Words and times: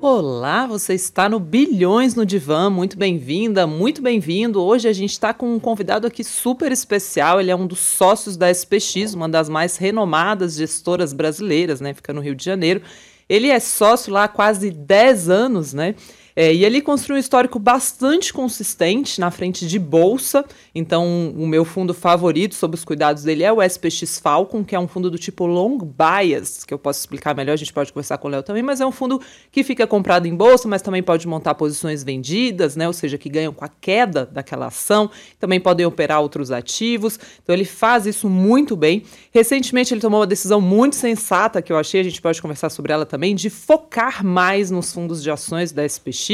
Olá, 0.00 0.64
você 0.64 0.94
está 0.94 1.28
no 1.28 1.40
Bilhões 1.40 2.14
no 2.14 2.24
Divã, 2.24 2.70
muito 2.70 2.96
bem-vinda, 2.96 3.66
muito 3.66 4.00
bem-vindo. 4.00 4.62
Hoje 4.62 4.88
a 4.88 4.92
gente 4.92 5.10
está 5.10 5.34
com 5.34 5.52
um 5.52 5.58
convidado 5.58 6.06
aqui 6.06 6.22
super 6.22 6.70
especial, 6.70 7.40
ele 7.40 7.50
é 7.50 7.56
um 7.56 7.66
dos 7.66 7.80
sócios 7.80 8.36
da 8.36 8.48
SPX, 8.48 9.14
uma 9.14 9.28
das 9.28 9.48
mais 9.48 9.76
renomadas 9.76 10.54
gestoras 10.54 11.12
brasileiras, 11.12 11.80
né? 11.80 11.92
Fica 11.94 12.12
no 12.12 12.20
Rio 12.20 12.36
de 12.36 12.44
Janeiro. 12.44 12.80
Ele 13.28 13.48
é 13.48 13.58
sócio 13.58 14.12
lá 14.12 14.22
há 14.22 14.28
quase 14.28 14.70
10 14.70 15.28
anos, 15.28 15.74
né? 15.74 15.96
É, 16.40 16.54
e 16.54 16.64
ele 16.64 16.80
construiu 16.80 17.16
um 17.16 17.18
histórico 17.18 17.58
bastante 17.58 18.32
consistente 18.32 19.18
na 19.18 19.28
frente 19.28 19.66
de 19.66 19.76
bolsa. 19.76 20.44
Então, 20.72 21.34
o 21.36 21.44
meu 21.48 21.64
fundo 21.64 21.92
favorito 21.92 22.54
sobre 22.54 22.76
os 22.76 22.84
cuidados 22.84 23.24
dele 23.24 23.42
é 23.42 23.52
o 23.52 23.60
SPX 23.60 24.20
Falcon, 24.20 24.62
que 24.62 24.76
é 24.76 24.78
um 24.78 24.86
fundo 24.86 25.10
do 25.10 25.18
tipo 25.18 25.46
long 25.46 25.78
bias, 25.78 26.64
que 26.64 26.72
eu 26.72 26.78
posso 26.78 27.00
explicar 27.00 27.34
melhor, 27.34 27.54
a 27.54 27.56
gente 27.56 27.72
pode 27.72 27.92
conversar 27.92 28.18
com 28.18 28.28
o 28.28 28.30
Léo 28.30 28.44
também, 28.44 28.62
mas 28.62 28.80
é 28.80 28.86
um 28.86 28.92
fundo 28.92 29.20
que 29.50 29.64
fica 29.64 29.84
comprado 29.84 30.26
em 30.26 30.36
bolsa, 30.36 30.68
mas 30.68 30.80
também 30.80 31.02
pode 31.02 31.26
montar 31.26 31.56
posições 31.56 32.04
vendidas, 32.04 32.76
né? 32.76 32.86
Ou 32.86 32.92
seja, 32.92 33.18
que 33.18 33.28
ganham 33.28 33.52
com 33.52 33.64
a 33.64 33.68
queda 33.68 34.24
daquela 34.24 34.66
ação. 34.66 35.10
Também 35.40 35.58
podem 35.58 35.86
operar 35.86 36.20
outros 36.20 36.52
ativos. 36.52 37.18
Então, 37.42 37.52
ele 37.52 37.64
faz 37.64 38.06
isso 38.06 38.30
muito 38.30 38.76
bem. 38.76 39.02
Recentemente, 39.32 39.92
ele 39.92 40.00
tomou 40.00 40.20
uma 40.20 40.26
decisão 40.26 40.60
muito 40.60 40.94
sensata, 40.94 41.60
que 41.60 41.72
eu 41.72 41.76
achei, 41.76 42.00
a 42.00 42.04
gente 42.04 42.22
pode 42.22 42.40
conversar 42.40 42.70
sobre 42.70 42.92
ela 42.92 43.04
também, 43.04 43.34
de 43.34 43.50
focar 43.50 44.24
mais 44.24 44.70
nos 44.70 44.92
fundos 44.92 45.20
de 45.20 45.32
ações 45.32 45.72
da 45.72 45.84
SPX 45.84 46.27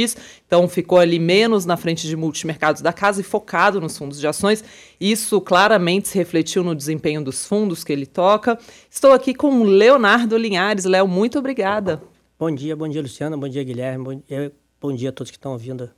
então 0.47 0.69
ficou 0.69 0.99
ali 0.99 1.19
menos 1.19 1.65
na 1.65 1.77
frente 1.77 2.07
de 2.07 2.17
multimercados 2.17 2.83
da 2.83 2.93
casa 2.93 3.21
e 3.21 3.25
focado 3.25 3.81
nos 3.81 3.97
fundos 3.97 4.19
de 4.19 4.27
ações. 4.27 4.65
Isso 5.01 5.41
claramente 5.41 6.09
se 6.09 6.19
refletiu 6.19 6.65
no 6.65 6.75
desempenho 6.75 7.23
dos 7.23 7.47
fundos 7.47 7.85
que 7.85 7.93
ele 7.93 8.07
toca. 8.07 8.59
Estou 8.91 9.13
aqui 9.13 9.35
com 9.35 9.61
o 9.61 9.65
Leonardo 9.65 10.37
Linhares. 10.37 10.85
Léo, 10.85 11.07
muito 11.07 11.39
obrigada. 11.39 12.03
Bom 12.39 12.51
dia, 12.51 12.75
bom 12.75 12.89
dia, 12.89 13.01
Luciana, 13.01 13.37
bom 13.37 13.49
dia, 13.49 13.63
Guilherme, 13.63 14.05
bom 14.05 14.23
dia, 14.27 14.53
bom 14.81 14.93
dia 14.93 15.11
a 15.11 15.13
todos 15.13 15.31
que 15.31 15.37
estão 15.37 15.53
ouvindo 15.53 15.89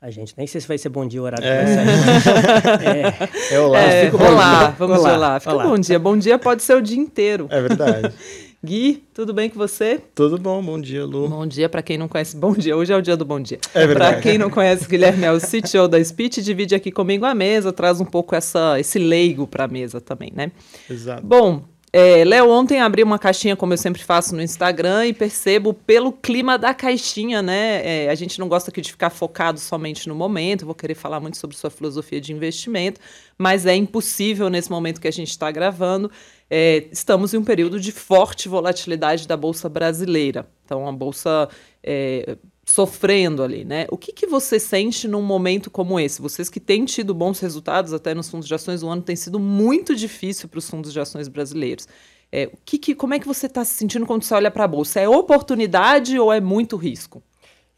a 0.00 0.10
gente. 0.10 0.34
Nem 0.36 0.46
sei 0.46 0.60
se 0.60 0.68
vai 0.68 0.78
ser 0.78 0.88
bom 0.88 1.06
dia 1.06 1.20
o 1.20 1.24
horário 1.24 1.44
é. 1.44 1.64
é. 3.50 3.54
é 3.54 3.60
olá, 3.60 3.80
é, 3.80 4.10
olá, 4.12 4.68
vamos 4.78 4.98
olá, 4.98 5.14
olá. 5.14 5.40
Fica 5.40 5.54
olá. 5.54 5.64
bom 5.64 5.78
dia. 5.78 5.98
Bom 5.98 6.16
dia 6.16 6.38
pode 6.38 6.62
ser 6.62 6.76
o 6.76 6.82
dia 6.82 6.98
inteiro. 6.98 7.48
É 7.50 7.60
verdade. 7.60 8.12
Gui, 8.66 9.04
tudo 9.14 9.32
bem 9.32 9.48
com 9.48 9.56
você? 9.56 10.02
Tudo 10.12 10.36
bom, 10.38 10.60
bom 10.60 10.80
dia, 10.80 11.04
Lu. 11.04 11.28
Bom 11.28 11.46
dia 11.46 11.68
para 11.68 11.82
quem 11.82 11.96
não 11.96 12.08
conhece. 12.08 12.36
Bom 12.36 12.52
dia, 12.52 12.76
hoje 12.76 12.92
é 12.92 12.96
o 12.96 13.00
dia 13.00 13.16
do 13.16 13.24
bom 13.24 13.40
dia. 13.40 13.60
É 13.72 13.86
verdade. 13.86 14.14
Para 14.14 14.22
quem 14.22 14.36
não 14.36 14.50
conhece, 14.50 14.88
Guilherme 14.88 15.24
é 15.24 15.30
o 15.30 15.38
CTO 15.38 15.86
da 15.86 16.02
Speech, 16.02 16.42
divide 16.42 16.74
aqui 16.74 16.90
comigo 16.90 17.24
a 17.24 17.32
mesa, 17.32 17.72
traz 17.72 18.00
um 18.00 18.04
pouco 18.04 18.34
essa, 18.34 18.78
esse 18.80 18.98
leigo 18.98 19.46
para 19.46 19.66
a 19.66 19.68
mesa 19.68 20.00
também, 20.00 20.32
né? 20.34 20.50
Exato. 20.90 21.24
Bom, 21.24 21.62
é, 21.92 22.24
Léo, 22.24 22.50
ontem 22.50 22.80
abri 22.80 23.02
uma 23.04 23.18
caixinha, 23.18 23.54
como 23.54 23.72
eu 23.72 23.78
sempre 23.78 24.02
faço 24.02 24.34
no 24.34 24.42
Instagram, 24.42 25.06
e 25.06 25.12
percebo 25.12 25.72
pelo 25.72 26.12
clima 26.12 26.58
da 26.58 26.74
caixinha, 26.74 27.40
né? 27.40 28.04
É, 28.04 28.10
a 28.10 28.14
gente 28.16 28.38
não 28.40 28.48
gosta 28.48 28.70
aqui 28.70 28.80
de 28.80 28.90
ficar 28.90 29.10
focado 29.10 29.60
somente 29.60 30.08
no 30.08 30.14
momento, 30.14 30.66
vou 30.66 30.74
querer 30.74 30.94
falar 30.96 31.20
muito 31.20 31.36
sobre 31.36 31.56
sua 31.56 31.70
filosofia 31.70 32.20
de 32.20 32.32
investimento, 32.32 33.00
mas 33.38 33.64
é 33.64 33.76
impossível 33.76 34.50
nesse 34.50 34.70
momento 34.70 35.00
que 35.00 35.08
a 35.08 35.12
gente 35.12 35.30
está 35.30 35.50
gravando. 35.50 36.10
É, 36.48 36.86
estamos 36.92 37.34
em 37.34 37.38
um 37.38 37.44
período 37.44 37.80
de 37.80 37.90
forte 37.92 38.48
volatilidade 38.48 39.26
da 39.26 39.36
Bolsa 39.36 39.68
brasileira. 39.68 40.48
Então, 40.64 40.86
a 40.86 40.92
Bolsa 40.92 41.48
é, 41.82 42.36
sofrendo 42.64 43.42
ali, 43.42 43.64
né? 43.64 43.86
O 43.90 43.96
que, 43.96 44.12
que 44.12 44.26
você 44.26 44.58
sente 44.58 45.06
num 45.06 45.22
momento 45.22 45.70
como 45.70 45.98
esse? 45.98 46.20
Vocês 46.20 46.48
que 46.48 46.60
têm 46.60 46.84
tido 46.84 47.14
bons 47.14 47.38
resultados 47.40 47.92
até 47.92 48.14
nos 48.14 48.28
fundos 48.28 48.48
de 48.48 48.54
ações, 48.54 48.82
o 48.82 48.88
ano 48.88 49.02
tem 49.02 49.16
sido 49.16 49.38
muito 49.38 49.94
difícil 49.94 50.48
para 50.48 50.58
os 50.58 50.68
fundos 50.68 50.92
de 50.92 51.00
ações 51.00 51.28
brasileiros. 51.28 51.88
É, 52.30 52.46
o 52.52 52.58
que, 52.64 52.78
que 52.78 52.94
como 52.94 53.14
é 53.14 53.20
que 53.20 53.26
você 53.26 53.46
está 53.46 53.64
se 53.64 53.74
sentindo 53.74 54.04
quando 54.04 54.24
você 54.24 54.34
olha 54.34 54.50
para 54.50 54.64
a 54.64 54.68
bolsa? 54.68 55.00
É 55.00 55.08
oportunidade 55.08 56.18
ou 56.18 56.32
é 56.32 56.40
muito 56.40 56.76
risco? 56.76 57.22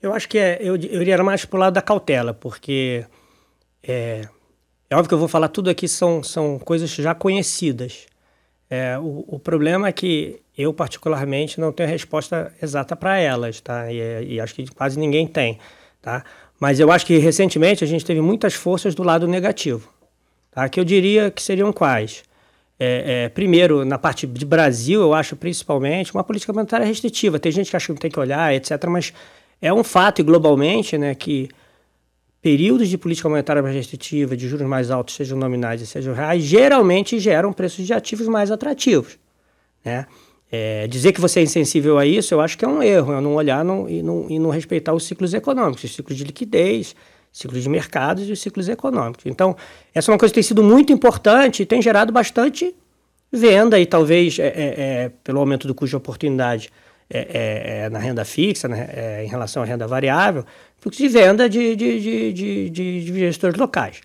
Eu 0.00 0.14
acho 0.14 0.28
que 0.28 0.38
é, 0.38 0.58
eu, 0.60 0.76
eu 0.76 1.02
iria 1.02 1.22
mais 1.22 1.44
para 1.44 1.56
o 1.56 1.60
lado 1.60 1.74
da 1.74 1.82
cautela, 1.82 2.32
porque 2.32 3.04
é, 3.82 4.26
é 4.88 4.96
óbvio 4.96 5.08
que 5.08 5.14
eu 5.14 5.18
vou 5.18 5.28
falar 5.28 5.48
tudo 5.48 5.68
aqui 5.68 5.86
são, 5.86 6.22
são 6.22 6.58
coisas 6.58 6.88
já 6.90 7.14
conhecidas. 7.14 8.06
É, 8.70 8.98
o, 8.98 9.24
o, 9.26 9.38
problema 9.38 9.88
é 9.88 9.92
que 9.92 10.40
eu, 10.56 10.74
particularmente, 10.74 11.58
não 11.58 11.72
tenho 11.72 11.88
resposta 11.88 12.52
exata 12.62 12.94
para 12.94 13.18
elas, 13.18 13.60
tá? 13.60 13.90
E, 13.90 14.34
e, 14.34 14.40
acho 14.40 14.54
que 14.54 14.66
quase 14.66 14.98
ninguém 14.98 15.26
tem, 15.26 15.58
tá? 16.02 16.22
Mas 16.60 16.78
eu 16.78 16.92
acho 16.92 17.06
que, 17.06 17.16
recentemente, 17.16 17.82
a 17.82 17.86
gente 17.86 18.04
teve 18.04 18.20
muitas 18.20 18.54
forças 18.54 18.94
do 18.94 19.02
lado 19.02 19.26
negativo, 19.26 19.88
tá? 20.50 20.68
Que 20.68 20.78
eu 20.78 20.84
diria 20.84 21.30
que 21.30 21.42
seriam 21.42 21.72
quais? 21.72 22.24
É, 22.78 23.24
é, 23.24 23.28
primeiro, 23.28 23.84
na 23.84 23.98
parte 23.98 24.26
de 24.26 24.44
Brasil, 24.44 25.00
eu 25.00 25.14
acho, 25.14 25.34
principalmente, 25.34 26.14
uma 26.14 26.22
política 26.22 26.52
monetária 26.52 26.86
restritiva. 26.86 27.38
Tem 27.38 27.50
gente 27.50 27.70
que 27.70 27.76
acha 27.76 27.86
que 27.86 27.92
não 27.92 27.98
tem 27.98 28.10
que 28.10 28.20
olhar, 28.20 28.54
etc., 28.54 28.84
mas 28.88 29.12
é 29.60 29.72
um 29.72 29.82
fato, 29.82 30.20
e 30.20 30.24
globalmente, 30.24 30.96
né, 30.98 31.14
que 31.14 31.48
períodos 32.48 32.88
de 32.88 32.96
política 32.96 33.28
monetária 33.28 33.62
mais 33.62 33.74
restritiva, 33.74 34.34
de 34.34 34.48
juros 34.48 34.66
mais 34.66 34.90
altos, 34.90 35.14
sejam 35.14 35.36
nominais 35.36 35.82
e 35.82 35.86
sejam 35.86 36.14
reais, 36.14 36.42
geralmente 36.42 37.18
geram 37.18 37.52
preços 37.52 37.86
de 37.86 37.92
ativos 37.92 38.26
mais 38.26 38.50
atrativos. 38.50 39.18
Né? 39.84 40.06
É, 40.50 40.86
dizer 40.86 41.12
que 41.12 41.20
você 41.20 41.40
é 41.40 41.42
insensível 41.42 41.98
a 41.98 42.06
isso, 42.06 42.32
eu 42.32 42.40
acho 42.40 42.56
que 42.56 42.64
é 42.64 42.68
um 42.68 42.82
erro, 42.82 43.12
é 43.12 43.20
não 43.20 43.34
olhar 43.34 43.62
não, 43.62 43.86
e, 43.86 44.02
não, 44.02 44.30
e 44.30 44.38
não 44.38 44.48
respeitar 44.48 44.94
os 44.94 45.04
ciclos 45.04 45.34
econômicos, 45.34 45.84
os 45.84 45.94
ciclos 45.94 46.16
de 46.16 46.24
liquidez, 46.24 46.96
ciclos 47.30 47.62
de 47.62 47.68
mercados 47.68 48.26
e 48.26 48.32
os 48.32 48.40
ciclos 48.40 48.66
econômicos. 48.66 49.26
Então, 49.26 49.54
essa 49.94 50.10
é 50.10 50.12
uma 50.14 50.18
coisa 50.18 50.32
que 50.32 50.36
tem 50.36 50.42
sido 50.42 50.62
muito 50.62 50.90
importante 50.90 51.62
e 51.62 51.66
tem 51.66 51.82
gerado 51.82 52.14
bastante 52.14 52.74
venda 53.30 53.78
e 53.78 53.84
talvez 53.84 54.38
é, 54.38 54.46
é, 54.46 54.52
é 54.54 55.12
pelo 55.22 55.38
aumento 55.38 55.68
do 55.68 55.74
custo 55.74 55.90
de 55.90 55.96
oportunidade 55.96 56.70
é, 57.10 57.84
é, 57.84 57.90
na 57.90 57.98
renda 57.98 58.24
fixa, 58.24 58.68
né, 58.68 59.24
em 59.24 59.28
relação 59.28 59.62
à 59.62 59.66
renda 59.66 59.86
variável, 59.86 60.44
fluxo 60.80 61.02
de 61.02 61.08
venda 61.08 61.48
de, 61.48 61.76
de, 61.76 62.00
de, 62.00 62.32
de, 62.32 62.70
de, 62.70 63.04
de 63.04 63.18
gestores 63.18 63.58
locais. 63.58 64.00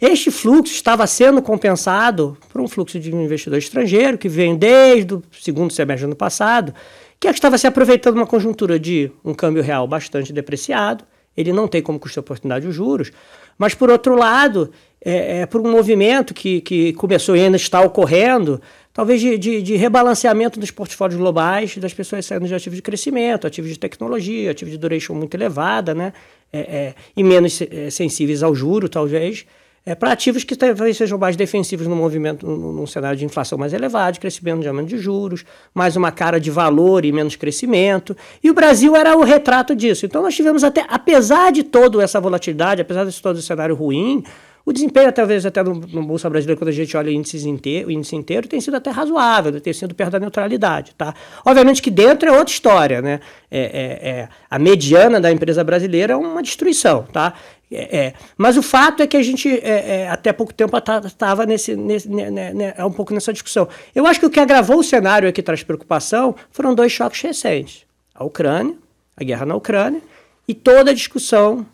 Este 0.00 0.30
fluxo 0.30 0.72
estava 0.72 1.06
sendo 1.06 1.40
compensado 1.40 2.36
por 2.50 2.60
um 2.60 2.68
fluxo 2.68 2.98
de 2.98 3.14
investidor 3.14 3.58
estrangeiro 3.58 4.18
que 4.18 4.28
vem 4.28 4.56
desde 4.56 5.14
o 5.14 5.22
segundo 5.32 5.72
semestre 5.72 6.06
do 6.06 6.10
ano 6.10 6.16
passado, 6.16 6.74
que 7.20 7.28
estava 7.28 7.58
se 7.58 7.66
aproveitando 7.66 8.16
uma 8.16 8.26
conjuntura 8.26 8.78
de 8.78 9.10
um 9.24 9.34
câmbio 9.34 9.62
real 9.62 9.86
bastante 9.86 10.32
depreciado, 10.32 11.04
ele 11.36 11.52
não 11.52 11.68
tem 11.68 11.80
como 11.80 11.98
custo 11.98 12.14
de 12.14 12.20
oportunidade 12.20 12.66
os 12.66 12.74
juros, 12.74 13.12
mas 13.56 13.74
por 13.74 13.90
outro 13.90 14.16
lado, 14.16 14.72
é, 15.04 15.40
é, 15.40 15.46
por 15.46 15.60
um 15.60 15.70
movimento 15.70 16.34
que, 16.34 16.60
que 16.60 16.92
começou 16.94 17.36
e 17.36 17.40
ainda 17.40 17.56
está 17.56 17.80
ocorrendo, 17.80 18.60
talvez 18.98 19.20
de, 19.20 19.38
de, 19.38 19.62
de, 19.62 19.76
rebalanceamento 19.76 20.58
dos 20.58 20.72
portfólios 20.72 21.16
globais, 21.16 21.78
das 21.78 21.94
pessoas 21.94 22.26
saindo 22.26 22.48
de 22.48 22.52
ativos 22.52 22.74
de 22.74 22.82
crescimento, 22.82 23.46
ativos 23.46 23.70
de 23.70 23.78
tecnologia, 23.78 24.50
ativos 24.50 24.72
de 24.72 24.76
duration 24.76 25.14
muito 25.14 25.32
elevada, 25.36 25.94
né? 25.94 26.12
É, 26.52 26.58
é, 26.58 26.94
e 27.16 27.22
menos 27.22 27.62
é, 27.62 27.90
sensíveis 27.90 28.42
ao 28.42 28.52
juro, 28.56 28.88
talvez, 28.88 29.46
é, 29.86 29.94
para 29.94 30.10
ativos 30.10 30.42
que 30.42 30.56
talvez 30.56 30.96
sejam 30.96 31.16
mais 31.16 31.36
defensivos 31.36 31.86
no 31.86 31.94
movimento, 31.94 32.44
num, 32.44 32.88
cenário 32.88 33.16
de 33.16 33.24
inflação 33.24 33.56
mais 33.56 33.72
elevado, 33.72 34.14
de 34.14 34.20
crescimento 34.20 34.62
de 34.62 34.68
aumento 34.68 34.88
de 34.88 34.98
juros, 34.98 35.44
mais 35.72 35.94
uma 35.94 36.10
cara 36.10 36.40
de 36.40 36.50
valor 36.50 37.04
e 37.04 37.12
menos 37.12 37.36
crescimento. 37.36 38.16
E 38.42 38.50
o 38.50 38.54
Brasil 38.54 38.96
era 38.96 39.16
o 39.16 39.22
retrato 39.22 39.76
disso. 39.76 40.06
Então 40.06 40.22
nós 40.22 40.34
tivemos 40.34 40.64
até, 40.64 40.84
apesar 40.88 41.52
de 41.52 41.62
toda 41.62 42.02
essa 42.02 42.20
volatilidade, 42.20 42.82
apesar 42.82 43.04
de 43.04 43.22
todo 43.22 43.38
esse 43.38 43.46
cenário 43.46 43.76
ruim, 43.76 44.24
o 44.68 44.72
desempenho, 44.72 45.10
talvez 45.10 45.46
até 45.46 45.62
no, 45.62 45.74
no 45.74 46.04
Bolsa 46.04 46.28
Brasileira, 46.28 46.58
quando 46.58 46.68
a 46.68 46.72
gente 46.72 46.94
olha 46.94 47.08
o 47.08 47.10
índice 47.10 47.48
inteiro, 47.48 47.88
o 47.88 47.90
índice 47.90 48.14
inteiro, 48.14 48.46
tem 48.46 48.60
sido 48.60 48.76
até 48.76 48.90
razoável, 48.90 49.58
tem 49.62 49.72
sido 49.72 49.94
perto 49.94 50.12
da 50.12 50.20
neutralidade. 50.20 50.94
Tá? 50.94 51.14
Obviamente 51.42 51.80
que 51.80 51.90
dentro 51.90 52.28
é 52.28 52.32
outra 52.32 52.52
história. 52.52 53.00
Né? 53.00 53.18
É, 53.50 53.60
é, 53.60 54.08
é 54.10 54.28
a 54.50 54.58
mediana 54.58 55.18
da 55.22 55.32
empresa 55.32 55.64
brasileira 55.64 56.12
é 56.12 56.16
uma 56.16 56.42
destruição. 56.42 57.04
Tá? 57.04 57.32
É, 57.72 57.98
é. 57.98 58.14
Mas 58.36 58.58
o 58.58 58.62
fato 58.62 59.02
é 59.02 59.06
que 59.06 59.16
a 59.16 59.22
gente, 59.22 59.48
é, 59.48 60.02
é 60.02 60.08
até 60.10 60.34
pouco 60.34 60.52
tempo, 60.52 60.76
estava 60.76 61.46
nesse, 61.46 61.74
nesse 61.74 62.06
né, 62.06 62.30
né, 62.30 62.52
né, 62.52 62.74
um 62.84 62.92
pouco 62.92 63.14
nessa 63.14 63.32
discussão. 63.32 63.66
Eu 63.94 64.06
acho 64.06 64.20
que 64.20 64.26
o 64.26 64.30
que 64.30 64.38
agravou 64.38 64.80
o 64.80 64.84
cenário 64.84 65.26
aqui 65.26 65.42
traz 65.42 65.62
preocupação 65.62 66.34
foram 66.50 66.74
dois 66.74 66.92
choques 66.92 67.22
recentes: 67.22 67.86
a 68.14 68.22
Ucrânia, 68.22 68.76
a 69.16 69.24
guerra 69.24 69.46
na 69.46 69.54
Ucrânia, 69.54 70.02
e 70.46 70.52
toda 70.52 70.90
a 70.90 70.94
discussão 70.94 71.64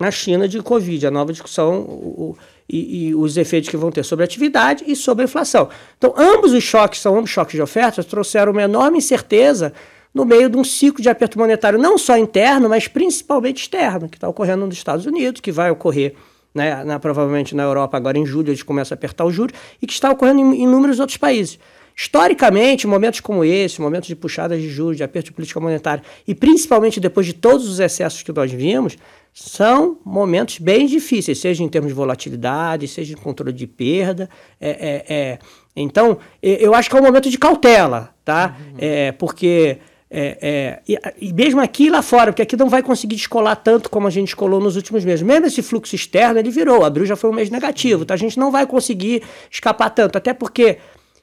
na 0.00 0.10
China 0.10 0.48
de 0.48 0.60
Covid, 0.60 1.06
a 1.06 1.10
nova 1.10 1.32
discussão 1.32 1.80
o, 1.80 2.36
e, 2.68 3.08
e, 3.08 3.14
os 3.14 3.36
efeitos 3.36 3.68
que 3.68 3.76
vão 3.76 3.90
ter 3.90 4.04
sobre 4.04 4.24
a 4.24 4.26
atividade 4.26 4.84
e 4.86 4.96
sobre 4.96 5.22
a 5.22 5.26
inflação. 5.26 5.68
Então, 5.98 6.14
ambos 6.16 6.52
os 6.52 6.64
choques, 6.64 7.00
são 7.00 7.16
ambos 7.16 7.30
choques 7.30 7.54
de 7.54 7.62
ofertas, 7.62 8.06
trouxeram 8.06 8.52
uma 8.52 8.62
enorme 8.62 8.98
incerteza 8.98 9.72
no 10.14 10.24
meio 10.24 10.48
de 10.48 10.56
um 10.56 10.64
ciclo 10.64 11.02
de 11.02 11.08
aperto 11.08 11.38
monetário, 11.38 11.78
não 11.78 11.96
só 11.96 12.16
interno, 12.16 12.68
mas 12.68 12.88
principalmente 12.88 13.62
externo, 13.62 14.08
que 14.08 14.16
está 14.16 14.28
ocorrendo 14.28 14.66
nos 14.66 14.76
Estados 14.76 15.06
Unidos, 15.06 15.40
que 15.40 15.52
vai 15.52 15.70
ocorrer 15.70 16.14
né, 16.54 16.84
na, 16.84 16.98
provavelmente 16.98 17.54
na 17.54 17.62
Europa 17.62 17.96
agora 17.96 18.18
em 18.18 18.26
julho, 18.26 18.50
eles 18.50 18.62
começam 18.62 18.94
a 18.94 18.96
apertar 18.96 19.24
os 19.24 19.34
juros, 19.34 19.54
e 19.80 19.86
que 19.86 19.92
está 19.92 20.10
ocorrendo 20.10 20.40
em 20.40 20.62
inúmeros 20.62 21.00
outros 21.00 21.16
países. 21.16 21.58
Historicamente, 21.96 22.86
momentos 22.86 23.20
como 23.20 23.44
esse, 23.44 23.80
momentos 23.80 24.08
de 24.08 24.16
puxadas 24.16 24.60
de 24.60 24.68
juros, 24.68 24.96
de 24.96 25.04
aperto 25.04 25.26
de 25.26 25.32
política 25.32 25.60
monetária, 25.60 26.02
e 26.26 26.34
principalmente 26.34 26.98
depois 26.98 27.26
de 27.26 27.32
todos 27.32 27.68
os 27.68 27.80
excessos 27.80 28.22
que 28.22 28.32
nós 28.32 28.50
vimos, 28.50 28.96
são 29.32 29.98
momentos 30.04 30.58
bem 30.58 30.86
difíceis, 30.86 31.38
seja 31.38 31.62
em 31.62 31.68
termos 31.68 31.88
de 31.88 31.94
volatilidade, 31.94 32.86
seja 32.88 33.14
em 33.14 33.16
controle 33.16 33.52
de 33.52 33.66
perda. 33.66 34.28
É, 34.60 34.70
é, 34.70 35.14
é. 35.14 35.38
Então, 35.74 36.18
eu 36.42 36.74
acho 36.74 36.90
que 36.90 36.96
é 36.96 37.00
um 37.00 37.04
momento 37.04 37.30
de 37.30 37.38
cautela, 37.38 38.14
tá? 38.24 38.56
Uhum. 38.58 38.76
É, 38.78 39.12
porque 39.12 39.78
É, 40.14 40.36
é, 40.42 40.82
e, 40.86 41.28
e, 41.28 41.32
mesmo 41.32 41.58
aqui 41.62 41.86
e 41.86 41.90
lá 41.90 42.02
fora, 42.02 42.30
porque 42.30 42.42
aqui 42.42 42.54
não 42.54 42.68
vai 42.68 42.82
conseguir 42.82 43.16
descolar 43.16 43.56
tanto 43.56 43.88
como 43.88 44.06
a 44.06 44.10
gente 44.10 44.26
descolou 44.26 44.60
nos 44.60 44.76
últimos 44.76 45.02
meses. 45.06 45.22
Mesmo 45.22 45.46
esse 45.46 45.62
fluxo 45.62 45.94
externo, 45.94 46.38
ele 46.38 46.50
virou. 46.50 46.84
Abril 46.84 47.06
já 47.06 47.16
foi 47.16 47.30
um 47.30 47.32
mês 47.32 47.48
negativo. 47.48 48.02
Então 48.02 48.12
a 48.12 48.18
gente 48.18 48.38
não 48.38 48.50
vai 48.50 48.66
conseguir 48.66 49.22
escapar 49.50 49.88
tanto. 49.88 50.18
Até 50.18 50.34
porque, 50.34 50.76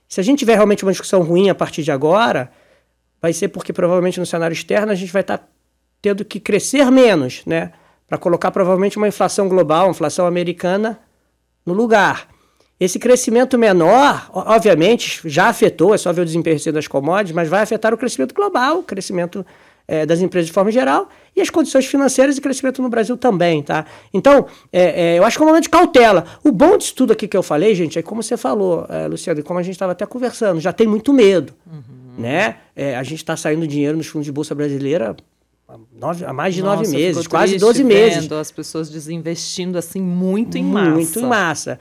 se 0.09 0.19
a 0.19 0.23
gente 0.23 0.39
tiver 0.39 0.55
realmente 0.55 0.83
uma 0.83 0.91
discussão 0.91 1.21
ruim 1.21 1.49
a 1.49 1.55
partir 1.55 1.83
de 1.83 1.91
agora, 1.91 2.51
vai 3.21 3.31
ser 3.31 3.49
porque 3.49 3.71
provavelmente 3.71 4.19
no 4.19 4.25
cenário 4.25 4.53
externo 4.53 4.91
a 4.91 4.95
gente 4.95 5.13
vai 5.13 5.21
estar 5.21 5.37
tá 5.37 5.47
tendo 6.01 6.25
que 6.25 6.39
crescer 6.39 6.89
menos, 6.89 7.43
né? 7.45 7.71
Para 8.07 8.17
colocar 8.17 8.49
provavelmente 8.49 8.97
uma 8.97 9.07
inflação 9.07 9.47
global, 9.47 9.85
uma 9.85 9.91
inflação 9.91 10.25
americana 10.25 10.99
no 11.63 11.73
lugar. 11.73 12.27
Esse 12.79 12.97
crescimento 12.97 13.57
menor, 13.57 14.29
obviamente, 14.33 15.21
já 15.25 15.47
afetou, 15.47 15.93
é 15.93 15.97
só 15.97 16.11
ver 16.11 16.21
o 16.21 16.25
desempenho 16.25 16.57
das 16.73 16.87
commodities, 16.87 17.35
mas 17.35 17.47
vai 17.47 17.61
afetar 17.61 17.93
o 17.93 17.97
crescimento 17.97 18.33
global, 18.33 18.79
o 18.79 18.83
crescimento 18.83 19.45
é, 19.89 20.05
das 20.05 20.21
empresas 20.21 20.45
de 20.45 20.53
forma 20.53 20.71
geral 20.71 21.09
e 21.35 21.41
as 21.41 21.49
condições 21.49 21.87
financeiras 21.87 22.37
e 22.37 22.41
crescimento 22.41 22.79
no 22.79 22.89
Brasil 22.89 23.17
também, 23.17 23.63
tá? 23.63 23.85
Então, 24.13 24.45
é, 24.71 25.15
é, 25.15 25.17
eu 25.17 25.25
acho 25.25 25.35
que 25.35 25.41
é 25.41 25.45
um 25.45 25.47
momento 25.49 25.63
de 25.63 25.69
cautela. 25.69 26.25
O 26.43 26.51
bom 26.51 26.77
disso 26.77 26.93
tudo 26.93 27.11
aqui 27.11 27.27
que 27.27 27.35
eu 27.35 27.41
falei, 27.41 27.73
gente, 27.73 27.97
é 27.97 28.03
como 28.03 28.21
você 28.21 28.37
falou, 28.37 28.85
é, 28.87 29.07
Luciano, 29.07 29.39
e 29.39 29.43
como 29.43 29.57
a 29.57 29.63
gente 29.63 29.73
estava 29.73 29.93
até 29.93 30.05
conversando, 30.05 30.59
já 30.59 30.71
tem 30.71 30.85
muito 30.85 31.11
medo, 31.11 31.53
uhum. 31.65 32.21
né? 32.21 32.57
É, 32.75 32.95
a 32.95 33.01
gente 33.01 33.17
está 33.17 33.35
saindo 33.35 33.65
dinheiro 33.65 33.97
nos 33.97 34.05
fundos 34.05 34.25
de 34.25 34.31
bolsa 34.31 34.53
brasileira 34.53 35.15
Nove, 35.93 36.25
há 36.25 36.33
mais 36.33 36.55
de 36.55 36.63
Nossa, 36.63 36.77
nove 36.77 36.91
meses, 36.95 37.27
quase 37.27 37.57
12 37.57 37.83
meses. 37.83 38.31
As 38.31 38.51
pessoas 38.51 38.89
desinvestindo 38.89 39.77
assim 39.77 40.01
muito 40.01 40.57
em 40.57 40.63
massa. 40.63 40.89
Muito 40.89 41.19
em 41.19 41.23
massa. 41.23 41.79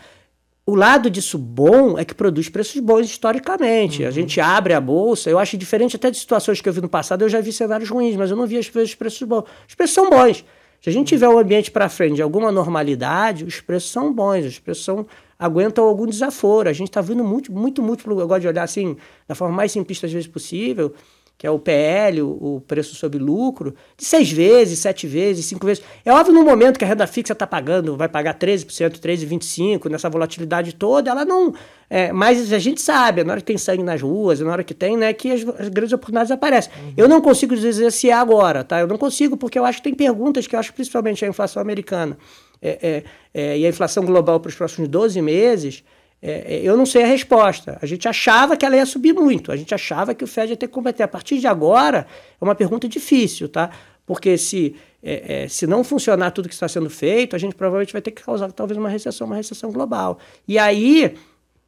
O 0.69 0.75
lado 0.75 1.09
disso 1.09 1.39
bom 1.39 1.99
é 1.99 2.05
que 2.05 2.15
produz 2.15 2.51
preços 2.51 2.79
bons 2.79 3.07
historicamente. 3.07 4.03
Uhum. 4.03 4.09
A 4.09 4.11
gente 4.11 4.39
abre 4.39 4.75
a 4.75 4.81
bolsa, 4.83 5.31
eu 5.31 5.39
acho 5.39 5.57
diferente 5.57 5.97
até 5.97 6.11
de 6.11 6.19
situações 6.19 6.61
que 6.61 6.69
eu 6.69 6.73
vi 6.75 6.83
no 6.83 6.91
passado, 6.91 7.23
eu 7.23 7.29
já 7.31 7.41
vi 7.41 7.55
cenários 7.55 7.89
ruins, 7.89 8.17
mas 8.17 8.31
eu 8.31 8.37
não 8.37 8.47
vi 8.47 8.59
os 8.59 8.69
preços 8.69 9.23
bons. 9.23 9.45
Os 9.67 9.75
preços 9.75 9.95
são 9.95 10.11
bons. 10.11 10.45
Se 10.83 10.91
a 10.91 10.93
gente 10.93 11.09
tiver 11.09 11.27
um 11.27 11.39
ambiente 11.39 11.71
para 11.71 11.89
frente 11.89 12.17
de 12.17 12.23
alguma 12.23 12.53
normalidade, 12.53 13.45
os 13.45 13.63
preços 13.63 13.91
são 13.91 14.13
bons, 14.13 14.45
os 14.45 14.59
preços 14.59 14.85
são, 14.85 15.07
aguentam 15.39 15.87
algum 15.87 16.05
desaforo. 16.07 16.69
A 16.69 16.75
gente 16.75 16.89
está 16.89 17.01
vendo 17.01 17.25
muito, 17.25 17.51
muito 17.51 17.83
múltiplo, 17.83 18.21
eu 18.21 18.29
gosto 18.29 18.43
de 18.43 18.49
olhar 18.49 18.65
assim, 18.65 18.95
da 19.27 19.35
forma 19.35 19.57
mais 19.57 19.73
simplista 19.73 20.05
às 20.05 20.13
vezes 20.13 20.29
possível 20.29 20.93
que 21.39 21.47
é 21.47 21.51
o 21.51 21.59
PL, 21.59 22.21
o, 22.21 22.61
preço 22.67 22.97
sobre 22.97 23.17
lucro, 23.17 23.73
de 23.97 24.05
seis 24.05 24.31
vezes, 24.31 24.81
sete 24.81 25.07
vezes, 25.07 25.47
cinco 25.47 25.65
vezes. 25.65 25.85
É 26.05 26.13
óbvio 26.13 26.35
no 26.35 26.45
momento 26.45 26.77
que 26.77 26.85
a 26.85 26.89
renda 26.89 27.07
fixa 27.07 27.33
está 27.33 27.47
pagando, 27.47 27.97
vai 27.97 28.09
pagar 28.09 28.37
13%, 28.37 28.99
13,25%, 28.99 29.89
nessa 29.89 30.11
volatilidade 30.11 30.75
toda, 30.75 31.13
ela 31.13 31.25
não. 31.25 31.55
É, 31.89 32.13
mas 32.13 32.53
a 32.53 32.59
gente 32.59 32.83
sabe, 32.83 33.23
na 33.23 33.35
hora 33.35 33.41
que 33.41 33.47
tem 33.47 33.57
sangue 33.57 33.85
nas 33.85 34.03
ruas, 34.03 34.41
na 34.41 34.51
hora 34.51 34.65
que 34.65 34.75
tem, 34.75 34.97
né, 34.97 35.13
que 35.13 35.31
as, 35.31 35.47
as 35.61 35.69
grandes 35.69 35.93
oportunidades 35.93 36.33
aparecem. 36.33 36.73
Uhum. 36.77 36.95
Eu 36.97 37.09
não 37.09 37.21
consigo 37.21 37.55
dizer 37.55 37.93
se 37.93 38.11
é 38.11 38.13
agora, 38.13 38.65
tá? 38.65 38.81
Eu 38.81 38.89
não 38.89 38.99
consigo, 38.99 39.37
porque 39.37 39.57
eu 39.57 39.65
acho 39.65 39.79
que 39.79 39.85
tem 39.85 39.95
perguntas 39.95 40.45
que 40.49 40.57
eu 40.57 40.61
acho 40.61 40.75
principalmente 40.75 41.25
a 41.25 41.29
inflação 41.29 41.63
americana 41.63 42.19
é, 42.61 43.05
é, 43.33 43.43
é 43.53 43.59
e 43.59 43.65
a 43.65 43.69
inflação 43.69 44.05
global 44.05 44.41
para 44.41 44.49
os 44.49 44.57
próximos 44.57 44.89
12 44.89 45.23
meses. 45.23 45.85
É, 46.21 46.57
é, 46.57 46.61
eu 46.63 46.77
não 46.77 46.85
sei 46.85 47.05
a 47.05 47.07
resposta. 47.07 47.79
A 47.81 47.87
gente 47.87 48.09
achava 48.09 48.57
que 48.57 48.67
ela 48.67 48.77
ia 48.77 48.87
subir 48.87 49.13
muito, 49.13 49.53
a 49.53 49.57
gente 49.57 49.75
achava 49.75 50.15
que 50.15 50.25
o 50.25 50.27
Fed 50.27 50.51
ia 50.51 50.57
ter 50.57 50.67
que 50.67 50.73
combater. 50.73 51.03
A 51.03 51.09
partir 51.09 51.39
de 51.39 51.47
agora, 51.47 52.07
é 52.41 52.45
uma 52.45 52.55
pergunta 52.55 52.89
difícil, 52.89 53.49
tá? 53.49 53.71
Porque 54.05 54.39
se, 54.39 54.75
é, 55.03 55.45
é, 55.45 55.49
se 55.49 55.67
não 55.67 55.85
funcionar 55.85 56.31
tudo 56.31 56.49
que 56.49 56.55
está 56.55 56.67
sendo 56.67 56.89
feito, 56.89 57.37
a 57.37 57.39
gente 57.39 57.55
provavelmente 57.55 57.93
vai 57.93 58.03
ter 58.03 58.11
que 58.11 58.23
causar 58.23 58.51
talvez 58.53 58.79
uma 58.79 58.89
recessão, 58.89 59.27
uma 59.27 59.37
recessão 59.37 59.71
global. 59.71 60.19
E 60.47 60.59
aí, 60.59 61.15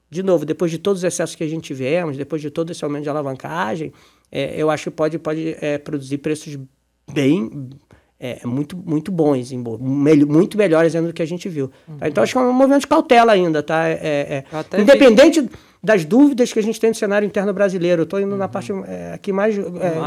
de 0.09 0.23
novo, 0.23 0.45
depois 0.45 0.71
de 0.71 0.79
todos 0.79 1.01
os 1.01 1.05
excessos 1.05 1.37
que 1.37 1.45
a 1.45 1.49
gente 1.49 1.65
tivemos, 1.65 2.17
depois 2.17 2.41
de 2.41 2.51
todo 2.51 2.71
esse 2.73 2.83
aumento 2.83 3.05
de 3.05 3.11
alavancagem, 3.11 3.93
é, 4.33 4.55
eu 4.57 4.71
acho 4.71 4.85
que 4.85 4.97
pode, 4.97 5.19
pode 5.19 5.57
é, 5.61 5.79
produzir 5.79 6.19
preços 6.19 6.59
bem 7.13 7.69
é, 8.21 8.41
é, 8.43 8.47
muito, 8.47 8.77
muito 8.77 9.11
bons, 9.11 9.51
muito 9.51 10.59
melhores 10.59 10.95
ainda 10.95 11.09
do 11.09 11.15
que 11.15 11.23
a 11.23 11.27
gente 11.27 11.49
viu. 11.49 11.71
Uhum. 11.89 11.97
Então, 12.03 12.23
acho 12.23 12.35
que 12.35 12.39
é 12.39 12.43
um 12.43 12.53
movimento 12.53 12.83
de 12.83 12.87
cautela 12.87 13.33
ainda, 13.33 13.63
tá? 13.63 13.89
É, 13.89 14.45
é, 14.53 14.79
independente 14.79 15.41
vi. 15.41 15.51
das 15.83 16.05
dúvidas 16.05 16.53
que 16.53 16.59
a 16.59 16.63
gente 16.63 16.79
tem 16.79 16.91
no 16.91 16.95
cenário 16.95 17.25
interno 17.25 17.55
brasileiro, 17.55 18.03
eu 18.03 18.05
estou 18.05 18.21
indo 18.21 18.33
uhum. 18.33 18.37
na 18.37 18.47
parte 18.47 18.73
é, 18.87 19.13
aqui 19.15 19.33
mais 19.33 19.57
é, 19.57 19.63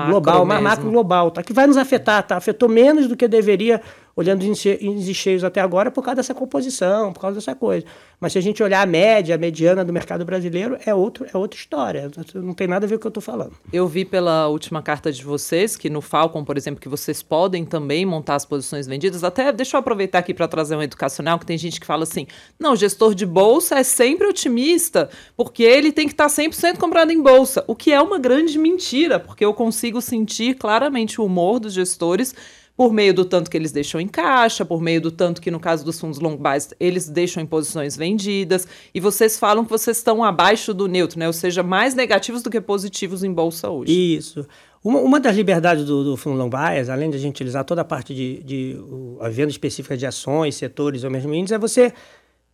global, 0.08 0.46
mais 0.46 0.62
macro 0.62 0.92
global, 0.92 1.32
tá? 1.32 1.42
Que 1.42 1.54
vai 1.54 1.66
nos 1.66 1.76
afetar, 1.76 2.22
tá? 2.22 2.38
Afetou 2.38 2.70
menos 2.70 3.08
do 3.08 3.18
que 3.18 3.28
deveria 3.28 3.82
olhando 4.16 4.44
índices 4.44 5.16
cheios 5.16 5.44
até 5.44 5.60
agora 5.60 5.90
por 5.90 6.04
causa 6.04 6.18
dessa 6.18 6.34
composição, 6.34 7.12
por 7.12 7.20
causa 7.20 7.36
dessa 7.36 7.56
coisa. 7.56 7.86
Mas 8.20 8.32
se 8.32 8.38
a 8.38 8.42
gente 8.42 8.62
olhar 8.62 8.82
a 8.82 8.86
média, 8.86 9.36
a 9.36 9.38
mediana 9.38 9.84
do 9.84 9.92
mercado 9.92 10.24
brasileiro, 10.24 10.78
é, 10.86 10.94
outro, 10.94 11.26
é 11.32 11.38
outra 11.38 11.60
história. 11.60 12.10
Não 12.36 12.54
tem 12.54 12.68
nada 12.68 12.86
a 12.86 12.90
ver 12.90 12.96
com 12.96 13.00
o 13.00 13.02
que 13.02 13.08
eu 13.08 13.10
estou 13.10 13.24
falando. 13.24 13.54
Eu 13.72 13.88
vi 13.88 14.06
pela 14.06 14.48
última 14.48 14.82
carta 14.82 15.12
de 15.12 15.24
vocês 15.24 15.76
que 15.76 15.90
no 15.90 16.00
Falcon, 16.00 16.46
por 16.46 16.56
exemplo, 16.56 16.80
que 16.80 16.88
vocês 16.88 17.22
podem 17.22 17.66
também 17.66 18.06
montar 18.06 18.36
as 18.36 18.46
posições 18.46 18.88
vendidas. 18.88 19.24
Até 19.24 19.52
deixa 19.52 19.76
eu 19.76 19.80
aproveitar 19.80 20.20
aqui 20.20 20.34
para 20.34 20.48
trazer 20.48 20.76
um 20.76 20.82
educacional, 20.82 21.40
que 21.40 21.46
tem 21.46 21.58
gente 21.58 21.80
que 21.80 21.86
fala 21.86 22.04
assim: 22.04 22.28
não, 22.60 22.76
gestor 22.76 23.14
de 23.14 23.26
bolsa 23.26 23.80
é 23.80 23.84
sempre 23.84 24.28
otimista, 24.28 25.10
porque 25.36 25.64
ele 25.64 25.92
tem 25.92 26.08
que 26.08 26.14
estar 26.14 26.30
tá 26.30 26.36
100% 26.36 26.78
comprado 26.78 27.12
em 27.12 27.22
bolsa. 27.22 27.64
O 27.68 27.76
que 27.76 27.92
é 27.92 28.00
uma 28.00 28.20
grande 28.20 28.58
mentira, 28.58 29.20
porque 29.20 29.44
eu 29.44 29.54
consigo 29.54 30.02
sentir 30.02 30.56
claramente 30.56 31.20
o 31.20 31.26
humor 31.26 31.60
dos 31.60 31.74
gestores 31.74 32.34
por 32.76 32.92
meio 32.92 33.14
do 33.14 33.24
tanto 33.24 33.52
que 33.52 33.58
eles 33.58 33.72
deixam 33.72 34.02
em 34.02 34.08
caixa, 34.08 34.66
por 34.66 34.82
meio 34.82 35.00
do 35.00 35.12
tanto 35.12 35.42
que, 35.42 35.52
no 35.52 35.60
caso 35.60 35.86
dos 35.86 36.00
fundos 36.00 36.20
long 36.20 36.36
buys, 36.36 36.74
eles 36.80 37.08
deixam 37.08 37.42
em 37.42 37.46
posições 37.46 37.96
vendidas, 37.96 38.68
e 38.94 39.00
vocês 39.00 39.38
falam 39.38 39.64
que 39.64 39.70
vocês 39.70 39.98
estão 39.98 40.24
abaixo 40.24 40.74
do 40.74 40.88
neutro, 40.88 41.20
né? 41.20 41.28
ou 41.28 41.34
seja, 41.34 41.62
mais 41.62 41.94
negativos 41.94 42.42
do 42.42 42.50
que 42.50 42.60
positivos 42.60 43.24
em 43.24 43.32
bolsa 43.32 43.70
hoje. 43.70 43.92
Isso. 44.18 44.48
Uma, 44.84 45.00
uma 45.00 45.20
das 45.20 45.36
liberdades 45.36 45.86
do, 45.86 46.04
do 46.04 46.18
fundo 46.18 46.38
long 46.38 46.50
bias, 46.50 46.90
além 46.90 47.10
de 47.10 47.16
a 47.16 47.20
gente 47.20 47.36
utilizar 47.36 47.64
toda 47.64 47.82
a 47.82 47.86
parte 47.86 48.14
de, 48.14 48.44
de 48.44 48.78
a 49.22 49.30
venda 49.30 49.52
específica 49.52 49.96
de 49.96 50.06
ações, 50.06 50.56
setores 50.56 51.04
ou 51.04 51.12
mesmo 51.12 51.34
índices, 51.34 51.54
é 51.54 51.60
você 51.60 51.94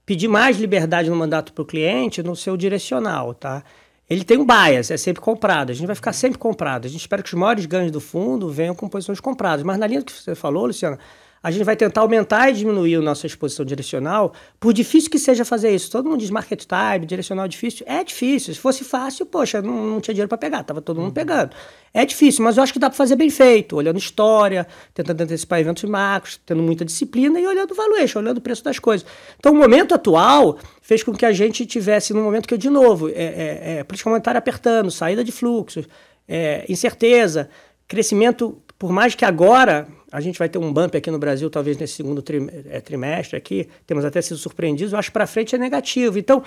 pedir 0.05 0.27
mais 0.27 0.59
liberdade 0.59 1.09
no 1.09 1.15
mandato 1.15 1.53
para 1.53 1.61
o 1.61 1.65
cliente 1.65 2.21
no 2.21 2.35
seu 2.35 2.57
direcional, 2.57 3.33
tá? 3.33 3.63
Ele 4.09 4.23
tem 4.23 4.37
um 4.39 4.45
bias, 4.45 4.89
é 4.89 4.97
sempre 4.97 5.21
comprado. 5.21 5.71
A 5.71 5.73
gente 5.73 5.85
vai 5.85 5.95
ficar 5.95 6.13
sempre 6.13 6.39
comprado. 6.39 6.85
A 6.85 6.89
gente 6.89 7.01
espera 7.01 7.21
que 7.21 7.29
os 7.29 7.39
maiores 7.39 7.65
ganhos 7.67 7.91
do 7.91 8.01
fundo 8.01 8.49
venham 8.49 8.73
com 8.73 8.89
posições 8.89 9.19
compradas. 9.19 9.63
Mas 9.63 9.77
na 9.77 9.85
linha 9.85 10.01
que 10.01 10.11
você 10.11 10.33
falou, 10.33 10.65
Luciana, 10.65 10.97
a 11.41 11.51
gente 11.51 11.63
vai 11.63 11.75
tentar 11.75 12.01
aumentar 12.01 12.49
e 12.49 12.53
diminuir 12.53 12.95
a 12.95 13.01
nossa 13.01 13.25
exposição 13.25 13.65
direcional, 13.65 14.33
por 14.59 14.73
difícil 14.73 15.09
que 15.09 15.17
seja 15.17 15.45
fazer 15.45 15.73
isso. 15.73 15.89
Todo 15.89 16.09
mundo 16.09 16.19
diz 16.19 16.29
market 16.29 16.65
time, 16.65 17.05
direcional 17.05 17.47
difícil. 17.47 17.85
É 17.87 18.03
difícil. 18.03 18.53
Se 18.53 18.59
fosse 18.59 18.83
fácil, 18.83 19.25
poxa, 19.25 19.61
não, 19.61 19.85
não 19.85 20.01
tinha 20.01 20.13
dinheiro 20.13 20.27
para 20.27 20.37
pegar, 20.37 20.63
tava 20.63 20.81
todo 20.81 20.97
mundo 20.97 21.07
uhum. 21.07 21.13
pegando. 21.13 21.51
É 21.93 22.05
difícil, 22.05 22.43
mas 22.43 22.57
eu 22.57 22.63
acho 22.63 22.73
que 22.73 22.79
dá 22.79 22.89
para 22.89 22.97
fazer 22.97 23.15
bem 23.15 23.29
feito, 23.29 23.75
olhando 23.75 23.97
história, 23.97 24.67
tentando 24.93 25.21
antecipar 25.21 25.59
eventos 25.59 25.83
macros, 25.89 26.39
tendo 26.45 26.61
muita 26.61 26.83
disciplina 26.83 27.39
e 27.39 27.47
olhando 27.47 27.71
o 27.71 27.75
valuation, 27.75 28.19
olhando 28.19 28.37
o 28.37 28.41
preço 28.41 28.63
das 28.63 28.77
coisas. 28.77 29.07
Então, 29.39 29.53
o 29.53 29.55
momento 29.55 29.95
atual 29.95 30.59
fez 30.81 31.03
com 31.03 31.13
que 31.13 31.25
a 31.25 31.31
gente 31.31 31.65
tivesse 31.65 32.13
num 32.13 32.23
momento 32.23 32.47
que, 32.47 32.57
de 32.57 32.69
novo, 32.69 33.09
é, 33.09 33.13
é, 33.13 33.77
é 33.79 33.83
política 33.83 34.09
monetária 34.09 34.37
apertando, 34.37 34.91
saída 34.91 35.23
de 35.23 35.31
fluxos, 35.31 35.85
é, 36.27 36.65
incerteza, 36.69 37.49
crescimento, 37.87 38.61
por 38.79 38.93
mais 38.93 39.13
que 39.13 39.25
agora 39.25 39.87
a 40.09 40.21
gente 40.21 40.39
vai 40.39 40.47
ter 40.47 40.57
um 40.57 40.71
bump 40.71 40.95
aqui 40.95 41.11
no 41.11 41.19
Brasil, 41.19 41.49
talvez 41.49 41.77
nesse 41.77 41.93
segundo 41.95 42.23
é, 42.69 42.79
trimestre 42.79 43.35
aqui, 43.35 43.67
temos 43.85 44.05
até 44.05 44.21
sido 44.21 44.37
surpreendidos, 44.37 44.93
eu 44.93 44.99
acho 44.99 45.09
que 45.09 45.13
para 45.13 45.27
frente 45.27 45.53
é 45.53 45.57
negativo. 45.57 46.17
Então, 46.17 46.41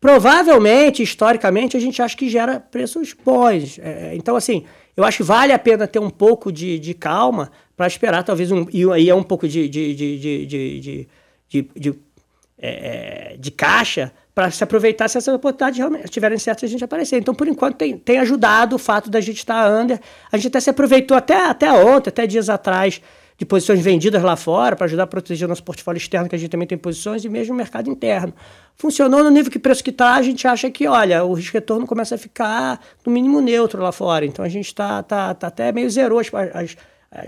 provavelmente, 0.00 1.00
historicamente, 1.00 1.76
a 1.76 1.80
gente 1.80 2.02
acha 2.02 2.16
que 2.16 2.28
gera 2.28 2.58
preços 2.58 3.14
bons. 3.14 3.78
É, 3.78 4.14
então, 4.16 4.34
assim, 4.34 4.64
eu 4.96 5.04
acho 5.04 5.18
que 5.18 5.22
vale 5.22 5.52
a 5.52 5.58
pena 5.58 5.86
ter 5.86 6.00
um 6.00 6.10
pouco 6.10 6.50
de, 6.50 6.78
de 6.78 6.92
calma 6.92 7.52
para 7.76 7.86
esperar, 7.86 8.24
talvez, 8.24 8.50
um, 8.50 8.66
e 8.72 8.90
aí 8.90 9.08
é 9.08 9.14
um 9.14 9.22
pouco 9.22 9.46
de, 9.46 9.68
de, 9.68 9.94
de, 9.94 10.18
de, 10.18 10.46
de, 10.46 11.08
de, 11.48 11.70
de, 11.74 11.94
é, 12.58 13.36
de 13.38 13.50
caixa 13.52 14.12
para 14.34 14.50
se 14.50 14.62
aproveitar 14.62 15.08
se 15.08 15.18
essas 15.18 15.34
oportunidades 15.34 15.78
realmente 15.78 16.04
estiverem 16.04 16.38
certas 16.38 16.64
a 16.64 16.72
gente 16.72 16.84
aparecer. 16.84 17.18
Então, 17.18 17.34
por 17.34 17.48
enquanto, 17.48 17.76
tem, 17.76 17.98
tem 17.98 18.18
ajudado 18.18 18.76
o 18.76 18.78
fato 18.78 19.10
da 19.10 19.20
gente 19.20 19.38
estar 19.38 19.64
tá 19.64 19.70
under. 19.70 20.00
A 20.30 20.36
gente 20.36 20.48
até 20.48 20.60
se 20.60 20.70
aproveitou 20.70 21.16
até, 21.16 21.46
até 21.46 21.72
ontem, 21.72 22.10
até 22.10 22.26
dias 22.26 22.48
atrás, 22.48 23.00
de 23.36 23.44
posições 23.46 23.80
vendidas 23.80 24.22
lá 24.22 24.36
fora 24.36 24.76
para 24.76 24.84
ajudar 24.84 25.04
a 25.04 25.06
proteger 25.06 25.46
o 25.46 25.48
nosso 25.48 25.64
portfólio 25.64 25.98
externo, 25.98 26.28
que 26.28 26.36
a 26.36 26.38
gente 26.38 26.50
também 26.50 26.68
tem 26.68 26.78
posições, 26.78 27.24
e 27.24 27.28
mesmo 27.28 27.54
o 27.54 27.56
mercado 27.56 27.90
interno. 27.90 28.34
Funcionou 28.76 29.24
no 29.24 29.30
nível 29.30 29.50
que 29.50 29.58
preço 29.58 29.82
que 29.82 29.90
está, 29.90 30.14
a 30.14 30.22
gente 30.22 30.46
acha 30.46 30.70
que, 30.70 30.86
olha, 30.86 31.24
o 31.24 31.32
risco 31.32 31.54
retorno 31.54 31.86
começa 31.86 32.14
a 32.14 32.18
ficar 32.18 32.78
no 33.04 33.10
mínimo 33.10 33.40
neutro 33.40 33.82
lá 33.82 33.92
fora. 33.92 34.26
Então 34.26 34.44
a 34.44 34.48
gente 34.48 34.66
está 34.66 35.02
tá, 35.02 35.34
tá 35.34 35.46
até 35.46 35.72
meio 35.72 35.88
zerou 35.90 36.20
as, 36.20 36.30
as, 36.54 36.76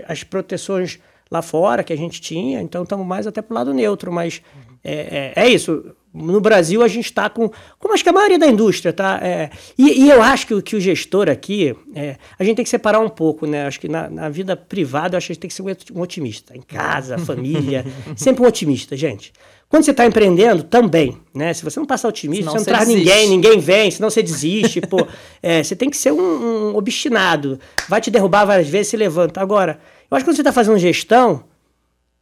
as 0.07 0.23
proteções 0.23 0.99
lá 1.31 1.41
fora 1.41 1.83
que 1.83 1.91
a 1.91 1.97
gente 1.97 2.21
tinha, 2.21 2.61
então 2.61 2.83
estamos 2.83 3.05
mais 3.05 3.25
até 3.25 3.41
para 3.41 3.53
o 3.53 3.57
lado 3.57 3.73
neutro, 3.73 4.11
mas 4.11 4.39
é, 4.83 5.33
é, 5.35 5.43
é 5.45 5.49
isso 5.49 5.95
no 6.13 6.39
Brasil 6.39 6.83
a 6.83 6.87
gente 6.87 7.05
está 7.05 7.27
com, 7.29 7.49
como 7.79 7.93
acho 7.93 8.03
que 8.03 8.09
a 8.09 8.13
maioria 8.13 8.37
da 8.37 8.45
indústria, 8.45 8.93
tá? 8.93 9.19
É, 9.21 9.49
e, 9.77 10.03
e, 10.03 10.09
eu 10.09 10.21
acho 10.21 10.45
que, 10.45 10.61
que 10.61 10.75
o 10.75 10.79
gestor 10.79 11.27
aqui, 11.27 11.75
é, 11.95 12.17
a 12.37 12.43
gente 12.43 12.57
tem 12.57 12.63
que 12.63 12.69
separar 12.69 12.99
um 12.99 13.09
pouco, 13.09 13.47
né? 13.47 13.65
Acho 13.65 13.79
que 13.79 13.89
na, 13.89 14.09
na 14.09 14.29
vida 14.29 14.55
privada, 14.55 15.15
eu 15.15 15.17
acho 15.17 15.27
que 15.27 15.31
a 15.31 15.33
gente 15.33 15.41
tem 15.41 15.47
que 15.49 15.55
ser 15.55 15.93
um 15.95 16.01
otimista. 16.01 16.55
Em 16.55 16.61
casa, 16.61 17.17
família, 17.17 17.83
sempre 18.15 18.43
um 18.43 18.47
otimista, 18.47 18.95
gente. 18.95 19.33
Quando 19.67 19.85
você 19.85 19.91
está 19.91 20.05
empreendendo, 20.05 20.61
também, 20.61 21.17
né? 21.33 21.51
Se 21.51 21.63
você 21.63 21.79
não 21.79 21.87
passar 21.87 22.07
otimista, 22.09 22.43
senão 22.43 22.63
você 22.63 22.69
não 22.69 22.77
traz 22.77 22.87
ninguém, 22.87 23.27
ninguém 23.27 23.57
vem, 23.57 23.89
senão 23.89 24.07
você 24.07 24.21
desiste, 24.21 24.81
pô. 24.81 25.07
É, 25.41 25.63
você 25.63 25.75
tem 25.75 25.89
que 25.89 25.97
ser 25.97 26.11
um, 26.11 26.21
um, 26.21 26.75
obstinado. 26.75 27.59
Vai 27.89 27.99
te 27.99 28.11
derrubar 28.11 28.45
várias 28.45 28.67
vezes, 28.67 28.89
se 28.89 28.97
levanta. 28.97 29.41
Agora, 29.41 29.79
eu 30.11 30.15
acho 30.15 30.23
que 30.23 30.29
quando 30.29 30.35
você 30.35 30.41
está 30.41 30.51
fazendo 30.51 30.77
gestão, 30.77 31.43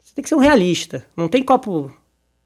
você 0.02 0.16
tem 0.16 0.24
que 0.24 0.30
ser 0.30 0.36
um 0.36 0.40
realista. 0.40 1.06
Não 1.16 1.28
tem 1.28 1.44
copo 1.44 1.92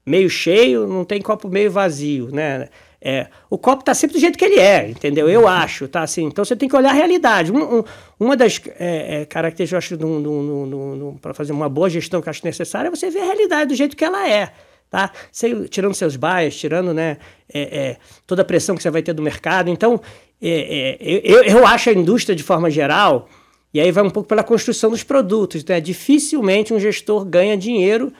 meio 0.06 0.30
cheio, 0.30 0.86
não 0.86 1.04
tem 1.04 1.20
copo 1.20 1.48
meio 1.48 1.70
vazio, 1.70 2.30
né? 2.32 2.68
É, 3.00 3.26
o 3.50 3.58
copo 3.58 3.82
está 3.82 3.94
sempre 3.94 4.16
do 4.16 4.20
jeito 4.20 4.38
que 4.38 4.44
ele 4.44 4.58
é, 4.58 4.88
entendeu? 4.88 5.28
Eu 5.28 5.46
acho, 5.46 5.86
tá 5.86 6.02
assim. 6.02 6.24
Então 6.24 6.44
você 6.44 6.56
tem 6.56 6.68
que 6.68 6.74
olhar 6.74 6.90
a 6.90 6.94
realidade. 6.94 7.52
Um, 7.52 7.78
um, 7.78 7.84
uma 8.18 8.36
das 8.36 8.60
é, 8.78 9.20
é, 9.20 9.24
características, 9.26 9.90
eu 9.90 9.98
acho, 9.98 11.18
para 11.20 11.34
fazer 11.34 11.52
uma 11.52 11.68
boa 11.68 11.90
gestão 11.90 12.22
que 12.22 12.28
eu 12.28 12.30
acho 12.30 12.44
necessária 12.44 12.88
é 12.88 12.90
você 12.90 13.10
ver 13.10 13.20
a 13.20 13.24
realidade 13.24 13.68
do 13.68 13.74
jeito 13.74 13.96
que 13.96 14.04
ela 14.04 14.28
é 14.28 14.52
tá? 14.90 15.10
Sem, 15.32 15.64
tirando 15.64 15.94
seus 15.94 16.16
bias, 16.16 16.56
tirando 16.56 16.94
né, 16.94 17.18
é, 17.52 17.60
é, 17.60 17.96
toda 18.26 18.42
a 18.42 18.44
pressão 18.44 18.76
que 18.76 18.82
você 18.82 18.90
vai 18.90 19.02
ter 19.02 19.12
do 19.12 19.22
mercado. 19.22 19.68
Então, 19.68 20.00
é 20.40 20.96
eu, 21.24 21.42
eu 21.42 21.66
acho 21.66 21.90
a 21.90 21.92
indústria 21.92 22.34
de 22.36 22.42
forma 22.42 22.70
geral, 22.70 23.28
e 23.72 23.80
aí 23.80 23.90
vai 23.90 24.04
um 24.04 24.10
pouco 24.10 24.28
pela 24.28 24.42
construção 24.42 24.90
dos 24.90 25.02
produtos, 25.02 25.64
né? 25.64 25.80
dificilmente 25.80 26.72
um 26.72 26.78
gestor 26.78 27.24
ganha 27.24 27.56
dinheiro 27.56 28.12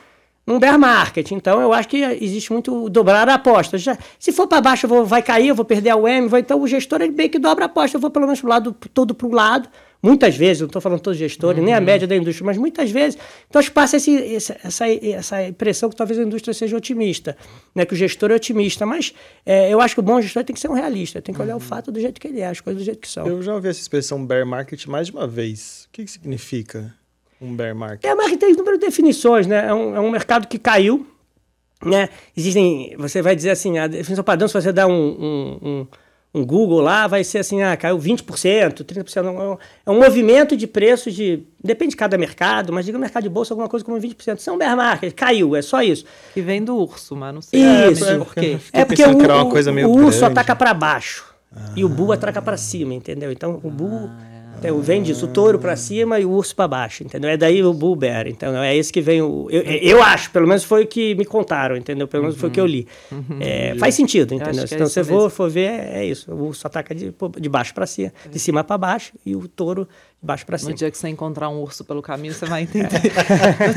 num 0.47 0.57
bear 0.57 0.79
market. 0.79 1.29
Então, 1.31 1.61
eu 1.61 1.73
acho 1.73 1.89
que 1.89 1.97
existe 1.97 2.53
muito 2.53 2.89
dobrar 2.89 3.27
a 3.27 3.33
aposta. 3.33 3.77
Já, 3.77 3.97
se 4.17 4.31
for 4.31 4.47
para 4.47 4.61
baixo, 4.61 4.87
vou, 4.87 5.05
vai 5.05 5.21
cair, 5.21 5.49
eu 5.49 5.55
vou 5.55 5.65
perder 5.65 5.89
a 5.89 5.97
UEM, 5.97 6.27
vou, 6.27 6.39
então 6.39 6.59
o 6.61 6.67
gestor 6.67 7.01
ele 7.01 7.11
bem 7.11 7.29
que 7.29 7.37
dobra 7.37 7.65
a 7.65 7.67
aposta, 7.67 7.97
eu 7.97 8.01
vou 8.01 8.09
pelo 8.09 8.25
menos 8.25 8.39
pro 8.39 8.49
lado, 8.49 8.75
todo 8.93 9.13
para 9.13 9.27
o 9.27 9.31
lado, 9.31 9.69
Muitas 10.01 10.37
vezes, 10.37 10.61
não 10.61 10.67
estou 10.67 10.81
falando 10.81 10.99
todos 10.99 11.17
os 11.17 11.19
gestores, 11.19 11.57
uhum. 11.59 11.65
nem 11.65 11.73
a 11.73 11.79
uhum. 11.79 11.83
média 11.83 12.07
da 12.07 12.15
indústria, 12.15 12.45
mas 12.45 12.57
muitas 12.57 12.91
vezes. 12.91 13.17
Então, 13.49 13.61
passa 13.73 13.97
esse, 13.97 14.35
essa, 14.35 14.87
essa 14.87 15.47
impressão 15.47 15.89
que 15.89 15.95
talvez 15.95 16.19
a 16.19 16.23
indústria 16.23 16.53
seja 16.53 16.77
otimista, 16.77 17.35
né? 17.73 17.83
que 17.85 17.93
o 17.93 17.97
gestor 17.97 18.31
é 18.31 18.35
otimista. 18.35 18.85
Mas 18.85 19.13
é, 19.45 19.73
eu 19.73 19.81
acho 19.81 19.95
que 19.95 19.99
o 19.99 20.03
bom 20.03 20.21
gestor 20.21 20.43
tem 20.43 20.53
que 20.53 20.59
ser 20.59 20.69
um 20.69 20.73
realista, 20.73 21.21
tem 21.21 21.33
que 21.33 21.41
olhar 21.41 21.53
uhum. 21.53 21.57
o 21.57 21.63
fato 21.63 21.91
do 21.91 21.99
jeito 21.99 22.21
que 22.21 22.27
ele 22.27 22.39
é, 22.39 22.47
as 22.47 22.61
coisas 22.61 22.81
do 22.81 22.85
jeito 22.85 22.99
que 22.99 23.07
são. 23.07 23.25
Eu 23.25 23.41
já 23.41 23.55
ouvi 23.55 23.69
essa 23.69 23.81
expressão 23.81 24.23
bear 24.23 24.45
market 24.45 24.85
mais 24.85 25.07
de 25.07 25.13
uma 25.13 25.27
vez. 25.27 25.87
O 25.89 25.93
que, 25.93 26.05
que 26.05 26.11
significa 26.11 26.93
um 27.41 27.55
bear 27.55 27.75
market? 27.75 28.03
É, 28.03 28.15
market 28.15 28.39
tem 28.39 28.53
número 28.53 28.77
de 28.77 28.85
definições, 28.85 29.47
né? 29.47 29.67
É 29.67 29.73
um, 29.73 29.95
é 29.95 29.99
um 29.99 30.11
mercado 30.11 30.47
que 30.47 30.57
caiu, 30.57 31.05
né? 31.83 32.09
Existem, 32.35 32.95
você 32.97 33.21
vai 33.21 33.35
dizer 33.35 33.51
assim, 33.51 33.77
a 33.77 33.87
definição 33.87 34.23
padrão, 34.23 34.47
se 34.47 34.53
você 34.53 34.71
dá 34.71 34.87
um, 34.87 34.91
um, 34.91 35.59
um 35.61 35.87
um 36.37 36.45
Google 36.45 36.81
lá, 36.81 37.07
vai 37.07 37.23
ser 37.23 37.39
assim, 37.39 37.61
ah, 37.61 37.75
caiu 37.75 37.97
20%, 37.97 38.83
30%. 38.83 39.17
É 39.17 39.21
um, 39.21 39.57
é 39.85 39.91
um 39.91 39.99
movimento 39.99 40.55
de 40.55 40.67
preços 40.67 41.13
de. 41.13 41.43
Depende 41.63 41.91
de 41.91 41.97
cada 41.97 42.17
mercado, 42.17 42.71
mas 42.71 42.85
diga 42.85 42.97
no 42.97 43.01
mercado 43.01 43.23
de 43.23 43.29
bolsa 43.29 43.53
alguma 43.53 43.67
coisa 43.67 43.83
como 43.83 43.99
20%. 43.99 44.37
São 44.37 44.57
bear 44.57 44.75
market, 44.75 45.13
caiu, 45.13 45.55
é 45.55 45.61
só 45.61 45.81
isso. 45.81 46.05
Que 46.33 46.41
vem 46.41 46.63
do 46.63 46.75
urso, 46.75 47.15
mas 47.15 47.33
não 47.33 47.41
sei 47.41 47.59
isso. 47.91 48.05
É, 48.05 48.17
por 48.17 48.33
quê. 48.35 48.57
É 48.71 48.85
porque 48.85 49.03
o, 49.03 49.87
o, 49.87 49.89
o 49.89 50.05
urso 50.05 50.25
ataca 50.25 50.55
para 50.55 50.73
baixo 50.73 51.33
ah. 51.55 51.71
e 51.75 51.83
o 51.83 51.89
bull 51.89 52.11
ataca 52.11 52.41
para 52.41 52.57
cima, 52.57 52.93
entendeu? 52.93 53.31
Então 53.31 53.59
o 53.63 53.71
bull. 53.71 54.09
Ah, 54.09 54.33
é. 54.33 54.36
Então, 54.59 54.79
vem 54.81 55.03
disso, 55.03 55.25
o 55.25 55.27
touro 55.29 55.59
para 55.59 55.75
cima 55.75 56.19
e 56.19 56.25
o 56.25 56.31
urso 56.31 56.55
para 56.55 56.67
baixo, 56.67 57.03
entendeu? 57.03 57.29
É 57.29 57.37
daí 57.37 57.63
o 57.63 57.73
bull 57.73 57.95
bear, 57.95 58.27
então 58.27 58.55
é 58.61 58.75
esse 58.75 58.91
que 58.91 59.01
vem 59.01 59.21
o... 59.21 59.47
Eu, 59.49 59.61
eu 59.61 60.03
acho, 60.03 60.31
pelo 60.31 60.47
menos 60.47 60.63
foi 60.63 60.83
o 60.83 60.87
que 60.87 61.15
me 61.15 61.25
contaram, 61.25 61.75
entendeu? 61.75 62.07
Pelo 62.07 62.23
menos 62.23 62.35
uhum. 62.35 62.41
foi 62.41 62.49
o 62.49 62.51
que 62.51 62.59
eu 62.59 62.65
li. 62.65 62.87
Uhum. 63.11 63.37
É, 63.39 63.75
faz 63.77 63.95
sentido, 63.95 64.33
entendeu? 64.33 64.63
Então, 64.63 64.87
é 64.87 64.89
se 64.89 65.01
você 65.01 65.03
for, 65.03 65.29
for 65.29 65.49
ver, 65.49 65.69
é 65.69 66.05
isso. 66.05 66.31
O 66.31 66.47
urso 66.47 66.65
ataca 66.65 66.95
de, 66.95 67.13
de 67.39 67.49
baixo 67.49 67.73
para 67.73 67.85
cima, 67.85 68.11
de 68.29 68.39
cima 68.39 68.63
para 68.63 68.77
baixo 68.77 69.13
e 69.25 69.35
o 69.35 69.47
touro 69.47 69.87
de 70.21 70.25
baixo 70.25 70.45
para 70.45 70.57
cima. 70.57 70.71
No 70.71 70.77
dia 70.77 70.89
que 70.89 70.97
você 70.97 71.07
encontrar 71.07 71.49
um 71.49 71.61
urso 71.61 71.83
pelo 71.85 72.01
caminho, 72.01 72.33
você 72.33 72.45
vai 72.45 72.63
entender. 72.63 73.01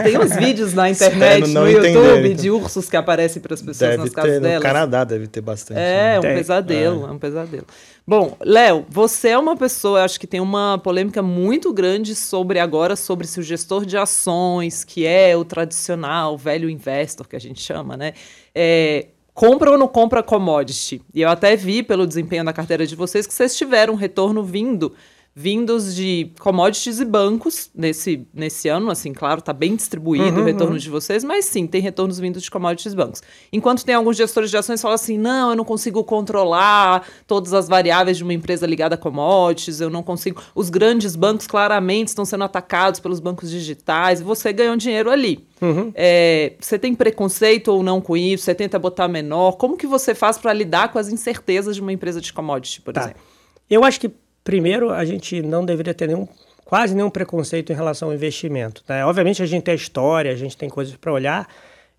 Tem 0.02 0.18
uns 0.18 0.35
vídeos 0.35 0.73
na 0.73 0.88
internet, 0.88 1.49
no 1.49 1.68
YouTube, 1.68 1.88
entender, 1.88 2.26
então. 2.30 2.42
de 2.42 2.50
ursos 2.50 2.88
que 2.88 2.97
aparecem 2.97 3.42
para 3.42 3.54
as 3.54 3.61
pessoas 3.61 3.90
deve 3.90 3.97
nas 4.04 4.11
casas 4.11 4.32
ter, 4.32 4.40
delas. 4.40 4.56
No 4.56 4.62
Canadá 4.62 5.04
deve 5.04 5.26
ter 5.26 5.40
bastante. 5.40 5.78
É, 5.78 6.12
né? 6.12 6.18
um 6.18 6.23
Tem. 6.23 6.35
pesadelo, 6.35 7.06
é. 7.06 7.09
é 7.09 7.12
um 7.12 7.18
pesadelo. 7.18 7.66
Bom, 8.06 8.37
Léo, 8.40 8.87
você 8.88 9.28
é 9.28 9.38
uma 9.38 9.56
pessoa, 9.56 10.02
acho 10.02 10.18
que 10.18 10.26
tem 10.26 10.40
uma 10.40 10.78
polêmica 10.78 11.23
muito 11.23 11.73
grande 11.73 12.14
sobre 12.14 12.59
agora, 12.59 12.97
sobre 12.97 13.26
se 13.26 13.38
o 13.38 13.42
gestor 13.42 13.85
de 13.85 13.97
ações, 13.97 14.82
que 14.82 15.06
é 15.06 15.37
o 15.37 15.44
tradicional, 15.44 16.37
velho 16.37 16.68
investor 16.68 17.28
que 17.28 17.37
a 17.37 17.40
gente 17.40 17.61
chama, 17.61 17.97
né? 17.97 18.14
É, 18.54 19.06
compra 19.35 19.70
ou 19.70 19.78
não 19.78 19.87
compra 19.87 20.23
commodity? 20.23 21.02
E 21.14 21.20
eu 21.20 21.28
até 21.28 21.54
vi 21.54 21.82
pelo 21.82 22.06
desempenho 22.06 22.44
da 22.44 22.52
carteira 22.52 22.87
de 22.87 22.97
vocês 22.97 23.26
que 23.26 23.35
vocês 23.35 23.56
tiveram 23.56 23.92
um 23.94 23.97
retorno 23.97 24.42
vindo 24.42 24.92
vindos 25.34 25.94
de 25.94 26.32
commodities 26.40 26.99
e 26.99 27.04
bancos 27.04 27.70
nesse, 27.75 28.26
nesse 28.34 28.68
ano, 28.68 28.90
assim, 28.90 29.12
claro, 29.12 29.38
está 29.38 29.52
bem 29.52 29.76
distribuído 29.76 30.37
uhum, 30.37 30.42
o 30.42 30.44
retorno 30.44 30.72
uhum. 30.72 30.78
de 30.78 30.90
vocês, 30.90 31.22
mas 31.22 31.44
sim, 31.44 31.66
tem 31.66 31.80
retornos 31.80 32.18
vindos 32.18 32.42
de 32.42 32.50
commodities 32.50 32.92
e 32.92 32.96
bancos. 32.96 33.22
Enquanto 33.52 33.84
tem 33.84 33.94
alguns 33.94 34.16
gestores 34.16 34.50
de 34.50 34.56
ações 34.56 34.80
que 34.80 34.82
falam 34.82 34.96
assim, 34.96 35.16
não, 35.16 35.50
eu 35.50 35.56
não 35.56 35.64
consigo 35.64 36.02
controlar 36.02 37.06
todas 37.26 37.54
as 37.54 37.68
variáveis 37.68 38.16
de 38.16 38.25
uma 38.25 38.34
empresa 38.34 38.66
ligada 38.66 38.96
a 38.96 38.99
commodities, 38.99 39.80
eu 39.80 39.88
não 39.88 40.02
consigo... 40.02 40.42
Os 40.54 40.68
grandes 40.68 41.14
bancos 41.14 41.46
claramente 41.46 42.08
estão 42.08 42.25
sendo 42.25 42.44
atacados 42.44 42.99
pelos 42.99 43.20
bancos 43.20 43.50
digitais 43.50 44.20
e 44.20 44.25
você 44.25 44.52
ganhou 44.52 44.76
dinheiro 44.76 45.10
ali. 45.10 45.46
Uhum. 45.60 45.92
É, 45.94 46.54
você 46.58 46.78
tem 46.78 46.94
preconceito 46.94 47.68
ou 47.68 47.82
não 47.82 48.00
com 48.00 48.16
isso? 48.16 48.44
Você 48.44 48.54
tenta 48.54 48.78
botar 48.78 49.06
menor? 49.06 49.52
Como 49.52 49.76
que 49.76 49.87
você 49.87 50.14
faz 50.14 50.38
para 50.38 50.52
lidar 50.52 50.92
com 50.92 50.99
as 50.99 51.08
incertezas 51.08 51.76
de 51.76 51.82
uma 51.82 51.92
empresa 51.92 52.20
de 52.20 52.32
commodity, 52.32 52.80
por 52.80 52.92
tá. 52.92 53.02
exemplo? 53.02 53.22
Eu 53.68 53.84
acho 53.84 54.00
que 54.00 54.10
Primeiro, 54.42 54.90
a 54.90 55.04
gente 55.04 55.42
não 55.42 55.64
deveria 55.64 55.94
ter 55.94 56.06
nenhum, 56.06 56.26
quase 56.64 56.94
nenhum 56.94 57.11
preconceito 57.11 57.73
em 57.73 57.75
relação 57.76 58.09
ao 58.09 58.14
investimento. 58.14 58.82
Né? 58.88 59.04
Obviamente, 59.04 59.42
a 59.42 59.47
gente 59.47 59.64
tem 59.64 59.75
história, 59.75 60.32
a 60.32 60.37
gente 60.37 60.56
tem 60.56 60.68
coisas 60.68 60.97
para 60.97 61.12
olhar, 61.12 61.49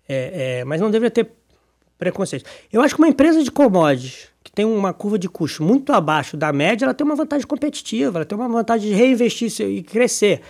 é, 0.08 0.60
é, 0.60 0.64
mas 0.64 0.80
não 0.80 0.90
deveria 0.90 1.10
ter 1.10 1.30
preconceito. 1.98 2.44
Eu 2.72 2.82
acho 2.82 2.94
que 2.96 3.00
uma 3.00 3.08
empresa 3.08 3.42
de 3.42 3.50
commodities 3.50 4.28
que 4.42 4.50
tem 4.50 4.64
uma 4.64 4.92
curva 4.92 5.18
de 5.18 5.28
custo 5.28 5.62
muito 5.62 5.92
abaixo 5.92 6.36
da 6.36 6.52
média, 6.52 6.84
ela 6.84 6.94
tem 6.94 7.04
uma 7.04 7.14
vantagem 7.14 7.46
competitiva, 7.46 8.18
ela 8.18 8.24
tem 8.24 8.36
uma 8.36 8.48
vantagem 8.48 8.90
de 8.90 8.94
reinvestir 8.94 9.48
e 9.60 9.82
crescer. 9.82 10.40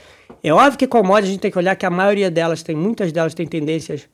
É 0.43 0.53
óbvio 0.53 0.79
que 0.79 0.87
commodities 0.87 1.29
a 1.29 1.33
gente 1.33 1.41
tem 1.41 1.51
que 1.51 1.59
olhar 1.59 1.77
que 1.77 1.85
a 1.85 1.91
maioria 1.91 2.31
delas 2.31 2.63
tem, 2.63 2.75
muitas 2.75 3.13
delas 3.13 3.35
têm 3.35 3.47
tendências 3.47 4.09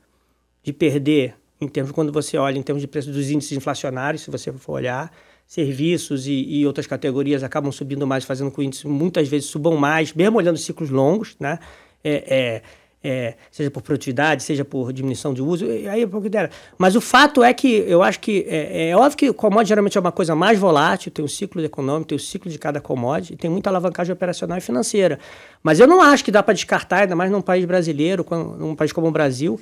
de 0.65 0.73
perder 0.73 1.37
em 1.61 1.69
termos, 1.69 1.93
quando 1.93 2.13
você 2.13 2.37
olha 2.37 2.59
em 2.59 2.63
termos 2.63 2.81
de 2.81 2.89
preço 2.89 3.11
dos 3.11 3.31
índices 3.31 3.57
inflacionários, 3.57 4.23
se 4.23 4.31
você 4.31 4.53
for 4.53 4.75
olhar 4.75 5.13
serviços 5.49 6.27
e, 6.27 6.45
e, 6.47 6.67
outras 6.67 6.87
categorias 6.87 7.43
acabam 7.43 7.73
subindo 7.73 8.07
mais, 8.07 8.23
fazendo 8.23 8.51
com 8.51 8.57
que 8.57 8.61
o 8.61 8.63
índice 8.63 8.87
muitas 8.87 9.27
vezes 9.27 9.49
subam 9.49 9.77
mais, 9.77 10.13
mesmo 10.13 10.37
olhando 10.37 10.59
ciclos 10.59 10.91
longos, 10.91 11.35
né? 11.41 11.59
É, 12.05 12.13
é, 12.29 12.63
é, 13.03 13.35
seja 13.51 13.71
por 13.71 13.81
produtividade, 13.81 14.43
seja 14.43 14.65
por 14.65 14.93
diminuição 14.93 15.33
de 15.33 15.41
uso, 15.41 15.65
aí 15.65 16.03
é 16.03 16.07
pouco 16.07 16.29
dera. 16.29 16.51
Mas 16.77 16.97
o 16.97 17.01
fato 17.01 17.43
é 17.43 17.55
que 17.55 17.69
eu 17.87 18.03
acho 18.03 18.21
que 18.21 18.45
é, 18.47 18.91
é, 18.91 18.97
óbvio 18.97 19.17
que 19.17 19.31
o 19.31 19.35
commodity 19.35 19.69
geralmente 19.69 19.97
é 19.97 20.01
uma 20.01 20.13
coisa 20.13 20.35
mais 20.35 20.59
volátil, 20.59 21.11
tem 21.11 21.25
um 21.25 21.29
ciclo 21.29 21.65
econômico, 21.65 22.09
tem 22.09 22.17
o 22.17 22.21
um 22.21 22.23
ciclo 22.23 22.51
de 22.51 22.59
cada 22.59 22.81
commodity, 22.81 23.37
tem 23.37 23.51
muita 23.51 23.71
alavancagem 23.71 24.13
operacional 24.13 24.59
e 24.59 24.61
financeira. 24.61 25.19
Mas 25.63 25.81
eu 25.81 25.87
não 25.87 26.03
acho 26.03 26.25
que 26.25 26.31
dá 26.31 26.43
para 26.43 26.53
descartar, 26.53 27.03
ainda 27.03 27.17
mais 27.17 27.31
num 27.31 27.41
país 27.41 27.65
brasileiro, 27.65 28.27
num 28.59 28.75
país 28.75 28.93
como 28.93 29.07
o 29.07 29.11
Brasil, 29.11 29.59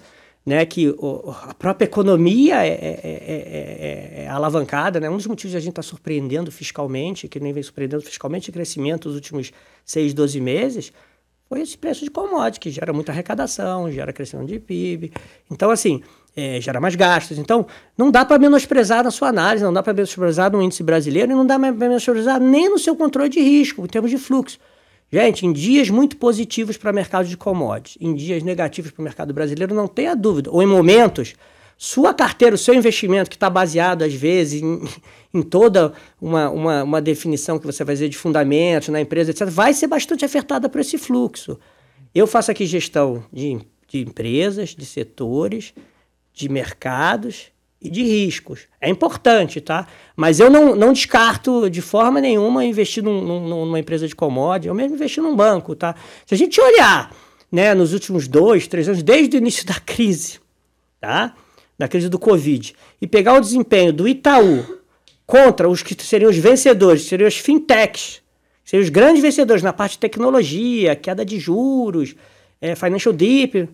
né, 0.47 0.65
que 0.65 0.89
o, 0.91 1.35
a 1.43 1.53
própria 1.55 1.87
economia 1.87 2.65
é, 2.65 2.69
é, 2.69 3.01
é, 3.03 4.23
é, 4.23 4.29
alavancada. 4.29 5.01
Né? 5.01 5.11
Um 5.11 5.17
dos 5.17 5.27
motivos 5.27 5.51
de 5.51 5.57
a 5.57 5.61
gente 5.61 5.71
estar 5.71 5.83
tá 5.83 5.89
surpreendendo 5.89 6.53
fiscalmente, 6.53 7.27
que 7.27 7.41
nem 7.41 7.53
vem 7.53 7.63
surpreendendo 7.65 8.05
fiscalmente, 8.05 8.49
o 8.51 8.53
crescimento 8.53 9.09
nos 9.09 9.17
últimos 9.17 9.53
6, 9.85 10.15
12 10.15 10.41
meses, 10.41 10.93
foi 11.49 11.61
esse 11.61 11.77
preço 11.77 12.05
de 12.05 12.11
commodity, 12.11 12.61
que 12.61 12.71
gera 12.71 12.93
muita 12.93 13.11
arrecadação, 13.11 13.91
gera 13.91 14.13
crescimento 14.13 14.47
de 14.47 14.61
PIB. 14.61 15.13
Então, 15.51 15.71
assim, 15.71 16.01
é, 16.37 16.61
gera 16.61 16.81
mais 16.81 16.95
gastos. 16.95 17.39
Então, 17.39 17.67
não 17.99 18.11
dá 18.11 18.25
para 18.25 18.39
menosprezar 18.39 19.03
na 19.03 19.11
sua 19.11 19.29
análise, 19.29 19.65
não 19.65 19.73
dá 19.73 19.83
para 19.83 19.95
menosprezar 19.95 20.51
no 20.53 20.63
índice 20.63 20.83
brasileiro 20.85 21.33
e 21.33 21.35
não 21.35 21.47
dá 21.47 21.59
para 21.59 21.73
menosprezar 21.73 22.41
nem 22.41 22.69
no 22.69 22.79
seu 22.79 22.95
controle 22.95 23.29
de 23.29 23.41
risco, 23.41 23.85
em 23.85 23.89
termos 23.89 24.13
de 24.13 24.19
fluxo. 24.19 24.59
Gente, 25.11 25.47
em 25.47 25.53
dias 25.53 25.89
muito 25.89 26.17
positivos 26.17 26.77
para 26.77 26.91
o 26.91 26.95
mercado 26.95 27.29
de 27.29 27.37
commodities, 27.37 27.97
em 28.01 28.15
dias 28.15 28.43
negativos 28.43 28.91
para 28.91 29.01
o 29.01 29.05
mercado 29.05 29.33
brasileiro, 29.33 29.75
não 29.75 29.87
tenha 29.87 30.17
dúvida. 30.17 30.51
Ou 30.51 30.63
em 30.63 30.67
momentos, 30.67 31.35
sua 31.79 32.13
carteira, 32.13 32.55
o 32.55 32.59
seu 32.59 32.75
investimento, 32.75 33.31
que 33.31 33.37
está 33.37 33.49
baseado, 33.49 34.03
às 34.03 34.15
vezes, 34.15 34.63
em, 34.63 34.83
em 35.33 35.43
toda 35.43 35.93
uma, 36.21 36.51
uma, 36.51 36.83
uma, 36.83 37.01
definição 37.01 37.59
que 37.59 37.67
você 37.67 37.85
vai 37.85 37.95
fazer 37.95 38.09
de 38.09 38.17
fundamentos 38.17 38.89
na 38.89 39.01
empresa, 39.01 39.31
etc., 39.31 39.47
vai 39.49 39.73
ser 39.73 39.87
bastante 39.87 40.25
afetada 40.25 40.69
por 40.69 40.81
esse 40.81 40.99
fluxo. 40.99 41.59
Eu 42.15 42.27
faço 42.27 42.51
aqui 42.51 42.67
gestão 42.67 43.25
de, 43.33 43.59
de 43.87 44.01
empresas, 44.01 44.71
de 44.71 44.87
setores, 44.87 45.73
de 46.33 46.49
mercados 46.49 47.53
e 47.81 47.91
de 47.91 48.03
riscos. 48.03 48.61
É 48.81 48.89
importante, 48.89 49.61
tá? 49.61 49.87
Mas 50.17 50.41
eu 50.41 50.51
não, 50.51 50.75
não 50.75 50.93
descarto 50.93 51.69
de 51.69 51.83
forma 51.83 52.21
nenhuma 52.21 52.65
investir 52.65 53.03
num, 53.03 53.21
num, 53.21 53.49
numa 53.49 53.79
empresa 53.79 54.09
de 54.09 54.15
commodity, 54.15 54.69
ou 54.69 54.75
mesmo 54.75 54.95
investir 54.95 55.23
num 55.23 55.37
banco, 55.37 55.75
tá? 55.75 55.95
Se 56.25 56.35
a 56.35 56.39
gente 56.39 56.61
olhar 56.61 57.15
né, 57.51 57.75
nos 57.75 57.93
últimos 57.93 58.27
dois, 58.27 58.67
três 58.67 58.89
anos, 58.89 59.03
desde 59.03 59.37
o 59.37 59.39
início 59.39 59.65
da 59.67 59.75
crise, 59.75 60.41
tá? 61.01 61.35
da 61.79 61.87
crise 61.87 62.09
do 62.09 62.19
Covid, 62.19 62.75
e 63.01 63.07
pegar 63.07 63.35
o 63.35 63.41
desempenho 63.41 63.93
do 63.93 64.09
Itaú 64.09 64.65
contra 65.27 65.69
os 65.69 65.83
que 65.83 65.95
seriam 66.03 66.31
os 66.31 66.37
vencedores, 66.37 67.03
seriam 67.03 67.29
os 67.29 67.37
fintechs, 67.37 68.23
seriam 68.65 68.85
os 68.85 68.89
grandes 68.89 69.23
vencedores 69.23 69.63
na 69.63 69.73
parte 69.73 69.93
de 69.93 69.99
tecnologia, 69.99 70.97
queda 70.97 71.25
de 71.25 71.39
juros, 71.39 72.15
é, 72.61 72.75
financial 72.75 73.13
deep, 73.13 73.69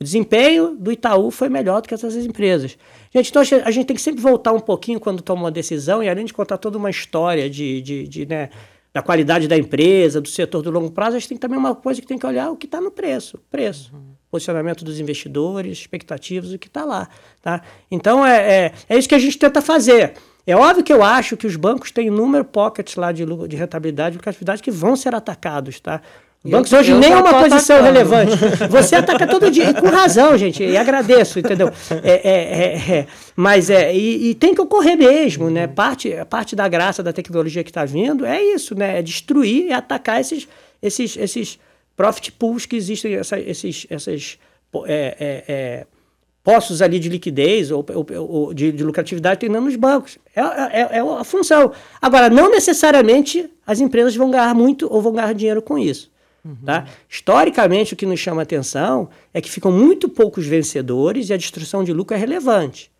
o 0.00 0.04
desempenho 0.04 0.76
do 0.76 0.92
Itaú 0.92 1.30
foi 1.30 1.48
melhor 1.48 1.82
do 1.82 1.88
que 1.88 1.94
essas 1.94 2.14
empresas. 2.14 2.78
Gente, 3.12 3.30
então 3.30 3.42
a 3.42 3.70
gente 3.70 3.86
tem 3.86 3.96
que 3.96 4.02
sempre 4.02 4.20
voltar 4.20 4.52
um 4.52 4.60
pouquinho 4.60 5.00
quando 5.00 5.22
toma 5.22 5.42
uma 5.42 5.50
decisão, 5.50 6.02
e 6.02 6.08
além 6.08 6.24
de 6.24 6.32
contar 6.32 6.56
toda 6.58 6.78
uma 6.78 6.88
história 6.88 7.50
de, 7.50 7.82
de, 7.82 8.06
de 8.06 8.26
né, 8.26 8.50
da 8.92 9.02
qualidade 9.02 9.48
da 9.48 9.56
empresa, 9.56 10.20
do 10.20 10.28
setor 10.28 10.62
do 10.62 10.70
longo 10.70 10.90
prazo, 10.90 11.16
a 11.16 11.18
gente 11.18 11.28
tem 11.28 11.38
também 11.38 11.58
uma 11.58 11.74
coisa 11.74 12.00
que 12.00 12.06
tem 12.06 12.18
que 12.18 12.26
olhar 12.26 12.50
o 12.50 12.56
que 12.56 12.66
está 12.66 12.80
no 12.80 12.90
preço. 12.90 13.38
Preço. 13.50 13.90
Uhum. 13.92 14.14
Posicionamento 14.30 14.84
dos 14.84 15.00
investidores, 15.00 15.78
expectativas, 15.78 16.52
o 16.52 16.58
que 16.58 16.68
está 16.68 16.84
lá. 16.84 17.08
Tá? 17.42 17.62
Então 17.90 18.24
é, 18.24 18.66
é, 18.66 18.72
é 18.88 18.98
isso 18.98 19.08
que 19.08 19.14
a 19.14 19.18
gente 19.18 19.38
tenta 19.38 19.60
fazer. 19.60 20.14
É 20.46 20.56
óbvio 20.56 20.84
que 20.84 20.92
eu 20.92 21.02
acho 21.02 21.36
que 21.36 21.46
os 21.46 21.56
bancos 21.56 21.90
têm 21.90 22.08
número 22.08 22.44
pockets 22.44 22.96
lá 22.96 23.12
de, 23.12 23.24
de 23.46 23.56
rentabilidade, 23.56 24.12
de 24.12 24.18
lucratividade 24.18 24.62
que 24.62 24.70
vão 24.70 24.96
ser 24.96 25.14
atacados, 25.14 25.78
tá? 25.80 26.00
Bancos 26.44 26.72
hoje 26.72 26.94
nem 26.94 27.12
é 27.12 27.16
uma 27.16 27.42
posição 27.42 27.76
atacando. 27.76 27.98
relevante. 27.98 28.36
Você 28.70 28.94
ataca 28.94 29.26
todo 29.26 29.50
dia, 29.50 29.70
e 29.70 29.74
com 29.74 29.88
razão, 29.88 30.38
gente, 30.38 30.62
e 30.62 30.76
agradeço, 30.76 31.40
entendeu? 31.40 31.70
É, 32.02 32.12
é, 32.12 32.32
é, 32.32 32.98
é, 32.98 33.06
mas 33.34 33.68
é, 33.68 33.94
e, 33.94 34.30
e, 34.30 34.34
tem 34.34 34.54
que 34.54 34.60
ocorrer 34.60 34.96
mesmo, 34.96 35.50
né? 35.50 35.66
Parte, 35.66 36.14
parte 36.30 36.54
da 36.54 36.68
graça 36.68 37.02
da 37.02 37.12
tecnologia 37.12 37.64
que 37.64 37.70
está 37.70 37.84
vindo 37.84 38.24
é 38.24 38.40
isso, 38.40 38.74
né? 38.76 39.00
É 39.00 39.02
destruir 39.02 39.66
e 39.66 39.72
atacar 39.72 40.20
esses, 40.20 40.46
esses, 40.80 41.16
esses 41.16 41.58
profit 41.96 42.30
pools 42.30 42.66
que 42.66 42.76
existem, 42.76 43.14
essa, 43.16 43.38
esses, 43.40 43.86
essas 43.90 44.38
é, 44.86 45.44
é, 45.48 45.86
postos 46.44 46.80
ali 46.80 47.00
de 47.00 47.08
liquidez 47.08 47.72
ou, 47.72 47.84
ou, 47.92 48.06
ou 48.30 48.54
de, 48.54 48.70
de, 48.70 48.84
lucratividade 48.84 49.40
tem 49.40 49.48
nos 49.48 49.74
bancos. 49.74 50.18
É, 50.34 50.40
é, 50.40 50.88
é 50.92 51.00
a 51.00 51.24
função. 51.24 51.72
Agora, 52.00 52.30
não 52.30 52.48
necessariamente 52.48 53.50
as 53.66 53.80
empresas 53.80 54.14
vão 54.14 54.30
ganhar 54.30 54.54
muito 54.54 54.86
ou 54.90 55.02
vão 55.02 55.12
ganhar 55.12 55.34
dinheiro 55.34 55.60
com 55.60 55.76
isso. 55.76 56.10
Tá? 56.64 56.86
Historicamente, 57.08 57.94
o 57.94 57.96
que 57.96 58.06
nos 58.06 58.20
chama 58.20 58.42
atenção 58.42 59.08
é 59.34 59.40
que 59.40 59.50
ficam 59.50 59.70
muito 59.70 60.08
poucos 60.08 60.46
vencedores 60.46 61.28
e 61.28 61.34
a 61.34 61.36
destruição 61.36 61.84
de 61.84 61.92
lucro 61.92 62.16
é 62.16 62.18
relevante. 62.18 62.90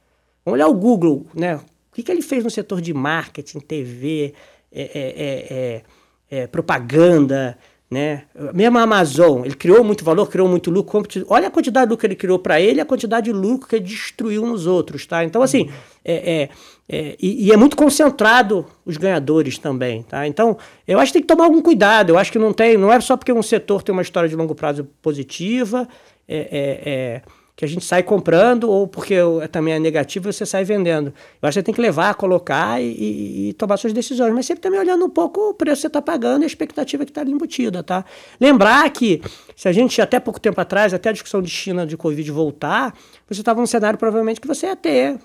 Vamos 0.45 0.59
olhar 0.59 0.69
o 0.69 0.75
Google, 0.75 1.26
né? 1.35 1.57
O 1.57 1.95
que, 1.95 2.02
que 2.02 2.12
ele 2.12 2.23
fez 2.23 2.45
no 2.45 2.50
setor 2.50 2.81
de 2.81 2.95
marketing, 2.95 3.61
TV, 3.61 4.35
é, 4.71 5.83
é, 6.31 6.37
é, 6.37 6.47
propaganda, 6.47 7.59
né? 7.90 8.25
Mesmo 8.52 8.78
a 8.78 8.83
Amazon, 8.83 9.45
ele 9.45 9.55
criou 9.55 9.83
muito 9.83 10.05
valor, 10.05 10.28
criou 10.28 10.49
muito 10.49 10.71
lucro. 10.71 11.02
Olha 11.28 11.49
a 11.49 11.50
quantidade 11.50 11.87
de 11.87 11.90
lucro 11.90 12.00
que 12.00 12.07
ele 12.07 12.17
criou 12.17 12.38
para 12.38 12.61
ele, 12.61 12.81
a 12.81 12.85
quantidade 12.85 13.26
de 13.26 13.33
lucro 13.33 13.69
que 13.69 13.76
ele 13.76 13.85
destruiu 13.85 14.47
nos 14.47 14.67
outros, 14.67 15.07
tá? 15.07 15.25
Então, 15.25 15.43
assim, 15.43 15.62
uhum. 15.62 15.73
é, 16.05 16.49
é, 16.88 16.99
é 16.99 17.16
e, 17.21 17.47
e, 17.47 17.52
é 17.52 17.57
muito 17.57 17.76
concentrado 17.76 18.66
os 18.85 18.97
ganhadores 18.97 19.59
também, 19.59 20.02
tá? 20.02 20.26
Então, 20.26 20.57
eu 20.87 20.99
acho 20.99 21.12
que 21.12 21.18
tem 21.18 21.23
que 21.23 21.28
tomar 21.28 21.45
algum 21.45 21.61
cuidado. 21.61 22.11
Eu 22.11 22.18
acho 22.18 22.33
que 22.33 22.38
não 22.38 22.52
tem, 22.52 22.76
não 22.76 22.92
é 22.92 23.00
só 23.00 23.16
porque 23.16 23.33
um 23.33 23.42
setor 23.42 23.83
tem 23.83 23.92
uma 23.92 24.02
história 24.02 24.28
de 24.28 24.37
longo 24.37 24.54
prazo 24.54 24.85
positiva, 25.02 25.88
é, 26.26 26.38
é, 26.38 26.90
é 26.90 27.23
que 27.59 27.64
a 27.64 27.68
gente 27.68 27.85
sai 27.85 28.04
comprando 28.04 28.71
ou 28.71 28.87
porque 28.87 29.16
também 29.50 29.75
é 29.75 29.80
negativo 29.80 30.33
você 30.33 30.47
sai 30.47 30.62
vendendo. 30.62 31.12
Eu 31.42 31.49
acho 31.49 31.54
que 31.54 31.61
você 31.61 31.62
tem 31.64 31.75
que 31.75 31.80
levar, 31.80 32.14
colocar 32.14 32.80
e, 32.80 32.87
e, 32.87 33.49
e 33.49 33.52
tomar 33.54 33.76
suas 33.76 33.92
decisões, 33.92 34.33
mas 34.33 34.47
sempre 34.47 34.62
também 34.62 34.78
olhando 34.78 35.04
um 35.04 35.11
pouco 35.11 35.50
o 35.50 35.54
preço 35.54 35.78
que 35.78 35.80
você 35.80 35.87
está 35.88 36.00
pagando 36.00 36.42
e 36.42 36.45
a 36.45 36.47
expectativa 36.47 37.04
que 37.04 37.11
está 37.11 37.21
ali 37.21 37.33
embutida, 37.33 37.83
tá? 37.83 38.04
Lembrar 38.40 38.88
que 38.90 39.21
se 39.57 39.66
a 39.66 39.73
gente 39.73 40.00
até 40.00 40.21
pouco 40.21 40.38
tempo 40.38 40.61
atrás, 40.61 40.95
até 40.95 41.09
a 41.09 41.12
discussão 41.12 41.42
de 41.42 41.50
China 41.50 41.85
de 41.85 41.97
Covid 41.97 42.30
voltar, 42.30 42.95
você 43.28 43.40
estava 43.40 43.59
num 43.59 43.66
cenário 43.66 43.99
provavelmente 43.99 44.40
que 44.40 44.47
você 44.47 44.66
ia 44.66 44.76
ter 44.76 45.18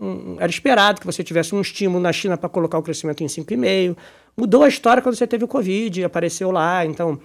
um, 0.00 0.36
era 0.40 0.50
esperado 0.50 1.00
que 1.00 1.06
você 1.06 1.22
tivesse 1.22 1.54
um 1.54 1.60
estímulo 1.60 2.00
na 2.00 2.12
China 2.12 2.36
para 2.36 2.48
colocar 2.48 2.78
o 2.78 2.82
crescimento 2.82 3.22
em 3.22 3.26
5,5. 3.26 3.96
Mudou 4.36 4.62
a 4.62 4.68
história 4.68 5.02
quando 5.02 5.14
você 5.14 5.26
teve 5.26 5.44
o 5.44 5.48
Covid, 5.48 6.04
apareceu 6.04 6.50
lá, 6.50 6.86
então 6.86 7.20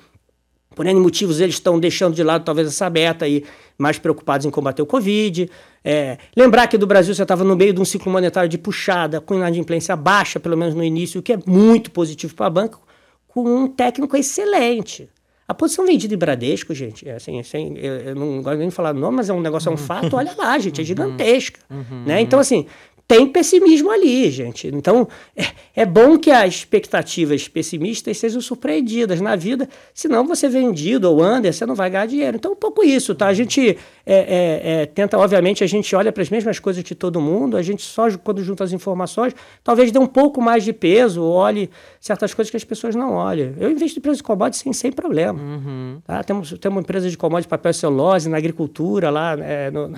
por 0.76 0.86
N 0.86 1.00
motivos, 1.00 1.40
eles 1.40 1.56
estão 1.56 1.80
deixando 1.80 2.14
de 2.14 2.22
lado 2.22 2.44
talvez 2.44 2.68
essa 2.68 2.90
meta 2.90 3.24
aí, 3.24 3.46
mais 3.78 3.98
preocupados 3.98 4.46
em 4.46 4.52
combater 4.52 4.82
o 4.82 4.86
Covid. 4.86 5.50
É, 5.84 6.18
lembrar 6.36 6.68
que 6.68 6.78
do 6.78 6.86
Brasil 6.86 7.16
você 7.16 7.22
estava 7.22 7.46
no 7.46 7.56
meio 7.56 7.74
de 7.74 7.80
um 7.80 7.86
ciclo 7.86 8.12
monetário 8.12 8.50
de 8.50 8.58
puxada, 8.58 9.22
com 9.22 9.36
inadimplência 9.36 9.96
baixa, 9.96 10.38
pelo 10.38 10.58
menos 10.58 10.76
no 10.76 10.84
início, 10.84 11.22
o 11.22 11.24
que 11.24 11.32
é 11.32 11.40
muito 11.48 11.90
positivo 11.92 12.36
para 12.36 12.48
o 12.48 12.52
banco, 12.52 12.82
com 13.30 13.44
um 13.44 13.68
técnico 13.68 14.18
excelente. 14.18 15.10
A 15.48 15.54
posição 15.54 15.86
vendida 15.86 16.14
em 16.14 16.18
Bradesco, 16.18 16.74
gente, 16.74 17.08
é 17.08 17.16
assim, 17.16 17.40
assim 17.40 17.76
eu, 17.78 17.94
eu 17.98 18.16
não 18.16 18.42
gosto 18.42 18.58
nem 18.58 18.70
de 18.70 18.74
falar 18.74 18.94
nome, 18.94 19.18
mas 19.18 19.30
é 19.30 19.34
um 19.34 19.42
negócio, 19.42 19.70
é 19.70 19.72
um 19.72 19.78
fato, 19.78 20.16
olha 20.18 20.34
lá, 20.36 20.58
gente, 20.58 20.80
é 20.80 20.82
uhum. 20.82 20.88
gigantesca. 20.88 21.60
Uhum. 21.70 22.04
Né? 22.06 22.22
Então, 22.22 22.40
assim, 22.40 22.66
tem 23.08 23.28
pessimismo 23.28 23.92
ali, 23.92 24.32
gente. 24.32 24.68
Então, 24.68 25.08
é, 25.36 25.46
é, 25.76 25.86
bom 25.86 26.18
que 26.18 26.32
as 26.32 26.56
expectativas 26.56 27.48
pessimistas 27.48 28.18
sejam 28.18 28.42
surpreendidas 28.42 29.22
na 29.22 29.36
vida, 29.36 29.70
senão 29.94 30.26
você 30.26 30.50
vendido 30.50 31.12
ou 31.12 31.24
under, 31.24 31.54
você 31.54 31.66
não 31.68 31.76
vai 31.76 31.90
ganhar 31.90 32.08
dinheiro. 32.08 32.38
Então, 32.38 32.54
um 32.54 32.56
pouco 32.56 32.84
isso, 32.84 33.14
tá? 33.14 33.28
A 33.28 33.34
gente 33.34 33.78
é, 34.06 34.16
é, 34.16 34.82
é 34.82 34.86
tenta, 34.88 35.20
obviamente, 35.20 35.64
a 35.64 35.68
gente 35.68 35.96
olha 35.96 36.12
para 36.12 36.24
as 36.24 36.32
mesmas 36.32 36.58
coisas 36.58 36.82
que 36.82 36.96
todo 36.96 37.22
mundo, 37.22 37.58
a 37.58 37.62
gente 37.62 37.84
só, 37.84 38.10
quando 38.18 38.44
junta 38.44 38.64
as 38.64 38.72
informações, 38.72 39.36
talvez 39.64 39.92
dê 39.92 40.00
um 40.00 40.08
pouco 40.08 40.42
mais 40.42 40.64
de 40.64 40.74
peso, 40.74 41.24
olhe 41.24 41.70
certas 42.02 42.34
coisas 42.34 42.50
que 42.50 42.58
as 42.58 42.64
pessoas 42.64 42.96
não 42.96 43.14
olham. 43.14 43.54
Eu 43.60 43.70
investo 43.70 43.98
em 43.98 44.00
empresa 44.00 44.18
de 44.18 44.24
commodities 44.24 44.62
sem, 44.64 44.74
sem 44.74 44.92
problema. 44.92 45.40
Uhum. 45.40 46.02
Tá? 46.04 46.24
Temos, 46.24 46.50
temos 46.60 46.76
uma 46.76 46.82
empresa 46.82 47.08
de 47.08 47.18
commodities, 47.18 47.50
papel 47.50 47.70
e 47.70 47.74
celulose, 47.76 48.30
na 48.30 48.38
agricultura, 48.38 49.12
lá 49.12 49.36
né, 49.36 49.70
no, 49.70 49.94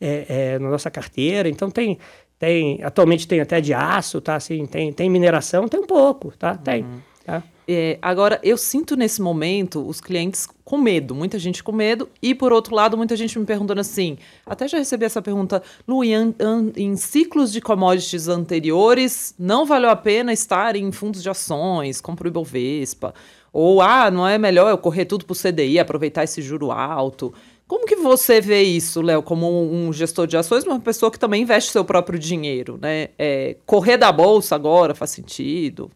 é, 0.00 0.26
é, 0.28 0.58
na 0.58 0.70
nossa 0.70 0.90
carteira. 0.90 1.48
Então, 1.48 1.70
tem 1.70 1.98
tem, 2.38 2.82
atualmente 2.82 3.26
tem 3.26 3.40
até 3.40 3.60
de 3.60 3.74
aço, 3.74 4.20
tá? 4.20 4.36
Assim, 4.36 4.64
tem, 4.66 4.92
tem 4.92 5.10
mineração, 5.10 5.68
tem 5.68 5.80
um 5.80 5.86
pouco, 5.86 6.32
tá? 6.38 6.56
Tem. 6.56 6.84
Uhum. 6.84 7.00
Tá? 7.24 7.42
É, 7.70 7.98
agora, 8.00 8.40
eu 8.42 8.56
sinto 8.56 8.96
nesse 8.96 9.20
momento 9.20 9.86
os 9.86 10.00
clientes 10.00 10.48
com 10.64 10.78
medo, 10.78 11.14
muita 11.14 11.38
gente 11.38 11.62
com 11.62 11.72
medo, 11.72 12.08
e 12.22 12.34
por 12.34 12.50
outro 12.50 12.74
lado, 12.74 12.96
muita 12.96 13.14
gente 13.14 13.38
me 13.38 13.44
perguntando 13.44 13.80
assim, 13.80 14.16
até 14.46 14.66
já 14.66 14.78
recebi 14.78 15.04
essa 15.04 15.20
pergunta, 15.20 15.62
Lu, 15.86 16.02
em, 16.02 16.34
em 16.76 16.96
ciclos 16.96 17.52
de 17.52 17.60
commodities 17.60 18.28
anteriores, 18.28 19.34
não 19.38 19.66
valeu 19.66 19.90
a 19.90 19.96
pena 19.96 20.32
estar 20.32 20.76
em 20.76 20.90
fundos 20.90 21.22
de 21.22 21.28
ações, 21.28 22.00
como 22.00 22.16
o 22.22 22.26
Ibovespa, 22.26 23.12
ou, 23.52 23.82
ah, 23.82 24.10
não 24.10 24.26
é 24.26 24.38
melhor 24.38 24.70
eu 24.70 24.78
correr 24.78 25.04
tudo 25.04 25.24
para 25.24 25.32
o 25.32 25.36
CDI, 25.36 25.78
aproveitar 25.78 26.24
esse 26.24 26.40
juro 26.40 26.70
alto. 26.70 27.34
Como 27.68 27.84
que 27.84 27.96
você 27.96 28.40
vê 28.40 28.62
isso, 28.62 29.02
Léo, 29.02 29.22
como 29.22 29.70
um 29.70 29.92
gestor 29.92 30.26
de 30.26 30.38
ações, 30.38 30.64
uma 30.64 30.80
pessoa 30.80 31.12
que 31.12 31.18
também 31.18 31.42
investe 31.42 31.70
seu 31.70 31.84
próprio 31.84 32.18
dinheiro, 32.18 32.78
né? 32.80 33.10
É, 33.18 33.56
correr 33.66 33.98
da 33.98 34.10
bolsa 34.10 34.54
agora 34.54 34.94
faz 34.94 35.10
sentido? 35.10 35.90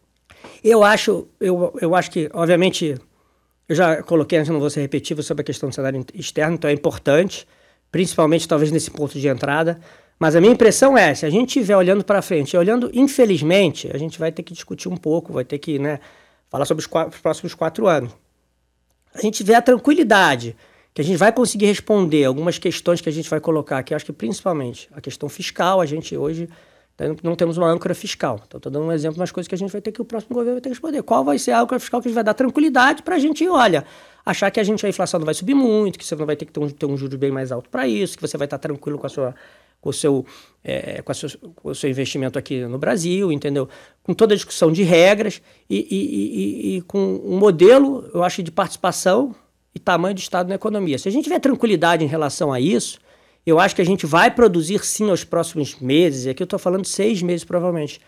Eu 0.63 0.83
acho, 0.83 1.27
eu, 1.39 1.73
eu 1.81 1.95
acho 1.95 2.11
que, 2.11 2.29
obviamente, 2.31 2.95
eu 3.67 3.75
já 3.75 4.03
coloquei, 4.03 4.37
antes 4.37 4.51
não 4.51 4.59
vou 4.59 4.69
ser 4.69 4.81
repetitivo, 4.81 5.23
sobre 5.23 5.41
a 5.41 5.43
questão 5.43 5.67
do 5.69 5.73
cenário 5.73 6.05
externo, 6.13 6.53
então 6.53 6.69
é 6.69 6.73
importante, 6.73 7.47
principalmente 7.91 8.47
talvez 8.47 8.71
nesse 8.71 8.91
ponto 8.91 9.19
de 9.19 9.27
entrada. 9.27 9.79
Mas 10.19 10.35
a 10.35 10.41
minha 10.41 10.53
impressão 10.53 10.95
é, 10.95 11.15
se 11.15 11.25
a 11.25 11.29
gente 11.31 11.57
estiver 11.57 11.75
olhando 11.75 12.03
para 12.03 12.21
frente, 12.21 12.55
olhando, 12.55 12.91
infelizmente, 12.93 13.89
a 13.91 13.97
gente 13.97 14.19
vai 14.19 14.31
ter 14.31 14.43
que 14.43 14.53
discutir 14.53 14.89
um 14.89 14.95
pouco, 14.95 15.33
vai 15.33 15.43
ter 15.43 15.57
que 15.57 15.79
né, 15.79 15.99
falar 16.51 16.65
sobre 16.65 16.81
os, 16.81 16.87
quatro, 16.87 17.15
os 17.15 17.19
próximos 17.19 17.55
quatro 17.55 17.87
anos. 17.87 18.11
A 19.11 19.21
gente 19.21 19.43
vê 19.43 19.55
a 19.55 19.61
tranquilidade 19.61 20.55
que 20.93 21.01
a 21.01 21.03
gente 21.03 21.17
vai 21.17 21.31
conseguir 21.31 21.65
responder 21.65 22.25
algumas 22.25 22.57
questões 22.57 23.01
que 23.01 23.09
a 23.09 23.11
gente 23.11 23.29
vai 23.29 23.39
colocar 23.39 23.79
aqui, 23.79 23.93
acho 23.93 24.05
que 24.05 24.13
principalmente 24.13 24.87
a 24.93 25.01
questão 25.01 25.27
fiscal, 25.27 25.81
a 25.81 25.85
gente 25.85 26.15
hoje 26.15 26.47
não 27.23 27.35
temos 27.35 27.57
uma 27.57 27.67
âncora 27.67 27.95
fiscal. 27.95 28.39
Então, 28.47 28.57
estou 28.59 28.71
dando 28.71 28.85
um 28.85 28.91
exemplo 28.91 29.17
das 29.17 29.31
coisas 29.31 29.47
que 29.47 29.55
a 29.55 29.57
gente 29.57 29.71
vai 29.71 29.81
ter 29.81 29.91
que 29.91 30.01
o 30.01 30.05
próximo 30.05 30.35
governo 30.35 30.53
vai 30.53 30.61
ter 30.61 30.69
que 30.69 30.75
responder. 30.75 31.01
Qual 31.01 31.23
vai 31.23 31.39
ser 31.39 31.51
a 31.51 31.61
âncora 31.61 31.79
fiscal 31.79 32.01
que 32.01 32.09
vai 32.09 32.23
dar 32.23 32.35
tranquilidade 32.35 33.01
para 33.01 33.15
a 33.15 33.19
gente, 33.19 33.47
olha, 33.47 33.83
achar 34.23 34.51
que 34.51 34.59
a 34.59 34.63
gente 34.63 34.85
a 34.85 34.89
inflação 34.89 35.19
não 35.19 35.25
vai 35.25 35.33
subir 35.33 35.55
muito, 35.55 35.97
que 35.97 36.05
você 36.05 36.15
não 36.15 36.25
vai 36.25 36.35
ter 36.35 36.45
que 36.45 36.51
ter 36.51 36.59
um, 36.59 36.69
ter 36.69 36.85
um 36.85 36.95
juros 36.95 37.17
bem 37.17 37.31
mais 37.31 37.51
alto 37.51 37.69
para 37.69 37.87
isso, 37.87 38.15
que 38.15 38.21
você 38.21 38.37
vai 38.37 38.45
estar 38.45 38.59
tranquilo 38.59 38.99
com 38.99 39.07
a 39.07 39.09
sua 39.09 39.35
com 39.81 39.89
o 39.89 39.93
seu, 39.93 40.25
é, 40.63 41.01
com, 41.01 41.11
com, 41.55 41.69
o 41.71 41.75
seu 41.75 41.89
investimento 41.89 42.39
aqui 42.39 42.65
no 42.65 42.77
Brasil, 42.77 43.33
entendeu? 43.33 43.67
Com 44.01 44.13
toda 44.13 44.33
a 44.33 44.37
discussão 44.37 44.71
de 44.71 44.81
regras 44.81 45.41
e, 45.69 45.75
e, 45.75 45.97
e, 45.97 46.77
e 46.77 46.81
com 46.83 47.21
um 47.21 47.37
modelo, 47.37 48.09
eu 48.13 48.23
acho, 48.23 48.41
de 48.41 48.49
participação 48.49 49.35
e 49.73 49.79
tamanho 49.79 50.15
do 50.15 50.19
Estado 50.19 50.47
na 50.47 50.55
economia. 50.55 50.97
Se 50.97 51.07
a 51.07 51.11
gente 51.11 51.23
tiver 51.23 51.39
tranquilidade 51.39 52.03
em 52.03 52.07
relação 52.07 52.51
a 52.51 52.59
isso, 52.59 52.99
eu 53.45 53.59
acho 53.59 53.75
que 53.75 53.81
a 53.81 53.85
gente 53.85 54.05
vai 54.05 54.31
produzir 54.31 54.83
sim 54.85 55.09
aos 55.09 55.23
próximos 55.23 55.79
meses, 55.79 56.25
e 56.25 56.29
aqui 56.29 56.41
eu 56.41 56.45
estou 56.45 56.59
falando 56.59 56.85
seis 56.85 57.21
meses 57.21 57.43
provavelmente, 57.43 57.99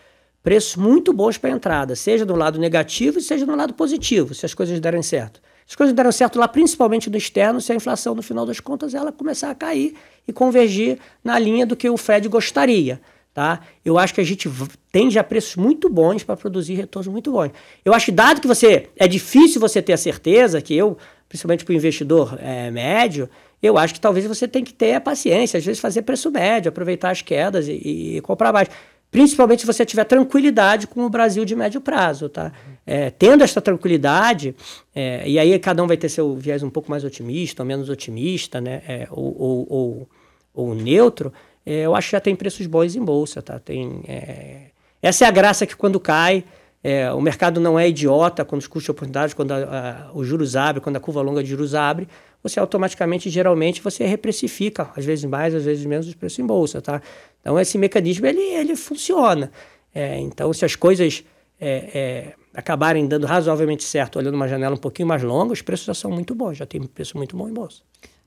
preços 0.42 0.76
muito 0.76 1.12
bons 1.12 1.36
para 1.36 1.50
entrada, 1.50 1.96
seja 1.96 2.24
do 2.24 2.36
lado 2.36 2.58
negativo, 2.58 3.20
seja 3.20 3.44
do 3.44 3.54
lado 3.54 3.74
positivo, 3.74 4.34
se 4.34 4.46
as 4.46 4.54
coisas 4.54 4.78
derem 4.80 5.02
certo. 5.02 5.40
Se 5.66 5.72
as 5.72 5.76
coisas 5.76 5.94
deram 5.94 6.12
certo 6.12 6.38
lá, 6.38 6.46
principalmente 6.46 7.10
no 7.10 7.16
externo, 7.16 7.60
se 7.60 7.72
a 7.72 7.74
inflação, 7.74 8.14
no 8.14 8.22
final 8.22 8.46
das 8.46 8.60
contas, 8.60 8.94
ela 8.94 9.10
começar 9.10 9.50
a 9.50 9.54
cair 9.54 9.96
e 10.26 10.32
convergir 10.32 10.98
na 11.24 11.36
linha 11.38 11.66
do 11.66 11.74
que 11.74 11.90
o 11.90 11.96
Fed 11.96 12.28
gostaria. 12.28 13.00
Tá? 13.34 13.60
Eu 13.84 13.98
acho 13.98 14.14
que 14.14 14.20
a 14.20 14.24
gente 14.24 14.48
tem 14.90 15.10
já 15.10 15.22
preços 15.22 15.56
muito 15.56 15.90
bons 15.90 16.22
para 16.22 16.36
produzir 16.36 16.74
retornos 16.74 17.12
muito 17.12 17.32
bons. 17.32 17.50
Eu 17.84 17.92
acho 17.92 18.06
que 18.06 18.12
dado 18.12 18.40
que 18.40 18.46
você 18.46 18.88
é 18.96 19.06
difícil 19.06 19.60
você 19.60 19.82
ter 19.82 19.92
a 19.92 19.98
certeza 19.98 20.62
que 20.62 20.74
eu 20.74 20.96
principalmente 21.28 21.64
para 21.64 21.72
o 21.72 21.76
investidor 21.76 22.38
é, 22.40 22.70
médio, 22.70 23.28
eu 23.62 23.78
acho 23.78 23.94
que 23.94 24.00
talvez 24.00 24.26
você 24.26 24.46
tenha 24.46 24.64
que 24.64 24.74
ter 24.74 24.94
a 24.94 25.00
paciência, 25.00 25.58
às 25.58 25.64
vezes 25.64 25.80
fazer 25.80 26.02
preço 26.02 26.30
médio, 26.30 26.68
aproveitar 26.68 27.10
as 27.10 27.22
quedas 27.22 27.68
e, 27.68 28.16
e 28.16 28.20
comprar 28.20 28.52
mais. 28.52 28.68
Principalmente 29.10 29.60
se 29.60 29.66
você 29.66 29.84
tiver 29.84 30.04
tranquilidade 30.04 30.86
com 30.86 31.04
o 31.04 31.08
Brasil 31.08 31.44
de 31.44 31.54
médio 31.54 31.80
prazo, 31.80 32.28
tá? 32.28 32.52
É, 32.84 33.08
tendo 33.10 33.42
essa 33.42 33.60
tranquilidade, 33.60 34.54
é, 34.94 35.26
e 35.28 35.38
aí 35.38 35.58
cada 35.58 35.82
um 35.82 35.86
vai 35.86 35.96
ter 35.96 36.08
seu 36.08 36.34
viés 36.36 36.62
um 36.62 36.70
pouco 36.70 36.90
mais 36.90 37.04
otimista 37.04 37.62
ou 37.62 37.66
menos 37.66 37.88
otimista, 37.88 38.60
né? 38.60 38.82
É, 38.86 39.08
ou, 39.10 39.40
ou, 39.40 39.66
ou, 39.70 40.08
ou, 40.52 40.74
neutro, 40.74 41.32
é, 41.64 41.82
eu 41.82 41.94
acho 41.94 42.08
que 42.08 42.12
já 42.12 42.20
tem 42.20 42.36
preços 42.36 42.66
bons 42.66 42.94
em 42.94 43.02
bolsa, 43.02 43.40
tá? 43.40 43.58
Tem, 43.58 44.02
é, 44.08 44.66
essa 45.00 45.24
é 45.24 45.28
a 45.28 45.30
graça 45.30 45.64
que 45.66 45.76
quando 45.76 46.00
cai, 46.00 46.44
é, 46.88 47.12
o 47.12 47.20
mercado 47.20 47.60
não 47.60 47.76
é 47.76 47.88
idiota 47.88 48.44
quando 48.44 48.60
os 48.60 48.68
custos 48.68 48.84
de 48.84 48.90
oportunidade, 48.92 49.34
quando 49.34 49.50
a, 49.50 49.56
a, 49.56 50.12
os 50.14 50.24
juros 50.24 50.54
abrem, 50.54 50.80
quando 50.80 50.94
a 50.94 51.00
curva 51.00 51.20
longa 51.20 51.42
de 51.42 51.50
juros 51.50 51.74
abre, 51.74 52.06
você 52.40 52.60
automaticamente, 52.60 53.28
geralmente, 53.28 53.82
você 53.82 54.06
reprecifica, 54.06 54.88
às 54.94 55.04
vezes 55.04 55.24
mais, 55.24 55.52
às 55.52 55.64
vezes 55.64 55.84
menos, 55.84 56.06
os 56.06 56.14
preços 56.14 56.38
em 56.38 56.46
bolsa, 56.46 56.80
tá? 56.80 57.02
Então, 57.40 57.58
esse 57.58 57.76
mecanismo, 57.76 58.24
ele, 58.24 58.40
ele 58.40 58.76
funciona. 58.76 59.50
É, 59.92 60.16
então, 60.20 60.52
se 60.52 60.64
as 60.64 60.76
coisas 60.76 61.24
é, 61.60 61.90
é, 61.92 62.34
acabarem 62.54 63.04
dando 63.08 63.26
razoavelmente 63.26 63.82
certo, 63.82 64.20
olhando 64.20 64.36
uma 64.36 64.46
janela 64.46 64.76
um 64.76 64.78
pouquinho 64.78 65.08
mais 65.08 65.24
longa, 65.24 65.54
os 65.54 65.62
preços 65.62 65.86
já 65.86 65.94
são 65.94 66.12
muito 66.12 66.36
bons, 66.36 66.56
já 66.56 66.66
tem 66.66 66.80
preço 66.84 67.16
muito 67.16 67.36
bom 67.36 67.48
em 67.48 67.52
bolsa. 67.52 67.82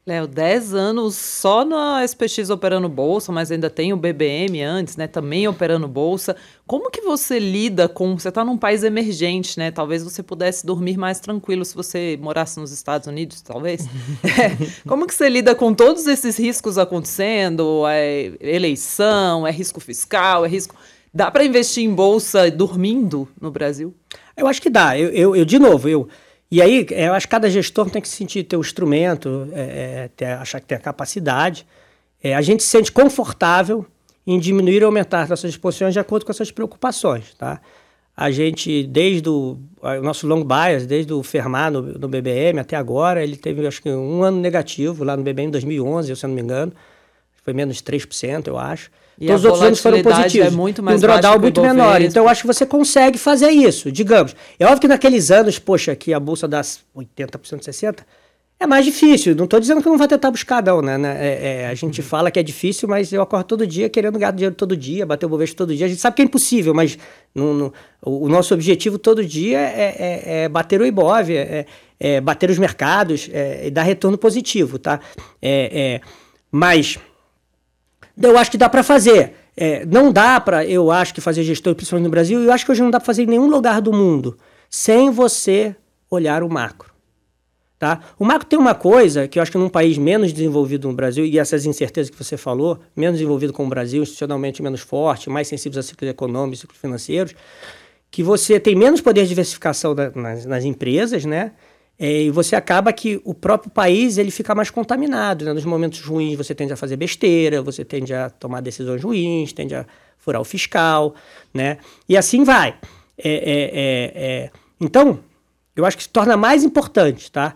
Léo, 0.08 0.26
10 0.26 0.74
anos 0.74 1.16
só 1.16 1.64
na 1.64 2.04
SPX 2.04 2.50
operando 2.50 2.90
bolsa, 2.90 3.32
mas 3.32 3.52
ainda 3.52 3.70
tem 3.70 3.94
o 3.94 3.98
BBM 3.98 4.62
antes, 4.64 4.98
né? 4.98 5.06
Também 5.06 5.48
operando 5.48 5.88
bolsa. 5.88 6.36
Como 6.66 6.90
que 6.90 7.02
você 7.02 7.38
lida 7.38 7.88
com. 7.88 8.18
Você 8.18 8.30
está 8.30 8.44
num 8.44 8.58
país 8.58 8.84
emergente, 8.84 9.60
né? 9.60 9.70
Talvez 9.70 10.04
você 10.04 10.24
pudesse 10.24 10.66
dormir 10.66 10.98
mais 10.98 11.20
tranquilo 11.20 11.64
se 11.64 11.76
você 11.76 12.18
morasse 12.20 12.60
nos 12.60 12.72
Estados 12.72 13.08
Unidos, 13.08 13.42
talvez. 13.42 13.86
é. 14.24 14.72
Como 14.88 15.06
que 15.06 15.14
você 15.14 15.30
lida 15.30 15.54
com 15.54 15.74
todos 15.74 16.08
esses 16.08 16.40
riscos 16.40 16.78
acontecendo? 16.78 17.84
É 17.88 18.32
eleição, 18.40 19.46
é 19.46 19.52
risco 19.52 19.80
fiscal, 19.80 20.44
é 20.46 20.50
risco. 20.50 20.76
Dá 21.14 21.30
para 21.30 21.44
investir 21.44 21.84
em 21.84 21.94
bolsa 21.94 22.50
dormindo 22.50 23.28
no 23.40 23.52
Brasil? 23.52 23.94
Eu 24.36 24.48
acho 24.48 24.62
que 24.62 24.70
dá. 24.70 24.98
Eu, 24.98 25.10
eu, 25.10 25.36
eu 25.36 25.46
de 25.46 25.60
novo, 25.60 25.88
eu 25.88 26.08
e 26.52 26.62
aí, 26.62 26.86
é, 26.92 27.08
eu 27.08 27.14
acho 27.14 27.28
que 27.28 27.32
cada 27.32 27.50
gestor 27.50 27.90
tem 27.90 28.02
que 28.02 28.08
sentir 28.08 28.44
ter 28.44 28.58
o 28.58 28.62
instrumento, 28.62 29.48
é, 29.54 29.62
é, 29.62 30.10
ter, 30.16 30.26
achar 30.26 30.60
que 30.60 30.66
tem 30.66 30.78
a 30.78 30.82
capacidade. 30.82 31.66
É, 32.24 32.36
a 32.36 32.42
gente 32.42 32.64
se 32.64 32.70
sente 32.70 32.92
confortável 32.92 33.86
em 34.26 34.40
diminuir 34.40 34.82
ou 34.84 34.88
aumentar 34.88 35.30
nossas 35.30 35.52
exposições 35.52 35.94
de 35.94 36.00
acordo 36.00 36.26
com 36.26 36.32
essas 36.32 36.52
preocupações, 36.52 37.34
tá? 37.36 37.62
A 38.18 38.32
gente, 38.32 38.84
desde 38.84 39.30
o, 39.30 39.58
o 39.82 40.02
nosso 40.02 40.28
long 40.28 40.44
bias, 40.44 40.86
desde 40.86 41.14
o 41.14 41.24
Fermar 41.24 41.72
no, 41.72 41.82
no, 41.82 42.08
BBM 42.08 42.60
até 42.60 42.76
agora, 42.76 43.24
ele 43.24 43.38
teve, 43.38 43.66
acho 43.66 43.82
que, 43.82 43.90
um 43.90 44.24
ano 44.24 44.42
negativo 44.42 45.06
lá 45.06 45.16
no 45.16 45.24
BBM 45.24 45.48
em 45.48 45.52
2011, 45.52 46.16
se 46.16 46.26
eu 46.26 46.28
não 46.28 46.36
me 46.36 46.42
engano. 46.42 46.74
Foi 47.44 47.54
menos 47.54 47.82
3%, 47.82 48.48
eu 48.48 48.58
acho. 48.58 48.92
E 49.20 49.28
Todos 49.28 49.42
os 49.42 49.46
outros 49.46 49.64
anos 49.64 49.80
foram 49.80 50.02
positivos. 50.02 50.48
É 50.48 50.52
muito 50.52 50.82
mais 50.82 50.98
um 50.98 51.02
drawdown 51.02 51.40
muito 51.40 51.62
menor. 51.62 52.02
Então, 52.02 52.24
eu 52.24 52.30
acho 52.30 52.42
que 52.42 52.48
você 52.48 52.66
consegue 52.66 53.18
fazer 53.18 53.50
isso, 53.50 53.92
digamos. 53.92 54.34
É 54.58 54.66
óbvio 54.66 54.80
que 54.80 54.88
naqueles 54.88 55.30
anos, 55.30 55.60
poxa, 55.60 55.94
que 55.94 56.14
a 56.14 56.20
bolsa 56.20 56.48
dá 56.48 56.62
80%, 56.62 56.80
60%, 57.60 57.98
é 58.58 58.66
mais 58.66 58.86
difícil. 58.86 59.36
Não 59.36 59.44
estou 59.44 59.60
dizendo 59.60 59.82
que 59.82 59.90
não 59.90 59.98
vai 59.98 60.08
tentar 60.08 60.32
buscar, 60.32 60.64
não, 60.64 60.82
né? 60.82 60.98
né? 60.98 61.18
É, 61.20 61.62
é, 61.62 61.68
a 61.68 61.74
gente 61.76 62.00
uhum. 62.00 62.08
fala 62.08 62.32
que 62.32 62.40
é 62.40 62.44
difícil, 62.44 62.88
mas 62.88 63.12
eu 63.12 63.22
acordo 63.22 63.46
todo 63.46 63.68
dia 63.68 63.90
querendo 63.90 64.18
ganhar 64.18 64.32
dinheiro 64.32 64.56
todo 64.56 64.76
dia, 64.76 65.06
bater 65.06 65.26
o 65.26 65.30
Bovespa 65.30 65.58
todo 65.58 65.76
dia. 65.76 65.86
A 65.86 65.90
gente 65.90 66.00
sabe 66.00 66.16
que 66.16 66.22
é 66.22 66.26
impossível, 66.26 66.74
mas 66.74 66.98
no, 67.36 67.54
no, 67.54 67.74
o, 68.02 68.26
o, 68.26 68.30
nosso 68.30 68.54
objetivo 68.54 68.98
todo 68.98 69.26
dia 69.26 69.60
é, 69.60 69.96
é, 69.98 70.44
é 70.44 70.50
bater 70.50 70.80
o 70.80 70.86
Ibov, 70.86 71.30
é, 71.30 71.66
é, 72.00 72.22
bater 72.22 72.50
os 72.50 72.58
mercados 72.58 73.30
e 73.64 73.70
dar 73.70 73.84
retorno 73.84 74.18
positivo, 74.18 74.80
tá? 74.80 75.02
mas 76.52 76.98
eu 78.22 78.38
acho 78.38 78.52
que 78.52 78.58
dá 78.58 78.70
para 78.70 78.84
fazer. 78.84 79.34
É, 79.56 79.86
não 79.86 80.12
dá 80.12 80.40
para, 80.40 80.66
eu 80.66 80.92
acho 80.92 81.14
que 81.14 81.22
fazer 81.22 81.44
gestão, 81.44 81.74
principalmente 81.74 82.06
no 82.06 82.12
Brasil, 82.12 82.42
e 82.42 82.46
eu 82.46 82.54
acho 82.54 82.66
que 82.66 82.72
hoje 82.72 82.82
não 82.82 82.92
dá 82.92 83.00
para 83.00 83.06
fazer 83.06 83.24
em 83.24 83.28
nenhum 83.28 83.50
lugar 83.50 83.82
do 83.82 83.92
mundo, 83.92 84.38
sem 84.70 85.10
você 85.10 85.76
olhar 86.10 86.44
o 86.44 86.50
macro. 86.50 86.90
Tá? 87.78 88.02
O 88.20 88.26
macro 88.26 88.48
tem 88.48 88.60
uma 88.60 88.76
coisa 88.76 89.28
que 89.28 89.40
eu 89.40 89.44
acho 89.44 89.52
que 89.52 89.58
num 89.58 89.70
país 89.70 89.98
menos 89.98 90.34
desenvolvido 90.34 90.88
no 90.88 90.94
Brasil, 90.94 91.26
e 91.26 91.40
essas 91.40 91.66
incertezas 91.66 92.10
que 92.10 92.22
você 92.22 92.36
falou, 92.36 92.80
menos 92.96 93.18
desenvolvido 93.18 93.54
como 93.54 93.68
o 93.68 93.70
Brasil, 93.70 94.02
institucionalmente 94.02 94.62
menos 94.62 94.82
forte, 94.82 95.30
mais 95.30 95.48
sensível 95.48 95.80
a 95.80 95.84
ciclos 95.84 96.10
econômicos, 96.10 96.60
ciclos 96.60 96.80
financeiros, 96.80 97.34
que 98.12 98.24
você 98.24 98.60
tem 98.60 98.76
menos 98.76 99.02
poder 99.02 99.24
de 99.24 99.30
diversificação 99.30 99.96
da, 99.96 100.10
nas, 100.12 100.46
nas 100.46 100.66
empresas, 100.66 101.26
né? 101.26 101.54
É, 102.00 102.24
e 102.24 102.32
você 102.32 102.56
acaba 102.56 102.94
que 102.94 103.20
o 103.26 103.34
próprio 103.34 103.70
país 103.70 104.18
ele 104.18 104.32
fica 104.32 104.56
mais 104.56 104.70
contaminado. 104.70 105.44
Né? 105.44 105.52
Nos 105.52 105.66
momentos 105.66 106.00
ruins 106.02 106.38
você 106.38 106.56
tende 106.56 106.72
a 106.72 106.78
fazer 106.78 106.96
besteira, 106.96 107.62
você 107.62 107.84
tende 107.84 108.14
a 108.14 108.30
tomar 108.30 108.62
decisões 108.62 109.04
ruins, 109.04 109.52
tende 109.52 109.76
a 109.76 109.86
furar 110.18 110.42
o 110.42 110.46
fiscal, 110.46 111.14
né? 111.54 111.78
E 112.08 112.16
assim 112.16 112.44
vai. 112.44 112.76
É, 113.18 113.30
é, 113.30 113.32
é, 113.34 114.12
é. 114.16 114.52
então, 114.80 115.20
eu 115.76 115.86
acho 115.86 115.98
que 115.98 116.04
se 116.04 116.10
torna 116.10 116.38
mais 116.38 116.64
importante, 116.64 117.30
tá? 117.30 117.54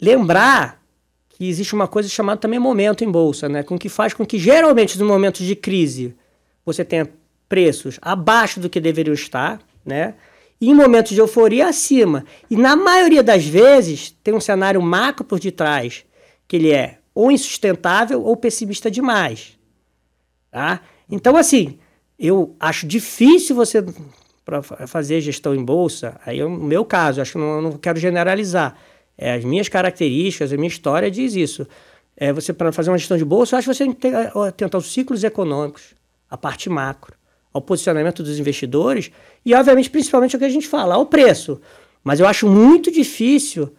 Lembrar 0.00 0.82
que 1.28 1.48
existe 1.48 1.72
uma 1.72 1.86
coisa 1.86 2.08
chamada 2.08 2.40
também 2.40 2.58
momento 2.58 3.04
em 3.04 3.10
bolsa, 3.10 3.48
né? 3.48 3.62
Com 3.62 3.78
que 3.78 3.88
faz 3.88 4.12
com 4.12 4.26
que 4.26 4.38
geralmente 4.38 4.98
nos 4.98 5.06
momentos 5.06 5.46
de 5.46 5.54
crise 5.54 6.16
você 6.66 6.84
tenha 6.84 7.08
preços 7.48 7.98
abaixo 8.02 8.58
do 8.58 8.68
que 8.68 8.80
deveriam 8.80 9.14
estar, 9.14 9.60
né? 9.84 10.14
Em 10.70 10.74
momentos 10.74 11.12
de 11.12 11.20
euforia 11.20 11.68
acima. 11.68 12.24
E 12.50 12.56
na 12.56 12.76
maioria 12.76 13.22
das 13.22 13.44
vezes 13.44 14.10
tem 14.22 14.34
um 14.34 14.40
cenário 14.40 14.80
macro 14.80 15.24
por 15.24 15.40
detrás, 15.40 16.04
que 16.46 16.56
ele 16.56 16.70
é 16.70 16.98
ou 17.14 17.30
insustentável 17.30 18.22
ou 18.22 18.36
pessimista 18.36 18.90
demais. 18.90 19.58
Tá? 20.50 20.80
Então, 21.10 21.36
assim, 21.36 21.78
eu 22.18 22.56
acho 22.58 22.86
difícil 22.86 23.54
você 23.54 23.84
para 24.44 24.62
fazer 24.86 25.20
gestão 25.20 25.54
em 25.54 25.64
bolsa, 25.64 26.20
aí 26.24 26.42
no 26.42 26.50
meu 26.50 26.84
caso, 26.84 27.20
acho 27.20 27.32
que 27.32 27.38
não, 27.38 27.62
não 27.62 27.72
quero 27.72 27.98
generalizar. 27.98 28.76
É, 29.16 29.32
as 29.32 29.44
minhas 29.44 29.68
características, 29.68 30.52
a 30.52 30.56
minha 30.56 30.68
história 30.68 31.10
diz 31.10 31.34
isso. 31.34 31.66
É, 32.16 32.32
você 32.32 32.52
para 32.52 32.70
fazer 32.72 32.90
uma 32.90 32.98
gestão 32.98 33.16
de 33.16 33.24
bolsa, 33.24 33.54
eu 33.54 33.58
acho 33.58 33.68
que 33.68 33.74
você 33.74 33.84
tem 33.84 33.92
que 33.92 34.10
tentar 34.56 34.78
os 34.78 34.92
ciclos 34.92 35.24
econômicos, 35.24 35.94
a 36.28 36.36
parte 36.36 36.68
macro 36.68 37.14
ao 37.54 37.62
posicionamento 37.62 38.22
dos 38.22 38.38
investidores 38.38 39.12
e, 39.46 39.54
obviamente, 39.54 39.88
principalmente 39.88 40.34
o 40.34 40.38
que 40.38 40.44
a 40.44 40.48
gente 40.48 40.66
fala, 40.66 40.96
ao 40.96 41.06
preço. 41.06 41.60
Mas 42.02 42.18
eu 42.18 42.26
acho 42.26 42.48
muito 42.48 42.90
difícil, 42.90 43.70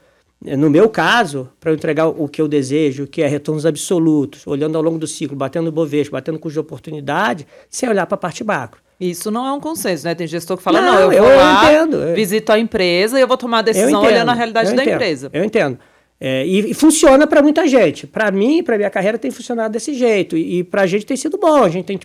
eh, 0.44 0.56
no 0.56 0.70
meu 0.70 0.90
caso, 0.90 1.50
para 1.60 1.72
eu 1.72 1.76
entregar 1.76 2.08
o 2.08 2.28
que 2.30 2.42
eu 2.42 2.48
desejo, 2.48 3.06
que 3.06 3.22
é 3.22 3.28
retornos 3.28 3.66
absolutos, 3.66 4.48
olhando 4.48 4.78
ao 4.78 4.82
longo 4.82 4.98
do 4.98 5.06
ciclo, 5.06 5.36
batendo 5.36 5.66
no 5.66 5.72
Bovespa, 5.74 6.18
batendo 6.18 6.40
custo 6.40 6.54
de 6.54 6.60
oportunidade, 6.60 7.46
sem 7.70 7.90
olhar 7.90 8.08
para 8.08 8.16
a 8.16 8.18
parte 8.18 8.44
macro. 8.44 8.82
Isso 8.98 9.30
não 9.30 9.46
é 9.46 9.52
um 9.52 9.60
consenso, 9.60 10.06
né? 10.06 10.16
Tem 10.16 10.26
gestor 10.26 10.56
que 10.56 10.64
fala, 10.64 10.80
não, 10.80 10.94
não 10.94 11.12
eu 11.12 11.22
vou 11.22 11.32
eu 11.32 11.38
lá, 11.38 11.74
entendo. 11.74 12.16
visito 12.16 12.50
a 12.54 12.58
empresa 12.58 13.20
e 13.20 13.22
eu 13.22 13.28
vou 13.28 13.36
tomar 13.36 13.60
a 13.60 13.62
decisão 13.62 14.02
olhando 14.02 14.30
a 14.32 14.34
realidade 14.34 14.74
da 14.74 14.82
entendo, 14.82 14.96
empresa. 14.96 15.30
Eu 15.34 15.44
entendo. 15.44 15.78
É, 16.18 16.48
e, 16.48 16.72
e, 16.72 16.74
funciona 16.74 17.28
para 17.28 17.42
muita 17.42 17.68
gente. 17.68 18.08
Para 18.08 18.32
mim, 18.32 18.64
para 18.64 18.78
minha 18.78 18.90
carreira, 18.90 19.18
tem 19.18 19.30
funcionado 19.32 19.74
desse 19.74 19.94
jeito. 19.94 20.38
E, 20.38 20.60
e 20.60 20.64
para 20.64 20.84
a 20.84 20.88
gente 20.88 21.06
tem 21.06 21.18
sido 21.18 21.38
bom. 21.38 21.62
A 21.62 21.70
gente 21.70 21.86
tem, 21.86 22.00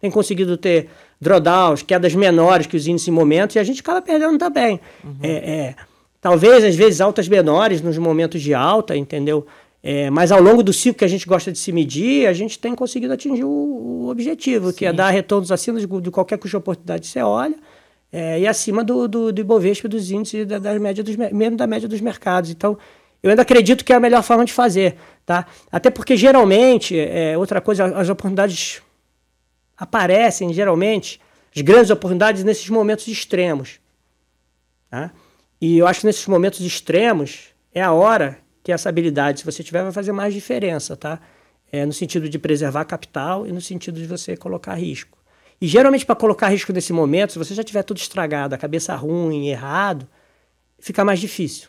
tem 0.00 0.10
conseguido 0.10 0.56
ter 0.56 0.88
drawdowns, 1.20 1.82
quedas 1.82 2.14
menores 2.14 2.66
que 2.66 2.76
os 2.76 2.86
índices 2.86 3.08
em 3.08 3.10
momentos, 3.10 3.56
e 3.56 3.58
a 3.58 3.64
gente 3.64 3.80
acaba 3.80 4.00
perdendo 4.00 4.38
também. 4.38 4.80
Uhum. 5.04 5.16
É, 5.22 5.30
é, 5.30 5.74
talvez, 6.20 6.64
às 6.64 6.74
vezes, 6.74 7.00
altas 7.00 7.28
menores 7.28 7.82
nos 7.82 7.98
momentos 7.98 8.40
de 8.40 8.54
alta, 8.54 8.96
entendeu? 8.96 9.46
É, 9.82 10.10
mas 10.10 10.30
ao 10.30 10.42
longo 10.42 10.62
do 10.62 10.72
ciclo 10.72 10.98
que 10.98 11.04
a 11.04 11.08
gente 11.08 11.26
gosta 11.26 11.50
de 11.50 11.58
se 11.58 11.72
medir, 11.72 12.26
a 12.26 12.32
gente 12.32 12.58
tem 12.58 12.74
conseguido 12.74 13.12
atingir 13.12 13.44
o, 13.44 13.48
o 13.48 14.08
objetivo, 14.10 14.70
Sim. 14.70 14.76
que 14.76 14.86
é 14.86 14.92
dar 14.92 15.10
retornos 15.10 15.50
acima 15.50 15.78
de, 15.78 15.86
de 15.86 16.10
qualquer 16.10 16.36
custo 16.36 16.50
de 16.50 16.56
oportunidade 16.56 17.02
que 17.02 17.08
você 17.08 17.20
olha, 17.20 17.54
é, 18.12 18.40
e 18.40 18.46
acima 18.46 18.82
do, 18.82 19.06
do, 19.06 19.32
do 19.32 19.40
Ibovespa, 19.40 19.88
dos 19.88 20.10
índices, 20.10 20.46
da, 20.46 20.58
da 20.58 20.78
média 20.78 21.02
dos, 21.02 21.16
mesmo 21.16 21.56
da 21.56 21.66
média 21.66 21.88
dos 21.88 22.00
mercados. 22.00 22.50
Então, 22.50 22.76
eu 23.22 23.30
ainda 23.30 23.42
acredito 23.42 23.84
que 23.84 23.92
é 23.92 23.96
a 23.96 24.00
melhor 24.00 24.22
forma 24.22 24.44
de 24.44 24.52
fazer, 24.52 24.96
tá? 25.24 25.46
Até 25.70 25.90
porque, 25.90 26.16
geralmente, 26.16 26.98
é, 26.98 27.36
outra 27.38 27.60
coisa, 27.60 27.84
as 27.84 28.08
oportunidades 28.08 28.82
aparecem 29.80 30.52
geralmente 30.52 31.18
as 31.56 31.62
grandes 31.62 31.90
oportunidades 31.90 32.44
nesses 32.44 32.68
momentos 32.68 33.08
extremos. 33.08 33.80
Tá? 34.90 35.10
E 35.58 35.78
eu 35.78 35.86
acho 35.86 36.00
que 36.00 36.06
nesses 36.06 36.26
momentos 36.26 36.60
extremos 36.60 37.46
é 37.74 37.82
a 37.82 37.92
hora 37.92 38.38
que 38.62 38.70
essa 38.70 38.90
habilidade, 38.90 39.40
se 39.40 39.46
você 39.46 39.62
tiver, 39.62 39.82
vai 39.82 39.92
fazer 39.92 40.12
mais 40.12 40.34
diferença, 40.34 40.96
tá? 40.96 41.18
É, 41.72 41.86
no 41.86 41.92
sentido 41.92 42.28
de 42.28 42.38
preservar 42.38 42.84
capital 42.84 43.46
e 43.46 43.52
no 43.52 43.60
sentido 43.60 43.98
de 43.98 44.06
você 44.06 44.36
colocar 44.36 44.74
risco. 44.74 45.16
E 45.60 45.66
geralmente, 45.66 46.04
para 46.04 46.16
colocar 46.16 46.48
risco 46.48 46.72
nesse 46.72 46.92
momento, 46.92 47.32
se 47.32 47.38
você 47.38 47.54
já 47.54 47.62
tiver 47.62 47.82
tudo 47.82 47.98
estragado, 47.98 48.54
a 48.54 48.58
cabeça 48.58 48.94
ruim, 48.96 49.48
errado, 49.48 50.06
fica 50.78 51.04
mais 51.04 51.20
difícil. 51.20 51.68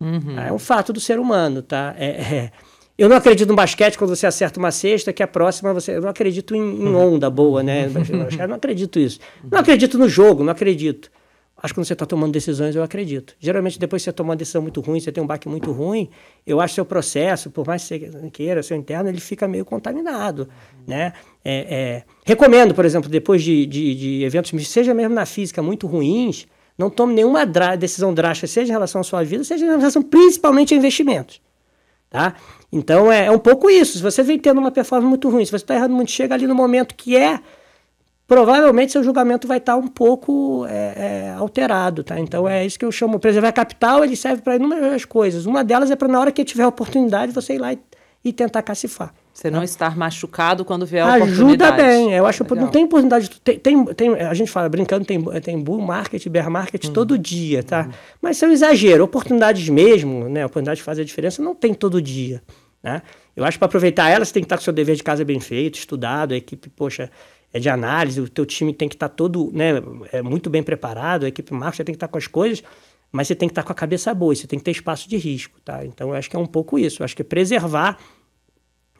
Uhum. 0.00 0.38
É 0.38 0.52
um 0.52 0.58
fato 0.58 0.92
do 0.92 1.00
ser 1.00 1.18
humano, 1.18 1.62
tá? 1.62 1.94
É, 1.98 2.06
é, 2.06 2.52
eu 3.00 3.08
não 3.08 3.16
acredito 3.16 3.48
no 3.48 3.54
basquete 3.54 3.96
quando 3.96 4.14
você 4.14 4.26
acerta 4.26 4.58
uma 4.58 4.70
cesta, 4.70 5.10
que 5.10 5.22
a 5.22 5.26
próxima 5.26 5.72
você. 5.72 5.96
Eu 5.96 6.02
não 6.02 6.10
acredito 6.10 6.54
em, 6.54 6.60
em 6.60 6.94
onda 6.94 7.30
boa, 7.30 7.62
né? 7.62 7.90
Eu 8.38 8.46
não 8.46 8.56
acredito 8.56 8.98
isso. 8.98 9.18
Não 9.50 9.58
acredito 9.58 9.96
no 9.96 10.06
jogo, 10.06 10.44
não 10.44 10.52
acredito. 10.52 11.10
Acho 11.56 11.72
que 11.72 11.80
quando 11.80 11.86
você 11.86 11.94
está 11.94 12.04
tomando 12.04 12.30
decisões, 12.30 12.76
eu 12.76 12.82
acredito. 12.82 13.34
Geralmente, 13.40 13.78
depois 13.78 14.02
que 14.02 14.04
você 14.04 14.12
toma 14.12 14.30
uma 14.30 14.36
decisão 14.36 14.60
muito 14.60 14.82
ruim, 14.82 15.00
você 15.00 15.10
tem 15.10 15.22
um 15.22 15.26
baque 15.26 15.48
muito 15.48 15.72
ruim, 15.72 16.10
eu 16.46 16.60
acho 16.60 16.72
que 16.72 16.74
seu 16.74 16.84
processo, 16.84 17.50
por 17.50 17.66
mais 17.66 17.88
que 17.88 17.98
você 17.98 18.30
queira, 18.30 18.62
seu 18.62 18.76
interno, 18.76 19.08
ele 19.08 19.20
fica 19.20 19.48
meio 19.48 19.64
contaminado, 19.64 20.46
né? 20.86 21.14
É, 21.42 21.66
é... 21.70 22.02
Recomendo, 22.26 22.74
por 22.74 22.84
exemplo, 22.84 23.08
depois 23.08 23.42
de, 23.42 23.64
de, 23.64 23.94
de, 23.94 24.24
eventos, 24.24 24.68
seja 24.68 24.92
mesmo 24.92 25.14
na 25.14 25.24
física, 25.24 25.62
muito 25.62 25.86
ruins, 25.86 26.46
não 26.76 26.90
tome 26.90 27.14
nenhuma 27.14 27.46
decisão 27.78 28.12
drástica, 28.12 28.46
seja 28.46 28.68
em 28.68 28.72
relação 28.72 29.00
à 29.00 29.04
sua 29.04 29.24
vida, 29.24 29.42
seja 29.42 29.64
em 29.64 29.68
relação 29.68 30.02
principalmente 30.02 30.74
a 30.74 30.76
investimentos, 30.76 31.40
tá? 32.10 32.34
Então, 32.72 33.10
é, 33.10 33.26
é 33.26 33.30
um 33.30 33.38
pouco 33.38 33.70
isso. 33.70 33.98
Se 33.98 34.02
você 34.02 34.22
vem 34.22 34.38
tendo 34.38 34.58
uma 34.58 34.70
performance 34.70 35.08
muito 35.08 35.30
ruim, 35.30 35.44
se 35.44 35.50
você 35.50 35.64
está 35.64 35.74
errando 35.74 35.94
muito, 35.94 36.10
chega 36.10 36.34
ali 36.34 36.46
no 36.46 36.54
momento 36.54 36.94
que 36.94 37.16
é 37.16 37.40
provavelmente 38.26 38.92
seu 38.92 39.02
julgamento 39.02 39.48
vai 39.48 39.58
estar 39.58 39.72
tá 39.72 39.78
um 39.78 39.88
pouco 39.88 40.64
é, 40.66 41.30
é, 41.30 41.34
alterado, 41.36 42.04
tá? 42.04 42.20
Então 42.20 42.48
é 42.48 42.64
isso 42.64 42.78
que 42.78 42.84
eu 42.84 42.92
chamo. 42.92 43.18
Preservar 43.18 43.52
capital, 43.52 44.04
ele 44.04 44.14
serve 44.14 44.42
para 44.42 44.54
inúmeras 44.54 45.04
coisas. 45.04 45.46
Uma 45.46 45.64
delas 45.64 45.90
é 45.90 45.96
para 45.96 46.06
na 46.06 46.20
hora 46.20 46.30
que 46.30 46.44
tiver 46.44 46.66
oportunidade 46.66 47.32
você 47.32 47.54
ir 47.54 47.58
lá 47.58 47.72
e, 47.72 47.78
e 48.24 48.32
tentar 48.32 48.62
cacifar. 48.62 49.12
Você 49.40 49.50
tá? 49.50 49.56
não 49.56 49.64
estar 49.64 49.96
machucado 49.96 50.66
quando 50.66 50.84
vier 50.84 51.02
a 51.02 51.14
Ajuda 51.14 51.24
oportunidade. 51.24 51.80
Ajuda 51.80 51.88
bem. 51.88 52.12
Eu 52.12 52.26
acho 52.26 52.44
que 52.44 52.54
não 52.54 52.68
tem 52.68 52.84
oportunidade. 52.84 53.30
Tem, 53.40 53.58
tem, 53.58 53.84
tem, 53.86 54.14
a 54.14 54.34
gente 54.34 54.50
fala 54.50 54.68
brincando, 54.68 55.06
tem, 55.06 55.22
tem 55.40 55.58
bull 55.58 55.80
market, 55.80 56.28
bear 56.28 56.50
market 56.50 56.84
uhum. 56.84 56.92
todo 56.92 57.16
dia, 57.16 57.62
tá? 57.62 57.86
Uhum. 57.86 57.92
Mas 58.20 58.36
isso 58.36 58.44
é 58.44 58.48
um 58.48 58.52
exagero. 58.52 59.02
Oportunidades 59.02 59.66
mesmo, 59.70 60.28
né? 60.28 60.44
Oportunidade 60.44 60.76
de 60.80 60.82
fazer 60.82 61.00
a 61.00 61.04
diferença 61.06 61.42
não 61.42 61.54
tem 61.54 61.72
todo 61.72 62.02
dia, 62.02 62.42
né? 62.82 63.00
Eu 63.34 63.42
acho 63.44 63.52
que 63.52 63.60
para 63.60 63.66
aproveitar 63.66 64.10
ela, 64.10 64.26
você 64.26 64.32
tem 64.34 64.42
que 64.42 64.44
estar 64.44 64.56
com 64.56 64.60
o 64.60 64.64
seu 64.64 64.74
dever 64.74 64.94
de 64.94 65.02
casa 65.02 65.24
bem 65.24 65.40
feito, 65.40 65.78
estudado, 65.78 66.34
a 66.34 66.36
equipe, 66.36 66.68
poxa, 66.68 67.10
é 67.50 67.58
de 67.58 67.70
análise, 67.70 68.20
o 68.20 68.28
teu 68.28 68.44
time 68.44 68.74
tem 68.74 68.90
que 68.90 68.94
estar 68.94 69.08
tá 69.08 69.14
todo 69.14 69.50
né, 69.54 69.82
é 70.12 70.20
muito 70.20 70.50
bem 70.50 70.62
preparado, 70.62 71.24
a 71.24 71.28
equipe 71.28 71.54
marketing 71.54 71.84
tem 71.84 71.94
que 71.94 71.96
estar 71.96 72.08
tá 72.08 72.12
com 72.12 72.18
as 72.18 72.26
coisas, 72.26 72.62
mas 73.10 73.26
você 73.26 73.34
tem 73.34 73.48
que 73.48 73.52
estar 73.52 73.62
tá 73.62 73.66
com 73.66 73.72
a 73.72 73.74
cabeça 73.74 74.12
boa, 74.12 74.34
você 74.34 74.46
tem 74.46 74.58
que 74.58 74.64
ter 74.66 74.72
espaço 74.72 75.08
de 75.08 75.16
risco, 75.16 75.58
tá? 75.64 75.82
Então, 75.84 76.10
eu 76.10 76.14
acho 76.14 76.28
que 76.28 76.36
é 76.36 76.38
um 76.38 76.46
pouco 76.46 76.78
isso. 76.78 77.00
Eu 77.00 77.04
acho 77.04 77.16
que 77.16 77.22
é 77.22 77.24
preservar. 77.24 77.98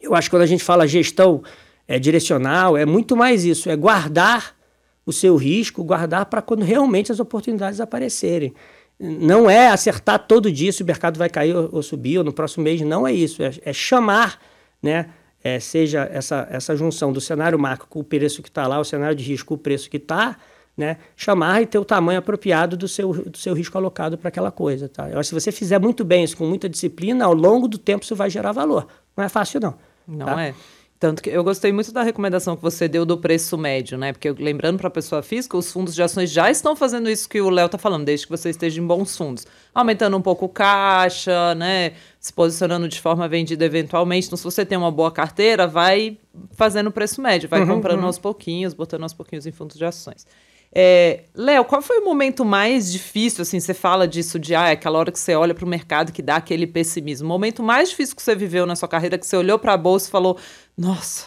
Eu 0.00 0.14
acho 0.14 0.28
que 0.28 0.36
quando 0.36 0.42
a 0.42 0.46
gente 0.46 0.64
fala 0.64 0.86
gestão 0.86 1.42
é, 1.86 1.98
direcional, 1.98 2.76
é 2.76 2.86
muito 2.86 3.16
mais 3.16 3.44
isso, 3.44 3.68
é 3.68 3.76
guardar 3.76 4.56
o 5.04 5.12
seu 5.12 5.36
risco, 5.36 5.82
guardar 5.82 6.26
para 6.26 6.40
quando 6.42 6.62
realmente 6.62 7.10
as 7.10 7.20
oportunidades 7.20 7.80
aparecerem. 7.80 8.54
Não 8.98 9.48
é 9.48 9.68
acertar 9.68 10.26
todo 10.26 10.52
dia 10.52 10.72
se 10.72 10.82
o 10.82 10.86
mercado 10.86 11.18
vai 11.18 11.28
cair 11.28 11.56
ou, 11.56 11.68
ou 11.72 11.82
subir, 11.82 12.18
ou 12.18 12.24
no 12.24 12.32
próximo 12.32 12.64
mês, 12.64 12.80
não 12.82 13.06
é 13.06 13.12
isso. 13.12 13.42
É, 13.42 13.52
é 13.64 13.72
chamar, 13.72 14.38
né? 14.82 15.06
é, 15.42 15.58
seja 15.58 16.08
essa, 16.12 16.46
essa 16.50 16.76
junção 16.76 17.12
do 17.12 17.20
cenário 17.20 17.58
macro 17.58 17.86
com 17.88 18.00
o 18.00 18.04
preço 18.04 18.42
que 18.42 18.48
está 18.48 18.66
lá, 18.66 18.78
o 18.78 18.84
cenário 18.84 19.16
de 19.16 19.24
risco 19.24 19.48
com 19.48 19.54
o 19.54 19.58
preço 19.58 19.88
que 19.88 19.96
está, 19.96 20.36
né, 20.76 20.98
chamar 21.16 21.62
e 21.62 21.66
ter 21.66 21.78
o 21.78 21.84
tamanho 21.84 22.18
apropriado 22.18 22.76
do 22.76 22.86
seu, 22.86 23.12
do 23.12 23.36
seu 23.36 23.54
risco 23.54 23.76
alocado 23.76 24.16
para 24.16 24.28
aquela 24.28 24.50
coisa. 24.50 24.88
Tá? 24.88 25.10
Eu 25.10 25.18
acho 25.18 25.30
que 25.30 25.40
se 25.40 25.46
você 25.46 25.52
fizer 25.52 25.78
muito 25.78 26.04
bem 26.04 26.24
isso, 26.24 26.36
com 26.36 26.46
muita 26.46 26.68
disciplina, 26.68 27.24
ao 27.24 27.34
longo 27.34 27.66
do 27.66 27.78
tempo 27.78 28.04
isso 28.04 28.14
vai 28.14 28.30
gerar 28.30 28.52
valor. 28.52 28.86
Não 29.16 29.24
é 29.24 29.28
fácil, 29.28 29.60
não. 29.60 29.74
Não 30.10 30.26
tá? 30.26 30.42
é. 30.42 30.54
Tanto 31.00 31.22
que 31.22 31.30
eu 31.30 31.42
gostei 31.42 31.72
muito 31.72 31.90
da 31.92 32.02
recomendação 32.02 32.54
que 32.54 32.62
você 32.62 32.86
deu 32.86 33.06
do 33.06 33.16
preço 33.16 33.56
médio, 33.56 33.96
né? 33.96 34.12
Porque 34.12 34.30
lembrando 34.32 34.76
para 34.76 34.88
a 34.88 34.90
pessoa 34.90 35.22
física, 35.22 35.56
os 35.56 35.72
fundos 35.72 35.94
de 35.94 36.02
ações 36.02 36.30
já 36.30 36.50
estão 36.50 36.76
fazendo 36.76 37.08
isso 37.08 37.26
que 37.26 37.40
o 37.40 37.48
Léo 37.48 37.64
está 37.64 37.78
falando, 37.78 38.04
desde 38.04 38.26
que 38.26 38.30
você 38.30 38.50
esteja 38.50 38.78
em 38.82 38.86
bons 38.86 39.16
fundos. 39.16 39.46
Aumentando 39.74 40.14
um 40.14 40.20
pouco 40.20 40.44
o 40.44 40.48
caixa, 40.48 41.54
né? 41.54 41.92
Se 42.20 42.30
posicionando 42.30 42.86
de 42.86 43.00
forma 43.00 43.26
vendida 43.26 43.64
eventualmente. 43.64 44.26
Então, 44.26 44.36
se 44.36 44.44
você 44.44 44.62
tem 44.62 44.76
uma 44.76 44.90
boa 44.90 45.10
carteira, 45.10 45.66
vai 45.66 46.18
fazendo 46.52 46.88
o 46.88 46.92
preço 46.92 47.22
médio, 47.22 47.48
vai 47.48 47.62
uhum, 47.62 47.68
comprando 47.68 48.00
uhum. 48.00 48.06
aos 48.06 48.18
pouquinhos, 48.18 48.74
botando 48.74 49.04
aos 49.04 49.14
pouquinhos 49.14 49.46
em 49.46 49.52
fundos 49.52 49.78
de 49.78 49.84
ações. 49.86 50.26
É, 50.72 51.24
Léo, 51.34 51.64
qual 51.64 51.82
foi 51.82 51.98
o 51.98 52.04
momento 52.04 52.44
mais 52.44 52.92
difícil, 52.92 53.42
assim, 53.42 53.58
você 53.58 53.74
fala 53.74 54.06
disso 54.06 54.38
de, 54.38 54.54
ah, 54.54 54.68
é 54.68 54.72
aquela 54.72 54.98
hora 54.98 55.10
que 55.10 55.18
você 55.18 55.34
olha 55.34 55.52
para 55.52 55.64
o 55.64 55.68
mercado 55.68 56.12
que 56.12 56.22
dá 56.22 56.36
aquele 56.36 56.66
pessimismo. 56.66 57.26
O 57.26 57.28
momento 57.28 57.62
mais 57.62 57.90
difícil 57.90 58.14
que 58.14 58.22
você 58.22 58.36
viveu 58.36 58.64
na 58.66 58.76
sua 58.76 58.88
carreira, 58.88 59.18
que 59.18 59.26
você 59.26 59.36
olhou 59.36 59.58
para 59.58 59.72
a 59.72 59.76
bolsa 59.76 60.08
e 60.08 60.10
falou, 60.10 60.38
nossa. 60.78 61.26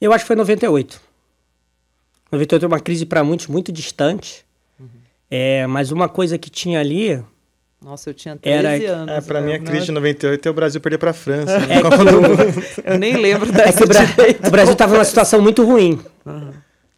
Eu 0.00 0.12
acho 0.12 0.24
que 0.24 0.26
foi 0.26 0.36
98. 0.36 1.00
98 2.32 2.64
é 2.64 2.68
uma 2.68 2.80
crise 2.80 3.06
para 3.06 3.22
muitos 3.22 3.46
muito 3.46 3.70
distante. 3.70 4.44
Uhum. 4.80 4.88
É, 5.30 5.66
mas 5.68 5.92
uma 5.92 6.08
coisa 6.08 6.36
que 6.36 6.50
tinha 6.50 6.80
ali... 6.80 7.22
Nossa, 7.80 8.10
eu 8.10 8.14
tinha 8.14 8.36
13 8.36 8.84
era, 8.84 8.92
anos. 8.96 9.14
É, 9.14 9.20
para 9.20 9.40
mim, 9.40 9.52
a 9.52 9.58
crise 9.58 9.86
de 9.86 9.92
98 9.92 10.46
é 10.46 10.50
o 10.50 10.54
Brasil 10.54 10.80
perder 10.80 10.98
para 10.98 11.10
a 11.10 11.14
França. 11.14 11.58
É, 11.68 12.94
eu 12.94 12.98
nem 12.98 13.16
lembro 13.16 13.50
dessa 13.52 13.82
é 13.82 14.44
o, 14.44 14.48
o 14.48 14.50
Brasil 14.50 14.72
estava 14.72 14.94
numa 14.94 15.04
situação 15.04 15.40
muito 15.40 15.64
ruim. 15.64 16.00
Uhum 16.24 16.52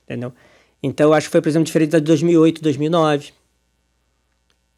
entendeu? 0.04 0.32
Então, 0.82 1.08
eu 1.10 1.14
acho 1.14 1.28
que 1.28 1.32
foi, 1.32 1.40
por 1.40 1.48
exemplo, 1.48 1.64
diferente 1.64 1.90
da 1.90 1.98
de 1.98 2.04
2008, 2.04 2.62
2009. 2.62 3.32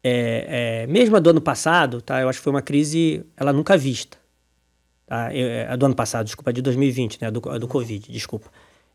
É, 0.03 0.83
é, 0.83 0.87
mesmo 0.87 1.17
a 1.17 1.19
do 1.19 1.29
ano 1.29 1.41
passado, 1.41 2.01
tá? 2.01 2.21
Eu 2.21 2.29
acho 2.29 2.39
que 2.39 2.43
foi 2.43 2.51
uma 2.51 2.61
crise, 2.61 3.25
ela 3.35 3.51
nunca 3.51 3.77
vista. 3.77 4.17
Tá? 5.05 5.33
Eu, 5.35 5.47
é, 5.47 5.67
a 5.67 5.75
do 5.75 5.85
ano 5.85 5.95
passado, 5.95 6.25
desculpa, 6.25 6.49
a 6.49 6.53
de 6.53 6.61
2020, 6.61 7.21
né? 7.21 7.27
A 7.27 7.31
do, 7.31 7.49
a 7.49 7.57
do 7.57 7.67
Covid, 7.67 8.11
desculpa. 8.11 8.49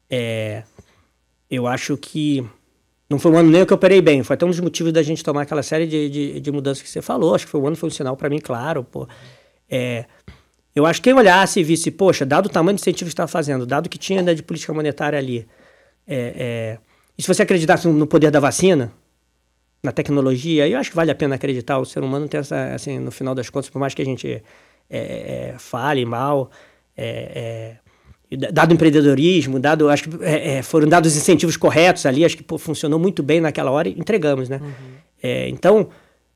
É, 0.08 0.62
eu 1.50 1.66
acho 1.66 1.96
que 1.98 2.42
não 3.10 3.18
foi 3.18 3.30
um 3.30 3.36
ano 3.36 3.50
nem 3.50 3.66
que 3.66 3.72
eu 3.72 3.76
operei 3.76 4.00
bem. 4.00 4.22
Foi 4.22 4.32
até 4.32 4.46
um 4.46 4.48
dos 4.48 4.60
motivos 4.60 4.90
da 4.90 5.02
gente 5.02 5.22
tomar 5.22 5.42
aquela 5.42 5.62
série 5.62 5.86
de, 5.86 6.08
de, 6.08 6.40
de 6.40 6.50
mudanças 6.50 6.82
que 6.82 6.88
você 6.88 7.02
falou. 7.02 7.34
Acho 7.34 7.44
que 7.44 7.50
foi 7.50 7.60
um 7.60 7.66
ano 7.66 7.76
funcional 7.76 8.16
para 8.16 8.30
mim, 8.30 8.38
claro. 8.38 8.82
Pô. 8.84 9.06
É, 9.68 10.06
eu 10.74 10.86
acho 10.86 11.00
que 11.02 11.10
quem 11.10 11.18
olhasse 11.18 11.60
e 11.60 11.62
visse, 11.62 11.90
poxa, 11.90 12.24
dado 12.24 12.46
o 12.46 12.48
tamanho 12.48 12.76
do 12.76 12.80
incentivo 12.80 13.08
que 13.08 13.12
estava 13.12 13.28
fazendo, 13.28 13.66
dado 13.66 13.90
que 13.90 13.98
tinha 13.98 14.22
né, 14.22 14.32
de 14.32 14.42
política 14.42 14.72
monetária 14.72 15.18
ali, 15.18 15.46
é, 16.06 16.34
é... 16.36 16.78
E 17.16 17.22
se 17.22 17.28
você 17.28 17.42
acreditasse 17.42 17.86
no 17.86 18.06
poder 18.06 18.30
da 18.30 18.40
vacina, 18.40 18.92
na 19.82 19.90
tecnologia, 19.90 20.68
eu 20.68 20.78
acho 20.78 20.90
que 20.90 20.96
vale 20.96 21.10
a 21.10 21.14
pena 21.14 21.34
acreditar. 21.34 21.78
O 21.78 21.84
ser 21.84 22.02
humano 22.02 22.28
tem 22.28 22.40
essa, 22.40 22.72
assim, 22.74 22.98
no 22.98 23.10
final 23.10 23.34
das 23.34 23.50
contas, 23.50 23.68
por 23.68 23.78
mais 23.78 23.92
que 23.94 24.00
a 24.00 24.04
gente 24.04 24.42
é, 24.88 25.52
é, 25.52 25.54
fale 25.58 26.04
mal, 26.04 26.50
é, 26.96 27.78
é, 28.30 28.36
dado 28.52 28.72
empreendedorismo, 28.72 29.58
dado, 29.58 29.88
acho 29.88 30.04
que 30.04 30.10
foram 30.62 30.88
dados 30.88 31.16
incentivos 31.16 31.56
corretos 31.56 32.06
ali, 32.06 32.24
acho 32.24 32.36
que 32.36 32.42
pô, 32.42 32.56
funcionou 32.56 32.98
muito 32.98 33.22
bem 33.22 33.40
naquela 33.40 33.70
hora 33.70 33.88
e 33.88 33.92
entregamos, 33.92 34.48
né? 34.48 34.60
Uhum. 34.62 35.48
então, 35.48 35.88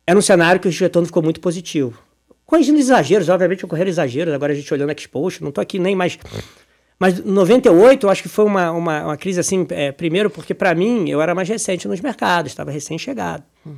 era 0.07 0.19
um 0.19 0.23
cenário 0.23 0.61
que 0.61 0.69
o 0.69 0.71
retorno 0.71 1.07
ficou 1.07 1.23
muito 1.23 1.41
positivo. 1.41 1.99
Corrigindo 2.45 2.79
exageros, 2.79 3.29
obviamente 3.29 3.65
ocorreram 3.65 3.89
exageros, 3.89 4.33
agora 4.33 4.53
a 4.53 4.57
gente 4.57 4.73
olhando 4.73 4.91
a 4.91 4.93
Expost, 4.93 5.43
não 5.43 5.49
estou 5.49 5.63
aqui 5.63 5.79
nem 5.79 5.97
mais 5.97 6.19
mas 6.99 7.23
98 7.23 8.07
eu 8.07 8.11
acho 8.11 8.23
que 8.23 8.29
foi 8.29 8.45
uma, 8.45 8.71
uma, 8.71 9.05
uma 9.05 9.17
crise 9.17 9.39
assim, 9.41 9.67
é, 9.71 9.93
primeiro 9.93 10.31
porque 10.31 10.55
para 10.55 10.75
mim 10.75 11.09
eu 11.09 11.21
era 11.21 11.35
mais 11.35 11.49
recente 11.49 11.87
nos 11.87 12.01
mercados, 12.01 12.53
estava 12.53 12.71
recém-chegado. 12.71 13.45
Uhum. 13.65 13.75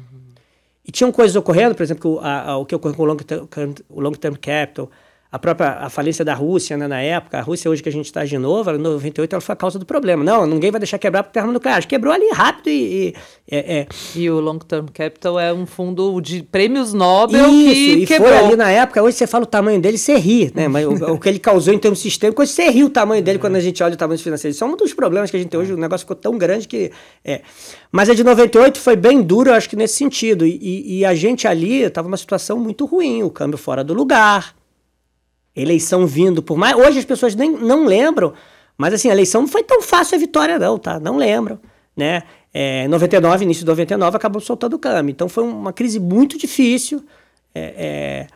E 0.87 0.92
tinham 0.92 1.12
coisas 1.12 1.37
ocorrendo, 1.37 1.74
por 1.74 1.83
exemplo, 1.83 2.18
a, 2.22 2.50
a, 2.50 2.57
o 2.57 2.64
que 2.64 2.74
ocorreu 2.74 2.96
com 2.96 3.02
o 3.02 3.07
long 3.07 3.16
term, 3.16 3.74
o 3.88 4.00
long 4.00 4.12
term 4.12 4.35
capital, 4.35 4.90
a 5.30 5.38
própria 5.38 5.72
a 5.72 5.90
falência 5.90 6.24
da 6.24 6.32
Rússia 6.32 6.76
né, 6.76 6.88
na 6.88 7.02
época, 7.02 7.38
a 7.38 7.42
Rússia 7.42 7.70
hoje 7.70 7.82
que 7.82 7.88
a 7.88 7.92
gente 7.92 8.06
está 8.06 8.24
de 8.24 8.38
novo, 8.38 8.70
em 8.70 8.78
98 8.78 9.34
ela 9.34 9.40
foi 9.42 9.52
a 9.52 9.56
causa 9.56 9.78
do 9.78 9.84
problema. 9.84 10.24
Não, 10.24 10.46
ninguém 10.46 10.70
vai 10.70 10.80
deixar 10.80 10.98
quebrar 10.98 11.22
porque 11.22 11.38
termonuclear. 11.38 11.86
Quebrou 11.86 12.12
ali 12.12 12.28
rápido 12.32 12.68
e... 12.70 13.08
E, 13.08 13.14
é, 13.50 13.78
é. 13.78 13.86
e 14.14 14.30
o 14.30 14.40
Long 14.40 14.58
Term 14.58 14.86
Capital 14.92 15.38
é 15.38 15.52
um 15.52 15.66
fundo 15.66 16.20
de 16.20 16.42
prêmios 16.42 16.92
Nobel 16.92 17.48
Isso, 17.48 17.74
que 17.74 17.92
e 17.92 18.06
quebrou. 18.06 18.30
foi 18.30 18.38
ali 18.38 18.56
na 18.56 18.70
época, 18.70 19.02
hoje 19.02 19.16
você 19.16 19.26
fala 19.26 19.44
o 19.44 19.46
tamanho 19.46 19.80
dele, 19.80 19.98
você 19.98 20.16
ri, 20.16 20.50
né? 20.54 20.68
Mas 20.68 20.86
o, 20.86 21.12
o, 21.12 21.18
que 21.18 21.28
ele 21.28 21.38
causou 21.38 21.72
em 21.72 21.78
termos 21.78 21.98
sistêmicos, 21.98 22.50
você 22.50 22.70
ri 22.70 22.84
o 22.84 22.90
tamanho 22.90 23.22
dele 23.22 23.38
quando 23.38 23.56
a 23.56 23.60
gente 23.60 23.82
olha 23.82 23.94
o 23.94 23.96
tamanho 23.96 24.20
financeiro. 24.20 24.54
Isso 24.54 24.64
é 24.64 24.66
um 24.66 24.76
dos 24.76 24.92
problemas 24.92 25.30
que 25.30 25.36
a 25.36 25.40
gente 25.40 25.50
tem 25.50 25.60
hoje, 25.60 25.72
o 25.72 25.76
negócio 25.76 26.04
ficou 26.04 26.16
tão 26.16 26.36
grande 26.38 26.66
que... 26.66 26.90
É. 27.24 27.42
Mas 27.92 28.10
a 28.10 28.14
de 28.14 28.24
98 28.24 28.78
foi 28.78 28.96
bem 28.96 29.22
duro, 29.22 29.50
eu 29.50 29.54
acho 29.54 29.68
que 29.68 29.76
nesse 29.76 29.94
sentido. 29.94 30.46
E, 30.46 30.58
e, 30.60 30.98
e 30.98 31.04
a 31.04 31.14
gente 31.14 31.46
ali 31.46 31.82
estava 31.82 32.08
numa 32.08 32.16
situação 32.16 32.58
muito 32.58 32.84
ruim, 32.84 33.22
o 33.22 33.30
câmbio 33.30 33.58
fora 33.58 33.82
do 33.82 33.94
lugar, 33.94 34.54
eleição 35.60 36.06
vindo 36.06 36.42
por 36.42 36.56
mais. 36.56 36.76
Hoje 36.76 36.98
as 36.98 37.04
pessoas 37.04 37.34
nem 37.34 37.50
não 37.50 37.84
lembram, 37.84 38.32
mas 38.76 38.94
assim, 38.94 39.08
a 39.08 39.12
eleição 39.12 39.42
não 39.42 39.48
foi 39.48 39.62
tão 39.62 39.82
fácil 39.82 40.16
a 40.16 40.18
vitória, 40.18 40.58
não, 40.58 40.78
tá? 40.78 41.00
Não 41.00 41.16
lembram, 41.16 41.58
né? 41.96 42.22
É, 42.52 42.88
99, 42.88 43.44
início 43.44 43.64
de 43.64 43.66
99, 43.66 44.16
acabou 44.16 44.40
soltando 44.40 44.74
o 44.74 44.78
câmbio. 44.78 45.10
Então 45.10 45.28
foi 45.28 45.44
uma 45.44 45.72
crise 45.72 46.00
muito 46.00 46.38
difícil. 46.38 47.04
É, 47.54 47.60
é, 47.76 48.26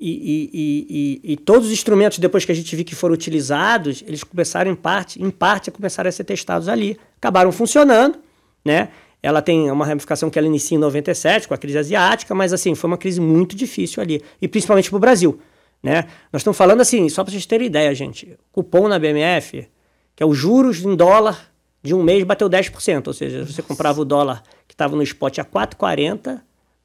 e, 0.00 0.50
e, 0.52 1.20
e, 1.24 1.32
e, 1.32 1.36
todos 1.36 1.66
os 1.66 1.72
instrumentos, 1.72 2.18
depois 2.18 2.44
que 2.44 2.52
a 2.52 2.54
gente 2.54 2.74
viu 2.76 2.84
que 2.84 2.94
foram 2.94 3.14
utilizados, 3.14 4.04
eles 4.06 4.22
começaram 4.22 4.70
em 4.70 4.76
parte, 4.76 5.20
em 5.20 5.30
parte, 5.30 5.70
a 5.70 5.72
começar 5.72 6.06
a 6.06 6.12
ser 6.12 6.24
testados 6.24 6.68
ali. 6.68 6.96
Acabaram 7.16 7.50
funcionando, 7.50 8.18
né? 8.64 8.88
Ela 9.20 9.42
tem 9.42 9.68
uma 9.70 9.84
ramificação 9.84 10.30
que 10.30 10.38
ela 10.38 10.46
inicia 10.46 10.76
em 10.76 10.80
97, 10.80 11.48
com 11.48 11.54
a 11.54 11.58
crise 11.58 11.78
asiática, 11.78 12.32
mas 12.34 12.52
assim, 12.52 12.76
foi 12.76 12.88
uma 12.88 12.96
crise 12.96 13.20
muito 13.20 13.56
difícil 13.56 14.00
ali. 14.00 14.22
E 14.40 14.46
principalmente 14.46 14.88
para 14.88 14.96
o 14.96 15.00
Brasil. 15.00 15.40
Né? 15.82 16.04
Nós 16.32 16.40
estamos 16.40 16.56
falando 16.56 16.80
assim, 16.80 17.08
só 17.08 17.22
para 17.22 17.30
vocês 17.30 17.46
terem 17.46 17.66
ideia, 17.66 17.94
gente. 17.94 18.38
Cupom 18.52 18.88
na 18.88 18.98
BMF, 18.98 19.68
que 20.14 20.22
é 20.22 20.26
os 20.26 20.36
juros 20.36 20.84
em 20.84 20.96
dólar 20.96 21.52
de 21.82 21.94
um 21.94 22.02
mês, 22.02 22.24
bateu 22.24 22.48
10%. 22.50 23.06
Ou 23.06 23.12
seja, 23.12 23.44
você 23.44 23.62
comprava 23.62 24.00
o 24.00 24.04
dólar 24.04 24.42
que 24.66 24.74
estava 24.74 24.96
no 24.96 25.02
spot 25.02 25.38
a 25.38 25.44
4,40. 25.44 26.40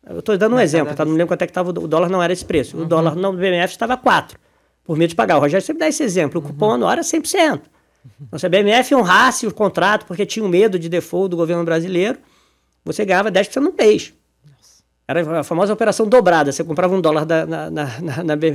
Eu 0.08 0.20
estou 0.20 0.38
dando 0.38 0.54
um 0.54 0.56
não, 0.56 0.64
exemplo, 0.64 0.94
tá? 0.94 1.06
não 1.06 1.14
lembro 1.14 1.28
quanto 1.28 1.42
é 1.42 1.48
que 1.48 1.52
estava. 1.52 1.70
O 1.70 1.88
dólar 1.88 2.10
não 2.10 2.22
era 2.22 2.34
esse 2.34 2.46
preço. 2.46 2.78
Uhum. 2.78 2.84
O 2.84 2.86
dólar 2.86 3.16
no 3.16 3.34
BMF 3.34 3.74
estava 3.74 3.98
4 3.98 4.38
por 4.84 4.98
meio 4.98 5.08
de 5.08 5.16
pagar. 5.16 5.38
O 5.38 5.40
Rogério 5.40 5.66
sempre 5.66 5.80
dá 5.80 5.88
esse 5.88 6.04
exemplo. 6.04 6.40
O 6.40 6.44
cupom 6.44 6.68
uhum. 6.68 6.74
anual 6.74 6.92
era 6.92 7.02
100%. 7.02 7.62
Então, 8.22 8.38
se 8.38 8.46
a 8.46 8.50
BMF 8.50 8.94
honrasse 8.96 9.48
o 9.48 9.54
contrato 9.54 10.06
porque 10.06 10.26
tinha 10.26 10.44
um 10.46 10.50
medo 10.50 10.78
de 10.78 10.90
default 10.90 11.30
do 11.30 11.38
governo 11.38 11.64
brasileiro, 11.64 12.20
você 12.84 13.06
ganhava 13.06 13.32
10% 13.32 13.62
no 13.62 13.74
mês. 13.74 14.14
Era 15.08 15.40
a 15.40 15.44
famosa 15.44 15.74
operação 15.74 16.08
dobrada. 16.08 16.52
Você 16.52 16.64
comprava 16.64 16.96
um 16.96 17.02
dólar 17.02 17.26
da, 17.26 17.46
na, 17.46 17.70
na, 17.70 18.02
na, 18.02 18.24
na 18.24 18.48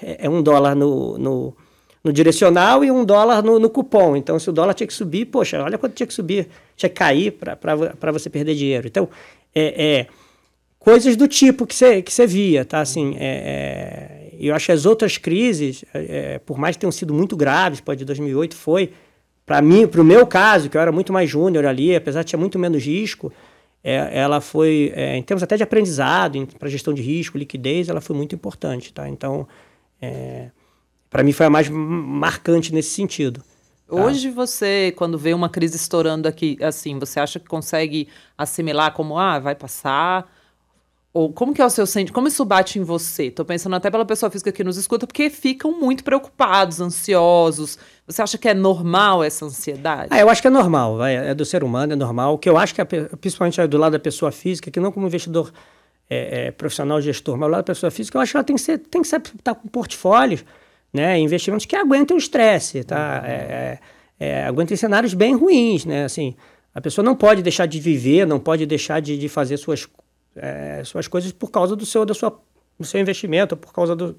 é, 0.00 0.26
é 0.26 0.30
um 0.30 0.42
dólar 0.42 0.74
no, 0.74 1.18
no, 1.18 1.56
no, 2.02 2.12
direcional 2.12 2.84
e 2.84 2.90
um 2.90 3.04
dólar 3.04 3.42
no, 3.42 3.58
no, 3.58 3.68
cupom. 3.68 4.16
Então, 4.16 4.38
se 4.38 4.48
o 4.48 4.52
dólar 4.52 4.74
tinha 4.74 4.86
que 4.86 4.94
subir, 4.94 5.26
poxa, 5.26 5.62
olha 5.62 5.76
quanto 5.76 5.94
tinha 5.94 6.06
que 6.06 6.14
subir, 6.14 6.48
tinha 6.76 6.88
que 6.88 6.94
cair 6.94 7.32
para 7.32 8.12
você 8.12 8.30
perder 8.30 8.54
dinheiro. 8.54 8.86
Então, 8.86 9.08
é, 9.52 9.84
é, 9.84 10.06
coisas 10.78 11.16
do 11.16 11.26
tipo 11.26 11.66
que 11.66 11.74
você 11.74 12.00
que 12.00 12.12
você 12.12 12.26
via, 12.26 12.64
tá? 12.64 12.80
Assim, 12.80 13.16
é, 13.18 14.30
é, 14.32 14.36
eu 14.38 14.54
acho 14.54 14.66
que 14.66 14.72
as 14.72 14.86
outras 14.86 15.18
crises, 15.18 15.84
é, 15.92 16.34
é 16.34 16.38
por 16.38 16.56
mais 16.56 16.76
que 16.76 16.80
tenham 16.80 16.92
sido 16.92 17.12
muito 17.12 17.36
graves, 17.36 17.80
pode 17.80 17.98
de 17.98 18.04
2008 18.04 18.54
foi, 18.54 18.92
para 19.44 19.60
mim, 19.60 19.88
para 19.88 20.00
o 20.00 20.04
meu 20.04 20.24
caso, 20.24 20.70
que 20.70 20.76
eu 20.76 20.80
era 20.80 20.92
muito 20.92 21.12
mais 21.12 21.28
júnior 21.28 21.66
ali, 21.66 21.96
apesar 21.96 22.22
de 22.22 22.30
ter 22.30 22.36
muito 22.36 22.60
menos 22.60 22.84
risco, 22.84 23.32
é, 23.88 24.18
ela 24.18 24.40
foi, 24.40 24.92
é, 24.96 25.16
em 25.16 25.22
termos 25.22 25.44
até 25.44 25.56
de 25.56 25.62
aprendizado, 25.62 26.44
para 26.58 26.68
gestão 26.68 26.92
de 26.92 27.00
risco, 27.00 27.38
liquidez, 27.38 27.88
ela 27.88 28.00
foi 28.00 28.16
muito 28.16 28.34
importante, 28.34 28.92
tá? 28.92 29.08
Então, 29.08 29.46
é, 30.02 30.50
para 31.08 31.22
mim 31.22 31.30
foi 31.30 31.46
a 31.46 31.50
mais 31.50 31.68
marcante 31.68 32.74
nesse 32.74 32.90
sentido. 32.90 33.44
Tá? 33.86 33.94
Hoje 33.94 34.28
você, 34.28 34.92
quando 34.96 35.16
vê 35.16 35.32
uma 35.32 35.48
crise 35.48 35.76
estourando 35.76 36.26
aqui, 36.26 36.58
assim, 36.60 36.98
você 36.98 37.20
acha 37.20 37.38
que 37.38 37.46
consegue 37.46 38.08
assimilar 38.36 38.92
como, 38.92 39.16
ah, 39.16 39.38
vai 39.38 39.54
passar? 39.54 40.28
Ou 41.12 41.32
como 41.32 41.54
que 41.54 41.62
é 41.62 41.64
o 41.64 41.70
seu 41.70 41.86
sentimento? 41.86 42.12
Como 42.12 42.26
isso 42.26 42.44
bate 42.44 42.80
em 42.80 42.82
você? 42.82 43.30
Tô 43.30 43.44
pensando 43.44 43.76
até 43.76 43.88
pela 43.88 44.04
pessoa 44.04 44.28
física 44.28 44.50
que 44.50 44.64
nos 44.64 44.76
escuta, 44.76 45.06
porque 45.06 45.30
ficam 45.30 45.78
muito 45.78 46.02
preocupados, 46.02 46.80
ansiosos. 46.80 47.78
Você 48.06 48.22
acha 48.22 48.38
que 48.38 48.48
é 48.48 48.54
normal 48.54 49.24
essa 49.24 49.44
ansiedade? 49.44 50.08
Ah, 50.10 50.20
eu 50.20 50.28
acho 50.28 50.40
que 50.40 50.46
é 50.48 50.50
normal, 50.50 50.96
vai, 50.96 51.16
é 51.16 51.34
do 51.34 51.44
ser 51.44 51.64
humano, 51.64 51.92
é 51.92 51.96
normal. 51.96 52.34
O 52.34 52.38
que 52.38 52.48
eu 52.48 52.56
acho 52.56 52.74
que, 52.74 52.80
é, 52.80 52.84
principalmente 52.84 53.60
é 53.60 53.66
do 53.66 53.76
lado 53.76 53.92
da 53.92 53.98
pessoa 53.98 54.30
física, 54.30 54.70
que 54.70 54.78
não 54.78 54.92
como 54.92 55.06
investidor 55.06 55.52
é, 56.08 56.46
é, 56.46 56.50
profissional 56.52 57.00
gestor, 57.00 57.36
mas 57.36 57.48
do 57.48 57.52
lado 57.52 57.60
da 57.62 57.72
pessoa 57.72 57.90
física, 57.90 58.16
eu 58.16 58.22
acho 58.22 58.32
que 58.32 58.36
ela 58.36 58.44
tem 58.44 58.56
que 58.56 58.62
ser, 58.62 58.78
tem 58.78 59.02
que 59.02 59.06
estar 59.08 59.20
tá 59.42 59.54
com 59.54 59.66
portfólios, 59.68 60.44
né, 60.92 61.18
investimentos 61.18 61.66
que 61.66 61.74
aguentem 61.74 62.16
o 62.16 62.18
estresse, 62.18 62.84
tá? 62.84 63.22
Uhum. 63.22 63.28
É, 63.28 63.78
é, 64.18 64.44
aguentem 64.44 64.76
cenários 64.76 65.12
bem 65.12 65.34
ruins, 65.34 65.84
né? 65.84 66.04
Assim, 66.04 66.36
a 66.72 66.80
pessoa 66.80 67.04
não 67.04 67.16
pode 67.16 67.42
deixar 67.42 67.66
de 67.66 67.80
viver, 67.80 68.26
não 68.26 68.38
pode 68.38 68.64
deixar 68.64 69.00
de, 69.00 69.18
de 69.18 69.28
fazer 69.28 69.56
suas 69.56 69.86
é, 70.36 70.82
suas 70.84 71.08
coisas 71.08 71.32
por 71.32 71.50
causa 71.50 71.74
do 71.74 71.86
seu, 71.86 72.04
da 72.04 72.14
sua, 72.14 72.38
do 72.78 72.84
seu 72.84 73.00
investimento, 73.00 73.56
por 73.56 73.72
causa 73.72 73.96
do, 73.96 74.16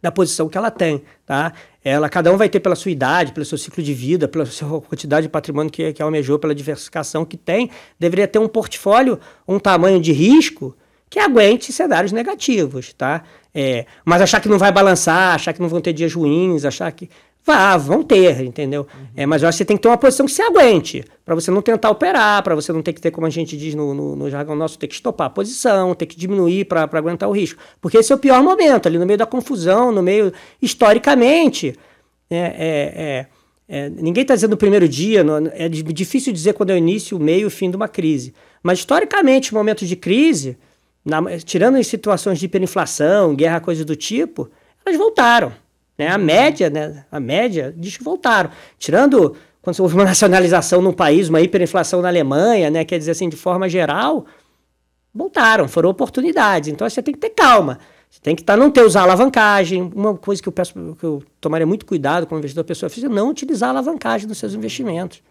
da 0.00 0.10
posição 0.10 0.48
que 0.48 0.56
ela 0.56 0.70
tem, 0.70 1.02
tá? 1.26 1.52
Ela, 1.82 2.08
cada 2.08 2.32
um 2.32 2.36
vai 2.36 2.48
ter 2.48 2.60
pela 2.60 2.76
sua 2.76 2.90
idade, 2.90 3.32
pelo 3.32 3.46
seu 3.46 3.56
ciclo 3.56 3.82
de 3.82 3.94
vida, 3.94 4.28
pela 4.28 4.46
sua 4.46 4.80
quantidade 4.80 5.26
de 5.26 5.30
patrimônio 5.30 5.70
que, 5.70 5.92
que 5.92 6.02
almejou, 6.02 6.38
pela 6.38 6.54
diversificação 6.54 7.24
que 7.24 7.36
tem, 7.36 7.70
deveria 7.98 8.28
ter 8.28 8.38
um 8.38 8.48
portfólio, 8.48 9.18
um 9.46 9.58
tamanho 9.58 10.00
de 10.00 10.12
risco 10.12 10.76
que 11.10 11.18
aguente 11.18 11.72
cenários 11.72 12.12
negativos, 12.12 12.92
tá? 12.92 13.22
É, 13.54 13.86
mas 14.04 14.20
achar 14.20 14.40
que 14.40 14.48
não 14.48 14.58
vai 14.58 14.70
balançar, 14.70 15.34
achar 15.34 15.52
que 15.52 15.60
não 15.60 15.68
vão 15.68 15.80
ter 15.80 15.92
dias 15.92 16.12
ruins, 16.12 16.64
achar 16.64 16.92
que 16.92 17.08
Vá, 17.44 17.76
vão 17.78 18.02
ter, 18.02 18.42
entendeu? 18.42 18.82
Uhum. 18.82 19.06
É, 19.16 19.24
mas 19.24 19.42
eu 19.42 19.48
acho 19.48 19.56
que 19.56 19.58
você 19.58 19.64
tem 19.64 19.76
que 19.76 19.82
ter 19.82 19.88
uma 19.88 19.96
posição 19.96 20.26
que 20.26 20.32
se 20.32 20.42
aguente, 20.42 21.02
para 21.24 21.34
você 21.34 21.50
não 21.50 21.62
tentar 21.62 21.88
operar, 21.88 22.42
para 22.42 22.54
você 22.54 22.72
não 22.72 22.82
ter 22.82 22.92
que 22.92 23.00
ter, 23.00 23.10
como 23.10 23.26
a 23.26 23.30
gente 23.30 23.56
diz 23.56 23.74
no, 23.74 23.94
no, 23.94 24.14
no 24.14 24.30
jargão 24.30 24.54
nosso, 24.54 24.78
ter 24.78 24.86
que 24.86 24.94
estopar 24.94 25.28
a 25.28 25.30
posição, 25.30 25.94
ter 25.94 26.04
que 26.04 26.16
diminuir 26.16 26.66
para 26.66 26.82
aguentar 26.92 27.26
o 27.28 27.32
risco. 27.32 27.60
Porque 27.80 27.96
esse 27.96 28.12
é 28.12 28.14
o 28.14 28.18
pior 28.18 28.42
momento, 28.42 28.86
ali 28.86 28.98
no 28.98 29.06
meio 29.06 29.18
da 29.18 29.24
confusão, 29.24 29.90
no 29.90 30.02
meio. 30.02 30.30
Historicamente, 30.60 31.74
é, 32.28 32.36
é, 32.36 33.26
é, 33.68 33.86
é 33.86 33.88
ninguém 33.88 34.22
está 34.22 34.34
dizendo 34.34 34.50
no 34.50 34.56
primeiro 34.58 34.86
dia, 34.86 35.24
é 35.54 35.68
difícil 35.68 36.34
dizer 36.34 36.52
quando 36.52 36.70
é 36.70 36.74
o 36.74 36.78
início, 36.78 37.16
o 37.16 37.20
meio 37.20 37.42
e 37.42 37.46
o 37.46 37.50
fim 37.50 37.70
de 37.70 37.76
uma 37.76 37.88
crise. 37.88 38.34
Mas 38.62 38.80
historicamente, 38.80 39.54
momentos 39.54 39.88
de 39.88 39.96
crise, 39.96 40.58
na, 41.02 41.22
tirando 41.38 41.78
em 41.78 41.82
situações 41.82 42.38
de 42.38 42.44
hiperinflação, 42.44 43.34
guerra, 43.34 43.60
coisas 43.60 43.86
do 43.86 43.96
tipo, 43.96 44.50
elas 44.84 44.98
voltaram. 44.98 45.52
Né? 45.98 46.06
A 46.08 46.16
média, 46.16 46.70
né? 46.70 47.04
A 47.10 47.18
média 47.18 47.74
diz 47.76 47.96
que 47.96 48.04
voltaram. 48.04 48.50
Tirando 48.78 49.36
quando 49.60 49.80
houve 49.80 49.94
uma 49.94 50.04
nacionalização 50.06 50.80
no 50.80 50.92
país, 50.92 51.28
uma 51.28 51.40
hiperinflação 51.40 52.00
na 52.00 52.08
Alemanha, 52.08 52.70
né? 52.70 52.84
Quer 52.84 52.98
dizer 52.98 53.10
assim, 53.10 53.28
de 53.28 53.36
forma 53.36 53.68
geral, 53.68 54.24
voltaram, 55.12 55.66
foram 55.66 55.90
oportunidades. 55.90 56.68
Então 56.68 56.88
você 56.88 57.02
tem 57.02 57.12
que 57.12 57.20
ter 57.20 57.30
calma. 57.30 57.78
Você 58.08 58.20
tem 58.22 58.34
que 58.34 58.40
estar, 58.40 58.54
tá, 58.54 58.56
não 58.56 58.70
ter 58.70 58.82
usar 58.82 59.02
alavancagem. 59.02 59.82
Uma 59.94 60.16
coisa 60.16 60.40
que 60.40 60.48
eu 60.48 60.52
peço, 60.52 60.72
que 60.98 61.04
eu 61.04 61.22
tomaria 61.40 61.66
muito 61.66 61.84
cuidado 61.84 62.26
como 62.26 62.38
investidor 62.38 62.64
pessoa 62.64 62.88
física, 62.88 63.12
não 63.12 63.28
utilizar 63.28 63.70
alavancagem 63.70 64.26
nos 64.26 64.38
seus 64.38 64.54
investimentos. 64.54 65.22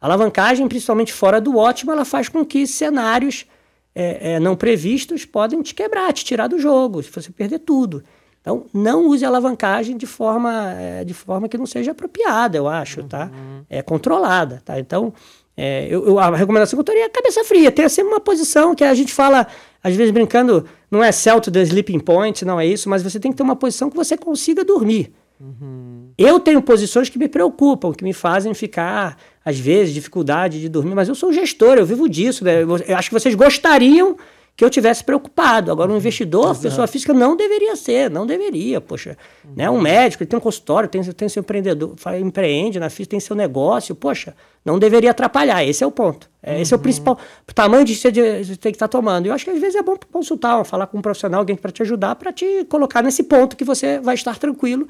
A 0.00 0.06
alavancagem, 0.06 0.68
principalmente 0.68 1.12
fora 1.12 1.40
do 1.40 1.56
ótimo, 1.56 1.92
ela 1.92 2.04
faz 2.04 2.28
com 2.28 2.44
que 2.44 2.66
cenários 2.66 3.46
é, 3.94 4.32
é, 4.32 4.40
não 4.40 4.54
previstos 4.54 5.24
podem 5.24 5.62
te 5.62 5.74
quebrar, 5.74 6.12
te 6.12 6.24
tirar 6.24 6.46
do 6.46 6.58
jogo, 6.58 7.02
se 7.02 7.10
você 7.10 7.30
perder 7.30 7.60
tudo. 7.60 8.04
Então, 8.44 8.66
não 8.74 9.06
use 9.06 9.24
alavancagem 9.24 9.96
de 9.96 10.04
forma, 10.06 10.74
é, 10.74 11.02
de 11.02 11.14
forma 11.14 11.48
que 11.48 11.56
não 11.56 11.64
seja 11.64 11.92
apropriada, 11.92 12.58
eu 12.58 12.68
acho, 12.68 13.02
tá? 13.04 13.30
Uhum. 13.32 13.62
É 13.70 13.80
controlada, 13.80 14.60
tá? 14.62 14.78
Então, 14.78 15.14
é, 15.56 15.86
eu, 15.88 16.06
eu, 16.06 16.18
a 16.18 16.36
recomendação 16.36 16.76
que 16.76 16.80
eu 16.80 16.84
teria 16.84 17.06
é 17.06 17.08
cabeça 17.08 17.42
fria, 17.42 17.72
ter 17.72 17.88
sempre 17.88 18.12
uma 18.12 18.20
posição 18.20 18.74
que 18.74 18.84
a 18.84 18.92
gente 18.92 19.14
fala, 19.14 19.46
às 19.82 19.96
vezes 19.96 20.12
brincando, 20.12 20.66
não 20.90 21.02
é 21.02 21.10
sell 21.10 21.40
to 21.40 21.50
the 21.50 21.62
sleeping 21.62 21.98
point, 21.98 22.44
não 22.44 22.60
é 22.60 22.66
isso, 22.66 22.86
mas 22.86 23.02
você 23.02 23.18
tem 23.18 23.30
que 23.30 23.36
ter 23.38 23.42
uma 23.42 23.56
posição 23.56 23.88
que 23.88 23.96
você 23.96 24.14
consiga 24.14 24.62
dormir. 24.62 25.10
Uhum. 25.40 26.10
Eu 26.18 26.38
tenho 26.38 26.60
posições 26.60 27.08
que 27.08 27.18
me 27.18 27.28
preocupam, 27.28 27.92
que 27.92 28.04
me 28.04 28.12
fazem 28.12 28.52
ficar, 28.52 29.16
às 29.42 29.58
vezes, 29.58 29.94
dificuldade 29.94 30.60
de 30.60 30.68
dormir, 30.68 30.94
mas 30.94 31.08
eu 31.08 31.14
sou 31.14 31.32
gestor, 31.32 31.78
eu 31.78 31.86
vivo 31.86 32.06
disso. 32.10 32.44
Né? 32.44 32.62
Eu, 32.62 32.76
eu 32.76 32.96
acho 32.96 33.08
que 33.08 33.14
vocês 33.18 33.34
gostariam 33.34 34.18
que 34.56 34.64
eu 34.64 34.70
tivesse 34.70 35.02
preocupado. 35.02 35.72
Agora, 35.72 35.90
um 35.90 35.96
investidor, 35.96 36.46
Exato. 36.46 36.60
pessoa 36.62 36.86
física, 36.86 37.12
não 37.12 37.36
deveria 37.36 37.74
ser, 37.74 38.08
não 38.08 38.24
deveria, 38.24 38.80
poxa. 38.80 39.16
Uhum. 39.44 39.52
Né? 39.56 39.68
Um 39.68 39.80
médico, 39.80 40.22
ele 40.22 40.30
tem 40.30 40.38
um 40.38 40.42
consultório, 40.42 40.88
tem, 40.88 41.02
tem 41.02 41.28
seu 41.28 41.40
empreendedor, 41.40 41.94
empreende 42.20 42.78
na 42.78 42.88
física, 42.88 43.10
tem 43.10 43.20
seu 43.20 43.34
negócio, 43.34 43.94
poxa, 43.94 44.34
não 44.64 44.78
deveria 44.78 45.10
atrapalhar. 45.10 45.64
Esse 45.64 45.82
é 45.82 45.86
o 45.86 45.90
ponto. 45.90 46.30
É, 46.42 46.60
esse 46.60 46.72
é 46.72 46.76
o 46.76 46.78
uhum. 46.78 46.82
principal 46.82 47.18
o 47.48 47.52
tamanho 47.54 47.84
de 47.84 47.96
você 47.96 48.12
tem 48.12 48.70
que 48.70 48.76
estar 48.76 48.86
tá 48.86 48.88
tomando. 48.88 49.26
Eu 49.26 49.32
acho 49.32 49.44
que 49.44 49.50
às 49.50 49.60
vezes 49.60 49.74
é 49.74 49.82
bom 49.82 49.96
consultar, 50.12 50.62
falar 50.64 50.86
com 50.86 50.98
um 50.98 51.02
profissional, 51.02 51.40
alguém 51.40 51.56
para 51.56 51.72
te 51.72 51.82
ajudar, 51.82 52.14
para 52.14 52.32
te 52.32 52.64
colocar 52.68 53.02
nesse 53.02 53.24
ponto 53.24 53.56
que 53.56 53.64
você 53.64 53.98
vai 53.98 54.14
estar 54.14 54.38
tranquilo 54.38 54.86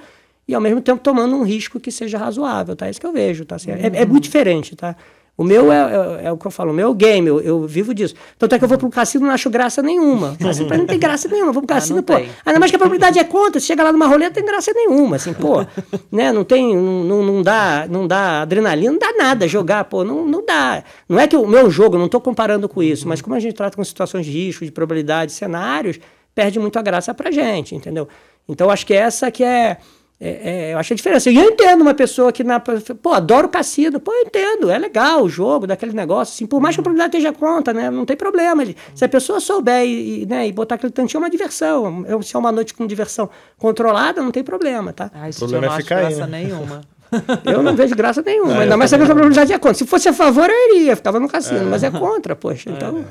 e 0.46 0.54
ao 0.54 0.60
mesmo 0.60 0.80
tempo 0.80 1.02
tomando 1.02 1.34
um 1.34 1.42
risco 1.42 1.80
que 1.80 1.90
seja 1.90 2.18
razoável, 2.18 2.76
tá? 2.76 2.86
É 2.86 2.90
isso 2.90 3.00
que 3.00 3.06
eu 3.06 3.12
vejo, 3.12 3.44
tá? 3.44 3.56
Assim, 3.56 3.70
é, 3.70 3.90
é, 3.94 4.06
muito 4.06 4.24
diferente, 4.24 4.76
tá? 4.76 4.94
O 5.36 5.42
meu 5.42 5.72
é, 5.72 5.76
é, 5.76 6.26
é, 6.26 6.32
o 6.32 6.36
que 6.36 6.46
eu 6.46 6.50
falo, 6.50 6.70
o 6.70 6.74
meu 6.74 6.92
é 6.92 6.94
game, 6.94 7.26
eu, 7.26 7.40
eu, 7.40 7.66
vivo 7.66 7.92
disso. 7.92 8.14
Tanto 8.38 8.54
é 8.54 8.58
que 8.58 8.64
eu 8.64 8.68
vou 8.68 8.78
para 8.78 8.86
um 8.86 8.90
cassino 8.90 9.24
e 9.24 9.26
não 9.26 9.34
acho 9.34 9.50
graça 9.50 9.82
nenhuma. 9.82 10.36
Assim, 10.48 10.64
não 10.64 10.86
tem 10.86 10.98
graça 10.98 11.28
nenhuma, 11.28 11.50
vou 11.50 11.60
para 11.62 11.74
um 11.74 11.76
ah, 11.76 11.80
cassino, 11.80 12.02
pô. 12.04 12.14
Tem. 12.14 12.28
Ainda 12.46 12.60
mais 12.60 12.70
que 12.70 12.76
a 12.76 12.78
probabilidade 12.78 13.18
é 13.18 13.24
contra, 13.24 13.58
se 13.58 13.66
chega 13.66 13.82
lá 13.82 13.90
numa 13.90 14.06
roleta, 14.06 14.28
não 14.28 14.34
tem 14.34 14.44
graça 14.44 14.72
nenhuma, 14.72 15.16
assim, 15.16 15.34
pô. 15.34 15.66
né, 16.12 16.30
não 16.30 16.44
tem, 16.44 16.76
não, 16.76 17.22
não, 17.22 17.42
dá, 17.42 17.86
não 17.90 18.06
dá 18.06 18.42
adrenalina, 18.42 18.92
não 18.92 18.98
dá 18.98 19.12
nada 19.12 19.48
jogar, 19.48 19.84
pô, 19.84 20.04
não, 20.04 20.24
não 20.24 20.44
dá. 20.44 20.84
Não 21.08 21.18
é 21.18 21.26
que 21.26 21.36
o 21.36 21.46
meu 21.48 21.68
jogo, 21.68 21.98
não 21.98 22.06
estou 22.06 22.20
comparando 22.20 22.68
com 22.68 22.80
isso, 22.80 23.08
mas 23.08 23.20
como 23.20 23.34
a 23.34 23.40
gente 23.40 23.54
trata 23.54 23.76
com 23.76 23.82
situações 23.82 24.24
de 24.26 24.30
risco, 24.30 24.64
de 24.64 24.70
probabilidade, 24.70 25.32
cenários, 25.32 25.98
perde 26.32 26.60
muito 26.60 26.78
a 26.78 26.82
graça 26.82 27.12
pra 27.12 27.32
gente, 27.32 27.74
entendeu? 27.74 28.08
Então 28.48 28.70
acho 28.70 28.86
que 28.86 28.94
essa 28.94 29.30
que 29.30 29.42
é 29.42 29.78
é, 30.20 30.68
é, 30.68 30.72
eu 30.72 30.78
acho 30.78 30.92
a 30.92 30.96
diferença. 30.96 31.30
E 31.30 31.36
eu 31.36 31.50
entendo 31.50 31.82
uma 31.82 31.92
pessoa 31.92 32.32
que, 32.32 32.44
na, 32.44 32.60
pô, 32.60 33.12
adoro 33.12 33.48
cassino. 33.48 33.98
Pô, 33.98 34.12
eu 34.12 34.22
entendo, 34.22 34.70
é 34.70 34.78
legal 34.78 35.22
o 35.24 35.28
jogo, 35.28 35.66
daquele 35.66 35.92
negócio. 35.92 36.32
Assim, 36.34 36.46
por 36.46 36.60
mais 36.60 36.74
que 36.74 36.80
a 36.80 36.82
uhum. 36.82 36.84
probabilidade 36.84 37.16
esteja 37.16 37.32
conta, 37.32 37.72
né? 37.72 37.90
Não 37.90 38.04
tem 38.04 38.16
problema. 38.16 38.62
Ele, 38.62 38.76
se 38.94 39.04
a 39.04 39.08
pessoa 39.08 39.40
souber 39.40 39.84
e, 39.84 40.22
e, 40.22 40.26
né, 40.26 40.46
e 40.46 40.52
botar 40.52 40.76
aquele 40.76 40.92
tantinho, 40.92 41.18
é 41.18 41.24
uma 41.24 41.30
diversão. 41.30 42.04
Eu, 42.06 42.22
se 42.22 42.34
é 42.34 42.38
uma 42.38 42.52
noite 42.52 42.72
com 42.74 42.86
diversão 42.86 43.28
controlada, 43.58 44.22
não 44.22 44.30
tem 44.30 44.44
problema, 44.44 44.92
tá? 44.92 45.10
Ai, 45.14 45.30
o 45.30 45.34
problema 45.34 45.66
eu 45.66 45.70
não 45.70 45.76
é 45.76 45.80
ficar 45.80 46.00
graça 46.00 46.24
aí, 46.24 46.30
né? 46.30 46.44
nenhuma. 46.44 46.80
Eu 47.44 47.62
não 47.62 47.76
vejo 47.76 47.94
graça 47.94 48.22
nenhuma. 48.22 48.54
É, 48.54 48.62
ainda 48.62 48.76
mais 48.76 48.90
se 48.90 48.96
a 48.96 48.98
probabilidade 48.98 49.52
é 49.52 49.58
contra. 49.58 49.74
Se 49.74 49.86
fosse 49.86 50.08
a 50.08 50.12
favor, 50.12 50.50
eu 50.50 50.76
iria, 50.76 50.96
ficava 50.96 51.20
no 51.20 51.28
cassino. 51.28 51.60
É. 51.60 51.64
Mas 51.64 51.84
é 51.84 51.90
contra, 51.90 52.34
poxa. 52.34 52.70
Então. 52.70 53.04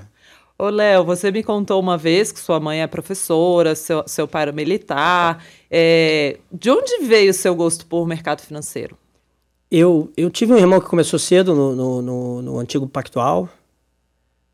Ô, 0.57 0.69
Léo, 0.69 1.03
você 1.03 1.31
me 1.31 1.43
contou 1.43 1.79
uma 1.79 1.97
vez 1.97 2.31
que 2.31 2.39
sua 2.39 2.59
mãe 2.59 2.81
é 2.81 2.87
professora, 2.87 3.75
seu, 3.75 4.03
seu 4.05 4.27
pai 4.27 4.43
era 4.43 4.51
militar. 4.51 5.43
É, 5.69 6.37
de 6.51 6.69
onde 6.69 6.99
veio 7.05 7.31
o 7.31 7.33
seu 7.33 7.55
gosto 7.55 7.85
por 7.85 8.07
mercado 8.07 8.41
financeiro? 8.41 8.97
Eu, 9.69 10.11
eu 10.15 10.29
tive 10.29 10.53
um 10.53 10.57
irmão 10.57 10.79
que 10.79 10.87
começou 10.87 11.17
cedo 11.17 11.55
no, 11.55 11.75
no, 11.75 12.01
no, 12.01 12.41
no 12.43 12.59
antigo 12.59 12.87
Pactual. 12.87 13.49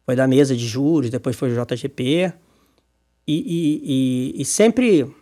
Foi 0.06 0.16
da 0.16 0.26
mesa 0.26 0.56
de 0.56 0.66
juros, 0.66 1.10
depois 1.10 1.36
foi 1.36 1.50
JGP. 1.50 2.34
E, 3.28 3.34
e, 3.34 4.34
e, 4.38 4.42
e 4.42 4.46
sempre, 4.46 5.14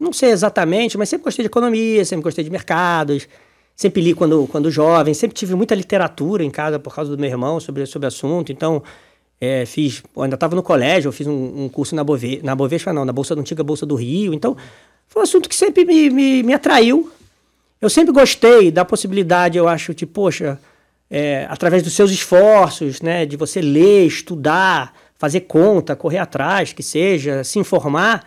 não 0.00 0.12
sei 0.12 0.30
exatamente, 0.30 0.96
mas 0.96 1.10
sempre 1.10 1.24
gostei 1.24 1.42
de 1.42 1.48
economia, 1.48 2.04
sempre 2.06 2.24
gostei 2.24 2.42
de 2.42 2.50
mercados. 2.50 3.28
Sempre 3.76 4.00
li 4.00 4.14
quando, 4.14 4.46
quando 4.46 4.70
jovem, 4.70 5.12
sempre 5.12 5.36
tive 5.36 5.54
muita 5.54 5.74
literatura 5.74 6.42
em 6.42 6.50
casa 6.50 6.78
por 6.78 6.94
causa 6.94 7.14
do 7.14 7.20
meu 7.20 7.28
irmão 7.28 7.60
sobre, 7.60 7.84
sobre 7.84 8.08
assunto. 8.08 8.50
Então, 8.50 8.82
é, 9.40 9.66
fiz, 9.66 10.02
ainda 10.18 10.34
estava 10.34 10.56
no 10.56 10.62
colégio, 10.62 11.08
eu 11.08 11.12
fiz 11.12 11.26
um, 11.26 11.64
um, 11.64 11.68
curso 11.68 11.94
na 11.94 12.02
Bove, 12.02 12.40
na 12.42 12.54
Bovespa 12.54 12.92
não, 12.92 13.04
na 13.04 13.12
Bolsa, 13.12 13.34
na 13.34 13.42
antiga 13.42 13.62
Bolsa 13.62 13.84
do 13.84 13.94
Rio. 13.94 14.32
Então, 14.32 14.56
foi 15.06 15.20
um 15.20 15.24
assunto 15.24 15.48
que 15.48 15.54
sempre 15.54 15.84
me, 15.84 16.10
me, 16.10 16.42
me 16.42 16.54
atraiu. 16.54 17.10
eu 17.80 17.90
sempre 17.90 18.12
gostei 18.12 18.70
da 18.70 18.84
possibilidade, 18.84 19.58
eu 19.58 19.68
acho, 19.68 19.94
de, 19.94 20.06
poxa, 20.06 20.58
é, 21.10 21.46
através 21.48 21.82
dos 21.82 21.92
seus 21.92 22.10
esforços, 22.10 23.00
né, 23.00 23.26
de 23.26 23.36
você 23.36 23.60
ler, 23.60 24.06
estudar, 24.06 24.94
fazer 25.18 25.40
conta, 25.40 25.94
correr 25.94 26.18
atrás, 26.18 26.72
que 26.72 26.82
seja, 26.82 27.44
se 27.44 27.58
informar, 27.58 28.26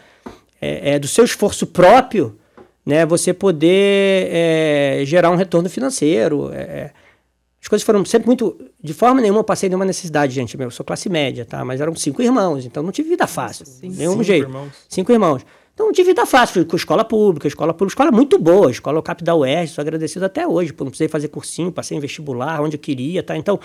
é, 0.61 0.95
é 0.95 0.99
do 0.99 1.07
seu 1.07 1.25
esforço 1.25 1.67
próprio, 1.67 2.37
né, 2.85 3.05
você 3.05 3.33
poder 3.33 4.27
é, 4.31 5.01
gerar 5.05 5.31
um 5.31 5.35
retorno 5.35 5.69
financeiro. 5.69 6.51
É, 6.53 6.61
é. 6.61 6.91
As 7.61 7.67
coisas 7.67 7.85
foram 7.85 8.05
sempre 8.05 8.27
muito. 8.27 8.57
De 8.81 8.93
forma 8.93 9.19
nenhuma 9.19 9.41
eu 9.41 9.43
passei 9.43 9.67
nenhuma 9.67 9.85
necessidade, 9.85 10.33
gente. 10.33 10.59
Eu 10.59 10.71
sou 10.71 10.85
classe 10.85 11.09
média, 11.09 11.45
tá? 11.45 11.63
Mas 11.65 11.81
eram 11.81 11.93
cinco 11.95 12.21
irmãos, 12.21 12.65
então 12.65 12.81
não 12.81 12.91
tive 12.91 13.09
vida 13.09 13.27
fácil. 13.27 13.65
Sim, 13.65 13.89
nenhum 13.89 14.11
cinco 14.11 14.23
jeito. 14.23 14.47
Irmãos. 14.47 14.71
Cinco 14.87 15.11
irmãos. 15.11 15.45
Então 15.73 15.87
não 15.87 15.93
tive 15.93 16.09
vida 16.09 16.25
fácil. 16.25 16.53
Fui 16.53 16.65
com 16.65 16.75
escola 16.75 17.03
pública, 17.03 17.47
escola 17.47 17.73
pública, 17.73 17.91
escola 17.91 18.11
muito 18.11 18.39
boa, 18.39 18.71
escola 18.71 19.01
CAP 19.01 19.23
da 19.23 19.35
UERJ, 19.35 19.73
sou 19.73 19.81
agradecido 19.81 20.25
até 20.25 20.47
hoje, 20.47 20.71
por 20.71 20.83
não 20.83 20.91
precisei 20.91 21.07
fazer 21.09 21.27
cursinho, 21.27 21.71
passei 21.71 21.97
em 21.97 21.99
vestibular, 21.99 22.61
onde 22.61 22.75
eu 22.75 22.79
queria, 22.79 23.21
tá? 23.21 23.35
Então, 23.35 23.59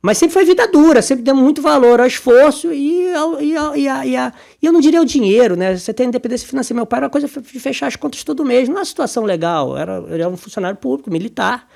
mas 0.00 0.18
sempre 0.18 0.34
foi 0.34 0.44
vida 0.44 0.66
dura, 0.68 1.00
sempre 1.00 1.24
deu 1.24 1.34
muito 1.34 1.62
valor 1.62 2.00
ao 2.00 2.06
esforço 2.06 2.70
e, 2.70 3.10
ao, 3.14 3.40
e, 3.40 3.56
ao, 3.56 3.74
e, 3.74 3.88
a, 3.88 4.04
e, 4.06 4.16
a, 4.16 4.32
e 4.60 4.66
eu 4.66 4.70
não 4.70 4.80
diria 4.80 5.00
o 5.00 5.04
dinheiro, 5.06 5.56
né? 5.56 5.76
Você 5.76 5.94
tem 5.94 6.08
independência 6.08 6.46
financeira. 6.46 6.76
Meu 6.76 6.84
pai 6.84 6.98
era 6.98 7.06
uma 7.06 7.10
coisa 7.10 7.26
de 7.26 7.60
fechar 7.60 7.86
as 7.86 7.96
contas 7.96 8.22
todo 8.22 8.44
mês, 8.44 8.68
não 8.68 8.76
é 8.76 8.78
uma 8.80 8.84
situação 8.84 9.24
legal. 9.24 9.76
Era, 9.78 10.04
ele 10.08 10.20
era 10.20 10.28
um 10.28 10.36
funcionário 10.36 10.76
público, 10.76 11.10
militar. 11.10 11.66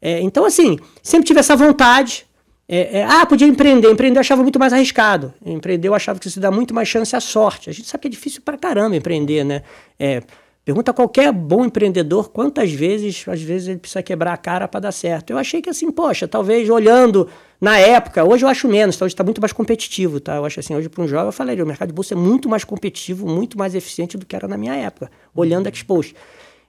É, 0.00 0.20
então, 0.20 0.44
assim, 0.44 0.78
sempre 1.02 1.26
tive 1.26 1.40
essa 1.40 1.56
vontade. 1.56 2.26
É, 2.68 2.98
é, 3.00 3.04
ah, 3.04 3.24
podia 3.26 3.46
empreender. 3.46 3.90
Empreender 3.90 4.18
eu 4.18 4.20
achava 4.20 4.42
muito 4.42 4.58
mais 4.58 4.72
arriscado. 4.72 5.32
Empreender 5.44 5.88
eu 5.88 5.94
achava 5.94 6.18
que 6.18 6.28
isso 6.28 6.40
dá 6.40 6.50
muito 6.50 6.74
mais 6.74 6.88
chance 6.88 7.14
à 7.14 7.20
sorte. 7.20 7.70
A 7.70 7.72
gente 7.72 7.88
sabe 7.88 8.02
que 8.02 8.08
é 8.08 8.10
difícil 8.10 8.42
pra 8.42 8.56
caramba 8.56 8.96
empreender, 8.96 9.44
né? 9.44 9.62
É, 9.98 10.22
Pergunta 10.66 10.90
a 10.90 10.94
qualquer 10.94 11.30
bom 11.30 11.64
empreendedor 11.64 12.28
quantas 12.28 12.72
vezes, 12.72 13.24
às 13.28 13.40
vezes, 13.40 13.68
ele 13.68 13.78
precisa 13.78 14.02
quebrar 14.02 14.32
a 14.32 14.36
cara 14.36 14.66
para 14.66 14.80
dar 14.80 14.90
certo. 14.90 15.30
Eu 15.30 15.38
achei 15.38 15.62
que 15.62 15.70
assim, 15.70 15.92
poxa, 15.92 16.26
talvez 16.26 16.68
olhando 16.68 17.28
na 17.60 17.78
época, 17.78 18.24
hoje 18.24 18.44
eu 18.44 18.48
acho 18.48 18.66
menos, 18.66 18.96
tá? 18.96 19.04
hoje 19.04 19.14
está 19.14 19.22
muito 19.22 19.40
mais 19.40 19.52
competitivo, 19.52 20.18
tá? 20.18 20.34
Eu 20.34 20.44
acho 20.44 20.58
assim, 20.58 20.74
hoje 20.74 20.88
para 20.88 21.04
um 21.04 21.06
jovem, 21.06 21.26
eu 21.26 21.32
falei, 21.32 21.62
o 21.62 21.64
mercado 21.64 21.90
de 21.90 21.94
bolsa 21.94 22.14
é 22.14 22.16
muito 22.16 22.48
mais 22.48 22.64
competitivo, 22.64 23.28
muito 23.28 23.56
mais 23.56 23.76
eficiente 23.76 24.18
do 24.18 24.26
que 24.26 24.34
era 24.34 24.48
na 24.48 24.56
minha 24.56 24.74
época, 24.74 25.08
olhando 25.36 25.68
a 25.68 25.70
Expost. 25.70 26.16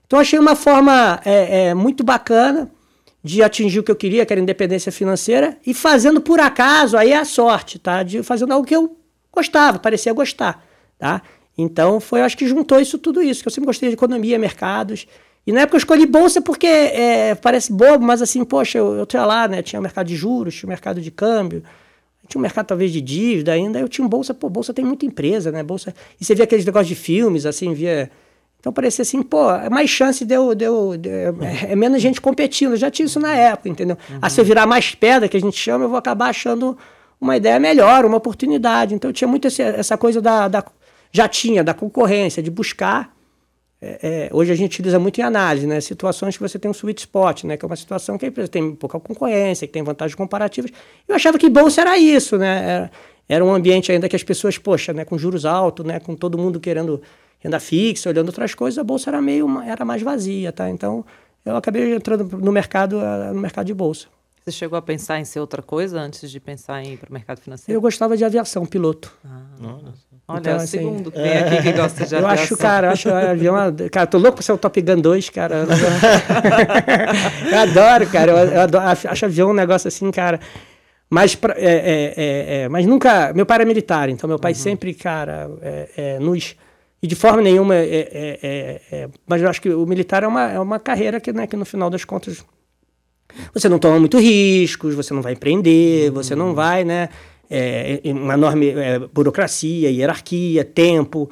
Então, 0.06 0.20
achei 0.20 0.38
uma 0.38 0.54
forma 0.54 1.20
é, 1.24 1.70
é, 1.70 1.74
muito 1.74 2.04
bacana 2.04 2.70
de 3.22 3.42
atingir 3.42 3.80
o 3.80 3.82
que 3.82 3.90
eu 3.90 3.96
queria, 3.96 4.24
que 4.24 4.32
era 4.32 4.40
independência 4.40 4.92
financeira, 4.92 5.56
e 5.66 5.74
fazendo 5.74 6.20
por 6.20 6.40
acaso, 6.40 6.96
aí 6.96 7.12
é 7.12 7.16
a 7.16 7.24
sorte, 7.24 7.78
tá? 7.78 8.02
De 8.02 8.22
fazendo 8.22 8.52
algo 8.52 8.66
que 8.66 8.74
eu 8.74 8.96
gostava, 9.32 9.78
parecia 9.78 10.12
gostar, 10.12 10.64
tá? 10.98 11.22
Então, 11.56 11.98
foi, 11.98 12.20
acho 12.22 12.36
que 12.36 12.46
juntou 12.46 12.78
isso 12.80 12.98
tudo 12.98 13.20
isso, 13.20 13.42
que 13.42 13.48
eu 13.48 13.52
sempre 13.52 13.66
gostei 13.66 13.88
de 13.88 13.94
economia, 13.94 14.38
mercados. 14.38 15.06
E 15.44 15.52
na 15.52 15.62
época 15.62 15.76
eu 15.76 15.78
escolhi 15.78 16.06
bolsa 16.06 16.40
porque 16.40 16.66
é, 16.66 17.34
parece 17.34 17.72
bobo, 17.72 18.04
mas 18.04 18.22
assim, 18.22 18.44
poxa, 18.44 18.78
eu, 18.78 18.94
eu 18.94 19.06
tinha 19.06 19.24
lá, 19.24 19.48
né? 19.48 19.62
Tinha 19.62 19.80
o 19.80 19.82
mercado 19.82 20.06
de 20.06 20.14
juros, 20.14 20.54
tinha 20.54 20.68
o 20.68 20.70
mercado 20.70 21.00
de 21.00 21.10
câmbio, 21.10 21.64
tinha 22.28 22.38
um 22.38 22.42
mercado 22.42 22.66
talvez 22.66 22.92
de 22.92 23.00
dívida 23.00 23.52
ainda. 23.52 23.80
Eu 23.80 23.88
tinha 23.88 24.06
bolsa, 24.06 24.34
pô, 24.34 24.48
bolsa 24.48 24.74
tem 24.74 24.84
muita 24.84 25.06
empresa, 25.06 25.50
né? 25.50 25.62
Bolsa. 25.62 25.94
E 26.20 26.24
você 26.24 26.34
via 26.34 26.44
aqueles 26.44 26.64
negócios 26.64 26.88
de 26.88 26.94
filmes, 26.94 27.46
assim, 27.46 27.72
via. 27.72 28.10
Então 28.60 28.72
parecia 28.72 29.02
assim, 29.02 29.22
pô, 29.22 29.50
é 29.50 29.70
mais 29.70 29.88
chance 29.88 30.24
de 30.24 30.34
eu. 30.34 30.54
De 30.54 30.64
eu 30.64 30.96
de, 30.96 31.08
é, 31.08 31.32
é, 31.70 31.76
menos 31.76 32.02
gente 32.02 32.20
competindo. 32.20 32.72
Eu 32.72 32.76
já 32.76 32.90
tinha 32.90 33.06
isso 33.06 33.20
na 33.20 33.34
época, 33.34 33.68
entendeu? 33.68 33.96
Uhum. 34.10 34.18
Ah, 34.20 34.28
se 34.28 34.40
eu 34.40 34.44
virar 34.44 34.66
mais 34.66 34.94
pedra, 34.94 35.28
que 35.28 35.36
a 35.36 35.40
gente 35.40 35.56
chama, 35.56 35.84
eu 35.84 35.88
vou 35.88 35.98
acabar 35.98 36.30
achando 36.30 36.76
uma 37.20 37.36
ideia 37.36 37.58
melhor, 37.60 38.04
uma 38.04 38.16
oportunidade. 38.16 38.94
Então 38.94 39.12
tinha 39.12 39.28
muito 39.28 39.46
esse, 39.46 39.62
essa 39.62 39.96
coisa 39.96 40.20
da, 40.20 40.48
da 40.48 40.64
já 41.12 41.28
tinha 41.28 41.62
da 41.62 41.72
concorrência, 41.72 42.42
de 42.42 42.50
buscar. 42.50 43.16
É, 43.80 43.98
é, 44.02 44.30
hoje 44.32 44.50
a 44.50 44.56
gente 44.56 44.72
utiliza 44.72 44.98
muito 44.98 45.20
em 45.20 45.22
análise, 45.22 45.64
né? 45.64 45.80
Situações 45.80 46.36
que 46.36 46.42
você 46.42 46.58
tem 46.58 46.68
um 46.68 46.74
sweet 46.74 47.00
spot, 47.00 47.44
né? 47.44 47.56
Que 47.56 47.64
é 47.64 47.66
uma 47.66 47.76
situação 47.76 48.18
que 48.18 48.24
a 48.24 48.28
empresa 48.28 48.48
tem 48.48 48.74
pouca 48.74 48.98
concorrência, 48.98 49.68
que 49.68 49.72
tem 49.72 49.84
vantagens 49.84 50.16
comparativas. 50.16 50.72
Eu 51.06 51.14
achava 51.14 51.38
que 51.38 51.48
bolsa 51.48 51.82
era 51.82 51.96
isso, 51.96 52.36
né? 52.36 52.64
Era, 52.68 52.90
era 53.28 53.44
um 53.44 53.54
ambiente 53.54 53.92
ainda 53.92 54.08
que 54.08 54.16
as 54.16 54.22
pessoas, 54.24 54.58
poxa, 54.58 54.92
né? 54.92 55.04
Com 55.04 55.16
juros 55.16 55.44
altos, 55.44 55.86
né? 55.86 56.00
Com 56.00 56.16
todo 56.16 56.36
mundo 56.36 56.58
querendo 56.58 57.00
renda 57.38 57.60
fixa, 57.60 58.08
olhando 58.08 58.28
outras 58.28 58.54
coisas, 58.54 58.78
a 58.78 58.84
bolsa 58.84 59.10
era 59.10 59.20
meio 59.22 59.60
era 59.62 59.84
mais 59.84 60.02
vazia, 60.02 60.52
tá? 60.52 60.68
Então 60.70 61.04
eu 61.44 61.56
acabei 61.56 61.94
entrando 61.94 62.24
no 62.36 62.52
mercado 62.52 62.98
no 63.32 63.40
mercado 63.40 63.66
de 63.66 63.74
bolsa. 63.74 64.06
Você 64.48 64.52
chegou 64.52 64.78
a 64.78 64.82
pensar 64.82 65.20
em 65.20 65.26
ser 65.26 65.40
outra 65.40 65.60
coisa 65.60 66.00
antes 66.00 66.30
de 66.30 66.40
pensar 66.40 66.82
em 66.82 66.94
ir 66.94 66.96
para 66.96 67.10
o 67.10 67.12
mercado 67.12 67.38
financeiro? 67.38 67.76
Eu 67.76 67.82
gostava 67.82 68.16
de 68.16 68.24
aviação, 68.24 68.64
piloto. 68.64 69.12
Ah, 69.22 69.42
Olha, 70.26 70.38
então, 70.38 70.52
é 70.52 70.56
o 70.56 70.56
assim, 70.56 70.78
segundo 70.78 71.12
que 71.12 71.18
é... 71.18 71.38
aqui 71.38 71.62
que 71.64 71.72
gosta 71.72 72.06
de 72.06 72.14
eu 72.14 72.18
aviação. 72.26 72.36
Eu 72.36 72.44
acho, 72.44 72.56
cara, 72.56 72.86
eu 72.86 72.92
acho 72.92 73.10
avião... 73.10 73.54
Cara, 73.92 74.06
tô 74.06 74.16
louco 74.16 74.36
pra 74.36 74.42
ser 74.42 74.52
o 74.52 74.58
Top 74.58 74.80
Gun 74.80 75.00
2, 75.02 75.28
cara. 75.28 75.66
eu 77.52 77.58
adoro, 77.58 78.06
cara. 78.06 78.32
Eu, 78.32 78.38
eu 78.38 78.60
adoro, 78.62 78.84
acho 78.86 79.24
avião 79.26 79.50
um 79.50 79.54
negócio 79.54 79.88
assim, 79.88 80.10
cara... 80.10 80.40
Mas, 81.10 81.34
pra, 81.34 81.54
é, 81.58 81.64
é, 81.64 82.14
é, 82.16 82.60
é, 82.62 82.68
mas 82.70 82.86
nunca... 82.86 83.34
Meu 83.34 83.44
pai 83.44 83.56
era 83.56 83.64
militar, 83.66 84.08
então 84.08 84.26
meu 84.26 84.38
pai 84.38 84.52
uhum. 84.52 84.58
sempre, 84.58 84.94
cara, 84.94 85.50
é, 85.62 86.18
nos... 86.18 86.56
E 87.02 87.06
de 87.06 87.14
forma 87.14 87.42
nenhuma... 87.42 87.74
mas 89.26 89.42
eu 89.42 89.48
acho 89.48 89.62
que 89.62 89.70
o 89.70 89.86
militar 89.86 90.22
é 90.22 90.26
uma, 90.26 90.50
é 90.50 90.58
uma 90.58 90.78
carreira 90.78 91.20
que, 91.20 91.32
né, 91.32 91.46
que, 91.46 91.56
no 91.56 91.64
final 91.64 91.88
das 91.90 92.04
contas... 92.04 92.44
Você 93.52 93.68
não 93.68 93.78
toma 93.78 94.00
muito 94.00 94.18
riscos, 94.18 94.94
você 94.94 95.12
não 95.12 95.22
vai 95.22 95.34
empreender, 95.34 96.08
uhum. 96.08 96.14
você 96.14 96.34
não 96.34 96.54
vai, 96.54 96.82
né 96.82 97.08
é, 97.50 98.00
uma 98.04 98.34
enorme 98.34 98.70
é, 98.70 98.98
burocracia, 98.98 99.90
hierarquia, 99.90 100.64
tempo. 100.64 101.30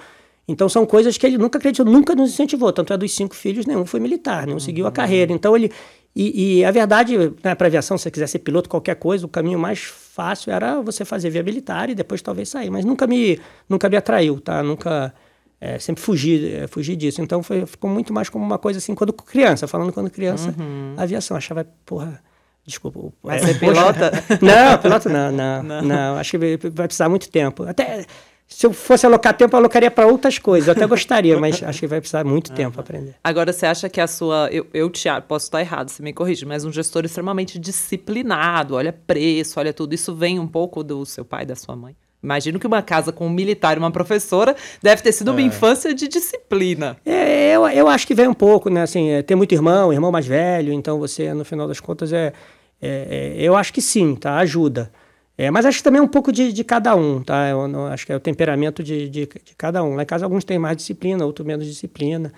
Então 0.48 0.68
são 0.68 0.86
coisas 0.86 1.18
que 1.18 1.26
ele 1.26 1.36
nunca 1.36 1.58
acreditou, 1.58 1.84
nunca 1.84 2.14
nos 2.14 2.30
incentivou. 2.30 2.72
Tanto 2.72 2.92
é 2.92 2.96
dos 2.96 3.14
cinco 3.14 3.34
filhos, 3.34 3.66
nenhum 3.66 3.84
foi 3.84 4.00
militar, 4.00 4.46
nenhum 4.46 4.54
uhum. 4.54 4.60
seguiu 4.60 4.86
a 4.86 4.92
carreira. 4.92 5.32
Então 5.32 5.56
ele. 5.56 5.70
E, 6.18 6.60
e 6.60 6.64
a 6.64 6.70
verdade, 6.70 7.14
né, 7.44 7.54
para 7.54 7.66
aviação, 7.66 7.98
se 7.98 8.04
você 8.04 8.10
quiser 8.10 8.26
ser 8.26 8.38
piloto, 8.38 8.70
qualquer 8.70 8.96
coisa, 8.96 9.26
o 9.26 9.28
caminho 9.28 9.58
mais 9.58 9.80
fácil 9.82 10.50
era 10.50 10.80
você 10.80 11.04
fazer 11.04 11.28
via 11.28 11.42
militar 11.42 11.90
e 11.90 11.94
depois 11.94 12.22
talvez 12.22 12.48
sair. 12.48 12.70
Mas 12.70 12.86
nunca 12.86 13.06
me, 13.06 13.38
nunca 13.68 13.86
me 13.88 13.96
atraiu, 13.98 14.40
tá? 14.40 14.62
Nunca. 14.62 15.12
É, 15.60 15.78
sempre 15.78 16.02
fugi, 16.02 16.54
é, 16.54 16.66
fugi 16.66 16.94
disso. 16.94 17.22
Então 17.22 17.42
foi, 17.42 17.64
ficou 17.66 17.88
muito 17.88 18.12
mais 18.12 18.28
como 18.28 18.44
uma 18.44 18.58
coisa 18.58 18.78
assim, 18.78 18.94
quando 18.94 19.12
criança, 19.12 19.66
falando 19.66 19.92
quando 19.92 20.10
criança, 20.10 20.54
uhum. 20.58 20.94
aviação. 20.96 21.36
Achava, 21.36 21.66
porra 21.84 22.22
Desculpa. 22.66 23.00
Mas 23.22 23.42
é, 23.42 23.46
você 23.46 23.54
pilota? 23.60 24.10
Não, 24.42 24.78
piloto 24.78 25.08
não, 25.08 25.30
não, 25.30 25.62
não, 25.62 25.82
não. 25.82 26.16
Acho 26.16 26.32
que 26.32 26.38
vai 26.68 26.86
precisar 26.88 27.08
muito 27.08 27.30
tempo. 27.30 27.62
Até 27.62 28.04
se 28.48 28.66
eu 28.66 28.72
fosse 28.72 29.06
alocar 29.06 29.36
tempo, 29.36 29.54
eu 29.54 29.58
alocaria 29.58 29.90
para 29.90 30.06
outras 30.06 30.38
coisas. 30.38 30.68
Eu 30.68 30.72
até 30.72 30.86
gostaria, 30.86 31.38
mas 31.38 31.62
acho 31.62 31.80
que 31.80 31.86
vai 31.86 32.00
precisar 32.00 32.24
muito 32.24 32.52
tempo 32.52 32.72
para 32.72 32.80
aprender. 32.80 33.14
Agora, 33.22 33.52
você 33.52 33.66
acha 33.66 33.88
que 33.88 34.00
a 34.00 34.06
sua. 34.06 34.48
Eu, 34.50 34.66
eu 34.74 34.90
te, 34.90 35.08
posso 35.26 35.46
estar 35.46 35.60
errado, 35.60 35.88
você 35.88 36.02
me 36.02 36.12
corrige, 36.12 36.44
mas 36.44 36.64
um 36.64 36.72
gestor 36.72 37.04
extremamente 37.04 37.58
disciplinado, 37.58 38.74
olha 38.74 38.92
preço, 38.92 39.58
olha 39.58 39.72
tudo. 39.72 39.94
Isso 39.94 40.14
vem 40.14 40.38
um 40.38 40.46
pouco 40.46 40.82
do 40.82 41.04
seu 41.06 41.24
pai, 41.24 41.46
da 41.46 41.54
sua 41.54 41.76
mãe? 41.76 41.96
Imagino 42.26 42.58
que 42.58 42.66
uma 42.66 42.82
casa 42.82 43.12
com 43.12 43.26
um 43.26 43.30
militar 43.30 43.76
e 43.76 43.78
uma 43.78 43.90
professora 43.90 44.54
deve 44.82 45.00
ter 45.00 45.12
sido 45.12 45.30
uma 45.30 45.40
é. 45.40 45.44
infância 45.44 45.94
de 45.94 46.08
disciplina. 46.08 46.96
É, 47.06 47.54
eu, 47.54 47.66
eu 47.68 47.88
acho 47.88 48.06
que 48.06 48.14
vem 48.14 48.28
um 48.28 48.34
pouco, 48.34 48.68
né? 48.68 48.82
Assim, 48.82 49.10
é, 49.10 49.22
tem 49.22 49.36
muito 49.36 49.54
irmão, 49.54 49.92
irmão 49.92 50.12
mais 50.12 50.26
velho, 50.26 50.72
então 50.72 50.98
você, 50.98 51.32
no 51.32 51.44
final 51.44 51.66
das 51.66 51.80
contas, 51.80 52.12
é 52.12 52.32
é, 52.80 53.34
é, 53.38 53.42
eu 53.42 53.56
acho 53.56 53.72
que 53.72 53.80
sim, 53.80 54.14
tá? 54.14 54.36
Ajuda. 54.38 54.90
É, 55.38 55.50
mas 55.50 55.66
acho 55.66 55.78
que 55.78 55.84
também 55.84 56.00
é 56.00 56.02
um 56.02 56.08
pouco 56.08 56.32
de, 56.32 56.52
de 56.52 56.64
cada 56.64 56.94
um, 56.94 57.22
tá? 57.22 57.48
Eu 57.48 57.68
não, 57.68 57.86
acho 57.86 58.06
que 58.06 58.12
é 58.12 58.16
o 58.16 58.20
temperamento 58.20 58.82
de, 58.82 59.08
de, 59.08 59.26
de, 59.26 59.54
cada 59.56 59.82
um. 59.82 59.94
Lá 59.94 60.02
em 60.02 60.06
casa 60.06 60.24
alguns 60.24 60.44
têm 60.44 60.58
mais 60.58 60.76
disciplina, 60.76 61.26
outros 61.26 61.46
menos 61.46 61.66
disciplina. 61.66 62.32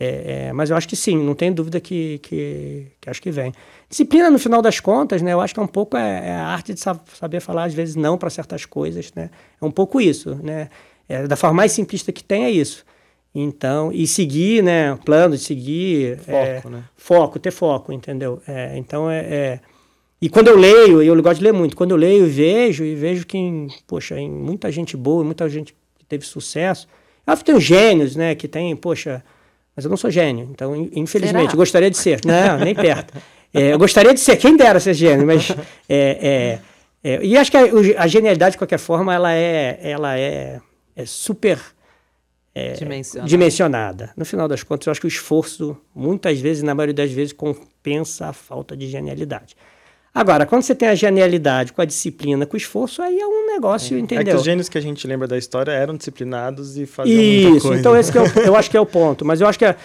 É, 0.00 0.48
é, 0.48 0.52
mas 0.52 0.70
eu 0.70 0.76
acho 0.76 0.86
que 0.86 0.94
sim, 0.94 1.16
não 1.16 1.34
tem 1.34 1.52
dúvida 1.52 1.80
que, 1.80 2.18
que, 2.18 2.86
que, 3.00 3.10
acho 3.10 3.20
que 3.20 3.30
vem. 3.30 3.52
Disciplina, 3.88 4.30
no 4.30 4.38
final 4.38 4.62
das 4.62 4.78
contas, 4.78 5.22
né? 5.22 5.32
Eu 5.32 5.40
acho 5.40 5.52
que 5.52 5.60
é 5.60 5.62
um 5.62 5.68
pouco 5.68 5.96
é, 5.96 6.28
é 6.28 6.32
a 6.32 6.46
arte 6.46 6.72
de 6.72 6.80
saber 6.80 7.40
falar, 7.40 7.64
às 7.64 7.74
vezes, 7.74 7.96
não 7.96 8.16
para 8.16 8.30
certas 8.30 8.64
coisas, 8.64 9.12
né? 9.14 9.30
É 9.60 9.64
um 9.64 9.70
pouco 9.70 10.00
isso, 10.00 10.36
né? 10.42 10.68
É, 11.08 11.26
da 11.26 11.36
forma 11.36 11.56
mais 11.56 11.72
simplista 11.72 12.12
que 12.12 12.22
tem 12.22 12.44
é 12.44 12.50
isso. 12.50 12.84
Então, 13.34 13.90
e 13.92 14.06
seguir, 14.06 14.62
né? 14.62 14.96
Plano 15.04 15.36
de 15.36 15.42
seguir. 15.42 16.18
Foco, 16.18 16.70
né? 16.70 16.84
Foco, 16.96 17.38
ter 17.38 17.50
foco, 17.50 17.92
entendeu? 17.92 18.40
então, 18.76 19.10
é 19.10 19.60
e 20.20 20.28
quando 20.28 20.48
eu 20.48 20.56
leio, 20.56 21.00
eu 21.00 21.22
gosto 21.22 21.38
de 21.38 21.44
ler 21.44 21.52
muito, 21.52 21.76
quando 21.76 21.92
eu 21.92 21.96
leio 21.96 22.26
e 22.26 22.28
vejo, 22.28 22.84
e 22.84 22.94
vejo 22.96 23.24
que, 23.24 23.68
poxa, 23.86 24.18
em 24.18 24.28
muita 24.28 24.70
gente 24.70 24.96
boa, 24.96 25.22
muita 25.22 25.48
gente 25.48 25.72
que 25.96 26.04
teve 26.04 26.26
sucesso. 26.26 26.88
Eu 27.24 27.32
acho 27.32 27.44
que 27.44 27.52
tem 27.52 27.60
gênios, 27.60 28.16
né, 28.16 28.34
que 28.34 28.48
tem, 28.48 28.74
poxa, 28.74 29.22
mas 29.78 29.84
eu 29.84 29.90
não 29.90 29.96
sou 29.96 30.10
gênio, 30.10 30.48
então, 30.50 30.74
infelizmente, 30.92 31.52
eu 31.52 31.56
gostaria 31.56 31.88
de 31.88 31.96
ser. 31.96 32.18
Não, 32.24 32.58
nem 32.58 32.74
perto. 32.74 33.14
É, 33.54 33.72
eu 33.72 33.78
gostaria 33.78 34.12
de 34.12 34.18
ser, 34.18 34.36
quem 34.36 34.56
dera 34.56 34.80
ser 34.80 34.92
gênio, 34.92 35.24
mas. 35.24 35.54
É, 35.88 36.58
é, 37.04 37.12
é, 37.12 37.24
e 37.24 37.36
acho 37.36 37.48
que 37.48 37.56
a, 37.56 37.62
a, 38.02 38.06
genialidade, 38.08 38.54
de 38.54 38.58
qualquer 38.58 38.80
forma, 38.80 39.14
ela 39.14 39.32
é, 39.32 39.78
ela 39.80 40.18
é, 40.18 40.60
é 40.96 41.06
super. 41.06 41.60
É, 42.52 42.72
dimensionada. 42.72 43.28
dimensionada. 43.28 44.10
No 44.16 44.24
final 44.24 44.48
das 44.48 44.64
contas, 44.64 44.88
eu 44.88 44.90
acho 44.90 45.00
que 45.00 45.06
o 45.06 45.08
esforço, 45.08 45.76
muitas 45.94 46.40
vezes, 46.40 46.64
na 46.64 46.74
maioria 46.74 46.94
das 46.94 47.12
vezes, 47.12 47.32
compensa 47.32 48.26
a 48.26 48.32
falta 48.32 48.76
de 48.76 48.88
genialidade. 48.88 49.54
Agora, 50.18 50.44
quando 50.46 50.62
você 50.62 50.74
tem 50.74 50.88
a 50.88 50.96
genialidade 50.96 51.72
com 51.72 51.80
a 51.80 51.84
disciplina, 51.84 52.44
com 52.44 52.54
o 52.54 52.56
esforço, 52.56 53.00
aí 53.00 53.20
é 53.20 53.24
um 53.24 53.46
negócio, 53.46 53.96
é. 53.96 54.00
entendeu? 54.00 54.22
É 54.22 54.24
que 54.24 54.34
os 54.34 54.42
gênios 54.42 54.68
que 54.68 54.76
a 54.76 54.80
gente 54.80 55.06
lembra 55.06 55.28
da 55.28 55.38
história 55.38 55.70
eram 55.70 55.96
disciplinados 55.96 56.76
e 56.76 56.86
faziam 56.86 57.22
Isso, 57.22 57.48
muita 57.50 57.62
coisa. 57.62 57.80
então 57.80 57.96
esse 57.96 58.18
é 58.18 58.20
o, 58.20 58.46
eu 58.46 58.56
acho 58.56 58.68
que 58.68 58.76
é 58.76 58.80
o 58.80 58.84
ponto. 58.84 59.24
Mas 59.24 59.40
eu 59.40 59.46
acho 59.46 59.56
que 59.56 59.64
é, 59.64 59.76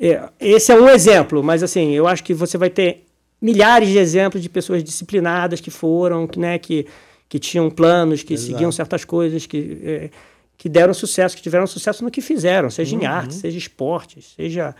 é, 0.00 0.30
esse 0.40 0.72
é 0.72 0.80
um 0.80 0.88
exemplo, 0.88 1.44
mas 1.44 1.62
assim, 1.62 1.92
eu 1.92 2.08
acho 2.08 2.24
que 2.24 2.32
você 2.32 2.56
vai 2.56 2.70
ter 2.70 3.04
milhares 3.38 3.90
de 3.90 3.98
exemplos 3.98 4.42
de 4.42 4.48
pessoas 4.48 4.82
disciplinadas 4.82 5.60
que 5.60 5.70
foram, 5.70 6.26
que, 6.26 6.38
né, 6.38 6.58
que, 6.58 6.86
que 7.28 7.38
tinham 7.38 7.68
planos, 7.68 8.22
que 8.22 8.32
Exato. 8.32 8.50
seguiam 8.50 8.72
certas 8.72 9.04
coisas, 9.04 9.44
que, 9.44 9.78
é, 9.84 10.10
que 10.56 10.70
deram 10.70 10.94
sucesso, 10.94 11.36
que 11.36 11.42
tiveram 11.42 11.66
sucesso 11.66 12.02
no 12.02 12.10
que 12.10 12.22
fizeram, 12.22 12.70
seja 12.70 12.96
uhum. 12.96 13.02
em 13.02 13.04
arte, 13.04 13.34
seja 13.34 13.58
esportes, 13.58 14.32
seja 14.36 14.74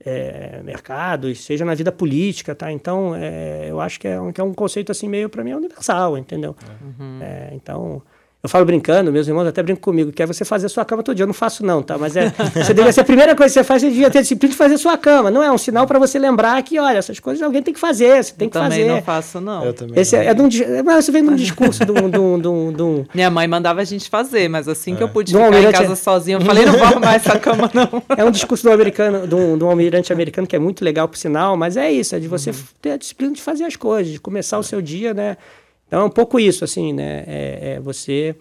é, 0.00 0.62
mercados, 0.62 1.44
seja 1.44 1.64
na 1.64 1.74
vida 1.74 1.92
política, 1.92 2.54
tá? 2.54 2.70
Então, 2.70 3.14
é, 3.14 3.70
eu 3.70 3.80
acho 3.80 3.98
que 3.98 4.08
é, 4.08 4.20
um, 4.20 4.32
que 4.32 4.40
é 4.40 4.44
um 4.44 4.54
conceito 4.54 4.92
assim 4.92 5.08
meio 5.08 5.28
para 5.28 5.44
mim 5.44 5.52
universal, 5.52 6.16
entendeu? 6.18 6.56
Uhum. 6.82 7.20
Então, 7.52 8.02
eu 8.44 8.50
falo 8.50 8.66
brincando, 8.66 9.10
meus 9.10 9.26
irmãos 9.26 9.46
até 9.46 9.62
brincam 9.62 9.80
comigo, 9.80 10.12
que 10.12 10.22
é 10.22 10.26
você 10.26 10.44
fazer 10.44 10.66
a 10.66 10.68
sua 10.68 10.84
cama 10.84 11.02
todo 11.02 11.16
dia. 11.16 11.22
Eu 11.22 11.26
não 11.26 11.32
faço, 11.32 11.64
não, 11.64 11.82
tá? 11.82 11.96
Mas 11.96 12.14
é. 12.14 12.28
Você 12.28 12.74
deveria 12.74 12.92
ser 12.92 13.00
a 13.00 13.04
primeira 13.04 13.34
coisa 13.34 13.50
que 13.50 13.58
você 13.58 13.64
faz, 13.64 13.80
você 13.80 13.88
devia 13.88 14.10
ter 14.10 14.20
disciplina 14.20 14.52
de 14.52 14.58
fazer 14.58 14.74
a 14.74 14.78
sua 14.78 14.98
cama. 14.98 15.30
Não 15.30 15.42
é 15.42 15.50
um 15.50 15.56
sinal 15.56 15.86
para 15.86 15.98
você 15.98 16.18
lembrar 16.18 16.62
que, 16.62 16.78
olha, 16.78 16.98
essas 16.98 17.18
coisas 17.18 17.42
alguém 17.42 17.62
tem 17.62 17.72
que 17.72 17.80
fazer, 17.80 18.22
você 18.22 18.34
tem 18.34 18.44
eu 18.44 18.50
que 18.50 18.58
fazer. 18.58 18.80
Eu 18.82 18.84
também 18.84 18.96
não 18.96 19.02
faço, 19.02 19.40
não. 19.40 19.64
Eu 19.64 19.72
também. 19.72 19.98
Esse 19.98 20.14
é, 20.14 20.26
é 20.26 20.34
de 20.34 20.42
um, 20.42 20.48
você 20.50 21.10
vem 21.10 21.24
de 21.24 21.30
um 21.30 21.36
discurso 21.36 21.86
de 21.86 21.92
um, 21.92 22.10
de, 22.10 22.18
um, 22.18 22.38
de, 22.38 22.48
um, 22.48 22.70
de 22.70 22.82
um. 22.82 23.06
Minha 23.14 23.30
mãe 23.30 23.48
mandava 23.48 23.80
a 23.80 23.84
gente 23.84 24.10
fazer, 24.10 24.46
mas 24.50 24.68
assim 24.68 24.92
é. 24.92 24.96
que 24.96 25.02
eu 25.02 25.08
pude 25.08 25.32
do 25.32 25.38
ficar 25.38 25.62
em 25.62 25.72
casa 25.72 25.96
sozinha, 25.96 26.36
eu 26.36 26.42
falei, 26.42 26.66
não 26.66 26.74
vou 26.74 26.84
arrumar 26.84 27.14
essa 27.14 27.38
cama, 27.38 27.70
não. 27.72 28.02
É 28.14 28.26
um 28.26 28.30
discurso 28.30 28.64
do 28.64 28.70
americano, 28.70 29.26
de 29.26 29.34
um, 29.34 29.56
de 29.56 29.64
um 29.64 29.70
almirante 29.70 30.12
americano 30.12 30.46
que 30.46 30.54
é 30.54 30.58
muito 30.58 30.84
legal, 30.84 31.08
por 31.08 31.16
sinal, 31.16 31.56
mas 31.56 31.78
é 31.78 31.90
isso, 31.90 32.14
é 32.14 32.20
de 32.20 32.28
você 32.28 32.50
uhum. 32.50 32.56
ter 32.82 32.90
a 32.90 32.96
disciplina 32.98 33.32
de 33.32 33.40
fazer 33.40 33.64
as 33.64 33.74
coisas, 33.74 34.12
de 34.12 34.20
começar 34.20 34.58
o 34.58 34.62
seu 34.62 34.82
dia, 34.82 35.14
né? 35.14 35.38
Então 35.86 36.00
é 36.00 36.04
um 36.04 36.10
pouco 36.10 36.40
isso, 36.40 36.64
assim, 36.64 36.92
né? 36.92 37.24
é, 37.26 37.74
é 37.74 37.80
você 37.80 38.36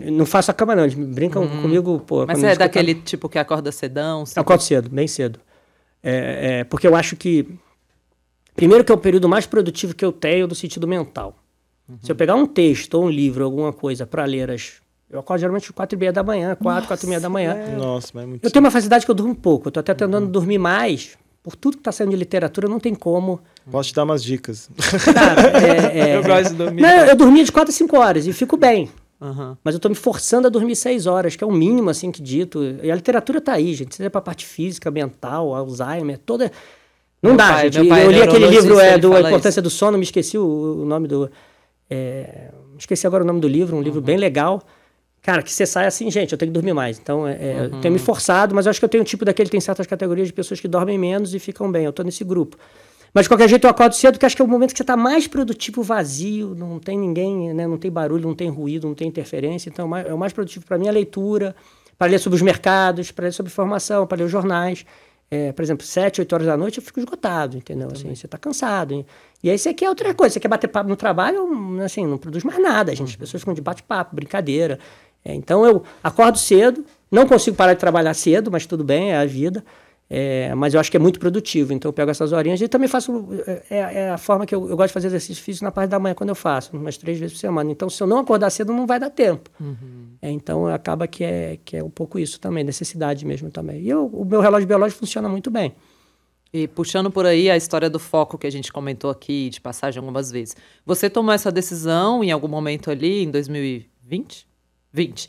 não 0.00 0.24
faço 0.24 0.50
a 0.50 0.54
cama, 0.54 0.74
não. 0.74 0.84
Eles 0.84 0.94
brincam 0.94 1.42
hum. 1.42 1.62
comigo, 1.62 2.00
pô. 2.00 2.26
Mas 2.26 2.42
é 2.42 2.56
daquele 2.56 2.94
tipo 2.94 3.28
que 3.28 3.38
acorda 3.38 3.70
cedão? 3.70 4.24
Cedo? 4.24 4.38
Acordo 4.38 4.62
cedo, 4.62 4.88
bem 4.88 5.06
cedo. 5.06 5.38
É, 6.02 6.60
é, 6.60 6.64
porque 6.64 6.86
eu 6.86 6.96
acho 6.96 7.16
que. 7.16 7.46
Primeiro, 8.54 8.84
que 8.84 8.92
é 8.92 8.94
o 8.94 8.98
período 8.98 9.28
mais 9.28 9.46
produtivo 9.46 9.94
que 9.94 10.04
eu 10.04 10.12
tenho 10.12 10.46
no 10.46 10.54
sentido 10.54 10.86
mental. 10.86 11.36
Uhum. 11.88 11.98
Se 12.02 12.10
eu 12.10 12.16
pegar 12.16 12.34
um 12.34 12.46
texto 12.46 12.94
ou 12.94 13.04
um 13.04 13.10
livro, 13.10 13.44
alguma 13.44 13.72
coisa 13.72 14.06
para 14.06 14.24
ler 14.24 14.50
às. 14.50 14.80
Eu 15.10 15.20
acordo 15.20 15.40
geralmente 15.40 15.64
às 15.64 15.70
quatro 15.70 15.96
e 15.96 15.98
meia 15.98 16.12
da 16.12 16.22
manhã, 16.22 16.54
quatro, 16.54 16.88
quatro 16.88 17.06
e 17.06 17.08
meia 17.08 17.20
da 17.20 17.28
manhã. 17.28 17.52
É. 17.52 17.76
Nossa, 17.76 18.08
mas 18.14 18.24
é 18.24 18.26
muito 18.26 18.44
Eu 18.44 18.50
tenho 18.50 18.64
uma 18.64 18.70
facilidade 18.70 19.04
que 19.04 19.10
eu 19.10 19.14
durmo 19.14 19.34
pouco. 19.34 19.68
Eu 19.68 19.72
tô 19.72 19.80
até 19.80 19.92
tentando 19.92 20.24
uhum. 20.24 20.30
dormir 20.30 20.58
mais. 20.58 21.18
Por 21.42 21.56
tudo 21.56 21.76
que 21.76 21.80
está 21.80 21.90
saindo 21.90 22.10
de 22.10 22.16
literatura, 22.16 22.68
não 22.68 22.78
tem 22.78 22.94
como. 22.94 23.40
Posso 23.68 23.88
te 23.88 23.94
dar 23.96 24.04
umas 24.04 24.22
dicas. 24.22 24.70
Cara, 25.12 25.58
é, 25.58 25.98
é, 26.10 26.16
eu 26.16 26.22
gosto 26.22 26.50
de 26.50 26.54
dormir. 26.54 26.82
Não, 26.82 27.06
eu 27.06 27.16
dormia 27.16 27.44
de 27.44 27.50
quatro 27.50 27.70
a 27.70 27.74
cinco 27.74 27.98
horas 27.98 28.26
e 28.26 28.32
fico 28.32 28.56
bem. 28.56 28.88
Uhum. 29.20 29.56
Mas 29.62 29.74
eu 29.74 29.78
estou 29.78 29.88
me 29.88 29.94
forçando 29.94 30.46
a 30.46 30.50
dormir 30.50 30.76
seis 30.76 31.06
horas, 31.06 31.34
que 31.34 31.42
é 31.42 31.46
o 31.46 31.52
mínimo, 31.52 31.90
assim, 31.90 32.12
que 32.12 32.22
dito. 32.22 32.60
E 32.82 32.90
a 32.90 32.94
literatura 32.94 33.38
está 33.38 33.54
aí, 33.54 33.74
gente. 33.74 33.94
Seja 33.94 34.10
para 34.10 34.20
a 34.20 34.22
parte 34.22 34.46
física, 34.46 34.90
mental, 34.90 35.54
Alzheimer, 35.54 36.18
toda... 36.18 36.50
Não 37.20 37.30
meu 37.30 37.36
dá, 37.36 37.52
pai, 37.52 37.70
gente. 37.70 37.88
eu 37.88 38.10
li 38.10 38.20
aquele 38.20 38.48
livro 38.48 38.80
é, 38.80 38.98
do 38.98 39.14
A 39.14 39.20
Importância 39.20 39.60
isso. 39.60 39.62
do 39.62 39.70
Sono, 39.70 39.96
me 39.96 40.02
esqueci 40.02 40.36
o, 40.36 40.82
o 40.82 40.84
nome 40.84 41.06
do... 41.06 41.30
É, 41.88 42.50
esqueci 42.76 43.06
agora 43.06 43.22
o 43.22 43.26
nome 43.26 43.40
do 43.40 43.46
livro, 43.46 43.74
um 43.74 43.78
uhum. 43.78 43.84
livro 43.84 44.00
bem 44.00 44.16
legal. 44.16 44.60
Cara, 45.22 45.40
que 45.40 45.52
você 45.52 45.64
sai 45.64 45.86
assim, 45.86 46.10
gente, 46.10 46.32
eu 46.32 46.38
tenho 46.38 46.50
que 46.50 46.54
dormir 46.54 46.72
mais. 46.72 46.98
Então, 46.98 47.26
é, 47.26 47.32
uhum. 47.32 47.62
eu 47.62 47.80
tenho 47.80 47.94
me 47.94 48.00
forçado, 48.00 48.54
mas 48.54 48.66
eu 48.66 48.70
acho 48.70 48.80
que 48.80 48.84
eu 48.84 48.88
tenho 48.88 49.02
um 49.02 49.04
tipo 49.04 49.24
daquele, 49.24 49.48
tem 49.48 49.60
certas 49.60 49.86
categorias 49.86 50.26
de 50.26 50.32
pessoas 50.32 50.60
que 50.60 50.66
dormem 50.66 50.98
menos 50.98 51.32
e 51.32 51.38
ficam 51.38 51.70
bem. 51.70 51.84
Eu 51.84 51.90
estou 51.90 52.04
nesse 52.04 52.24
grupo. 52.24 52.56
Mas 53.14 53.24
de 53.24 53.28
qualquer 53.28 53.48
jeito 53.48 53.64
eu 53.64 53.70
acordo 53.70 53.94
cedo, 53.94 54.18
que 54.18 54.26
acho 54.26 54.34
que 54.34 54.42
é 54.42 54.44
o 54.44 54.48
momento 54.48 54.72
que 54.72 54.78
você 54.78 54.82
está 54.82 54.96
mais 54.96 55.28
produtivo, 55.28 55.82
vazio, 55.82 56.54
não 56.56 56.78
tem 56.78 56.98
ninguém, 56.98 57.52
né? 57.52 57.66
não 57.66 57.76
tem 57.76 57.90
barulho, 57.90 58.26
não 58.26 58.34
tem 58.34 58.48
ruído, 58.48 58.88
não 58.88 58.94
tem 58.94 59.06
interferência. 59.06 59.68
Então 59.68 59.94
é 59.96 60.12
o 60.12 60.18
mais 60.18 60.32
produtivo 60.32 60.64
para 60.64 60.78
mim 60.78 60.88
a 60.88 60.92
leitura, 60.92 61.54
para 61.96 62.10
ler 62.10 62.18
sobre 62.18 62.36
os 62.36 62.42
mercados, 62.42 63.12
para 63.12 63.26
ler 63.26 63.32
sobre 63.32 63.52
informação, 63.52 64.06
para 64.06 64.18
ler 64.18 64.24
os 64.24 64.30
jornais. 64.30 64.84
É, 65.30 65.52
por 65.52 65.62
exemplo, 65.62 65.86
sete, 65.86 66.20
oito 66.20 66.32
horas 66.34 66.46
da 66.46 66.56
noite 66.56 66.78
eu 66.78 66.82
fico 66.82 67.00
esgotado, 67.00 67.56
entendeu? 67.56 67.88
Assim, 67.92 68.14
você 68.14 68.26
está 68.26 68.36
cansado. 68.36 68.92
Hein? 68.92 69.06
E 69.42 69.50
aí 69.50 69.58
você 69.58 69.72
quer 69.72 69.88
outra 69.88 70.12
coisa, 70.14 70.34
você 70.34 70.40
quer 70.40 70.48
bater 70.48 70.68
papo 70.68 70.88
no 70.88 70.96
trabalho, 70.96 71.80
assim, 71.82 72.06
não 72.06 72.18
produz 72.18 72.44
mais 72.44 72.60
nada, 72.60 72.94
gente. 72.94 73.10
As 73.10 73.16
pessoas 73.16 73.40
ficam 73.42 73.54
de 73.54 73.62
bate-papo, 73.62 74.14
brincadeira. 74.14 74.78
É, 75.24 75.34
então 75.34 75.64
eu 75.64 75.82
acordo 76.02 76.38
cedo, 76.38 76.84
não 77.10 77.26
consigo 77.26 77.56
parar 77.56 77.74
de 77.74 77.80
trabalhar 77.80 78.14
cedo, 78.14 78.50
mas 78.50 78.66
tudo 78.66 78.82
bem, 78.82 79.12
é 79.12 79.16
a 79.16 79.24
vida. 79.24 79.64
É, 80.14 80.54
mas 80.54 80.74
eu 80.74 80.80
acho 80.80 80.90
que 80.90 80.96
é 80.98 81.00
muito 81.00 81.18
produtivo, 81.18 81.72
então 81.72 81.88
eu 81.88 81.92
pego 81.92 82.10
essas 82.10 82.32
horinhas 82.32 82.60
e 82.60 82.68
também 82.68 82.86
faço. 82.86 83.26
É, 83.70 84.02
é 84.02 84.10
a 84.10 84.18
forma 84.18 84.44
que 84.44 84.54
eu, 84.54 84.68
eu, 84.68 84.76
gosto 84.76 84.88
de 84.88 84.92
fazer 84.92 85.06
exercício 85.06 85.42
físico 85.42 85.64
na 85.64 85.72
parte 85.72 85.88
da 85.88 85.98
manhã, 85.98 86.14
quando 86.14 86.28
eu 86.28 86.34
faço, 86.34 86.76
umas 86.76 86.98
três 86.98 87.18
vezes 87.18 87.32
por 87.32 87.40
semana. 87.40 87.70
Então, 87.70 87.88
se 87.88 88.02
eu 88.02 88.06
não 88.06 88.18
acordar 88.18 88.50
cedo, 88.50 88.74
não 88.74 88.86
vai 88.86 89.00
dar 89.00 89.08
tempo. 89.08 89.48
Uhum. 89.58 90.08
É, 90.20 90.30
então, 90.30 90.66
acaba 90.66 91.06
que 91.06 91.24
é, 91.24 91.58
que 91.64 91.78
é 91.78 91.82
um 91.82 91.88
pouco 91.88 92.18
isso 92.18 92.38
também, 92.38 92.62
necessidade 92.62 93.24
mesmo 93.24 93.50
também. 93.50 93.80
E 93.80 93.88
eu, 93.88 94.04
o 94.04 94.22
meu 94.22 94.42
relógio 94.42 94.68
biológico 94.68 95.00
funciona 95.00 95.30
muito 95.30 95.50
bem. 95.50 95.74
E 96.52 96.68
puxando 96.68 97.10
por 97.10 97.24
aí 97.24 97.50
a 97.50 97.56
história 97.56 97.88
do 97.88 97.98
foco 97.98 98.36
que 98.36 98.46
a 98.46 98.52
gente 98.52 98.70
comentou 98.70 99.08
aqui, 99.08 99.48
de 99.48 99.62
passagem 99.62 99.98
algumas 99.98 100.30
vezes. 100.30 100.54
Você 100.84 101.08
tomou 101.08 101.32
essa 101.32 101.50
decisão 101.50 102.22
em 102.22 102.30
algum 102.30 102.48
momento 102.48 102.90
ali, 102.90 103.22
em 103.22 103.30
2020? 103.30 104.51
20. 104.92 105.28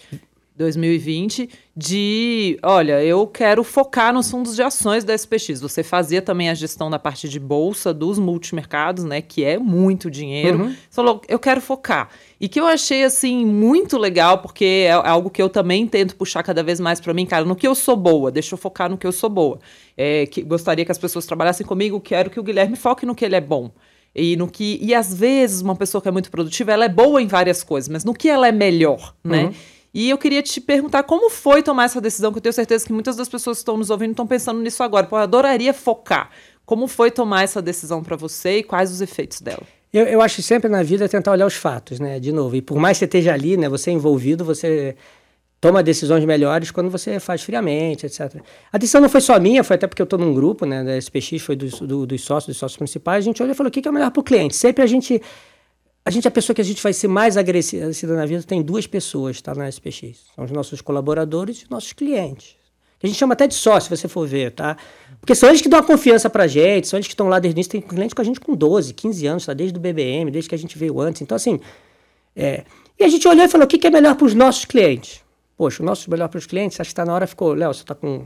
2020 0.55 1.49
de, 1.75 2.59
olha, 2.61 3.03
eu 3.03 3.25
quero 3.25 3.63
focar 3.63 4.13
nos 4.13 4.29
fundos 4.29 4.55
de 4.55 4.61
ações 4.61 5.03
da 5.03 5.13
SPX. 5.17 5.59
Você 5.59 5.81
fazia 5.81 6.21
também 6.21 6.49
a 6.49 6.53
gestão 6.53 6.89
da 6.89 6.99
parte 6.99 7.27
de 7.27 7.39
bolsa 7.39 7.93
dos 7.93 8.19
multimercados, 8.19 9.03
né, 9.03 9.21
que 9.21 9.43
é 9.43 9.57
muito 9.57 10.11
dinheiro. 10.11 10.59
Uhum. 10.59 10.69
Você 10.69 10.95
falou, 10.95 11.21
eu 11.27 11.39
quero 11.39 11.59
focar. 11.59 12.09
E 12.39 12.47
que 12.47 12.59
eu 12.59 12.67
achei 12.67 13.03
assim 13.03 13.45
muito 13.45 13.97
legal, 13.97 14.39
porque 14.39 14.85
é 14.87 14.91
algo 14.91 15.29
que 15.29 15.41
eu 15.41 15.49
também 15.49 15.87
tento 15.87 16.15
puxar 16.15 16.43
cada 16.43 16.61
vez 16.61 16.79
mais 16.79 16.99
para 16.99 17.13
mim, 17.13 17.25
cara, 17.25 17.45
no 17.45 17.55
que 17.55 17.67
eu 17.67 17.73
sou 17.73 17.95
boa, 17.95 18.31
deixa 18.31 18.53
eu 18.53 18.57
focar 18.57 18.89
no 18.89 18.97
que 18.97 19.07
eu 19.07 19.11
sou 19.11 19.29
boa. 19.29 19.59
É, 19.97 20.27
que 20.27 20.41
gostaria 20.43 20.85
que 20.85 20.91
as 20.91 20.97
pessoas 20.97 21.25
trabalhassem 21.25 21.65
comigo, 21.65 21.99
quero 21.99 22.29
que 22.29 22.39
o 22.39 22.43
Guilherme 22.43 22.75
foque 22.75 23.05
no 23.05 23.15
que 23.15 23.25
ele 23.25 23.35
é 23.35 23.41
bom. 23.41 23.71
E 24.15 24.35
no 24.35 24.47
que 24.47 24.77
e 24.81 24.93
às 24.93 25.13
vezes 25.13 25.61
uma 25.61 25.75
pessoa 25.75 26.01
que 26.01 26.07
é 26.07 26.11
muito 26.11 26.29
produtiva, 26.29 26.71
ela 26.71 26.85
é 26.85 26.89
boa 26.89 27.21
em 27.21 27.27
várias 27.27 27.63
coisas, 27.63 27.89
mas 27.89 28.03
no 28.03 28.13
que 28.13 28.29
ela 28.29 28.47
é 28.47 28.51
melhor, 28.51 29.15
né? 29.23 29.45
Uhum. 29.45 29.53
E 29.93 30.09
eu 30.09 30.17
queria 30.17 30.41
te 30.41 30.59
perguntar 30.59 31.03
como 31.03 31.29
foi 31.29 31.61
tomar 31.61 31.85
essa 31.85 32.01
decisão, 32.01 32.31
que 32.31 32.39
eu 32.39 32.41
tenho 32.41 32.53
certeza 32.53 32.85
que 32.85 32.91
muitas 32.91 33.15
das 33.15 33.29
pessoas 33.29 33.57
que 33.57 33.61
estão 33.61 33.77
nos 33.77 33.91
ouvindo 33.91 34.11
estão 34.11 34.25
pensando 34.25 34.59
nisso 34.59 34.81
agora. 34.81 35.05
Pô, 35.05 35.17
eu 35.17 35.21
adoraria 35.21 35.73
focar. 35.73 36.31
Como 36.65 36.87
foi 36.87 37.11
tomar 37.11 37.43
essa 37.43 37.61
decisão 37.61 38.01
para 38.01 38.15
você 38.15 38.59
e 38.59 38.63
quais 38.63 38.91
os 38.91 39.01
efeitos 39.01 39.39
dela? 39.39 39.61
Eu, 39.91 40.05
eu 40.05 40.21
acho 40.21 40.37
que 40.37 40.41
sempre 40.41 40.67
na 40.69 40.81
vida 40.81 41.05
é 41.05 41.07
tentar 41.07 41.31
olhar 41.31 41.45
os 41.45 41.53
fatos, 41.53 41.99
né? 41.99 42.19
De 42.19 42.31
novo. 42.31 42.55
E 42.55 42.61
por 42.61 42.79
mais 42.79 42.97
que 42.97 42.99
você 42.99 43.05
esteja 43.05 43.33
ali, 43.33 43.55
né? 43.55 43.69
Você 43.69 43.91
é 43.91 43.93
envolvido, 43.93 44.43
você 44.43 44.95
toma 45.63 45.81
decisões 45.81 46.25
melhores 46.25 46.71
quando 46.71 46.89
você 46.89 47.21
faz 47.21 47.41
friamente, 47.41 48.05
etc. 48.05 48.35
A 48.69 48.77
decisão 48.77 48.99
não 48.99 49.07
foi 49.07 49.21
só 49.21 49.39
minha, 49.39 49.63
foi 49.63 49.77
até 49.77 49.87
porque 49.87 50.01
eu 50.01 50.03
estou 50.03 50.19
num 50.19 50.33
grupo, 50.33 50.65
né? 50.65 50.83
Da 50.83 50.97
SPX, 50.97 51.41
foi 51.41 51.55
dos, 51.55 51.79
do, 51.79 52.05
dos 52.05 52.21
sócios, 52.21 52.47
dos 52.47 52.57
sócios 52.57 52.77
principais. 52.77 53.23
A 53.23 53.25
gente 53.25 53.41
olhou 53.41 53.53
e 53.53 53.55
falou: 53.55 53.69
o 53.69 53.71
que 53.71 53.87
é 53.87 53.91
melhor 53.91 54.11
para 54.11 54.19
o 54.19 54.23
cliente? 54.23 54.57
Sempre 54.57 54.83
a 54.83 54.85
gente 54.85 55.21
a 56.05 56.11
gente, 56.11 56.27
a 56.27 56.31
pessoa 56.31 56.53
que 56.53 56.59
a 56.59 56.65
gente 56.65 56.83
vai 56.83 56.91
ser 56.91 57.07
mais 57.07 57.37
agressiva 57.37 58.13
na 58.13 58.25
vida, 58.25 58.43
tem 58.43 58.61
duas 58.61 58.85
pessoas, 58.85 59.41
tá? 59.41 59.55
Na 59.55 59.69
SPX. 59.69 60.25
São 60.35 60.43
os 60.43 60.51
nossos 60.51 60.81
colaboradores 60.81 61.61
e 61.61 61.63
os 61.63 61.69
nossos 61.69 61.93
clientes. 61.93 62.57
A 63.01 63.07
gente 63.07 63.17
chama 63.17 63.31
até 63.31 63.47
de 63.47 63.53
sócio, 63.53 63.83
se 63.83 64.01
você 64.01 64.09
for 64.09 64.27
ver, 64.27 64.51
tá? 64.51 64.75
Porque 65.21 65.33
são 65.33 65.47
eles 65.47 65.61
que 65.61 65.69
dão 65.69 65.79
a 65.79 65.83
confiança 65.83 66.29
pra 66.29 66.45
gente, 66.45 66.89
são 66.89 66.97
eles 66.97 67.07
que 67.07 67.13
estão 67.13 67.29
lá 67.29 67.39
desde 67.39 67.55
o 67.55 67.57
início. 67.57 67.71
Tem 67.71 67.79
cliente 67.79 68.13
com 68.13 68.21
a 68.21 68.25
gente 68.25 68.41
com 68.41 68.53
12, 68.53 68.93
15 68.93 69.27
anos, 69.27 69.45
tá? 69.45 69.53
Desde 69.53 69.77
o 69.77 69.79
BBM, 69.79 70.29
desde 70.29 70.49
que 70.49 70.55
a 70.55 70.57
gente 70.57 70.77
veio 70.77 70.99
antes. 70.99 71.21
Então, 71.21 71.37
assim. 71.37 71.57
É... 72.35 72.65
E 72.99 73.05
a 73.05 73.07
gente 73.07 73.25
olhou 73.25 73.45
e 73.45 73.47
falou: 73.47 73.63
o 73.63 73.67
que, 73.69 73.77
que 73.77 73.87
é 73.87 73.89
melhor 73.89 74.15
para 74.15 74.25
os 74.25 74.33
nossos 74.33 74.65
clientes? 74.65 75.22
Poxa, 75.55 75.83
o 75.83 75.85
nosso 75.85 76.09
melhor 76.09 76.27
para 76.29 76.37
os 76.37 76.45
clientes, 76.45 76.79
acho 76.79 76.89
que 76.89 76.93
está 76.93 77.05
na 77.05 77.13
hora, 77.13 77.27
ficou, 77.27 77.53
Léo, 77.53 77.73
você 77.73 77.81
está 77.81 77.93
com 77.93 78.25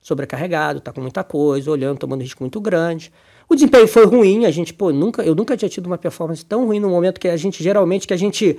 sobrecarregado, 0.00 0.78
está 0.78 0.92
com 0.92 1.00
muita 1.00 1.24
coisa, 1.24 1.70
olhando, 1.70 1.98
tomando 1.98 2.20
risco 2.20 2.42
muito 2.42 2.60
grande. 2.60 3.12
O 3.48 3.54
desempenho 3.54 3.88
foi 3.88 4.04
ruim, 4.06 4.44
a 4.44 4.50
gente, 4.50 4.72
pô, 4.74 4.92
nunca, 4.92 5.22
eu 5.22 5.34
nunca 5.34 5.56
tinha 5.56 5.68
tido 5.68 5.86
uma 5.86 5.98
performance 5.98 6.44
tão 6.44 6.66
ruim 6.66 6.80
no 6.80 6.88
momento 6.88 7.20
que 7.20 7.28
a 7.28 7.36
gente 7.36 7.62
geralmente 7.62 8.06
que 8.06 8.14
a 8.14 8.16
gente, 8.16 8.56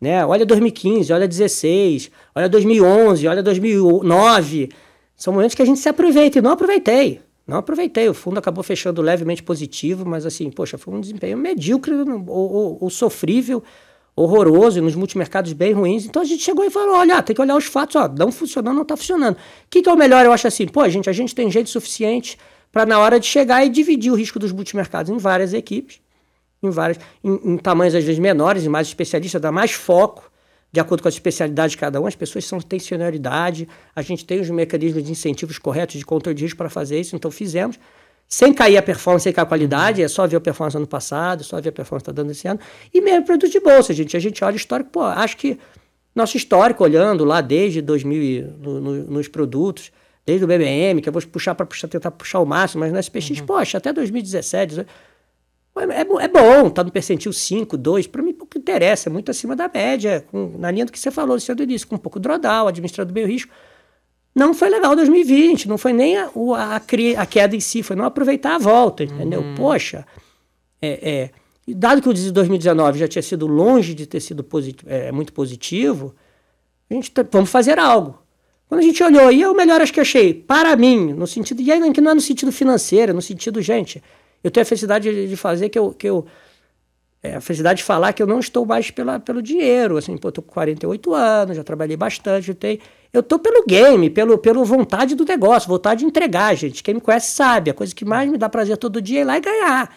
né, 0.00 0.24
olha 0.24 0.44
2015, 0.44 1.12
olha 1.12 1.28
16, 1.28 2.10
olha 2.34 2.48
2011, 2.48 3.28
olha 3.28 3.42
2009, 3.42 4.70
são 5.16 5.32
momentos 5.32 5.54
que 5.54 5.62
a 5.62 5.64
gente 5.66 5.78
se 5.80 5.88
aproveita 5.88 6.38
e 6.38 6.42
não 6.42 6.52
aproveitei. 6.52 7.20
Não 7.46 7.56
aproveitei, 7.56 8.08
o 8.08 8.14
fundo 8.14 8.38
acabou 8.38 8.62
fechando 8.62 9.02
levemente 9.02 9.42
positivo, 9.42 10.06
mas 10.06 10.24
assim, 10.24 10.50
poxa, 10.50 10.78
foi 10.78 10.94
um 10.94 11.00
desempenho 11.00 11.36
medíocre 11.36 11.92
ou, 11.94 12.28
ou, 12.28 12.78
ou 12.80 12.90
sofrível, 12.90 13.62
horroroso, 14.14 14.78
e 14.78 14.80
nos 14.80 14.94
multimercados 14.94 15.52
bem 15.52 15.72
ruins. 15.72 16.04
Então 16.04 16.22
a 16.22 16.24
gente 16.24 16.42
chegou 16.42 16.64
e 16.64 16.70
falou: 16.70 16.96
olha, 16.96 17.22
tem 17.22 17.34
que 17.34 17.40
olhar 17.40 17.56
os 17.56 17.64
fatos, 17.64 17.96
ó, 17.96 18.08
não 18.08 18.30
funcionando, 18.30 18.74
não 18.74 18.82
está 18.82 18.96
funcionando. 18.96 19.34
O 19.34 19.38
que, 19.68 19.82
que 19.82 19.88
é 19.88 19.92
o 19.92 19.96
melhor? 19.96 20.24
Eu 20.24 20.32
acho 20.32 20.46
assim, 20.46 20.66
pô, 20.66 20.88
gente, 20.88 21.08
a 21.08 21.12
gente 21.12 21.34
tem 21.34 21.50
jeito 21.50 21.70
suficiente 21.70 22.38
para 22.72 22.86
na 22.86 22.98
hora 22.98 23.18
de 23.18 23.26
chegar 23.26 23.64
e 23.64 23.68
dividir 23.68 24.12
o 24.12 24.14
risco 24.14 24.38
dos 24.38 24.52
multimercados 24.52 25.10
em 25.10 25.16
várias 25.16 25.52
equipes, 25.52 26.00
em 26.62 26.70
várias, 26.70 26.98
em, 27.22 27.52
em 27.52 27.56
tamanhos 27.56 27.94
às 27.94 28.04
vezes 28.04 28.18
menores 28.18 28.64
e 28.64 28.68
mais 28.68 28.86
especialistas, 28.86 29.40
dar 29.40 29.52
mais 29.52 29.72
foco 29.72 30.30
de 30.72 30.78
acordo 30.78 31.02
com 31.02 31.08
as 31.08 31.14
especialidades 31.14 31.72
de 31.72 31.78
cada 31.78 32.00
um. 32.00 32.06
As 32.06 32.14
pessoas 32.14 32.44
são, 32.44 32.60
têm 32.60 32.78
senioridade, 32.78 33.68
a 33.94 34.02
gente 34.02 34.24
tem 34.24 34.40
os 34.40 34.48
mecanismos 34.50 35.02
de 35.02 35.10
incentivos 35.10 35.58
corretos 35.58 35.98
de 35.98 36.04
controle 36.04 36.36
de 36.36 36.44
risco 36.44 36.58
para 36.58 36.70
fazer 36.70 37.00
isso, 37.00 37.16
então 37.16 37.30
fizemos. 37.30 37.78
Sem 38.32 38.54
cair 38.54 38.76
a 38.76 38.82
performance, 38.82 39.24
sem 39.24 39.32
cair 39.32 39.42
a 39.42 39.46
qualidade, 39.46 40.00
é 40.00 40.06
só 40.06 40.24
ver 40.24 40.36
a 40.36 40.40
performance 40.40 40.76
ano 40.76 40.86
passado, 40.86 41.42
só 41.42 41.60
ver 41.60 41.70
a 41.70 41.72
performance 41.72 42.04
que 42.04 42.10
está 42.10 42.22
dando 42.22 42.30
esse 42.30 42.46
ano. 42.46 42.60
E 42.94 43.00
mesmo 43.00 43.26
produto 43.26 43.50
de 43.50 43.58
bolsa, 43.58 43.92
gente. 43.92 44.16
A 44.16 44.20
gente 44.20 44.44
olha 44.44 44.54
o 44.54 44.56
histórico, 44.56 44.88
pô, 44.88 45.02
acho 45.02 45.36
que 45.36 45.58
nosso 46.14 46.36
histórico, 46.36 46.84
olhando 46.84 47.24
lá 47.24 47.40
desde 47.40 47.82
2000, 47.82 48.54
no, 48.60 48.80
no, 48.80 48.92
nos 49.10 49.26
produtos, 49.26 49.90
desde 50.24 50.44
o 50.44 50.46
BBM, 50.46 51.02
que 51.02 51.08
eu 51.08 51.12
vou 51.12 51.20
puxar 51.22 51.56
para 51.56 51.66
puxar, 51.66 51.88
tentar 51.88 52.12
puxar 52.12 52.38
o 52.38 52.46
máximo, 52.46 52.80
mas 52.80 52.92
no 52.92 53.00
SPX, 53.00 53.40
uhum. 53.40 53.46
poxa, 53.46 53.78
até 53.78 53.92
2017, 53.92 54.80
é, 54.80 56.00
é 56.00 56.28
bom, 56.28 56.70
tá 56.70 56.84
no 56.84 56.92
percentil 56.92 57.32
5, 57.32 57.76
2, 57.76 58.06
para 58.06 58.22
mim 58.22 58.32
pouco 58.32 58.56
interessa, 58.56 59.08
é 59.08 59.12
muito 59.12 59.30
acima 59.30 59.56
da 59.56 59.68
média, 59.68 60.24
com, 60.30 60.56
na 60.58 60.70
linha 60.70 60.84
do 60.84 60.92
que 60.92 60.98
você 60.98 61.10
falou 61.10 61.36
do 61.36 61.62
início, 61.62 61.88
com 61.88 61.96
um 61.96 61.98
pouco 61.98 62.20
drawdown, 62.20 62.68
administrando 62.68 63.12
bem 63.12 63.24
o 63.24 63.26
risco. 63.26 63.52
Não 64.34 64.54
foi 64.54 64.68
legal 64.68 64.94
2020, 64.94 65.68
não 65.68 65.76
foi 65.76 65.92
nem 65.92 66.16
a, 66.16 66.30
a, 66.56 66.76
a 66.76 67.26
queda 67.26 67.56
em 67.56 67.60
si, 67.60 67.82
foi 67.82 67.96
não 67.96 68.04
aproveitar 68.04 68.54
a 68.54 68.58
volta, 68.58 69.02
entendeu? 69.02 69.40
Uhum. 69.40 69.54
Poxa, 69.56 70.06
é, 70.80 71.10
é, 71.10 71.30
dado 71.74 72.00
que 72.00 72.08
o 72.08 72.14
de 72.14 72.30
2019 72.30 72.98
já 72.98 73.08
tinha 73.08 73.22
sido 73.22 73.46
longe 73.46 73.92
de 73.92 74.06
ter 74.06 74.20
sido 74.20 74.44
positivo, 74.44 74.88
é, 74.88 75.10
muito 75.10 75.32
positivo, 75.32 76.14
a 76.88 76.94
gente 76.94 77.10
tá, 77.10 77.24
vamos 77.30 77.50
fazer 77.50 77.78
algo. 77.78 78.22
Quando 78.68 78.80
a 78.80 78.84
gente 78.84 79.02
olhou, 79.02 79.32
e 79.32 79.42
é 79.42 79.48
o 79.48 79.54
melhor 79.54 79.80
acho 79.80 79.92
que 79.92 80.00
achei, 80.00 80.32
para 80.32 80.76
mim, 80.76 81.12
no 81.12 81.26
sentido, 81.26 81.60
e 81.60 81.72
aí 81.72 81.92
que 81.92 82.00
não 82.00 82.12
é 82.12 82.14
no 82.14 82.20
sentido 82.20 82.52
financeiro, 82.52 83.10
é 83.10 83.14
no 83.14 83.20
sentido, 83.20 83.60
gente, 83.60 84.00
eu 84.44 84.50
tenho 84.50 84.62
a 84.62 84.64
felicidade 84.64 85.12
de, 85.12 85.28
de 85.28 85.36
fazer 85.36 85.68
que 85.68 85.78
eu, 85.78 85.92
que 85.92 86.08
eu 86.08 86.24
é, 87.22 87.34
a 87.34 87.40
felicidade 87.40 87.78
de 87.78 87.84
falar 87.84 88.12
que 88.12 88.22
eu 88.22 88.26
não 88.26 88.38
estou 88.38 88.64
mais 88.64 88.90
pela, 88.90 89.20
pelo 89.20 89.42
dinheiro, 89.42 89.96
assim, 89.96 90.16
pô, 90.16 90.28
eu 90.28 90.32
tô 90.32 90.42
com 90.42 90.52
48 90.52 91.14
anos, 91.14 91.56
já 91.56 91.64
trabalhei 91.64 91.96
bastante, 91.96 92.48
eu 92.48 92.54
tenho, 92.54 92.78
eu 93.12 93.22
tô 93.22 93.38
pelo 93.38 93.64
game, 93.66 94.08
pelo, 94.08 94.38
pelo 94.38 94.64
vontade 94.64 95.14
do 95.14 95.24
negócio, 95.24 95.68
vontade 95.68 96.00
de 96.00 96.06
entregar, 96.06 96.54
gente, 96.54 96.82
quem 96.82 96.94
me 96.94 97.00
conhece 97.00 97.32
sabe, 97.32 97.70
a 97.70 97.74
coisa 97.74 97.94
que 97.94 98.04
mais 98.04 98.30
me 98.30 98.38
dá 98.38 98.48
prazer 98.48 98.76
todo 98.76 99.02
dia 99.02 99.18
é 99.18 99.22
ir 99.22 99.24
lá 99.24 99.36
e 99.36 99.40
ganhar, 99.40 99.96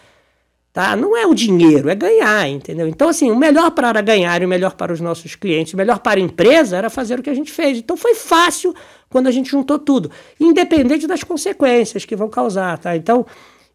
tá? 0.71 0.95
Não 0.95 1.15
é 1.15 1.27
o 1.27 1.33
dinheiro, 1.35 1.89
é 1.89 1.95
ganhar, 1.95 2.47
entendeu? 2.49 2.87
Então, 2.87 3.09
assim, 3.09 3.29
o 3.29 3.35
melhor 3.35 3.69
para 3.71 4.01
ganhar 4.01 4.41
e 4.41 4.45
o 4.45 4.47
melhor 4.49 4.73
para 4.73 4.91
os 4.91 4.99
nossos 4.99 5.35
clientes, 5.35 5.73
o 5.73 5.77
melhor 5.77 5.99
para 5.99 6.19
a 6.19 6.23
empresa 6.23 6.75
era 6.75 6.89
fazer 6.89 7.19
o 7.19 7.23
que 7.23 7.29
a 7.29 7.35
gente 7.35 7.51
fez, 7.51 7.77
então 7.77 7.95
foi 7.95 8.15
fácil 8.15 8.73
quando 9.09 9.27
a 9.27 9.31
gente 9.31 9.51
juntou 9.51 9.77
tudo, 9.77 10.09
independente 10.39 11.05
das 11.05 11.23
consequências 11.23 12.03
que 12.03 12.15
vão 12.15 12.29
causar, 12.29 12.79
tá? 12.79 12.95
Então, 12.95 13.25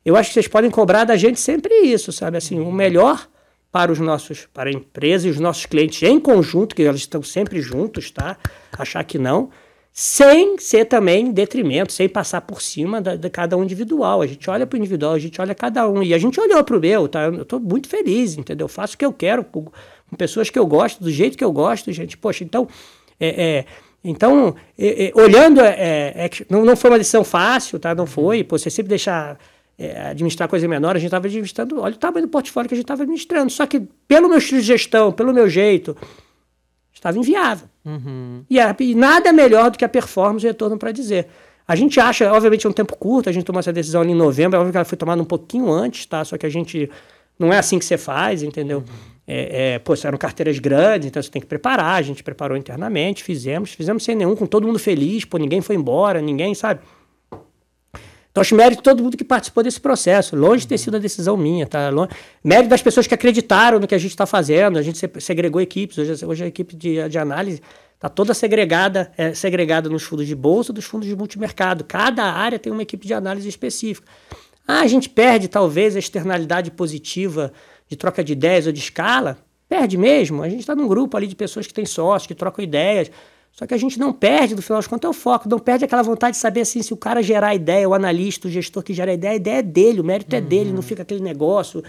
eu 0.04 0.16
acho 0.16 0.30
que 0.30 0.34
vocês 0.34 0.48
podem 0.48 0.70
cobrar 0.70 1.04
da 1.04 1.16
gente 1.16 1.38
sempre 1.38 1.72
isso, 1.82 2.10
sabe? 2.10 2.36
Assim, 2.38 2.58
o 2.58 2.72
melhor 2.72 3.28
para 3.70 3.92
os 3.92 3.98
nossos, 3.98 4.48
para 4.52 4.70
a 4.70 4.72
empresa 4.72 5.28
e 5.28 5.30
os 5.30 5.38
nossos 5.38 5.66
clientes 5.66 6.02
em 6.02 6.18
conjunto, 6.18 6.74
que 6.74 6.82
eles 6.82 7.00
estão 7.00 7.22
sempre 7.22 7.60
juntos, 7.60 8.10
tá? 8.10 8.36
Achar 8.78 9.04
que 9.04 9.18
não, 9.18 9.50
sem 9.92 10.56
ser 10.58 10.84
também 10.84 11.32
detrimento, 11.32 11.92
sem 11.92 12.08
passar 12.08 12.40
por 12.42 12.62
cima 12.62 13.00
da, 13.00 13.16
de 13.16 13.28
cada 13.28 13.56
um 13.56 13.64
individual. 13.64 14.22
A 14.22 14.26
gente 14.26 14.48
olha 14.48 14.66
para 14.66 14.76
o 14.76 14.78
individual, 14.78 15.14
a 15.14 15.18
gente 15.18 15.40
olha 15.40 15.54
cada 15.54 15.88
um. 15.88 16.02
E 16.02 16.14
a 16.14 16.18
gente 16.18 16.40
olhou 16.40 16.62
para 16.62 16.76
o 16.76 16.80
meu, 16.80 17.08
tá? 17.08 17.24
Eu 17.24 17.42
estou 17.42 17.58
muito 17.58 17.88
feliz, 17.88 18.38
entendeu? 18.38 18.66
Eu 18.66 18.68
faço 18.68 18.94
o 18.94 18.98
que 18.98 19.04
eu 19.04 19.12
quero, 19.12 19.42
com, 19.42 19.66
pessoas 20.16 20.48
que 20.48 20.58
eu 20.58 20.66
gosto, 20.66 21.02
do 21.02 21.10
jeito 21.10 21.36
que 21.36 21.44
eu 21.44 21.50
gosto, 21.52 21.90
gente. 21.92 22.16
Poxa, 22.16 22.44
então. 22.44 22.68
É, 23.18 23.44
é, 23.44 23.64
então, 24.04 24.54
é, 24.78 25.08
é 25.08 25.12
olhando, 25.20 25.60
é, 25.60 26.14
é 26.14 26.30
não, 26.48 26.64
não 26.64 26.76
foi 26.76 26.90
uma 26.90 26.98
decisão 26.98 27.24
fácil, 27.24 27.80
tá? 27.80 27.92
Não 27.92 28.06
foi. 28.06 28.44
Pô, 28.44 28.56
você 28.56 28.70
sempre 28.70 28.90
deixar 28.90 29.36
é, 29.78 30.08
administrar 30.08 30.48
coisa 30.48 30.66
menor, 30.66 30.96
a 30.96 30.98
gente 30.98 31.06
estava 31.06 31.28
administrando, 31.28 31.80
olha 31.80 31.94
o 31.94 31.98
tamanho 31.98 32.26
do 32.26 32.30
portfólio 32.30 32.68
que 32.68 32.74
a 32.74 32.76
gente 32.76 32.84
estava 32.84 33.02
administrando. 33.02 33.50
Só 33.50 33.64
que 33.64 33.80
pelo 34.08 34.28
meu 34.28 34.38
estilo 34.38 34.60
de 34.60 34.66
gestão, 34.66 35.12
pelo 35.12 35.32
meu 35.32 35.48
jeito, 35.48 35.96
estava 36.92 37.16
inviável. 37.16 37.68
Uhum. 37.84 38.44
E, 38.50 38.58
a, 38.58 38.74
e, 38.80 38.94
nada 38.94 39.32
melhor 39.32 39.70
do 39.70 39.78
que 39.78 39.84
a 39.84 39.88
performance 39.88 40.44
e 40.44 40.48
o 40.48 40.50
retorno 40.50 40.76
para 40.76 40.90
dizer. 40.90 41.28
A 41.66 41.76
gente 41.76 42.00
acha, 42.00 42.32
obviamente, 42.32 42.66
é 42.66 42.70
um 42.70 42.72
tempo 42.72 42.96
curto, 42.96 43.28
a 43.28 43.32
gente 43.32 43.44
tomou 43.44 43.60
essa 43.60 43.72
decisão 43.72 44.00
ali 44.00 44.10
em 44.10 44.16
novembro, 44.16 44.56
é 44.56 44.58
óbvio 44.58 44.72
que 44.72 44.78
ela 44.78 44.84
foi 44.84 44.98
tomada 44.98 45.22
um 45.22 45.26
pouquinho 45.26 45.70
antes, 45.70 46.06
tá? 46.06 46.24
Só 46.24 46.36
que 46.36 46.46
a 46.46 46.48
gente. 46.48 46.90
Não 47.38 47.52
é 47.52 47.58
assim 47.58 47.78
que 47.78 47.84
você 47.84 47.96
faz, 47.96 48.42
entendeu? 48.42 48.78
Uhum. 48.78 49.18
É, 49.24 49.74
é, 49.74 49.78
pô, 49.78 49.94
eram 50.02 50.18
carteiras 50.18 50.58
grandes, 50.58 51.06
então 51.06 51.22
você 51.22 51.30
tem 51.30 51.40
que 51.40 51.46
preparar. 51.46 51.94
A 51.94 52.02
gente 52.02 52.24
preparou 52.24 52.56
internamente, 52.56 53.22
fizemos, 53.22 53.74
fizemos 53.74 54.02
sem 54.02 54.16
nenhum, 54.16 54.34
com 54.34 54.46
todo 54.46 54.66
mundo 54.66 54.78
feliz, 54.78 55.24
pô, 55.24 55.38
ninguém 55.38 55.60
foi 55.60 55.76
embora, 55.76 56.20
ninguém, 56.20 56.52
sabe? 56.54 56.80
Então, 58.38 58.42
acho 58.42 58.54
mérito 58.54 58.76
de 58.76 58.84
todo 58.84 59.02
mundo 59.02 59.16
que 59.16 59.24
participou 59.24 59.64
desse 59.64 59.80
processo. 59.80 60.36
Longe 60.36 60.60
de 60.60 60.68
ter 60.68 60.78
sido 60.78 60.96
a 60.96 61.00
decisão 61.00 61.36
minha, 61.36 61.66
tá? 61.66 61.90
Longe... 61.90 62.10
Mérito 62.44 62.68
das 62.68 62.80
pessoas 62.80 63.04
que 63.04 63.12
acreditaram 63.12 63.80
no 63.80 63.86
que 63.88 63.96
a 63.96 63.98
gente 63.98 64.12
está 64.12 64.26
fazendo. 64.26 64.78
A 64.78 64.82
gente 64.82 65.00
segregou 65.20 65.60
equipes. 65.60 65.98
Hoje, 65.98 66.24
hoje 66.24 66.44
a 66.44 66.46
equipe 66.46 66.76
de, 66.76 67.08
de 67.08 67.18
análise 67.18 67.60
está 67.96 68.08
toda 68.08 68.32
segregada, 68.34 69.10
é, 69.18 69.34
segregada 69.34 69.88
nos 69.88 70.04
fundos 70.04 70.24
de 70.24 70.36
bolsa 70.36 70.72
dos 70.72 70.84
fundos 70.84 71.08
de 71.08 71.16
multimercado. 71.16 71.82
Cada 71.82 72.22
área 72.22 72.60
tem 72.60 72.72
uma 72.72 72.82
equipe 72.82 73.08
de 73.08 73.12
análise 73.12 73.48
específica. 73.48 74.06
Ah, 74.66 74.82
a 74.82 74.86
gente 74.86 75.08
perde 75.08 75.48
talvez 75.48 75.96
a 75.96 75.98
externalidade 75.98 76.70
positiva 76.70 77.52
de 77.88 77.96
troca 77.96 78.22
de 78.22 78.34
ideias 78.34 78.66
ou 78.66 78.72
de 78.72 78.78
escala? 78.78 79.36
Perde 79.68 79.96
mesmo. 79.96 80.44
A 80.44 80.48
gente 80.48 80.60
está 80.60 80.76
num 80.76 80.86
grupo 80.86 81.16
ali 81.16 81.26
de 81.26 81.34
pessoas 81.34 81.66
que 81.66 81.74
têm 81.74 81.84
sócios, 81.84 82.28
que 82.28 82.36
trocam 82.36 82.62
ideias. 82.64 83.10
Só 83.58 83.66
que 83.66 83.74
a 83.74 83.76
gente 83.76 83.98
não 83.98 84.12
perde, 84.12 84.54
no 84.54 84.62
final 84.62 84.78
das 84.78 84.86
contas, 84.86 85.08
é 85.08 85.10
o 85.10 85.12
foco, 85.12 85.48
não 85.48 85.58
perde 85.58 85.84
aquela 85.84 86.02
vontade 86.02 86.36
de 86.36 86.40
saber 86.40 86.60
assim, 86.60 86.80
se 86.80 86.94
o 86.94 86.96
cara 86.96 87.20
gerar 87.20 87.48
a 87.48 87.54
ideia, 87.56 87.88
o 87.88 87.92
analista, 87.92 88.46
o 88.46 88.50
gestor 88.50 88.84
que 88.84 88.94
gera 88.94 89.10
a 89.10 89.14
ideia, 89.14 89.32
a 89.32 89.36
ideia 89.36 89.58
é 89.58 89.62
dele, 89.62 90.00
o 90.00 90.04
mérito 90.04 90.30
uhum. 90.30 90.38
é 90.38 90.40
dele, 90.40 90.70
não 90.70 90.76
uhum. 90.76 90.82
fica 90.82 91.02
aquele 91.02 91.20
negócio 91.20 91.82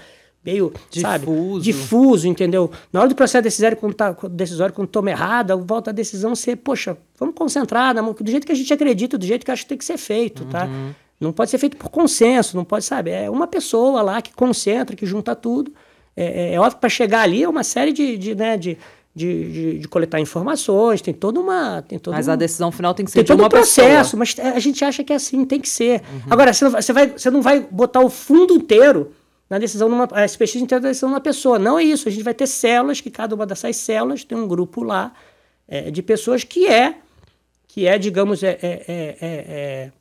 meio, 0.43 0.73
difuso. 0.89 1.01
sabe, 1.01 1.27
difuso, 1.61 2.27
entendeu? 2.27 2.71
Na 2.91 3.01
hora 3.01 3.09
do 3.09 3.13
processo 3.13 3.43
decisório, 3.43 3.77
quando, 3.77 3.93
tá, 3.93 4.17
decisório, 4.31 4.73
quando 4.73 4.87
toma 4.87 5.11
errado, 5.11 5.63
volta 5.63 5.91
a 5.91 5.93
decisão 5.93 6.33
ser, 6.33 6.55
poxa, 6.55 6.97
vamos 7.19 7.35
concentrar 7.35 7.93
na 7.93 8.01
mão, 8.01 8.15
do 8.19 8.31
jeito 8.31 8.47
que 8.47 8.51
a 8.51 8.55
gente 8.55 8.73
acredita, 8.73 9.15
do 9.15 9.25
jeito 9.27 9.45
que 9.45 9.51
acho 9.51 9.61
que 9.61 9.69
tem 9.69 9.77
que 9.77 9.85
ser 9.85 9.97
feito, 9.97 10.45
tá? 10.45 10.65
uhum. 10.65 10.89
tá? 10.89 10.95
Não 11.19 11.31
pode 11.31 11.51
ser 11.51 11.59
feito 11.59 11.77
por 11.77 11.89
consenso, 11.89 12.57
não 12.57 12.65
pode, 12.65 12.83
sabe? 12.83 13.11
É 13.11 13.29
uma 13.29 13.45
pessoa 13.45 14.01
lá 14.01 14.23
que 14.23 14.33
concentra, 14.33 14.95
que 14.95 15.05
junta 15.05 15.35
tudo. 15.35 15.71
É, 16.17 16.23
é, 16.23 16.53
é 16.55 16.59
óbvio 16.59 16.77
que 16.77 16.81
para 16.81 16.89
chegar 16.89 17.21
ali 17.21 17.43
é 17.43 17.47
uma 17.47 17.63
série 17.63 17.93
de, 17.93 18.17
de, 18.17 18.33
né, 18.33 18.57
de 18.57 18.75
de, 19.19 19.51
de, 19.51 19.79
de, 19.79 19.87
coletar 19.87 20.19
informações, 20.19 21.01
tem 21.01 21.13
toda 21.13 21.39
uma. 21.39 21.81
Tem 21.81 21.99
mas 22.07 22.27
uma, 22.27 22.33
a 22.33 22.35
decisão 22.37 22.71
final 22.71 22.93
tem 22.93 23.05
que 23.05 23.11
ser 23.11 23.17
tem 23.17 23.23
de 23.25 23.27
todo 23.27 23.45
um 23.45 23.49
processo, 23.49 24.17
pessoa. 24.17 24.45
mas 24.45 24.55
a 24.55 24.59
gente 24.59 24.83
acha 24.85 25.03
que 25.03 25.11
é 25.11 25.17
assim, 25.17 25.43
tem 25.43 25.59
que 25.59 25.67
ser. 25.67 26.01
Uhum. 26.01 26.21
Agora, 26.29 26.53
você 26.53 26.63
não, 26.63 26.71
você, 26.71 26.93
vai, 26.93 27.07
você 27.09 27.29
não 27.29 27.41
vai 27.41 27.59
botar 27.59 27.99
o 27.99 28.09
fundo 28.09 28.53
inteiro 28.53 29.11
na 29.49 29.59
decisão, 29.59 29.89
numa, 29.89 30.07
a 30.11 30.23
SPX 30.25 30.55
inteira 30.55 30.81
da 30.81 30.87
decisão 30.87 31.09
de 31.09 31.15
uma 31.15 31.21
pessoa. 31.21 31.59
Não 31.59 31.77
é 31.77 31.83
isso. 31.83 32.07
A 32.07 32.11
gente 32.11 32.23
vai 32.23 32.33
ter 32.33 32.47
células, 32.47 33.01
que 33.01 33.11
cada 33.11 33.35
uma 33.35 33.45
dessas 33.45 33.75
células 33.75 34.23
tem 34.23 34.37
um 34.37 34.47
grupo 34.47 34.81
lá 34.83 35.11
é, 35.67 35.91
de 35.91 36.01
pessoas 36.01 36.45
que 36.45 36.65
é, 36.65 36.95
que 37.67 37.85
é, 37.85 37.97
digamos, 37.97 38.41
é, 38.41 38.57
é, 38.61 38.83
é, 38.87 39.17
é 39.21 39.91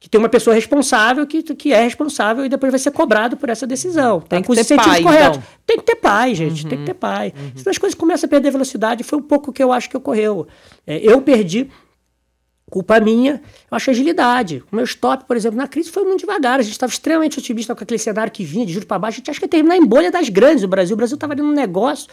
que 0.00 0.08
tem 0.08 0.18
uma 0.18 0.30
pessoa 0.30 0.54
responsável 0.54 1.26
que, 1.26 1.42
que 1.42 1.74
é 1.74 1.82
responsável 1.82 2.46
e 2.46 2.48
depois 2.48 2.72
vai 2.72 2.78
ser 2.78 2.90
cobrado 2.90 3.36
por 3.36 3.50
essa 3.50 3.66
decisão. 3.66 4.18
Tem 4.22 4.42
tá? 4.42 4.54
que 4.54 4.64
ter 4.64 4.76
pai, 4.76 5.02
correto. 5.02 5.38
Então. 5.38 5.42
Tem 5.66 5.76
que 5.76 5.84
ter 5.84 5.96
pai, 5.96 6.34
gente. 6.34 6.64
Uhum, 6.64 6.70
tem 6.70 6.78
que 6.78 6.84
ter 6.86 6.94
pai. 6.94 7.34
Uhum. 7.36 7.52
Senão 7.54 7.70
as 7.70 7.76
coisas 7.76 7.94
começam 7.94 8.26
a 8.26 8.30
perder 8.30 8.50
velocidade. 8.50 9.04
Foi 9.04 9.18
um 9.18 9.22
pouco 9.22 9.50
o 9.50 9.52
que 9.52 9.62
eu 9.62 9.70
acho 9.70 9.90
que 9.90 9.96
ocorreu. 9.98 10.48
É, 10.86 10.96
eu 10.96 11.20
perdi, 11.20 11.70
culpa 12.70 12.98
minha, 12.98 13.42
eu 13.70 13.76
acho 13.76 13.90
agilidade. 13.90 14.64
O 14.72 14.76
meu 14.76 14.86
stop, 14.86 15.24
por 15.26 15.36
exemplo, 15.36 15.58
na 15.58 15.68
crise 15.68 15.90
foi 15.90 16.02
muito 16.04 16.20
devagar. 16.20 16.60
A 16.60 16.62
gente 16.62 16.72
estava 16.72 16.90
extremamente 16.90 17.38
otimista 17.38 17.74
com 17.74 17.84
aquele 17.84 17.98
cenário 17.98 18.32
que 18.32 18.42
vinha 18.42 18.64
de 18.64 18.72
juros 18.72 18.86
para 18.86 18.98
baixo. 18.98 19.16
A 19.16 19.18
gente 19.18 19.30
acha 19.30 19.38
que 19.38 19.44
ia 19.44 19.50
terminar 19.50 19.76
em 19.76 19.84
bolha 19.84 20.10
das 20.10 20.30
grandes. 20.30 20.64
O 20.64 20.68
Brasil, 20.68 20.94
o 20.94 20.96
Brasil 20.96 21.16
estava 21.16 21.34
ali 21.34 21.42
num 21.42 21.52
negócio. 21.52 22.08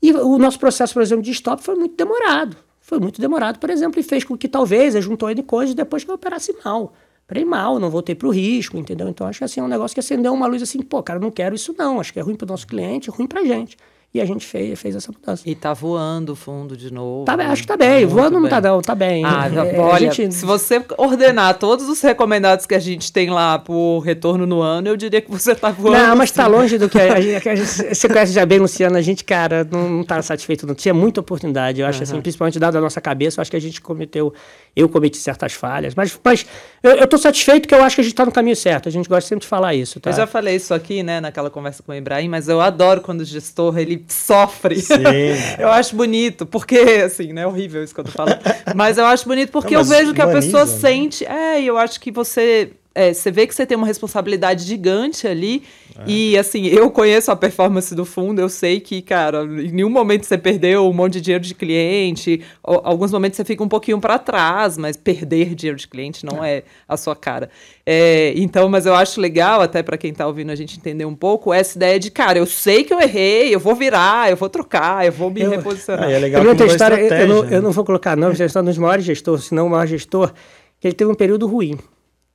E 0.00 0.12
o 0.12 0.38
nosso 0.38 0.60
processo, 0.60 0.94
por 0.94 1.02
exemplo, 1.02 1.24
de 1.24 1.32
stop 1.32 1.60
foi 1.60 1.74
muito 1.74 1.96
demorado. 1.96 2.56
Foi 2.80 3.00
muito 3.00 3.20
demorado, 3.20 3.58
por 3.58 3.68
exemplo, 3.68 3.98
e 3.98 4.02
fez 4.04 4.22
com 4.22 4.36
que 4.36 4.46
talvez 4.46 4.94
a 4.94 5.00
juntou 5.00 5.28
N 5.28 5.42
coisas 5.42 5.74
depois 5.74 6.04
que 6.04 6.10
eu 6.10 6.14
operasse 6.14 6.54
mal. 6.64 6.94
Parei 7.26 7.44
mal, 7.44 7.78
não 7.80 7.90
voltei 7.90 8.14
para 8.14 8.28
o 8.28 8.30
risco, 8.30 8.78
entendeu? 8.78 9.08
Então 9.08 9.26
acho 9.26 9.38
que 9.38 9.44
assim, 9.44 9.60
é 9.60 9.62
um 9.62 9.68
negócio 9.68 9.94
que 9.94 10.00
acendeu 10.00 10.32
uma 10.32 10.46
luz 10.46 10.62
assim, 10.62 10.80
pô, 10.80 11.02
cara, 11.02 11.18
não 11.18 11.30
quero 11.30 11.56
isso 11.56 11.74
não, 11.76 11.98
acho 11.98 12.12
que 12.12 12.20
é 12.20 12.22
ruim 12.22 12.36
para 12.36 12.44
o 12.44 12.48
nosso 12.48 12.66
cliente, 12.66 13.10
ruim 13.10 13.26
para 13.26 13.40
a 13.40 13.44
gente. 13.44 13.76
E 14.16 14.20
a 14.20 14.24
gente 14.24 14.46
fez, 14.46 14.80
fez 14.80 14.96
essa 14.96 15.12
mudança. 15.12 15.42
E 15.44 15.54
tá 15.54 15.74
voando 15.74 16.32
o 16.32 16.36
fundo 16.36 16.74
de 16.74 16.90
novo. 16.90 17.26
Tá 17.26 17.36
bem, 17.36 17.46
acho 17.48 17.60
que 17.60 17.68
tá 17.68 17.76
bem. 17.76 18.06
Muito 18.06 18.14
voando 18.14 18.40
não 18.40 18.48
tá 18.48 18.62
não, 18.62 18.80
tá 18.80 18.94
bem. 18.94 19.22
Ah, 19.22 19.46
é, 19.46 19.78
olha, 19.78 20.10
gente... 20.10 20.34
se 20.34 20.46
você 20.46 20.82
ordenar 20.96 21.58
todos 21.58 21.86
os 21.86 22.00
recomendados 22.00 22.64
que 22.64 22.74
a 22.74 22.78
gente 22.78 23.12
tem 23.12 23.28
lá 23.28 23.58
por 23.58 24.00
retorno 24.00 24.46
no 24.46 24.62
ano, 24.62 24.88
eu 24.88 24.96
diria 24.96 25.20
que 25.20 25.30
você 25.30 25.54
tá 25.54 25.70
voando. 25.70 25.98
Não, 25.98 26.16
mas 26.16 26.30
tá 26.30 26.46
longe 26.46 26.78
do 26.78 26.88
que 26.88 26.98
a 26.98 27.20
gente, 27.20 27.46
a 27.46 27.54
gente 27.54 27.94
você 27.94 28.08
conhece 28.08 28.32
já 28.32 28.46
bem, 28.46 28.58
Luciano, 28.58 28.96
a 28.96 29.02
gente, 29.02 29.22
cara, 29.22 29.68
não, 29.70 29.86
não 29.86 30.02
tá 30.02 30.22
satisfeito, 30.22 30.66
não 30.66 30.74
tinha 30.74 30.94
muita 30.94 31.20
oportunidade. 31.20 31.82
Eu 31.82 31.86
acho 31.86 31.98
uhum. 31.98 32.04
assim, 32.04 32.20
principalmente 32.22 32.58
dado 32.58 32.78
a 32.78 32.80
nossa 32.80 33.02
cabeça, 33.02 33.38
eu 33.38 33.42
acho 33.42 33.50
que 33.50 33.56
a 33.58 33.60
gente 33.60 33.82
cometeu, 33.82 34.32
eu 34.76 34.90
cometi 34.90 35.16
certas 35.16 35.54
falhas, 35.54 35.94
mas, 35.94 36.18
mas 36.22 36.44
eu, 36.82 36.92
eu 36.92 37.06
tô 37.06 37.16
satisfeito 37.16 37.66
que 37.66 37.74
eu 37.74 37.82
acho 37.82 37.96
que 37.96 38.02
a 38.02 38.04
gente 38.04 38.14
tá 38.14 38.26
no 38.26 38.30
caminho 38.30 38.54
certo. 38.54 38.90
A 38.90 38.92
gente 38.92 39.08
gosta 39.08 39.26
sempre 39.26 39.42
de 39.42 39.48
falar 39.48 39.74
isso, 39.74 39.98
tá? 39.98 40.10
Eu 40.10 40.14
já 40.14 40.26
falei 40.26 40.56
isso 40.56 40.74
aqui, 40.74 41.02
né, 41.02 41.18
naquela 41.18 41.48
conversa 41.48 41.82
com 41.82 41.92
o 41.92 41.94
Ibrahim, 41.94 42.28
mas 42.28 42.46
eu 42.46 42.60
adoro 42.60 43.00
quando 43.00 43.22
o 43.22 43.24
gestor, 43.24 43.78
ele 43.78 44.04
sofre. 44.08 44.78
Sim. 44.80 44.94
eu 45.58 45.68
acho 45.70 45.96
bonito, 45.96 46.44
porque, 46.44 46.78
assim, 47.04 47.32
né? 47.32 47.42
É 47.42 47.46
horrível 47.46 47.82
isso 47.82 47.94
que 47.94 48.00
eu 48.00 48.04
tô 48.04 48.10
falando. 48.10 48.38
Mas 48.74 48.98
eu 48.98 49.06
acho 49.06 49.26
bonito 49.26 49.50
porque 49.50 49.74
Não, 49.74 49.80
eu 49.80 49.84
vejo 49.84 50.12
que 50.12 50.20
a 50.20 50.26
pessoa 50.26 50.66
né? 50.66 50.72
sente. 50.72 51.24
É, 51.24 51.60
e 51.60 51.66
eu 51.66 51.78
acho 51.78 51.98
que 51.98 52.10
você 52.10 52.72
é, 52.96 53.12
você 53.12 53.30
vê 53.30 53.46
que 53.46 53.54
você 53.54 53.66
tem 53.66 53.76
uma 53.76 53.86
responsabilidade 53.86 54.64
gigante 54.64 55.28
ali. 55.28 55.62
É. 55.98 56.04
E 56.06 56.38
assim, 56.38 56.64
eu 56.72 56.90
conheço 56.90 57.30
a 57.30 57.36
performance 57.36 57.94
do 57.94 58.06
fundo, 58.06 58.40
eu 58.40 58.48
sei 58.48 58.80
que, 58.80 59.02
cara, 59.02 59.42
em 59.42 59.70
nenhum 59.70 59.90
momento 59.90 60.24
você 60.24 60.38
perdeu 60.38 60.88
um 60.88 60.94
monte 60.94 61.14
de 61.14 61.20
dinheiro 61.20 61.44
de 61.44 61.54
cliente. 61.54 62.40
Ou, 62.62 62.80
alguns 62.82 63.12
momentos 63.12 63.36
você 63.36 63.44
fica 63.44 63.62
um 63.62 63.68
pouquinho 63.68 64.00
para 64.00 64.18
trás, 64.18 64.78
mas 64.78 64.96
perder 64.96 65.54
dinheiro 65.54 65.78
de 65.78 65.86
cliente 65.86 66.24
não 66.24 66.42
é, 66.42 66.56
é 66.56 66.64
a 66.88 66.96
sua 66.96 67.14
cara. 67.14 67.50
É, 67.84 68.32
então, 68.34 68.66
mas 68.70 68.86
eu 68.86 68.94
acho 68.94 69.20
legal, 69.20 69.60
até 69.60 69.82
para 69.82 69.98
quem 69.98 70.10
está 70.10 70.26
ouvindo 70.26 70.50
a 70.50 70.54
gente 70.54 70.78
entender 70.78 71.04
um 71.04 71.14
pouco, 71.14 71.52
essa 71.52 71.76
ideia 71.76 72.00
de, 72.00 72.10
cara, 72.10 72.38
eu 72.38 72.46
sei 72.46 72.82
que 72.82 72.94
eu 72.94 73.00
errei, 73.00 73.54
eu 73.54 73.60
vou 73.60 73.74
virar, 73.74 74.30
eu 74.30 74.36
vou 74.38 74.48
trocar, 74.48 75.04
eu 75.04 75.12
vou 75.12 75.30
me 75.30 75.42
eu, 75.42 75.50
reposicionar. 75.50 76.10
É 76.10 76.18
legal 76.18 76.42
eu, 76.42 76.54
não 76.54 76.66
história, 76.66 76.96
eu, 76.96 77.28
não, 77.28 77.44
eu 77.44 77.60
não 77.60 77.72
vou 77.72 77.84
colocar 77.84 78.16
não, 78.16 78.34
você 78.34 78.44
está 78.44 78.62
nos 78.62 78.78
maiores 78.78 79.04
gestores, 79.04 79.44
se 79.44 79.54
não 79.54 79.66
o 79.66 79.70
maior 79.70 79.86
gestor 79.86 80.32
que 80.80 80.88
ele 80.88 80.94
teve 80.94 81.10
um 81.10 81.14
período 81.14 81.46
ruim. 81.46 81.78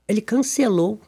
Ele 0.08 0.22
cancelou 0.22 1.00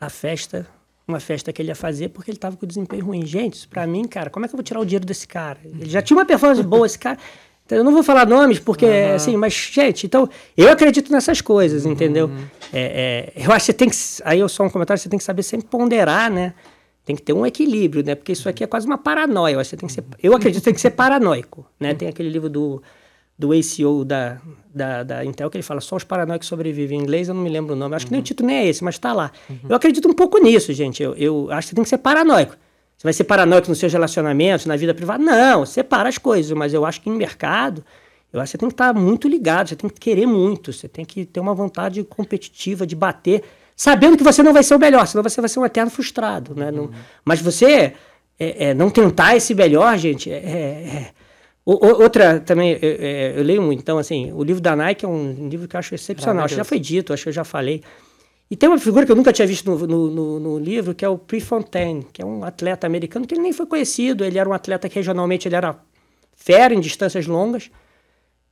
a 0.00 0.08
festa, 0.08 0.66
uma 1.06 1.20
festa 1.20 1.52
que 1.52 1.62
ele 1.62 1.68
ia 1.68 1.74
fazer, 1.74 2.08
porque 2.08 2.30
ele 2.30 2.36
estava 2.36 2.56
com 2.56 2.66
desempenho 2.66 3.04
ruim. 3.04 3.24
Gente, 3.24 3.68
para 3.68 3.86
mim, 3.86 4.04
cara, 4.04 4.30
como 4.30 4.44
é 4.44 4.48
que 4.48 4.54
eu 4.54 4.56
vou 4.56 4.64
tirar 4.64 4.80
o 4.80 4.84
dinheiro 4.84 5.06
desse 5.06 5.28
cara? 5.28 5.58
Ele 5.64 5.88
já 5.88 6.02
tinha 6.02 6.16
uma 6.16 6.24
performance 6.24 6.62
boa, 6.62 6.86
esse 6.86 6.98
cara. 6.98 7.18
Então, 7.64 7.78
eu 7.78 7.84
não 7.84 7.92
vou 7.92 8.02
falar 8.02 8.26
nomes, 8.26 8.58
porque, 8.58 8.84
uhum. 8.84 9.14
assim, 9.14 9.36
mas, 9.36 9.54
gente, 9.54 10.06
então, 10.06 10.28
eu 10.56 10.68
acredito 10.70 11.12
nessas 11.12 11.40
coisas, 11.40 11.86
entendeu? 11.86 12.26
Uhum. 12.26 12.44
É, 12.72 13.32
é, 13.36 13.44
eu 13.44 13.52
acho 13.52 13.66
que 13.66 13.66
você 13.66 13.72
tem 13.72 13.88
que. 13.88 13.96
Aí 14.24 14.40
eu 14.40 14.48
só 14.48 14.64
um 14.64 14.70
comentário, 14.70 15.00
você 15.00 15.08
tem 15.08 15.18
que 15.18 15.24
saber 15.24 15.42
sempre 15.42 15.68
ponderar, 15.68 16.30
né? 16.30 16.54
Tem 17.04 17.16
que 17.16 17.22
ter 17.22 17.32
um 17.32 17.46
equilíbrio, 17.46 18.04
né? 18.04 18.14
Porque 18.14 18.32
isso 18.32 18.48
aqui 18.48 18.62
é 18.62 18.66
quase 18.66 18.86
uma 18.86 18.98
paranoia. 18.98 19.54
Eu, 19.54 19.60
acho 19.60 19.70
que 19.70 19.76
tem 19.76 19.86
que 19.86 19.92
ser, 19.92 20.04
eu 20.22 20.34
acredito 20.34 20.60
que 20.60 20.64
tem 20.64 20.74
que 20.74 20.80
ser 20.80 20.90
paranoico, 20.90 21.66
né? 21.78 21.94
Tem 21.94 22.08
aquele 22.08 22.28
livro 22.28 22.48
do, 22.48 22.82
do 23.38 23.52
ACO 23.52 24.04
da, 24.04 24.40
da, 24.74 25.02
da 25.02 25.24
Intel 25.24 25.50
que 25.50 25.56
ele 25.56 25.62
fala 25.62 25.80
só 25.80 25.96
os 25.96 26.04
paranoicos 26.04 26.48
sobrevivem. 26.48 26.98
Em 26.98 27.02
inglês 27.02 27.28
eu 27.28 27.34
não 27.34 27.42
me 27.42 27.50
lembro 27.50 27.74
o 27.74 27.76
nome. 27.76 27.94
Acho 27.94 28.04
uhum. 28.04 28.08
que 28.08 28.12
nem 28.12 28.20
o 28.20 28.24
título 28.24 28.46
nem 28.48 28.58
é 28.58 28.66
esse, 28.66 28.82
mas 28.82 28.94
está 28.94 29.12
lá. 29.12 29.30
Uhum. 29.48 29.58
Eu 29.68 29.76
acredito 29.76 30.08
um 30.08 30.12
pouco 30.12 30.38
nisso, 30.38 30.72
gente. 30.72 31.02
Eu, 31.02 31.14
eu 31.14 31.50
acho 31.50 31.66
que 31.66 31.70
você 31.70 31.74
tem 31.74 31.84
que 31.84 31.90
ser 31.90 31.98
paranoico. 31.98 32.56
Você 32.96 33.04
vai 33.04 33.12
ser 33.12 33.24
paranoico 33.24 33.68
nos 33.68 33.78
seus 33.78 33.92
relacionamentos, 33.92 34.66
na 34.66 34.76
vida 34.76 34.94
privada? 34.94 35.22
Não, 35.22 35.66
separa 35.66 36.08
as 36.08 36.18
coisas. 36.18 36.52
Mas 36.52 36.72
eu 36.72 36.84
acho 36.84 37.00
que 37.00 37.10
em 37.10 37.16
mercado, 37.16 37.84
eu 38.32 38.40
acho 38.40 38.50
que 38.50 38.52
você 38.52 38.58
tem 38.58 38.68
que 38.68 38.74
estar 38.74 38.94
muito 38.94 39.28
ligado, 39.28 39.68
você 39.68 39.76
tem 39.76 39.90
que 39.90 40.00
querer 40.00 40.26
muito, 40.26 40.72
você 40.72 40.88
tem 40.88 41.04
que 41.04 41.24
ter 41.24 41.40
uma 41.40 41.54
vontade 41.54 42.02
competitiva 42.04 42.86
de 42.86 42.94
bater 42.94 43.42
sabendo 43.74 44.16
que 44.16 44.22
você 44.22 44.42
não 44.42 44.52
vai 44.52 44.62
ser 44.62 44.74
o 44.74 44.78
melhor, 44.78 45.06
senão 45.06 45.22
você 45.22 45.40
vai 45.40 45.48
ser 45.48 45.58
um 45.58 45.66
eterno 45.66 45.90
frustrado, 45.90 46.54
né? 46.54 46.66
Uhum. 46.66 46.72
Não, 46.72 46.90
mas 47.24 47.40
você 47.40 47.94
é, 48.38 48.68
é, 48.68 48.74
não 48.74 48.90
tentar 48.90 49.36
esse 49.36 49.54
melhor, 49.54 49.96
gente, 49.98 50.30
é, 50.30 51.10
é, 51.66 51.70
é 51.70 51.92
outra 51.92 52.40
também, 52.40 52.78
é, 52.80 53.34
eu 53.36 53.42
leio 53.42 53.62
muito, 53.62 53.80
então 53.80 53.98
assim, 53.98 54.32
o 54.32 54.42
livro 54.42 54.60
da 54.60 54.74
Nike 54.74 55.04
é 55.04 55.08
um 55.08 55.48
livro 55.48 55.68
que 55.68 55.76
eu 55.76 55.78
acho 55.78 55.94
excepcional, 55.94 56.44
acho 56.44 56.54
que 56.54 56.58
já 56.58 56.64
foi 56.64 56.78
dito, 56.78 57.12
acho 57.12 57.22
que 57.24 57.28
eu 57.28 57.32
já 57.32 57.44
falei. 57.44 57.82
E 58.50 58.56
tem 58.56 58.68
uma 58.68 58.78
figura 58.78 59.06
que 59.06 59.12
eu 59.12 59.16
nunca 59.16 59.32
tinha 59.32 59.46
visto 59.46 59.70
no, 59.70 59.86
no, 59.86 60.10
no, 60.10 60.40
no 60.40 60.58
livro, 60.58 60.94
que 60.94 61.04
é 61.04 61.08
o 61.08 61.16
Prefontaine, 61.16 62.06
que 62.12 62.20
é 62.20 62.26
um 62.26 62.44
atleta 62.44 62.86
americano 62.86 63.26
que 63.26 63.34
ele 63.34 63.40
nem 63.40 63.52
foi 63.52 63.64
conhecido, 63.64 64.24
ele 64.24 64.38
era 64.38 64.46
um 64.46 64.52
atleta 64.52 64.88
que 64.88 64.96
regionalmente 64.96 65.48
ele 65.48 65.56
era 65.56 65.78
fera 66.36 66.74
em 66.74 66.80
distâncias 66.80 67.26
longas, 67.26 67.70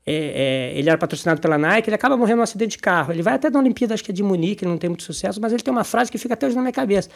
é, 0.06 0.14
é, 0.14 0.78
ele 0.78 0.88
era 0.88 0.96
patrocinado 0.96 1.40
pela 1.40 1.58
Nike, 1.58 1.90
ele 1.90 1.94
acaba 1.94 2.16
morrendo 2.16 2.38
num 2.38 2.42
acidente 2.42 2.76
de 2.76 2.78
carro. 2.78 3.12
Ele 3.12 3.22
vai 3.22 3.34
até 3.34 3.50
na 3.50 3.58
Olimpíada, 3.58 3.92
acho 3.92 4.02
que 4.02 4.10
é 4.10 4.14
de 4.14 4.22
Munique, 4.22 4.64
ele 4.64 4.70
não 4.70 4.78
tem 4.78 4.88
muito 4.88 5.02
sucesso, 5.02 5.40
mas 5.40 5.52
ele 5.52 5.62
tem 5.62 5.72
uma 5.72 5.84
frase 5.84 6.10
que 6.10 6.16
fica 6.16 6.34
até 6.34 6.46
hoje 6.46 6.56
na 6.56 6.62
minha 6.62 6.72
cabeça. 6.72 7.10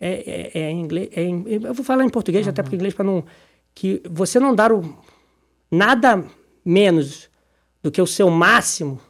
É, 0.00 0.50
é, 0.54 0.60
é 0.60 0.70
em 0.70 0.80
inglês, 0.80 1.08
é 1.12 1.22
em, 1.22 1.44
eu 1.48 1.72
vou 1.72 1.84
falar 1.84 2.04
em 2.04 2.10
português, 2.10 2.46
uhum. 2.46 2.50
até 2.50 2.62
porque 2.62 2.76
em 2.76 2.78
inglês 2.78 2.94
para 2.94 3.04
não. 3.04 3.24
Que 3.74 4.02
você 4.08 4.38
não 4.38 4.54
dar 4.54 4.72
o, 4.72 4.82
nada 5.70 6.24
menos 6.64 7.28
do 7.82 7.90
que 7.90 8.00
o 8.00 8.06
seu 8.06 8.30
máximo 8.30 9.00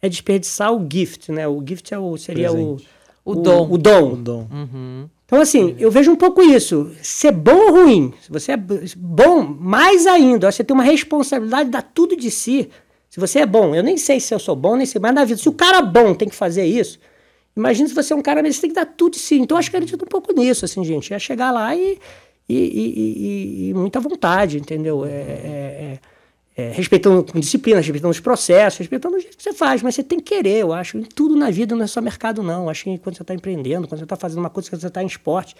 é 0.00 0.08
desperdiçar 0.08 0.72
o 0.72 0.86
gift, 0.90 1.32
né? 1.32 1.48
O 1.48 1.62
gift 1.66 1.92
é 1.92 1.98
o, 1.98 2.16
seria 2.16 2.52
o, 2.52 2.76
o, 3.24 3.32
o, 3.32 3.34
dom. 3.34 3.70
O 3.70 3.78
dom. 3.78 4.12
O 4.12 4.16
dom. 4.16 4.48
Uhum. 4.50 5.08
Então, 5.26 5.40
assim, 5.40 5.74
eu 5.78 5.90
vejo 5.90 6.12
um 6.12 6.16
pouco 6.16 6.42
isso. 6.42 6.92
Ser 7.02 7.32
bom 7.32 7.56
ou 7.56 7.72
ruim, 7.72 8.12
se 8.20 8.30
você 8.30 8.52
é 8.52 8.56
bom, 8.56 9.42
mais 9.42 10.06
ainda, 10.06 10.52
você 10.52 10.62
tem 10.62 10.74
uma 10.74 10.84
responsabilidade 10.84 11.64
de 11.64 11.70
dar 11.70 11.82
tudo 11.82 12.14
de 12.16 12.30
si. 12.30 12.70
Se 13.08 13.18
você 13.18 13.40
é 13.40 13.46
bom, 13.46 13.74
eu 13.74 13.82
nem 13.82 13.96
sei 13.96 14.20
se 14.20 14.34
eu 14.34 14.38
sou 14.38 14.54
bom, 14.54 14.76
nem 14.76 14.86
sei, 14.86 15.00
mas 15.00 15.14
na 15.14 15.24
vida, 15.24 15.40
se 15.40 15.48
o 15.48 15.52
cara 15.52 15.80
bom 15.80 16.14
tem 16.14 16.28
que 16.28 16.34
fazer 16.34 16.66
isso, 16.66 16.98
imagina 17.56 17.88
se 17.88 17.94
você 17.94 18.12
é 18.12 18.16
um 18.16 18.20
cara, 18.20 18.42
mas 18.42 18.56
você 18.56 18.62
tem 18.62 18.70
que 18.70 18.76
dar 18.76 18.86
tudo 18.86 19.12
de 19.14 19.20
si. 19.20 19.36
Então, 19.36 19.56
eu 19.56 19.58
acho 19.60 19.70
que 19.70 19.76
acredito 19.76 20.04
um 20.04 20.08
pouco 20.08 20.32
nisso, 20.32 20.64
assim, 20.64 20.84
gente. 20.84 21.14
É 21.14 21.18
chegar 21.18 21.50
lá 21.50 21.74
e, 21.74 21.98
e, 22.48 22.56
e, 22.56 23.68
e 23.70 23.74
muita 23.74 24.00
vontade, 24.00 24.58
entendeu? 24.58 25.04
É, 25.04 25.10
é, 25.10 25.12
é 25.12 25.98
é, 26.56 26.70
respeitando 26.70 27.24
com 27.24 27.40
disciplina, 27.40 27.80
respeitando 27.80 28.10
os 28.10 28.20
processos, 28.20 28.78
respeitando 28.78 29.16
o 29.16 29.20
jeito 29.20 29.36
que 29.36 29.42
você 29.42 29.52
faz, 29.52 29.82
mas 29.82 29.96
você 29.96 30.04
tem 30.04 30.20
que 30.20 30.36
querer, 30.36 30.60
eu 30.60 30.72
acho. 30.72 30.96
Em 30.98 31.02
tudo 31.02 31.36
na 31.36 31.50
vida 31.50 31.74
não 31.74 31.84
é 31.84 31.86
só 31.86 32.00
mercado, 32.00 32.42
não. 32.42 32.64
Eu 32.64 32.70
acho 32.70 32.84
que 32.84 32.98
quando 32.98 33.16
você 33.16 33.22
está 33.22 33.34
empreendendo, 33.34 33.88
quando 33.88 33.98
você 33.98 34.04
está 34.04 34.16
fazendo 34.16 34.38
uma 34.38 34.50
coisa, 34.50 34.70
quando 34.70 34.80
você 34.80 34.86
está 34.86 35.02
em 35.02 35.06
esporte, 35.06 35.56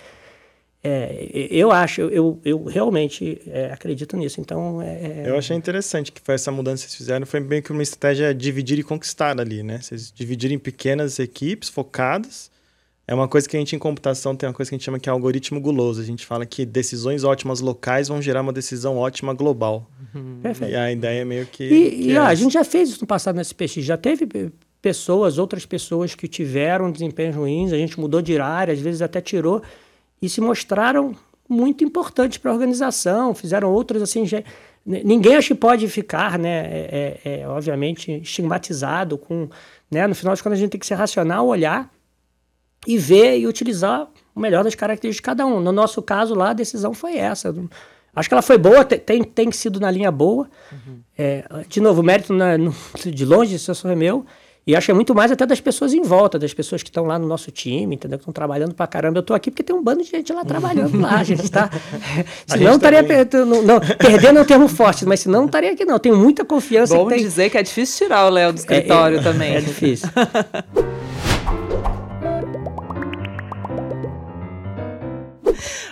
é, 0.85 1.49
eu 1.51 1.73
acho, 1.73 2.03
eu, 2.03 2.39
eu 2.45 2.63
realmente 2.65 3.41
é, 3.49 3.73
acredito 3.73 4.17
nisso. 4.17 4.41
Então, 4.41 4.81
é, 4.81 5.23
é, 5.25 5.25
eu 5.27 5.37
achei 5.37 5.57
interessante 5.57 6.13
que 6.13 6.21
foi 6.21 6.37
essa 6.37 6.53
mudança 6.53 6.85
que 6.85 6.91
vocês 6.91 6.99
fizeram. 6.99 7.27
Foi 7.27 7.41
bem 7.41 7.61
que 7.61 7.73
uma 7.73 7.83
estratégia 7.83 8.33
dividir 8.33 8.79
e 8.79 8.85
conquistar 8.85 9.41
ali, 9.41 9.65
né? 9.65 9.81
Vocês 9.81 10.13
dividirem 10.13 10.57
em 10.57 10.61
pequenas 10.61 11.19
equipes 11.19 11.69
focadas 11.69 12.54
é 13.07 13.15
uma 13.15 13.29
coisa 13.29 13.47
que 13.47 13.57
a 13.57 13.59
gente 13.61 13.77
em 13.77 13.79
computação 13.79 14.35
tem 14.35 14.49
uma 14.49 14.55
coisa 14.55 14.71
que 14.71 14.75
a 14.75 14.79
gente 14.79 14.85
chama 14.85 14.99
que 14.99 15.09
é 15.09 15.13
algoritmo 15.13 15.61
guloso. 15.61 16.01
A 16.01 16.05
gente 16.05 16.25
fala 16.25 16.47
que 16.47 16.65
decisões 16.65 17.23
ótimas 17.23 17.61
locais 17.61 18.09
vão 18.09 18.21
gerar 18.21 18.41
uma 18.41 18.53
decisão 18.53 18.97
ótima 18.97 19.35
global. 19.35 19.87
Uhum. 20.15 20.41
Perfeito. 20.43 20.73
E 20.73 20.77
a 20.77 20.91
ideia 20.91 21.21
é 21.21 21.25
meio 21.25 21.47
que. 21.47 21.65
E, 21.65 21.91
que 21.91 22.03
e 22.03 22.13
é 22.13 22.19
a 22.19 22.35
gente 22.35 22.53
já 22.53 22.65
fez 22.65 22.91
isso 22.91 23.03
no 23.03 23.07
passado 23.07 23.37
no 23.37 23.43
SPX. 23.43 23.75
Já 23.85 23.99
teve 23.99 24.27
pessoas, 24.81 25.37
outras 25.37 25.67
pessoas 25.67 26.15
que 26.15 26.27
tiveram 26.27 26.91
desempenhos 26.91 27.37
ruins, 27.37 27.73
a 27.73 27.77
gente 27.77 28.01
mudou 28.01 28.23
de 28.23 28.39
área, 28.39 28.73
às 28.73 28.81
vezes 28.81 29.03
até 29.03 29.21
tirou, 29.21 29.63
e 30.21 30.29
se 30.29 30.41
mostraram 30.41 31.15
muito 31.47 31.85
importantes 31.85 32.39
para 32.39 32.51
a 32.51 32.55
organização, 32.55 33.35
fizeram 33.35 33.71
outras 33.71 34.01
assim. 34.01 34.25
Já, 34.25 34.43
ninguém 34.87 35.37
acho 35.37 35.49
que 35.49 35.55
pode 35.55 35.87
ficar, 35.89 36.39
né, 36.39 36.67
é, 36.67 37.21
é, 37.23 37.41
é, 37.41 37.49
obviamente, 37.49 38.11
estigmatizado 38.23 39.19
com. 39.19 39.47
Né, 39.91 40.07
no 40.07 40.15
final 40.15 40.35
de 40.35 40.43
contas, 40.43 40.59
a 40.59 40.61
gente 40.61 40.71
tem 40.71 40.81
que 40.81 40.87
ser 40.87 40.95
racional, 40.95 41.47
olhar 41.47 41.94
e 42.87 42.99
ver 42.99 43.39
e 43.39 43.47
utilizar 43.47 44.09
o 44.35 44.41
melhor 44.41 44.65
das 44.65 44.75
características 44.75 45.17
de 45.17 45.23
cada 45.23 45.47
um. 45.47 45.61
No 45.61 45.73
nosso 45.73 46.03
caso 46.03 46.35
lá, 46.35 46.51
a 46.51 46.55
decisão 46.55 46.93
foi 46.93 47.17
essa. 47.17 47.55
Acho 48.15 48.29
que 48.29 48.35
ela 48.35 48.43
foi 48.43 48.59
boa, 48.59 48.85
tem, 48.85 49.25
tem 49.25 49.51
sido 49.53 49.81
na 49.81 49.91
linha 49.91 50.11
boa. 50.11 50.49
Uhum. 50.71 50.99
É, 51.17 51.45
de 51.69 51.81
novo, 51.81 52.01
o 52.01 52.05
mérito 52.05 52.33
na, 52.33 52.57
no, 52.57 52.75
de 53.05 53.25
longe, 53.25 53.57
isso 53.57 53.75
só 53.75 53.89
é 53.89 53.97
meu. 53.97 54.25
E 54.67 54.75
acho 54.75 54.87
que 54.87 54.91
é 54.93 54.95
muito 54.95 55.15
mais 55.15 55.31
até 55.31 55.45
das 55.45 55.61
pessoas 55.61 55.93
em 55.93 56.01
volta, 56.01 56.39
das 56.39 56.55
pessoas 56.55 56.83
que 56.83 56.89
estão 56.89 57.05
lá 57.05 57.19
no 57.19 57.27
nosso 57.27 57.51
time, 57.51 57.97
entendeu? 57.97 58.19
Que 58.19 58.23
estão 58.23 58.33
trabalhando 58.33 58.75
pra 58.75 58.87
caramba. 58.87 59.19
Eu 59.19 59.23
tô 59.23 59.35
aqui 59.35 59.51
porque 59.51 59.63
tem 59.63 59.77
um 59.77 59.83
bando 59.83 60.03
de 60.03 60.11
gente 60.11 60.33
lá 60.33 60.43
trabalhando 60.43 60.99
lá, 60.99 61.17
a 61.17 61.25
gente 61.25 61.51
tá. 61.51 61.69
se 62.47 62.59
não 62.59 62.77
estaria. 62.77 63.03
Não, 63.45 63.63
não, 63.63 63.81
perdendo 63.81 64.39
é 64.39 64.43
um 64.43 64.45
termo 64.45 64.67
forte, 64.67 65.05
mas 65.05 65.21
se 65.21 65.29
não, 65.29 65.45
estaria 65.45 65.73
aqui, 65.73 65.85
não. 65.85 65.99
Tenho 65.99 66.17
muita 66.17 66.47
confiança. 66.47 66.95
Bom 66.95 67.09
tem... 67.09 67.19
dizer 67.19 67.51
que 67.51 67.59
é 67.59 67.63
difícil 67.63 68.07
tirar 68.07 68.27
o 68.27 68.31
Léo 68.31 68.55
do 68.55 68.59
escritório 68.59 69.19
é, 69.19 69.21
é, 69.21 69.23
também. 69.23 69.55
É 69.55 69.61
difícil. 69.61 70.09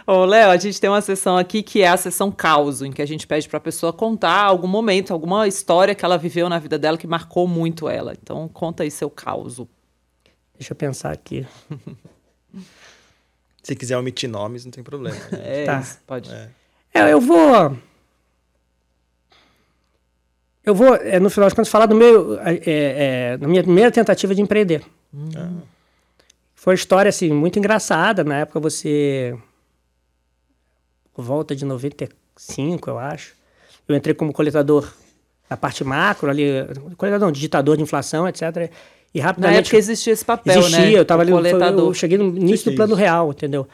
Ô, 0.07 0.25
Léo, 0.25 0.51
a 0.51 0.57
gente 0.57 0.81
tem 0.81 0.91
uma 0.91 1.01
sessão 1.01 1.37
aqui 1.37 1.63
que 1.63 1.83
é 1.83 1.89
a 1.89 1.97
sessão 1.97 2.31
caos, 2.31 2.83
em 2.83 2.91
que 2.91 3.03
a 3.03 3.07
gente 3.07 3.27
pede 3.27 3.49
para 3.49 3.59
a 3.59 3.61
pessoa 3.61 3.93
contar 3.93 4.43
algum 4.43 4.69
momento, 4.69 5.13
alguma 5.13 5.47
história 5.47 5.95
que 5.95 6.05
ela 6.05 6.19
viveu 6.19 6.49
na 6.49 6.59
vida 6.59 6.79
dela 6.79 6.99
que 6.99 7.07
marcou 7.07 7.47
muito 7.47 7.89
ela. 7.89 8.15
Então, 8.21 8.49
conta 8.49 8.83
aí 8.83 8.91
seu 8.91 9.11
caos. 9.11 9.61
Deixa 10.55 10.73
eu 10.73 10.77
pensar 10.77 11.13
aqui. 11.13 11.47
Se 13.63 13.77
quiser 13.77 13.97
omitir 13.97 14.29
nomes, 14.29 14.65
não 14.65 14.73
tem 14.73 14.83
problema. 14.83 15.17
É, 15.33 15.65
tá. 15.65 15.87
pode. 16.07 16.31
É. 16.33 16.49
é. 16.95 17.13
eu 17.13 17.21
vou. 17.21 17.77
Eu 20.65 20.75
vou, 20.75 20.95
é, 20.95 21.19
no 21.19 21.31
final 21.31 21.49
de 21.49 21.55
contas, 21.55 21.71
falar 21.71 21.87
do 21.87 21.95
meu, 21.95 22.39
é, 22.41 22.61
é, 22.65 23.37
da 23.37 23.49
minha 23.49 23.63
primeira 23.63 23.91
tentativa 23.91 24.35
de 24.35 24.41
empreender. 24.41 24.85
Hum. 25.13 25.29
Ah. 25.37 25.51
Foi 26.55 26.73
uma 26.73 26.77
história, 26.77 27.09
assim, 27.09 27.31
muito 27.31 27.59
engraçada. 27.59 28.23
Na 28.23 28.39
época, 28.39 28.61
você 28.61 29.37
por 31.15 31.25
volta 31.25 31.55
de 31.55 31.65
95, 31.65 32.91
eu 32.91 32.99
acho. 32.99 33.35
Eu 33.89 33.97
entrei 33.97 34.15
como 34.15 34.33
coletador 34.33 34.91
da 35.49 35.57
parte 35.57 35.85
macro 35.85 36.31
ali, 36.31 36.45
coletador 36.97 37.27
não, 37.27 37.33
digitador 37.33 37.77
de 37.77 37.83
inflação, 37.83 38.27
etc. 38.27 38.71
E 39.15 39.21
rapidamente... 39.21 39.55
Na 39.55 39.61
época 39.61 39.77
existia 39.77 40.13
esse 40.13 40.25
papel, 40.25 40.59
existia, 40.59 40.81
né? 40.81 40.99
eu 40.99 41.05
tava 41.05 41.23
ali, 41.23 41.33
coletador. 41.33 41.91
eu 41.91 41.95
cheguei 41.95 42.17
no 42.17 42.37
início 42.37 42.71
do 42.71 42.77
plano 42.77 42.95
real, 42.95 43.31
entendeu? 43.31 43.69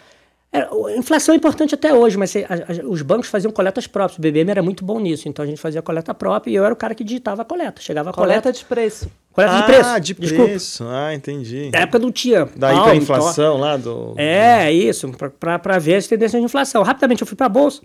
É, 0.50 0.60
a 0.60 0.96
inflação 0.96 1.34
é 1.34 1.36
importante 1.36 1.74
até 1.74 1.92
hoje, 1.92 2.16
mas 2.16 2.34
a, 2.34 2.40
a, 2.40 2.88
os 2.88 3.02
bancos 3.02 3.28
faziam 3.28 3.52
coletas 3.52 3.86
próprias. 3.86 4.18
O 4.18 4.20
BBM 4.22 4.50
era 4.50 4.62
muito 4.62 4.82
bom 4.82 4.98
nisso, 4.98 5.28
então 5.28 5.42
a 5.42 5.46
gente 5.46 5.60
fazia 5.60 5.82
coleta 5.82 6.14
própria 6.14 6.50
e 6.50 6.54
eu 6.54 6.64
era 6.64 6.72
o 6.72 6.76
cara 6.76 6.94
que 6.94 7.04
digitava 7.04 7.42
a 7.42 7.44
coleta. 7.44 7.82
Chegava 7.82 8.10
a 8.10 8.12
coleta. 8.12 8.42
Coleta 8.42 8.58
de 8.58 8.64
preço. 8.64 9.10
Coleta 9.30 9.52
ah, 9.52 9.60
de 9.60 9.66
preço. 9.66 9.88
Ah, 9.88 9.98
de 9.98 10.14
Desculpa. 10.14 10.44
preço. 10.44 10.84
Ah, 10.88 11.14
entendi. 11.14 11.70
Na 11.70 11.80
época 11.80 11.98
não 11.98 12.10
tinha. 12.10 12.48
Daí 12.56 12.76
para 12.76 12.92
a 12.92 12.96
inflação 12.96 13.58
lá 13.58 13.76
do. 13.76 14.14
É, 14.16 14.72
isso, 14.72 15.10
para 15.38 15.78
ver 15.78 15.96
as 15.96 16.06
tendências 16.06 16.40
de 16.40 16.46
inflação. 16.46 16.82
Rapidamente 16.82 17.20
eu 17.20 17.26
fui 17.26 17.36
para 17.36 17.46
a 17.46 17.50
Bolsa. 17.50 17.82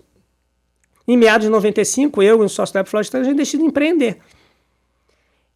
Em 1.06 1.18
meados 1.18 1.46
de 1.46 1.50
95, 1.50 2.22
eu 2.22 2.40
e 2.40 2.44
um 2.44 2.48
sócio 2.48 2.72
da 2.72 2.80
Apple 2.80 2.98
a 2.98 3.22
gente 3.22 3.36
decidiu 3.36 3.66
empreender. 3.66 4.18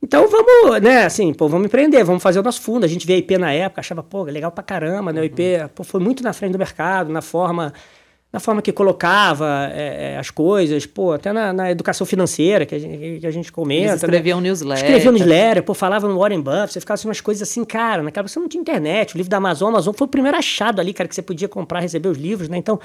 Então 0.02 0.28
vamos, 0.28 0.80
né, 0.80 1.04
assim, 1.04 1.34
pô, 1.34 1.48
vamos 1.48 1.66
empreender, 1.66 2.04
vamos 2.04 2.22
fazer 2.22 2.38
o 2.38 2.42
nosso 2.42 2.60
fundo. 2.60 2.84
A 2.84 2.88
gente 2.88 3.06
via 3.06 3.16
IP 3.16 3.36
na 3.36 3.52
época, 3.52 3.80
achava, 3.80 4.02
pô, 4.02 4.22
legal 4.22 4.50
pra 4.52 4.62
caramba, 4.62 5.12
né? 5.12 5.20
O 5.20 5.24
IP 5.24 5.42
pô, 5.74 5.82
foi 5.82 6.00
muito 6.00 6.22
na 6.22 6.32
frente 6.32 6.52
do 6.52 6.58
mercado, 6.58 7.12
na 7.12 7.20
forma 7.20 7.72
na 8.30 8.38
forma 8.38 8.60
que 8.60 8.70
colocava 8.72 9.70
é, 9.72 10.12
é, 10.12 10.18
as 10.18 10.30
coisas, 10.30 10.84
pô, 10.84 11.12
até 11.12 11.32
na, 11.32 11.50
na, 11.50 11.70
educação 11.70 12.06
financeira 12.06 12.66
que 12.66 12.74
a 12.74 12.78
gente, 12.78 13.20
que 13.20 13.26
a 13.26 13.30
gente 13.30 13.50
comenta. 13.50 13.92
Eles 13.92 14.02
escreviam 14.02 14.38
né? 14.38 14.48
newsletter. 14.48 14.84
Escreviam 14.84 15.12
newsletter, 15.12 15.62
pô, 15.62 15.72
falava 15.72 16.06
no 16.06 16.18
Warren 16.18 16.42
Buffett, 16.42 16.74
você 16.74 16.80
ficava 16.80 16.94
assim 16.96 17.08
umas 17.08 17.22
coisas 17.22 17.48
assim, 17.48 17.64
cara, 17.64 18.02
naquela 18.02 18.28
você 18.28 18.38
não 18.38 18.46
tinha 18.46 18.60
internet, 18.60 19.14
o 19.14 19.16
livro 19.16 19.30
da 19.30 19.38
Amazon, 19.38 19.70
Amazon 19.70 19.94
foi 19.94 20.06
o 20.06 20.10
primeiro 20.10 20.36
achado 20.36 20.78
ali, 20.78 20.92
cara, 20.92 21.08
que 21.08 21.14
você 21.14 21.22
podia 21.22 21.48
comprar, 21.48 21.80
receber 21.80 22.08
os 22.08 22.18
livros, 22.18 22.50
né? 22.50 22.58
Então, 22.58 22.78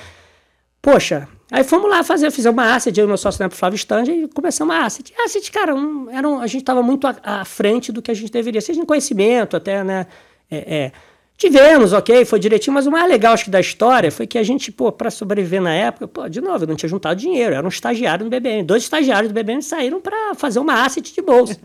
poxa, 0.84 1.30
aí 1.50 1.64
fomos 1.64 1.90
lá 1.90 2.04
fazer, 2.04 2.30
fizemos 2.30 2.62
uma 2.62 2.76
asset, 2.76 3.00
eu 3.00 3.06
e 3.06 3.08
meu 3.08 3.18
sócio 3.18 3.40
tempo, 3.40 3.56
Flávio 3.56 3.78
Stange, 3.78 4.12
e 4.12 4.28
começamos 4.28 4.76
a 4.76 4.86
asset. 4.86 5.14
Asset, 5.18 5.50
cara, 5.50 5.74
um, 5.74 6.10
era 6.12 6.28
um, 6.28 6.40
a 6.40 6.46
gente 6.46 6.62
estava 6.62 6.84
muito 6.84 7.08
à, 7.08 7.16
à, 7.24 7.46
frente 7.46 7.90
do 7.90 8.02
que 8.02 8.12
a 8.12 8.14
gente 8.14 8.32
deveria, 8.32 8.60
seja 8.60 8.82
em 8.82 8.86
conhecimento 8.86 9.56
até, 9.56 9.82
né? 9.82 10.06
É, 10.52 10.58
é, 10.58 10.92
tivemos, 11.38 11.94
ok, 11.94 12.26
foi 12.26 12.38
direitinho, 12.38 12.74
mas 12.74 12.86
o 12.86 12.92
mais 12.92 13.10
legal, 13.10 13.34
acho 13.34 13.46
que, 13.46 13.50
da 13.50 13.62
história 13.62 14.12
foi 14.12 14.28
que 14.28 14.38
a 14.38 14.44
gente, 14.44 14.74
pô, 14.74 14.92
para 14.92 15.10
sobreviver 15.10 15.62
na 15.62 15.74
época, 15.74 16.06
pô, 16.06 16.28
de 16.28 16.42
novo, 16.42 16.66
eu 16.66 16.68
não 16.68 16.76
tinha 16.76 16.90
juntado 16.90 17.18
dinheiro, 17.18 17.56
era 17.56 17.66
um 17.66 17.70
estagiário 17.70 18.26
no 18.26 18.30
BBM. 18.30 18.64
Dois 18.64 18.84
estagiários 18.84 19.32
do 19.32 19.34
BBM 19.34 19.64
saíram 19.64 20.02
para 20.02 20.36
fazer 20.36 20.60
uma 20.60 20.84
asset 20.84 21.14
de 21.14 21.22
bolsa. 21.22 21.58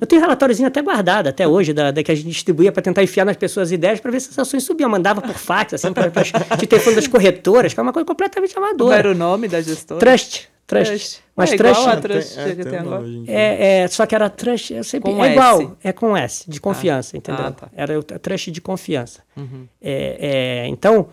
Eu 0.00 0.06
tenho 0.06 0.20
um 0.20 0.24
relatóriozinho 0.24 0.66
até 0.66 0.82
guardado, 0.82 1.28
até 1.28 1.46
hoje, 1.46 1.72
da, 1.72 1.90
da 1.90 2.02
que 2.02 2.10
a 2.10 2.14
gente 2.14 2.28
distribuía 2.28 2.72
para 2.72 2.82
tentar 2.82 3.02
enfiar 3.02 3.24
nas 3.24 3.36
pessoas 3.36 3.70
ideias 3.70 4.00
para 4.00 4.10
ver 4.10 4.20
se 4.20 4.30
as 4.30 4.38
ações 4.38 4.64
subiam. 4.64 4.90
mandava 4.90 5.20
por 5.20 5.34
fax, 5.34 5.74
assim, 5.74 5.92
para 5.92 6.10
te 6.56 6.66
ter 6.66 6.80
fundo 6.80 6.96
das 6.96 7.06
corretoras, 7.06 7.72
que 7.72 7.80
é 7.80 7.82
uma 7.82 7.92
coisa 7.92 8.06
completamente 8.06 8.56
amadora. 8.56 8.90
Qual 8.90 8.98
era 8.98 9.10
o 9.10 9.14
nome 9.14 9.46
da 9.48 9.60
gestora? 9.60 10.00
Trust. 10.00 10.48
Trust. 10.66 10.90
trust. 10.90 11.22
Mas 11.34 11.52
é 11.52 11.56
trust, 11.56 11.80
igual 11.80 11.96
a 11.96 12.00
trust 12.00 12.38
é, 12.38 12.54
que 12.54 12.64
tem 12.64 12.78
agora. 12.78 13.04
É, 13.26 13.82
é, 13.82 13.88
só 13.88 14.04
que 14.04 14.14
era 14.14 14.28
trust, 14.28 14.74
eu 14.74 14.84
sempre, 14.84 15.10
Com 15.10 15.24
é 15.24 15.28
S. 15.28 15.32
igual, 15.32 15.76
é 15.82 15.92
com 15.92 16.16
S, 16.16 16.50
de 16.50 16.60
confiança, 16.60 17.16
entendeu? 17.16 17.46
Ah, 17.46 17.52
tá. 17.52 17.68
Era 17.74 17.98
o 17.98 18.02
trust 18.02 18.50
de 18.50 18.60
confiança. 18.60 19.22
Uhum. 19.34 19.66
É, 19.80 20.64
é, 20.64 20.68
então, 20.68 21.08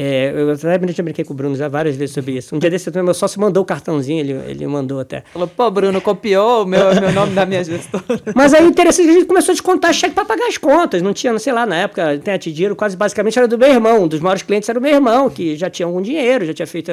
é, 0.00 0.32
eu 0.32 0.52
até 0.52 0.78
brinquei 0.78 1.24
com 1.24 1.32
o 1.32 1.36
Bruno 1.36 1.56
já 1.56 1.66
várias 1.66 1.96
vezes 1.96 2.14
sobre 2.14 2.36
isso. 2.36 2.54
Um 2.54 2.58
dia 2.60 2.70
desse, 2.70 2.88
meu 3.02 3.12
sócio 3.12 3.40
mandou 3.40 3.64
o 3.64 3.66
cartãozinho, 3.66 4.20
ele, 4.20 4.32
ele 4.48 4.64
mandou 4.68 5.00
até. 5.00 5.24
Falou, 5.32 5.48
pô, 5.48 5.68
Bruno, 5.72 6.00
copiou 6.00 6.62
o 6.62 6.66
meu, 6.66 6.94
meu 6.94 7.10
nome 7.12 7.34
da 7.34 7.44
minha 7.44 7.64
gestora. 7.64 8.04
Mas 8.32 8.54
aí 8.54 8.64
interessante 8.64 9.06
que 9.06 9.10
a 9.10 9.14
gente 9.14 9.26
começou 9.26 9.50
a 9.50 9.54
descontar 9.54 9.92
cheque 9.92 10.14
para 10.14 10.24
pagar 10.24 10.46
as 10.46 10.56
contas. 10.56 11.02
Não 11.02 11.12
tinha, 11.12 11.32
não 11.32 11.40
sei 11.40 11.52
lá, 11.52 11.66
na 11.66 11.78
época, 11.78 12.16
tem 12.18 12.38
dinheiro 12.38 12.76
quase 12.76 12.96
basicamente 12.96 13.36
era 13.36 13.48
do 13.48 13.58
meu 13.58 13.68
irmão. 13.68 14.04
Um 14.04 14.08
dos 14.08 14.20
maiores 14.20 14.42
clientes 14.42 14.68
era 14.68 14.78
o 14.78 14.82
meu 14.82 14.92
irmão, 14.92 15.28
que 15.28 15.56
já 15.56 15.68
tinha 15.68 15.86
algum 15.86 16.00
dinheiro, 16.00 16.44
já 16.46 16.54
tinha 16.54 16.66
feito. 16.66 16.92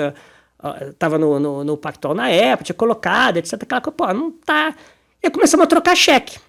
Estava 0.89 1.20
no, 1.20 1.39
no, 1.39 1.64
no 1.64 1.78
Pactol 1.78 2.16
na 2.16 2.30
época, 2.30 2.64
tinha 2.64 2.76
colocado, 2.76 3.38
etc. 3.38 3.53
Aquela 3.53 3.82
coisa, 3.82 3.95
pô, 3.95 4.12
não 4.12 4.32
tá. 4.32 4.74
E 5.22 5.30
começamos 5.30 5.64
a 5.66 5.68
trocar 5.68 5.95
cheque. 5.95 6.39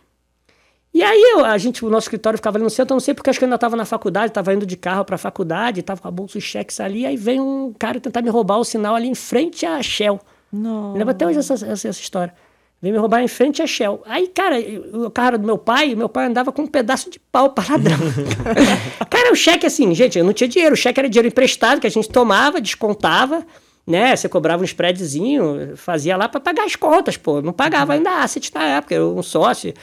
E 0.96 1.02
aí 1.02 1.22
eu, 1.34 1.44
a 1.44 1.58
gente, 1.58 1.84
o 1.84 1.90
nosso 1.90 2.06
escritório 2.06 2.38
ficava 2.38 2.56
ali 2.56 2.64
no 2.64 2.70
centro, 2.70 2.94
eu 2.94 2.96
não 2.96 3.00
sei 3.00 3.12
porque 3.12 3.28
acho 3.28 3.38
que 3.38 3.44
eu 3.44 3.46
ainda 3.46 3.56
estava 3.56 3.76
na 3.76 3.84
faculdade, 3.84 4.28
estava 4.28 4.54
indo 4.54 4.64
de 4.64 4.78
carro 4.78 5.04
para 5.04 5.16
a 5.16 5.18
faculdade, 5.18 5.80
estava 5.80 6.00
com 6.00 6.08
a 6.08 6.10
bolsa 6.10 6.38
de 6.38 6.40
cheques 6.40 6.80
ali, 6.80 7.04
aí 7.04 7.18
vem 7.18 7.38
um 7.38 7.70
cara 7.78 8.00
tentar 8.00 8.22
me 8.22 8.30
roubar 8.30 8.56
o 8.56 8.64
sinal 8.64 8.94
ali 8.94 9.06
em 9.06 9.14
frente 9.14 9.66
à 9.66 9.82
Shell. 9.82 10.18
Não. 10.50 10.94
Lembro 10.94 11.10
até 11.10 11.26
hoje 11.26 11.38
essa, 11.38 11.52
essa, 11.52 11.88
essa 11.88 11.90
história. 11.90 12.32
Veio 12.80 12.94
me 12.94 12.98
roubar 12.98 13.20
em 13.20 13.28
frente 13.28 13.60
à 13.60 13.66
Shell. 13.66 14.02
Aí, 14.06 14.26
cara, 14.28 14.56
o 14.94 15.10
cara 15.10 15.36
do 15.36 15.46
meu 15.46 15.58
pai, 15.58 15.94
meu 15.94 16.08
pai 16.08 16.28
andava 16.28 16.50
com 16.50 16.62
um 16.62 16.66
pedaço 16.66 17.10
de 17.10 17.18
pau 17.18 17.50
para 17.50 17.72
ladrão. 17.72 17.98
cara, 19.10 19.30
o 19.30 19.36
cheque 19.36 19.66
assim, 19.66 19.94
gente, 19.94 20.18
eu 20.18 20.24
não 20.24 20.32
tinha 20.32 20.48
dinheiro. 20.48 20.72
O 20.72 20.78
cheque 20.78 20.98
era 20.98 21.10
dinheiro 21.10 21.28
emprestado 21.28 21.78
que 21.78 21.86
a 21.86 21.90
gente 21.90 22.08
tomava, 22.08 22.58
descontava, 22.58 23.46
né? 23.86 24.16
Você 24.16 24.30
cobrava 24.30 24.62
um 24.62 24.64
spreadzinho, 24.64 25.76
fazia 25.76 26.16
lá 26.16 26.26
para 26.26 26.40
pagar 26.40 26.64
as 26.64 26.74
contas, 26.74 27.18
pô. 27.18 27.42
Não 27.42 27.52
pagava 27.52 27.92
ainda 27.92 28.22
asset 28.22 28.50
na 28.54 28.64
época, 28.64 28.94
eu 28.94 29.14
um 29.14 29.22
sócio. 29.22 29.74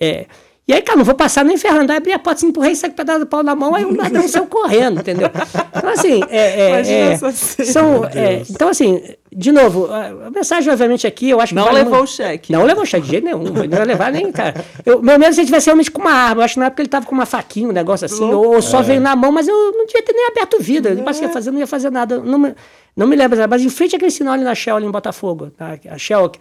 É. 0.00 0.26
E 0.68 0.72
aí, 0.72 0.82
cara, 0.82 0.98
não 0.98 1.04
vou 1.04 1.14
passar 1.14 1.44
nem 1.44 1.56
ferrando. 1.56 1.92
Aí 1.92 1.98
abri 1.98 2.12
a 2.12 2.18
porta, 2.18 2.40
assim, 2.40 2.48
empurrei, 2.48 2.74
saí 2.74 2.90
com 2.90 2.94
o 2.94 2.96
pedaço 2.96 3.20
do 3.20 3.26
pau 3.26 3.40
na 3.40 3.54
mão, 3.54 3.72
aí 3.72 3.84
o 3.84 3.96
ladrão 3.96 4.26
saiu 4.26 4.46
correndo, 4.46 4.98
entendeu? 4.98 5.30
Então, 5.76 5.90
assim, 5.90 6.20
é, 6.28 6.60
é, 6.60 6.68
Imagina 6.70 7.12
é, 7.12 7.64
são, 7.64 8.04
é, 8.06 8.42
então, 8.50 8.68
assim, 8.68 9.00
de 9.32 9.52
novo, 9.52 9.88
a 9.92 10.28
mensagem, 10.28 10.68
obviamente, 10.72 11.06
aqui, 11.06 11.30
eu 11.30 11.40
acho 11.40 11.50
que. 11.50 11.54
Não 11.54 11.66
vale 11.66 11.84
levou 11.84 12.02
o 12.02 12.06
cheque. 12.06 12.50
Não 12.50 12.64
levou 12.64 12.84
cheque 12.84 13.04
de 13.04 13.10
jeito 13.10 13.24
nenhum. 13.24 13.44
Não 13.44 13.64
ia 13.64 13.84
levar 13.84 14.10
nem, 14.10 14.32
cara. 14.32 14.64
Eu, 14.84 15.00
meu 15.00 15.16
medo 15.20 15.30
é 15.30 15.32
se 15.34 15.40
ele 15.40 15.46
tivesse 15.46 15.66
realmente 15.66 15.90
com 15.90 16.00
uma 16.00 16.10
arma. 16.10 16.40
Eu 16.40 16.44
acho 16.44 16.54
que 16.54 16.60
na 16.60 16.66
época 16.66 16.82
ele 16.82 16.88
tava 16.88 17.06
com 17.06 17.14
uma 17.14 17.26
faquinha, 17.26 17.68
um 17.68 17.72
negócio 17.72 18.04
assim, 18.04 18.24
ou 18.24 18.60
só 18.60 18.82
veio 18.82 19.00
na 19.00 19.14
mão, 19.14 19.30
mas 19.30 19.46
eu 19.46 19.54
não 19.54 19.86
devia 19.86 20.02
ter 20.02 20.12
nem 20.12 20.26
aberto 20.26 20.54
o 20.54 20.60
vidro. 20.60 20.90
Ele 20.90 21.02
passei 21.02 21.28
a 21.28 21.30
fazer, 21.30 21.52
não 21.52 21.60
ia 21.60 21.66
fazer 21.66 21.90
nada. 21.90 22.18
Não 22.18 22.38
me, 22.38 22.54
não 22.96 23.06
me 23.06 23.14
lembro, 23.14 23.38
mas 23.48 23.62
em 23.62 23.68
frente 23.68 23.94
àquele 23.94 24.10
sinal 24.10 24.34
ali 24.34 24.42
na 24.42 24.54
Shell, 24.54 24.76
ali 24.76 24.86
em 24.86 24.90
Botafogo. 24.90 25.50
tá? 25.50 25.78
A 25.90 25.98
Shell, 25.98 26.32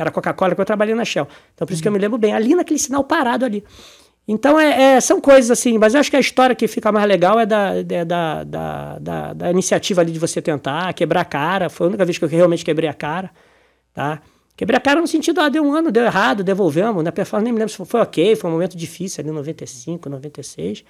era 0.00 0.10
Coca-Cola, 0.10 0.54
que 0.54 0.60
eu 0.60 0.64
trabalhei 0.64 0.94
na 0.94 1.04
Shell. 1.04 1.26
Então, 1.54 1.66
por 1.66 1.72
isso 1.72 1.82
que 1.82 1.88
eu 1.88 1.92
me 1.92 1.98
lembro 1.98 2.18
bem. 2.18 2.32
Ali 2.32 2.54
naquele 2.54 2.78
sinal 2.78 3.04
parado 3.04 3.44
ali. 3.44 3.64
Então, 4.26 4.60
é, 4.60 4.94
é- 4.96 5.00
são 5.00 5.20
coisas 5.20 5.50
assim, 5.50 5.78
mas 5.78 5.94
eu 5.94 6.00
acho 6.00 6.10
que 6.10 6.16
a 6.16 6.20
história 6.20 6.54
que 6.54 6.68
fica 6.68 6.92
mais 6.92 7.06
legal 7.06 7.38
é 7.40 7.46
da, 7.46 7.74
é 7.76 8.04
da, 8.04 8.44
da, 8.44 8.98
da, 8.98 9.32
da 9.32 9.50
iniciativa 9.50 10.00
ali 10.00 10.12
de 10.12 10.18
você 10.18 10.40
tentar 10.40 10.92
quebrar 10.94 11.22
a 11.22 11.24
cara. 11.24 11.68
Foi 11.68 11.86
a 11.86 11.88
única 11.88 12.04
vez 12.04 12.18
que 12.18 12.24
eu 12.24 12.28
realmente 12.28 12.64
quebrei 12.64 12.88
a 12.88 12.94
cara, 12.94 13.30
tá? 13.92 14.20
Quebrei 14.56 14.76
a 14.76 14.80
cara 14.80 15.00
no 15.00 15.06
sentido, 15.06 15.40
ah, 15.40 15.48
deu 15.48 15.64
um 15.64 15.72
ano, 15.72 15.90
deu 15.90 16.04
errado, 16.04 16.44
devolvemos, 16.44 17.02
né? 17.02 17.10
Performance, 17.10 17.44
nem 17.44 17.52
me 17.52 17.58
lembro 17.58 17.70
se 17.70 17.76
foi, 17.78 17.86
foi 17.86 18.00
ok, 18.00 18.36
foi 18.36 18.50
um 18.50 18.52
momento 18.52 18.76
difícil 18.76 19.22
ali, 19.22 19.30
95, 19.32 20.08
96. 20.08 20.84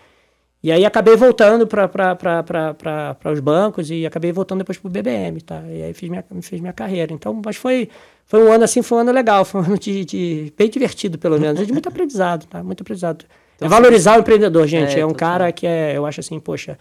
E 0.63 0.71
aí 0.71 0.85
acabei 0.85 1.17
voltando 1.17 1.67
para 1.67 3.17
os 3.33 3.41
bancos 3.41 3.91
e 3.91 4.05
acabei 4.05 4.31
voltando 4.33 4.59
depois 4.59 4.77
para 4.77 4.89
o 4.89 4.91
BBM, 4.91 5.41
tá? 5.41 5.63
E 5.67 5.83
aí 5.85 5.95
fiz 5.95 6.11
minha, 6.11 6.25
fiz 6.43 6.61
minha 6.61 6.73
carreira. 6.73 7.13
Então, 7.13 7.41
mas 7.45 7.57
foi, 7.57 7.89
foi 8.31 8.41
um 8.45 8.53
ano 8.53 8.63
assim, 8.63 8.81
foi 8.81 8.99
um 8.99 9.01
ano 9.01 9.11
legal, 9.13 9.45
foi 9.45 9.61
um 9.61 9.65
ano 9.65 9.79
de, 9.79 10.05
de- 10.05 10.53
bem 10.57 10.71
divertido, 10.71 11.19
pelo 11.19 11.39
menos, 11.39 11.67
de 11.67 11.73
muito 11.73 11.89
aprendizado, 11.89 12.47
tá? 12.47 12.63
Muito 12.63 12.81
aprendizado. 12.83 13.25
é 13.61 13.67
valorizar 13.69 14.17
o 14.17 14.21
empreendedor, 14.21 14.67
gente. 14.69 14.95
É, 14.97 15.01
É, 15.01 15.07
um 15.07 15.13
cara 15.13 15.51
que 15.51 15.67
é, 15.67 15.97
eu 15.97 16.07
acho 16.07 16.21
assim, 16.21 16.39
poxa, 16.39 16.79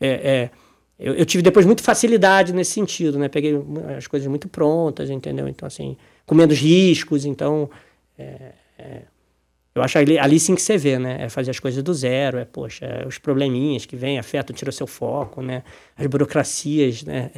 é, 0.00 0.08
é, 0.08 0.50
eu, 0.98 1.14
eu 1.14 1.24
tive 1.24 1.42
depois 1.42 1.64
muita 1.64 1.82
facilidade 1.84 2.52
nesse 2.52 2.72
sentido, 2.72 3.18
né? 3.20 3.28
Peguei 3.28 3.54
as 3.96 4.08
coisas 4.08 4.26
muito 4.28 4.48
prontas, 4.48 5.08
entendeu? 5.10 5.46
Então, 5.46 5.64
assim, 5.66 5.96
com 6.26 6.34
menos 6.34 6.58
riscos, 6.58 7.24
então. 7.24 7.70
é, 8.18 8.52
é, 8.76 9.02
eu 9.72 9.82
acho 9.84 9.96
ali, 9.98 10.18
ali 10.18 10.40
sim 10.40 10.56
que 10.56 10.60
você 10.62 10.76
vê, 10.76 10.98
né? 10.98 11.18
É 11.20 11.28
fazer 11.28 11.52
as 11.52 11.60
coisas 11.60 11.80
do 11.80 11.94
zero, 11.94 12.38
é, 12.38 12.44
poxa, 12.44 12.84
é 12.84 13.06
os 13.06 13.18
probleminhas 13.18 13.86
que 13.86 13.94
vêm, 13.94 14.18
afetam, 14.18 14.54
tiram 14.56 14.72
seu 14.72 14.88
foco, 14.88 15.40
né? 15.40 15.62
As 15.96 16.06
burocracias, 16.08 17.04
né? 17.04 17.30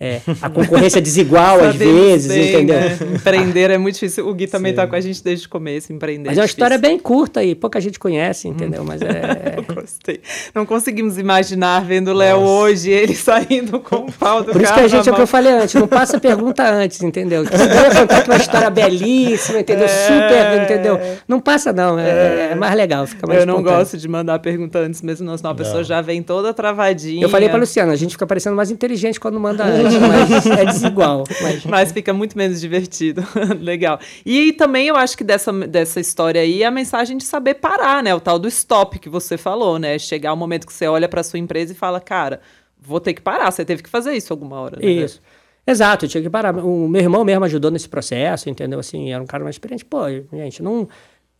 É, 0.00 0.20
a 0.40 0.48
concorrência 0.48 1.00
desigual 1.00 1.58
às 1.64 1.74
vezes, 1.74 2.28
bem, 2.28 2.48
entendeu? 2.50 2.76
né? 2.78 2.98
Empreender 3.16 3.70
é 3.70 3.78
muito 3.78 3.94
difícil. 3.94 4.28
O 4.28 4.32
Gui 4.32 4.46
também 4.48 4.72
tá 4.72 4.86
com 4.86 4.94
a 4.94 5.00
gente 5.00 5.24
desde 5.24 5.46
o 5.46 5.50
começo, 5.50 5.92
empreender. 5.92 6.28
Mas 6.28 6.38
é 6.38 6.40
uma 6.40 6.46
história 6.46 6.76
difícil. 6.76 6.96
bem 6.96 7.02
curta 7.02 7.42
e 7.42 7.54
pouca 7.56 7.80
gente 7.80 7.98
conhece, 7.98 8.46
entendeu? 8.46 8.84
Mas 8.84 9.02
é. 9.02 9.54
Eu 9.56 9.74
gostei. 9.74 10.20
Não 10.54 10.64
conseguimos 10.64 11.18
imaginar 11.18 11.84
vendo 11.84 12.08
o 12.08 12.14
Léo 12.14 12.38
hoje, 12.38 12.90
ele 12.90 13.14
saindo 13.14 13.80
com 13.80 13.96
o 13.96 14.12
pau 14.12 14.44
do 14.44 14.52
Por 14.52 14.62
isso 14.62 14.72
que 14.72 14.80
a 14.80 14.86
gente, 14.86 15.08
é 15.08 15.12
o 15.12 15.14
que 15.16 15.20
eu 15.20 15.26
falei 15.26 15.52
antes, 15.52 15.74
não 15.74 15.88
passa 15.88 16.20
pergunta 16.20 16.62
antes, 16.62 17.02
entendeu? 17.02 17.42
Ia 17.42 18.00
contar 18.00 18.24
uma 18.24 18.36
história 18.36 18.70
belíssima, 18.70 19.58
entendeu? 19.60 19.86
É. 19.86 19.88
Super, 19.88 20.62
entendeu? 20.62 21.00
Não 21.26 21.40
passa, 21.40 21.72
não. 21.72 21.98
É, 21.98 22.50
é 22.52 22.54
mais 22.54 22.74
legal, 22.76 23.04
fica 23.04 23.26
mais 23.26 23.40
Eu 23.40 23.46
não 23.46 23.54
espontâneo. 23.54 23.78
gosto 23.80 23.98
de 23.98 24.06
mandar 24.06 24.38
pergunta 24.38 24.78
antes 24.78 25.02
mesmo, 25.02 25.26
não, 25.26 25.36
senão 25.36 25.50
a 25.50 25.54
pessoa 25.56 25.82
já 25.82 26.00
vem 26.00 26.22
toda 26.22 26.54
travadinha. 26.54 27.24
Eu 27.24 27.28
falei 27.28 27.48
pra 27.48 27.58
Luciana, 27.58 27.92
a 27.92 27.96
gente 27.96 28.12
fica 28.12 28.26
parecendo 28.26 28.54
mais 28.54 28.70
inteligente 28.70 29.18
quando 29.18 29.40
manda 29.40 29.64
antes, 29.64 29.87
mas 29.94 30.46
é 30.46 30.64
desigual. 30.64 31.24
Mas... 31.40 31.64
Mas 31.64 31.92
fica 31.92 32.12
muito 32.12 32.36
menos 32.36 32.60
divertido. 32.60 33.26
Legal. 33.60 33.98
E 34.24 34.52
também 34.52 34.88
eu 34.88 34.96
acho 34.96 35.16
que 35.16 35.24
dessa, 35.24 35.52
dessa 35.52 36.00
história 36.00 36.40
aí 36.40 36.62
é 36.62 36.66
a 36.66 36.70
mensagem 36.70 37.16
de 37.16 37.24
saber 37.24 37.54
parar, 37.54 38.02
né? 38.02 38.14
O 38.14 38.20
tal 38.20 38.38
do 38.38 38.48
stop 38.48 38.98
que 38.98 39.08
você 39.08 39.36
falou, 39.36 39.78
né? 39.78 39.98
Chegar 39.98 40.32
o 40.32 40.36
momento 40.36 40.66
que 40.66 40.72
você 40.72 40.86
olha 40.86 41.08
pra 41.08 41.22
sua 41.22 41.38
empresa 41.38 41.72
e 41.72 41.76
fala, 41.76 42.00
cara, 42.00 42.40
vou 42.80 43.00
ter 43.00 43.14
que 43.14 43.20
parar. 43.20 43.50
Você 43.50 43.64
teve 43.64 43.82
que 43.82 43.90
fazer 43.90 44.14
isso 44.14 44.32
alguma 44.32 44.60
hora, 44.60 44.78
né? 44.80 44.86
Isso. 44.86 45.20
Exato, 45.66 46.06
eu 46.06 46.08
tinha 46.08 46.22
que 46.22 46.30
parar. 46.30 46.56
O 46.64 46.88
meu 46.88 47.02
irmão 47.02 47.22
mesmo 47.24 47.44
ajudou 47.44 47.70
nesse 47.70 47.88
processo, 47.88 48.48
entendeu? 48.48 48.78
Assim, 48.78 49.12
era 49.12 49.22
um 49.22 49.26
cara 49.26 49.44
mais 49.44 49.56
experiente. 49.56 49.84
Pô, 49.84 50.08
gente, 50.32 50.62
não. 50.62 50.88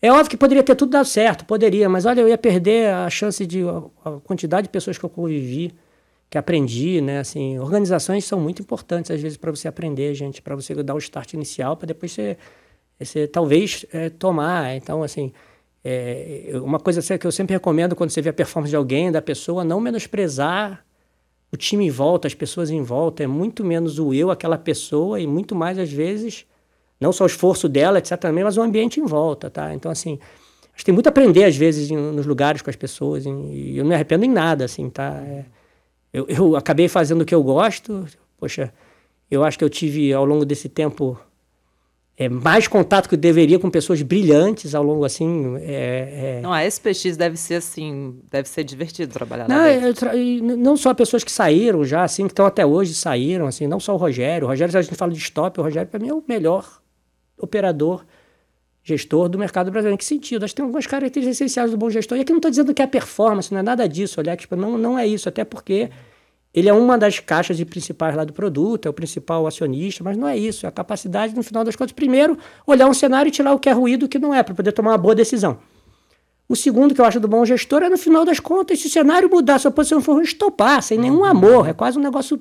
É 0.02 0.12
óbvio 0.12 0.28
que 0.28 0.36
poderia 0.36 0.62
ter 0.62 0.76
tudo 0.76 0.90
dado 0.90 1.06
certo, 1.06 1.44
poderia, 1.44 1.88
mas 1.88 2.04
olha, 2.04 2.20
eu 2.20 2.28
ia 2.28 2.36
perder 2.36 2.92
a 2.92 3.08
chance 3.08 3.44
de. 3.46 3.62
a 3.62 3.82
a 4.04 4.20
quantidade 4.20 4.64
de 4.64 4.68
pessoas 4.68 4.98
que 4.98 5.04
eu 5.04 5.08
convivi, 5.08 5.74
que 6.30 6.36
aprendi, 6.38 7.00
né? 7.00 7.20
Assim, 7.20 7.58
organizações 7.58 8.24
são 8.24 8.40
muito 8.40 8.60
importantes, 8.62 9.10
às 9.10 9.20
vezes, 9.20 9.38
para 9.38 9.50
você 9.50 9.68
aprender, 9.68 10.14
gente, 10.14 10.42
para 10.42 10.54
você 10.54 10.74
dar 10.82 10.94
o 10.94 10.98
start 10.98 11.32
inicial, 11.34 11.76
para 11.76 11.86
depois 11.86 12.12
você, 12.12 12.36
você 12.98 13.26
talvez 13.26 13.86
é, 13.92 14.10
tomar. 14.10 14.74
Então, 14.76 15.02
assim. 15.02 15.32
é, 15.84 16.50
uma 16.62 16.78
coisa 16.80 17.00
que 17.18 17.26
eu 17.26 17.32
sempre 17.32 17.54
recomendo 17.54 17.94
quando 17.96 18.10
você 18.10 18.20
vê 18.20 18.28
a 18.30 18.32
performance 18.32 18.70
de 18.70 18.76
alguém, 18.76 19.10
da 19.12 19.22
pessoa, 19.22 19.64
não 19.64 19.80
menosprezar 19.80 20.84
o 21.50 21.56
time 21.56 21.86
em 21.86 21.90
volta, 21.90 22.26
as 22.28 22.34
pessoas 22.34 22.68
em 22.70 22.82
volta, 22.82 23.22
é 23.22 23.26
muito 23.26 23.64
menos 23.64 23.98
o 23.98 24.12
eu, 24.12 24.30
aquela 24.30 24.58
pessoa, 24.58 25.18
e 25.18 25.26
muito 25.26 25.54
mais, 25.54 25.78
às 25.78 25.90
vezes, 25.90 26.44
não 27.00 27.10
só 27.12 27.24
o 27.24 27.26
esforço 27.26 27.68
dela, 27.70 27.98
etc., 27.98 28.18
também, 28.18 28.44
mas 28.44 28.58
o 28.58 28.60
ambiente 28.62 29.00
em 29.00 29.06
volta, 29.06 29.48
tá? 29.48 29.72
Então, 29.72 29.90
assim, 29.90 30.18
acho 30.74 30.78
que 30.78 30.84
tem 30.84 30.92
muito 30.92 31.06
a 31.06 31.10
aprender, 31.10 31.44
às 31.44 31.56
vezes, 31.56 31.90
em- 31.90 31.96
nos 31.96 32.26
lugares 32.26 32.60
com 32.60 32.68
as 32.68 32.76
pessoas, 32.76 33.24
em- 33.24 33.50
e 33.52 33.78
eu 33.78 33.84
não 33.84 33.88
me 33.90 33.94
arrependo 33.94 34.24
em 34.26 34.30
nada, 34.30 34.64
assim, 34.66 34.90
tá? 34.90 35.22
É, 35.26 35.44
eu, 36.12 36.26
eu 36.28 36.56
acabei 36.56 36.88
fazendo 36.88 37.22
o 37.22 37.24
que 37.24 37.34
eu 37.34 37.42
gosto, 37.42 38.06
poxa, 38.38 38.72
eu 39.30 39.44
acho 39.44 39.58
que 39.58 39.64
eu 39.64 39.70
tive, 39.70 40.12
ao 40.12 40.24
longo 40.24 40.44
desse 40.44 40.68
tempo, 40.68 41.18
é, 42.16 42.28
mais 42.28 42.66
contato 42.66 43.08
que 43.08 43.14
eu 43.14 43.18
deveria 43.18 43.58
com 43.58 43.70
pessoas 43.70 44.02
brilhantes 44.02 44.74
ao 44.74 44.82
longo, 44.82 45.04
assim, 45.04 45.56
é, 45.58 46.38
é, 46.38 46.40
Não, 46.42 46.52
a 46.52 46.64
SPX 46.66 47.16
deve 47.16 47.36
ser 47.36 47.56
assim, 47.56 48.18
deve 48.30 48.48
ser 48.48 48.64
divertido 48.64 49.12
trabalhar 49.12 49.48
não, 49.48 49.56
lá 49.56 49.92
tra- 49.94 50.12
não 50.14 50.76
só 50.76 50.92
pessoas 50.94 51.22
que 51.22 51.30
saíram 51.30 51.84
já, 51.84 52.02
assim, 52.02 52.24
que 52.26 52.32
estão 52.32 52.46
até 52.46 52.66
hoje 52.66 52.94
saíram, 52.94 53.46
assim, 53.46 53.66
não 53.66 53.78
só 53.78 53.94
o 53.94 53.96
Rogério. 53.96 54.46
O 54.46 54.50
Rogério, 54.50 54.72
se 54.72 54.78
a 54.78 54.82
gente 54.82 54.96
fala 54.96 55.12
de 55.12 55.18
stop, 55.18 55.60
o 55.60 55.62
Rogério, 55.62 55.88
para 55.88 56.00
mim, 56.00 56.08
é 56.08 56.14
o 56.14 56.24
melhor 56.26 56.66
operador, 57.40 58.04
gestor 58.88 59.28
do 59.28 59.38
mercado 59.38 59.70
brasileiro. 59.70 59.94
Em 59.94 59.98
que 59.98 60.04
sentido? 60.04 60.44
Acho 60.44 60.52
que 60.52 60.56
tem 60.56 60.64
algumas 60.64 60.86
características 60.86 61.36
essenciais 61.36 61.70
do 61.70 61.76
bom 61.76 61.90
gestor. 61.90 62.16
E 62.16 62.22
aqui 62.22 62.32
não 62.32 62.38
estou 62.38 62.50
dizendo 62.50 62.72
que 62.72 62.82
é 62.82 62.86
performance, 62.86 63.52
não 63.52 63.60
é 63.60 63.62
nada 63.62 63.86
disso, 63.86 64.20
olha, 64.20 64.36
tipo, 64.36 64.56
não, 64.56 64.78
não 64.78 64.98
é 64.98 65.06
isso, 65.06 65.28
até 65.28 65.44
porque 65.44 65.90
ele 66.54 66.68
é 66.68 66.72
uma 66.72 66.96
das 66.96 67.20
caixas 67.20 67.62
principais 67.64 68.16
lá 68.16 68.24
do 68.24 68.32
produto, 68.32 68.86
é 68.86 68.90
o 68.90 68.92
principal 68.92 69.46
acionista, 69.46 70.02
mas 70.02 70.16
não 70.16 70.26
é 70.26 70.36
isso. 70.36 70.64
É 70.64 70.68
a 70.68 70.72
capacidade, 70.72 71.34
no 71.36 71.42
final 71.42 71.62
das 71.62 71.76
contas, 71.76 71.92
primeiro, 71.92 72.38
olhar 72.66 72.88
um 72.88 72.94
cenário 72.94 73.28
e 73.28 73.32
tirar 73.32 73.52
o 73.52 73.58
que 73.58 73.68
é 73.68 73.72
ruído 73.72 74.04
e 74.04 74.06
o 74.06 74.08
que 74.08 74.18
não 74.18 74.34
é, 74.34 74.42
para 74.42 74.54
poder 74.54 74.72
tomar 74.72 74.92
uma 74.92 74.98
boa 74.98 75.14
decisão. 75.14 75.58
O 76.48 76.56
segundo 76.56 76.94
que 76.94 77.00
eu 77.00 77.04
acho 77.04 77.20
do 77.20 77.28
bom 77.28 77.44
gestor 77.44 77.82
é, 77.82 77.90
no 77.90 77.98
final 77.98 78.24
das 78.24 78.40
contas, 78.40 78.80
se 78.80 78.86
o 78.86 78.90
cenário 78.90 79.28
mudar, 79.28 79.58
se 79.58 79.68
a 79.68 79.70
posição 79.70 80.00
for 80.00 80.22
estopar, 80.22 80.82
sem 80.82 80.96
nenhum 80.96 81.22
amor. 81.22 81.68
É 81.68 81.74
quase 81.74 81.98
um 81.98 82.02
negócio, 82.02 82.40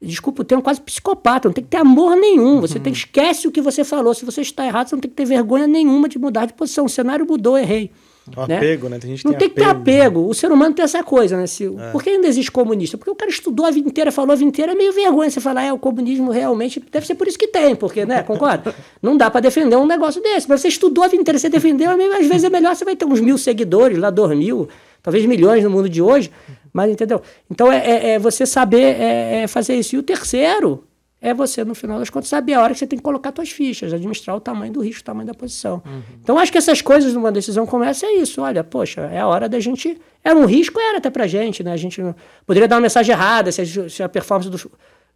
desculpa 0.00 0.42
o 0.42 0.44
termo, 0.44 0.62
quase 0.62 0.80
psicopata. 0.80 1.48
Não 1.48 1.52
tem 1.52 1.64
que 1.64 1.70
ter 1.70 1.78
amor 1.78 2.16
nenhum. 2.16 2.60
Você 2.60 2.78
tem, 2.78 2.92
esquece 2.92 3.48
o 3.48 3.50
que 3.50 3.60
você 3.60 3.84
falou. 3.84 4.14
Se 4.14 4.24
você 4.24 4.40
está 4.40 4.66
errado, 4.66 4.88
você 4.88 4.94
não 4.94 5.00
tem 5.00 5.10
que 5.10 5.16
ter 5.16 5.24
vergonha 5.24 5.66
nenhuma 5.66 6.08
de 6.08 6.18
mudar 6.18 6.46
de 6.46 6.52
posição. 6.52 6.84
O 6.84 6.88
cenário 6.88 7.26
mudou, 7.26 7.56
errei. 7.56 7.90
O 8.34 8.46
né? 8.46 8.56
apego, 8.56 8.88
né? 8.88 8.98
Tem 8.98 9.10
gente 9.10 9.22
que 9.22 9.30
não 9.30 9.34
tem, 9.34 9.50
tem 9.50 9.64
apego. 9.64 9.80
que 9.80 9.84
ter 9.84 10.00
apego. 10.00 10.28
O 10.28 10.34
ser 10.34 10.50
humano 10.50 10.74
tem 10.74 10.82
essa 10.82 11.02
coisa, 11.04 11.36
né? 11.36 11.46
Se, 11.46 11.66
é. 11.66 11.90
Por 11.90 12.02
que 12.02 12.08
ainda 12.08 12.26
existe 12.26 12.50
comunista? 12.50 12.96
Porque 12.96 13.10
o 13.10 13.14
cara 13.14 13.30
estudou 13.30 13.66
a 13.66 13.70
vida 13.70 13.86
inteira, 13.86 14.10
falou 14.10 14.32
a 14.32 14.34
vida 14.34 14.48
inteira, 14.48 14.72
é 14.72 14.74
meio 14.74 14.92
vergonha 14.92 15.28
você 15.28 15.40
falar, 15.40 15.64
é, 15.64 15.72
o 15.72 15.78
comunismo 15.78 16.30
realmente 16.30 16.82
deve 16.90 17.06
ser 17.06 17.16
por 17.16 17.28
isso 17.28 17.38
que 17.38 17.48
tem, 17.48 17.76
porque, 17.76 18.06
né? 18.06 18.22
Concorda? 18.24 18.74
não 19.02 19.16
dá 19.16 19.30
para 19.30 19.42
defender 19.42 19.76
um 19.76 19.86
negócio 19.86 20.22
desse. 20.22 20.48
Mas 20.48 20.62
você 20.62 20.68
estudou 20.68 21.04
a 21.04 21.08
vida 21.08 21.20
inteira, 21.20 21.38
você 21.38 21.50
defendeu, 21.50 21.90
às 21.90 22.26
vezes 22.26 22.44
é 22.44 22.50
melhor, 22.50 22.74
você 22.74 22.84
vai 22.84 22.96
ter 22.96 23.04
uns 23.04 23.20
mil 23.20 23.36
seguidores, 23.36 23.98
lá 23.98 24.08
dois 24.08 24.36
mil, 24.36 24.68
talvez 25.04 25.24
milhões 25.26 25.62
no 25.62 25.70
mundo 25.70 25.88
de 25.88 26.02
hoje, 26.02 26.32
mas 26.72 26.90
entendeu? 26.90 27.22
Então 27.48 27.70
é, 27.70 27.78
é, 27.78 28.08
é 28.12 28.18
você 28.18 28.44
saber 28.44 28.96
é, 29.00 29.42
é 29.42 29.46
fazer 29.46 29.76
isso. 29.76 29.94
E 29.94 29.98
o 29.98 30.02
terceiro 30.02 30.82
é 31.20 31.32
você, 31.32 31.64
no 31.64 31.74
final 31.74 31.98
das 31.98 32.10
contas, 32.10 32.28
saber 32.28 32.54
a 32.54 32.62
hora 32.62 32.72
que 32.72 32.78
você 32.78 32.86
tem 32.86 32.98
que 32.98 33.02
colocar 33.02 33.32
suas 33.34 33.50
fichas, 33.50 33.94
administrar 33.94 34.36
o 34.36 34.40
tamanho 34.40 34.72
do 34.72 34.80
risco, 34.80 35.00
o 35.00 35.04
tamanho 35.04 35.26
da 35.26 35.32
posição. 35.32 35.82
Uhum. 35.86 36.02
Então, 36.22 36.38
acho 36.38 36.52
que 36.52 36.58
essas 36.58 36.82
coisas 36.82 37.14
numa 37.14 37.32
decisão 37.32 37.64
como 37.64 37.84
essa 37.84 38.04
é 38.04 38.16
isso. 38.16 38.42
Olha, 38.42 38.62
poxa, 38.62 39.02
é 39.02 39.20
a 39.20 39.26
hora 39.26 39.48
da 39.48 39.58
gente. 39.60 39.98
Era 40.22 40.38
um 40.38 40.44
risco, 40.44 40.78
era 40.78 40.98
até 40.98 41.08
pra 41.08 41.26
gente, 41.26 41.62
né? 41.62 41.72
A 41.72 41.78
gente 41.78 42.02
poderia 42.46 42.68
dar 42.68 42.76
uma 42.76 42.82
mensagem 42.82 43.14
errada 43.14 43.50
se 43.52 43.62
a, 43.62 43.88
se 43.88 44.02
a 44.02 44.08
performance 44.08 44.50
do. 44.50 44.70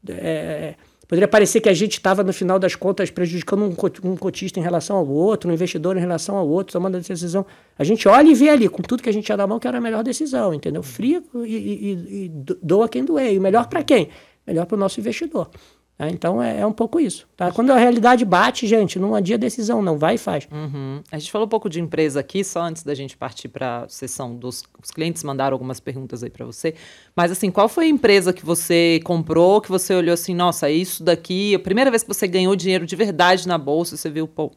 É, 0.09 0.75
poderia 1.09 1.27
parecer 1.27 1.61
que 1.63 1.69
a 1.71 1.75
gente 1.75 1.95
estava, 1.95 2.23
no 2.23 2.33
final 2.33 2.59
das 2.59 2.77
contas, 2.77 3.11
prejudicando 3.11 3.65
um, 4.05 4.17
cotista 4.17 4.61
em 4.61 4.63
relação 4.63 4.97
ao 4.97 5.09
outro, 5.09 5.51
um 5.51 5.53
investidor 5.55 5.97
em 5.97 6.01
relação 6.01 6.37
ao 6.37 6.47
outro, 6.47 6.75
tomando 6.75 6.97
a 6.97 7.01
decisão. 7.01 7.47
A 7.79 7.83
gente 7.83 8.07
olha 8.07 8.29
e 8.29 8.35
vê 8.35 8.51
ali, 8.51 8.69
com 8.69 8.83
tudo 8.83 9.03
que 9.03 9.09
a 9.09 9.13
gente 9.13 9.25
tinha 9.25 9.37
na 9.37 9.47
mão, 9.47 9.59
que 9.59 9.67
era 9.67 9.79
a 9.79 9.81
melhor 9.81 10.05
decisão, 10.05 10.53
entendeu? 10.53 10.83
Fria 10.83 11.23
e, 11.35 11.57
e, 11.57 12.25
e 12.25 12.29
doa 12.63 12.89
quem 12.89 13.05
doer. 13.05 13.33
E 13.33 13.41
melhor 13.41 13.67
para 13.69 13.83
quem? 13.83 14.11
Melhor 14.47 14.67
para 14.67 14.77
o 14.77 14.79
nosso 14.79 15.01
investidor. 15.01 15.51
É, 15.99 16.09
então 16.09 16.41
é, 16.41 16.61
é, 16.61 16.67
um 16.67 16.73
pouco 16.73 17.01
isso. 17.01 17.29
Tá? 17.37 17.51
Quando 17.51 17.73
a 17.73 17.77
realidade 17.77 18.25
bate, 18.25 18.69
gente, 18.69 19.01
não 19.01 19.17
adia 19.17 19.37
decisão, 19.37 19.83
não. 19.83 19.99
Vai 19.99 20.15
e 20.15 20.19
faz. 20.19 20.47
Uhum. 20.51 21.03
A 21.11 21.19
gente 21.19 21.33
falou 21.33 21.47
um 21.47 21.49
pouco 21.49 21.69
de 21.69 21.81
empresa 21.81 22.21
aqui, 22.21 22.45
só 22.45 22.63
antes 22.63 22.85
da 22.85 22.95
gente 22.95 23.17
partir 23.17 23.49
para 23.49 23.83
a 23.83 23.89
sessão 23.89 24.37
dos 24.37 24.63
os 24.81 24.93
clientes 24.93 25.25
mandaram 25.25 25.57
algumas 25.57 25.81
perguntas 25.81 26.23
aí 26.23 26.31
para 26.31 26.47
você. 26.47 26.75
Mas 27.17 27.33
assim, 27.33 27.51
qual 27.51 27.69
foi 27.69 27.87
a 27.87 27.89
empresa 27.89 28.33
que 28.33 28.47
você 28.47 29.01
comprou, 29.03 29.61
que 29.61 29.69
você 29.69 29.93
olhou 29.93 30.15
assim, 30.15 30.35
nossa, 30.35 30.71
isso 30.71 31.03
daqui, 31.03 31.57
a 31.57 31.59
primeira 31.59 31.91
vez 31.91 32.05
que 32.05 32.09
você 32.09 32.29
ganhou 32.29 32.55
dinheiro 32.55 32.87
de 32.87 32.95
verdade 32.95 33.49
na 33.49 33.59
bolsa, 33.59 33.97
você 33.97 34.09
viu, 34.09 34.29
pô, 34.29 34.53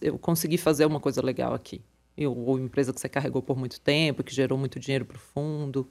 eu 0.00 0.18
consegui 0.18 0.56
fazer 0.56 0.86
uma 0.86 0.98
coisa 0.98 1.20
legal 1.20 1.52
aqui. 1.52 1.82
ou 2.18 2.58
empresa 2.58 2.94
que 2.94 3.00
você 3.00 3.10
carregou 3.10 3.42
por 3.42 3.58
muito 3.58 3.78
tempo, 3.78 4.24
que 4.24 4.34
gerou 4.34 4.56
muito 4.56 4.80
dinheiro 4.80 5.04
para 5.04 5.18
o 5.18 5.20
fundo. 5.20 5.86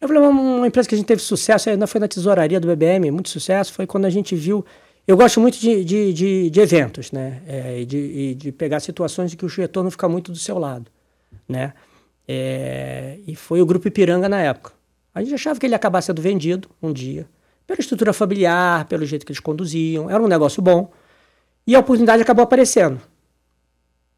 Eu 0.00 0.06
falei, 0.06 0.22
uma, 0.22 0.66
empresa 0.66 0.88
que 0.88 0.94
a 0.94 0.98
gente 0.98 1.06
teve 1.06 1.20
sucesso, 1.20 1.68
ainda 1.68 1.86
foi 1.86 2.00
na 2.00 2.06
tesouraria 2.06 2.60
do 2.60 2.68
BBM, 2.68 3.10
muito 3.10 3.28
sucesso, 3.28 3.72
foi 3.72 3.86
quando 3.86 4.04
a 4.04 4.10
gente 4.10 4.36
viu. 4.36 4.64
Eu 5.06 5.16
gosto 5.16 5.40
muito 5.40 5.58
de, 5.58 5.84
de, 5.84 6.12
de, 6.12 6.50
de 6.50 6.60
eventos, 6.60 7.10
né? 7.10 7.42
É, 7.46 7.80
e, 7.80 7.86
de, 7.86 7.96
e 7.96 8.34
de 8.34 8.52
pegar 8.52 8.78
situações 8.80 9.32
em 9.32 9.36
que 9.36 9.44
o 9.44 9.48
retorno 9.48 9.90
fica 9.90 10.08
muito 10.08 10.30
do 10.30 10.38
seu 10.38 10.58
lado, 10.58 10.90
né? 11.48 11.72
É, 12.28 13.18
e 13.26 13.34
foi 13.34 13.60
o 13.60 13.66
Grupo 13.66 13.88
Ipiranga 13.88 14.28
na 14.28 14.40
época. 14.40 14.72
A 15.14 15.22
gente 15.22 15.34
achava 15.34 15.58
que 15.58 15.66
ele 15.66 15.72
ia 15.72 15.76
acabar 15.76 16.02
sendo 16.02 16.22
vendido 16.22 16.68
um 16.80 16.92
dia, 16.92 17.26
pela 17.66 17.80
estrutura 17.80 18.12
familiar, 18.12 18.84
pelo 18.84 19.04
jeito 19.04 19.26
que 19.26 19.32
eles 19.32 19.40
conduziam, 19.40 20.08
era 20.08 20.22
um 20.22 20.28
negócio 20.28 20.62
bom. 20.62 20.92
E 21.66 21.74
a 21.74 21.80
oportunidade 21.80 22.22
acabou 22.22 22.44
aparecendo, 22.44 23.00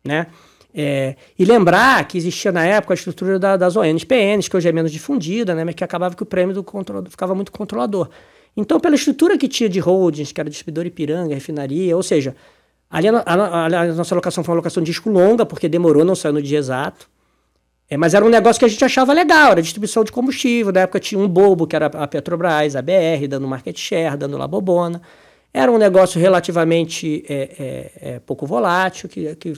né? 0.05 0.27
É, 0.73 1.17
e 1.39 1.45
lembrar 1.45 2.07
que 2.07 2.17
existia 2.17 2.53
na 2.53 2.65
época 2.65 2.95
a 2.95 2.97
estrutura 2.97 3.39
da, 3.39 3.57
das 3.57 3.77
ONs 3.77 4.05
PNs, 4.05 4.49
que 4.49 4.57
hoje 4.57 4.69
é 4.69 4.73
menos 4.73 4.93
difundida, 4.93 5.55
né, 5.55 5.65
mas 5.65 5.75
que 5.75 5.83
acabava 5.83 6.15
que 6.15 6.23
o 6.23 6.27
prêmio 6.27 6.55
do 6.55 6.63
controlador 6.63 7.11
ficava 7.11 7.35
muito 7.35 7.51
controlador. 7.51 8.09
Então, 8.57 8.79
pela 8.79 8.95
estrutura 8.95 9.37
que 9.37 9.49
tinha 9.49 9.69
de 9.69 9.81
holdings, 9.81 10.33
que 10.33 10.41
era 10.41 10.49
distribuidor 10.49 10.87
Ipiranga, 10.87 11.35
refinaria, 11.35 11.97
ou 11.97 12.03
seja, 12.03 12.35
ali 12.89 13.09
a, 13.09 13.17
a, 13.19 13.67
a, 13.67 13.87
nossa 13.95 14.15
alocação 14.15 14.45
foi 14.45 14.53
uma 14.53 14.57
alocação 14.57 14.83
de 14.83 14.91
disco 14.91 15.11
longa, 15.11 15.45
porque 15.47 15.69
demorou, 15.69 16.05
não 16.05 16.15
saiu 16.15 16.35
no 16.35 16.43
dia 16.43 16.59
exato. 16.59 17.09
É, 17.89 17.97
mas 17.97 18.15
era 18.15 18.25
um 18.25 18.29
negócio 18.29 18.61
que 18.61 18.65
a 18.65 18.69
gente 18.69 18.85
achava 18.85 19.13
legal, 19.13 19.53
era 19.53 19.63
distribuição 19.63 20.05
de 20.05 20.13
combustível. 20.13 20.73
Na 20.73 20.83
época 20.83 21.01
tinha 21.01 21.21
um 21.21 21.27
bobo, 21.27 21.67
que 21.67 21.75
era 21.75 21.87
a 21.87 22.07
Petrobras, 22.07 22.77
a 22.77 22.83
BR, 22.83 23.27
dando 23.29 23.49
market 23.49 23.77
share, 23.77 24.17
dando 24.17 24.39
labobona. 24.39 25.03
Era 25.53 25.73
um 25.73 25.79
negócio 25.79 26.21
relativamente 26.21 27.25
é, 27.29 27.35
é, 27.35 28.15
é 28.15 28.21
pouco 28.21 28.47
volátil, 28.47 29.09
que, 29.09 29.35
que 29.35 29.55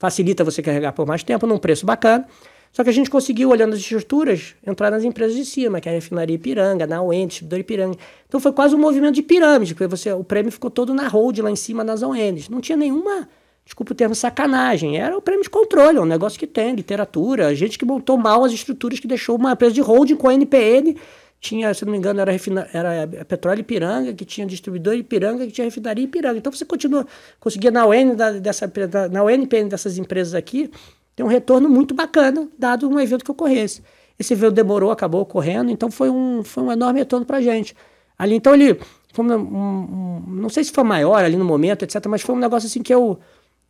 facilita 0.00 0.42
você 0.42 0.62
carregar 0.62 0.92
por 0.92 1.06
mais 1.06 1.22
tempo, 1.22 1.46
num 1.46 1.58
preço 1.58 1.84
bacana. 1.84 2.26
Só 2.72 2.82
que 2.82 2.88
a 2.88 2.92
gente 2.92 3.10
conseguiu, 3.10 3.50
olhando 3.50 3.74
as 3.74 3.80
estruturas, 3.80 4.54
entrar 4.66 4.90
nas 4.90 5.04
empresas 5.04 5.36
de 5.36 5.44
cima, 5.44 5.80
que 5.80 5.88
é 5.88 5.92
a 5.92 5.94
refinaria 5.94 6.36
Ipiranga, 6.36 6.86
na 6.86 7.02
UEN, 7.02 7.26
distribuidor 7.26 7.58
Ipiranga. 7.60 7.96
Então 8.26 8.40
foi 8.40 8.52
quase 8.52 8.74
um 8.74 8.78
movimento 8.78 9.16
de 9.16 9.22
pirâmide, 9.22 9.74
porque 9.74 9.88
você, 9.88 10.10
o 10.12 10.24
prêmio 10.24 10.50
ficou 10.50 10.70
todo 10.70 10.94
na 10.94 11.06
hold 11.06 11.38
lá 11.40 11.50
em 11.50 11.56
cima 11.56 11.84
nas 11.84 12.02
ONs. 12.02 12.48
Não 12.48 12.60
tinha 12.60 12.78
nenhuma, 12.78 13.28
desculpa 13.64 13.92
o 13.92 13.94
termo, 13.94 14.14
sacanagem. 14.14 14.96
Era 14.96 15.18
o 15.18 15.20
prêmio 15.20 15.42
de 15.42 15.50
controle, 15.50 15.98
é 15.98 16.00
um 16.00 16.06
negócio 16.06 16.38
que 16.38 16.46
tem, 16.46 16.74
literatura, 16.74 17.54
gente 17.54 17.76
que 17.76 17.84
montou 17.84 18.16
mal 18.16 18.42
as 18.44 18.52
estruturas 18.52 19.00
que 19.00 19.08
deixou 19.08 19.36
uma 19.36 19.52
empresa 19.52 19.74
de 19.74 19.82
holding 19.82 20.16
com 20.16 20.28
a 20.28 20.34
NPN 20.34 20.96
tinha, 21.40 21.72
se 21.72 21.84
não 21.86 21.92
me 21.92 21.98
engano, 21.98 22.20
era, 22.20 22.30
refina, 22.30 22.68
era 22.72 23.04
a 23.04 23.24
Petróleo 23.24 23.60
Ipiranga, 23.60 24.12
que 24.12 24.26
tinha 24.26 24.46
distribuidor 24.46 24.94
Ipiranga, 24.94 25.46
que 25.46 25.52
tinha 25.52 25.64
refinaria 25.64 26.04
Ipiranga. 26.04 26.38
Então 26.38 26.52
você 26.52 26.66
continua, 26.66 27.06
conseguia 27.40 27.70
na 27.70 27.86
UN, 27.86 28.14
da, 28.14 28.32
dessa, 28.32 28.66
da, 28.68 29.08
na 29.08 29.24
UNPN 29.24 29.68
dessas 29.68 29.96
empresas 29.96 30.34
aqui, 30.34 30.70
ter 31.16 31.22
um 31.22 31.26
retorno 31.26 31.68
muito 31.68 31.94
bacana, 31.94 32.46
dado 32.58 32.88
um 32.88 33.00
evento 33.00 33.24
que 33.24 33.30
ocorresse. 33.30 33.82
Esse 34.18 34.34
evento 34.34 34.52
demorou, 34.52 34.90
acabou 34.90 35.22
ocorrendo, 35.22 35.70
então 35.70 35.90
foi 35.90 36.10
um, 36.10 36.44
foi 36.44 36.62
um 36.62 36.70
enorme 36.70 36.98
retorno 36.98 37.24
para 37.24 37.38
a 37.38 37.40
gente. 37.40 37.74
Ali, 38.18 38.34
então, 38.34 38.54
ele, 38.54 38.78
foi 39.14 39.24
um, 39.24 39.32
um, 39.32 40.24
não 40.26 40.50
sei 40.50 40.62
se 40.62 40.70
foi 40.70 40.84
maior 40.84 41.24
ali 41.24 41.36
no 41.36 41.44
momento, 41.44 41.84
etc., 41.84 42.04
mas 42.06 42.20
foi 42.20 42.34
um 42.34 42.38
negócio 42.38 42.66
assim 42.66 42.82
que 42.82 42.92
eu. 42.92 43.18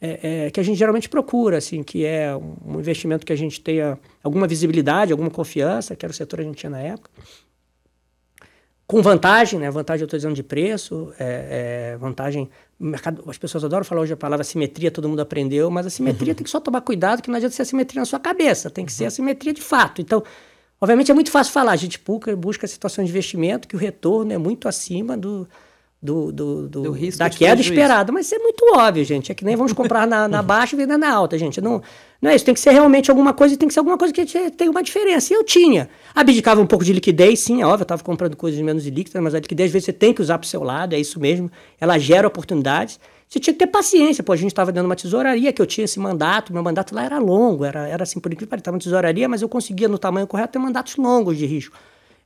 É, 0.02 0.46
é, 0.46 0.50
que 0.50 0.58
a 0.58 0.62
gente 0.62 0.78
geralmente 0.78 1.10
procura, 1.10 1.58
assim, 1.58 1.82
que 1.82 2.06
é 2.06 2.34
um 2.34 2.78
investimento 2.78 3.26
que 3.26 3.34
a 3.34 3.36
gente 3.36 3.60
tenha 3.60 3.98
alguma 4.24 4.46
visibilidade, 4.46 5.12
alguma 5.12 5.28
confiança, 5.28 5.94
que 5.94 6.06
era 6.06 6.10
o 6.10 6.14
setor 6.14 6.38
que 6.38 6.42
a 6.42 6.46
gente 6.46 6.56
tinha 6.56 6.70
na 6.70 6.80
época 6.80 7.10
com 8.90 9.00
vantagem, 9.02 9.60
né? 9.60 9.70
Vantagem 9.70 10.00
eu 10.02 10.06
estou 10.06 10.18
dizendo 10.18 10.34
de 10.34 10.42
preço, 10.42 11.12
é, 11.16 11.92
é, 11.92 11.96
vantagem. 11.96 12.50
Mercado, 12.76 13.22
as 13.28 13.38
pessoas 13.38 13.62
adoram 13.62 13.84
falar 13.84 14.00
hoje 14.00 14.14
a 14.14 14.16
palavra 14.16 14.42
simetria, 14.42 14.90
todo 14.90 15.08
mundo 15.08 15.20
aprendeu, 15.20 15.70
mas 15.70 15.86
a 15.86 15.90
simetria 15.90 16.32
uhum. 16.32 16.34
tem 16.34 16.42
que 16.42 16.50
só 16.50 16.58
tomar 16.58 16.80
cuidado, 16.80 17.22
que 17.22 17.30
não 17.30 17.36
adianta 17.36 17.54
ser 17.54 17.64
simetria 17.64 18.00
na 18.00 18.04
sua 18.04 18.18
cabeça, 18.18 18.68
tem 18.68 18.84
que 18.84 18.90
uhum. 18.90 18.98
ser 18.98 19.04
a 19.04 19.10
simetria 19.10 19.52
de 19.52 19.62
fato. 19.62 20.02
Então, 20.02 20.24
obviamente 20.80 21.08
é 21.08 21.14
muito 21.14 21.30
fácil 21.30 21.52
falar, 21.52 21.70
a 21.70 21.76
gente 21.76 22.00
busca, 22.04 22.34
busca 22.34 22.66
situações 22.66 23.06
de 23.06 23.12
investimento 23.12 23.68
que 23.68 23.76
o 23.76 23.78
retorno 23.78 24.32
é 24.32 24.38
muito 24.38 24.66
acima 24.66 25.16
do, 25.16 25.46
do, 26.02 26.32
do, 26.32 26.68
do, 26.68 26.82
do 26.82 26.92
risco 26.92 27.18
da 27.18 27.28
queda 27.28 27.60
esperada. 27.60 28.10
Mas 28.10 28.26
isso 28.26 28.34
é 28.34 28.38
muito 28.38 28.64
óbvio, 28.74 29.04
gente. 29.04 29.30
É 29.30 29.34
que 29.34 29.44
nem 29.44 29.54
vamos 29.54 29.72
comprar 29.72 30.06
na, 30.06 30.26
na 30.26 30.40
baixa 30.42 30.74
e 30.74 30.78
vender 30.78 30.96
na 30.96 31.12
alta, 31.12 31.36
gente. 31.36 31.60
Não, 31.60 31.82
não 32.20 32.30
é 32.30 32.34
isso. 32.34 32.44
Tem 32.44 32.54
que 32.54 32.60
ser 32.60 32.70
realmente 32.70 33.10
alguma 33.10 33.34
coisa 33.34 33.54
e 33.54 33.56
tem 33.56 33.68
que 33.68 33.74
ser 33.74 33.80
alguma 33.80 33.98
coisa 33.98 34.12
que 34.14 34.50
tem 34.50 34.68
uma 34.68 34.82
diferença. 34.82 35.32
E 35.32 35.36
eu 35.36 35.44
tinha. 35.44 35.90
Abdicava 36.14 36.60
um 36.60 36.66
pouco 36.66 36.84
de 36.84 36.92
liquidez, 36.92 37.40
sim, 37.40 37.60
é 37.60 37.66
óbvio. 37.66 37.82
Eu 37.82 37.84
estava 37.84 38.02
comprando 38.02 38.34
coisas 38.34 38.60
menos 38.60 38.86
líquidas, 38.86 39.22
mas 39.22 39.34
a 39.34 39.40
liquidez, 39.40 39.68
às 39.68 39.72
vezes, 39.72 39.86
você 39.86 39.92
tem 39.92 40.14
que 40.14 40.22
usar 40.22 40.38
para 40.38 40.46
o 40.46 40.48
seu 40.48 40.62
lado, 40.62 40.94
é 40.94 40.98
isso 40.98 41.20
mesmo. 41.20 41.50
Ela 41.78 41.98
gera 41.98 42.26
oportunidades. 42.26 42.98
Você 43.28 43.38
tinha 43.38 43.52
que 43.52 43.60
ter 43.60 43.66
paciência. 43.66 44.24
Pô, 44.24 44.32
a 44.32 44.36
gente 44.36 44.50
estava 44.50 44.72
dando 44.72 44.86
uma 44.86 44.96
tesouraria, 44.96 45.52
que 45.52 45.60
eu 45.60 45.66
tinha 45.66 45.84
esse 45.84 46.00
mandato. 46.00 46.52
Meu 46.52 46.62
mandato 46.62 46.94
lá 46.94 47.04
era 47.04 47.18
longo, 47.18 47.64
era, 47.64 47.86
era 47.86 48.02
assim, 48.02 48.18
por 48.18 48.32
incrível 48.32 48.46
que 48.46 48.50
pareça, 48.50 48.62
estava 48.62 48.74
uma 48.74 48.80
tesouraria, 48.80 49.28
mas 49.28 49.42
eu 49.42 49.48
conseguia, 49.48 49.86
no 49.86 49.98
tamanho 49.98 50.26
correto, 50.26 50.54
ter 50.54 50.58
mandatos 50.58 50.96
longos 50.96 51.36
de 51.36 51.44
risco. 51.44 51.76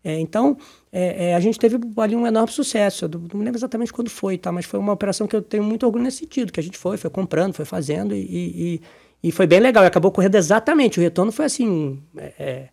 É, 0.05 0.21
então, 0.21 0.57
é, 0.93 1.31
é, 1.31 1.35
a 1.35 1.41
gente 1.41 1.59
teve 1.59 1.79
ali 1.97 2.15
um 2.15 2.27
enorme 2.27 2.53
sucesso. 2.53 3.07
Eu 3.07 3.09
não 3.33 3.41
lembro 3.41 3.57
exatamente 3.57 3.91
quando 3.91 4.11
foi, 4.11 4.37
tá? 4.37 4.53
mas 4.53 4.67
foi 4.67 4.79
uma 4.79 4.93
operação 4.93 5.27
que 5.27 5.35
eu 5.35 5.41
tenho 5.41 5.65
muito 5.65 5.87
orgulho 5.87 6.05
nesse 6.05 6.19
sentido, 6.19 6.53
que 6.53 6.61
a 6.61 6.63
gente 6.63 6.77
foi, 6.77 6.99
foi 6.99 7.09
comprando, 7.09 7.55
foi 7.55 7.65
fazendo 7.65 8.15
e, 8.15 8.21
e, 8.21 8.83
e 9.23 9.33
foi 9.33 9.47
bem 9.47 9.61
legal. 9.61 9.83
E 9.83 9.87
acabou 9.87 10.13
correndo 10.13 10.35
exatamente. 10.35 10.99
O 10.99 11.03
retorno 11.03 11.33
foi 11.33 11.47
assim, 11.47 12.03
é, 12.19 12.33
é, 12.39 12.69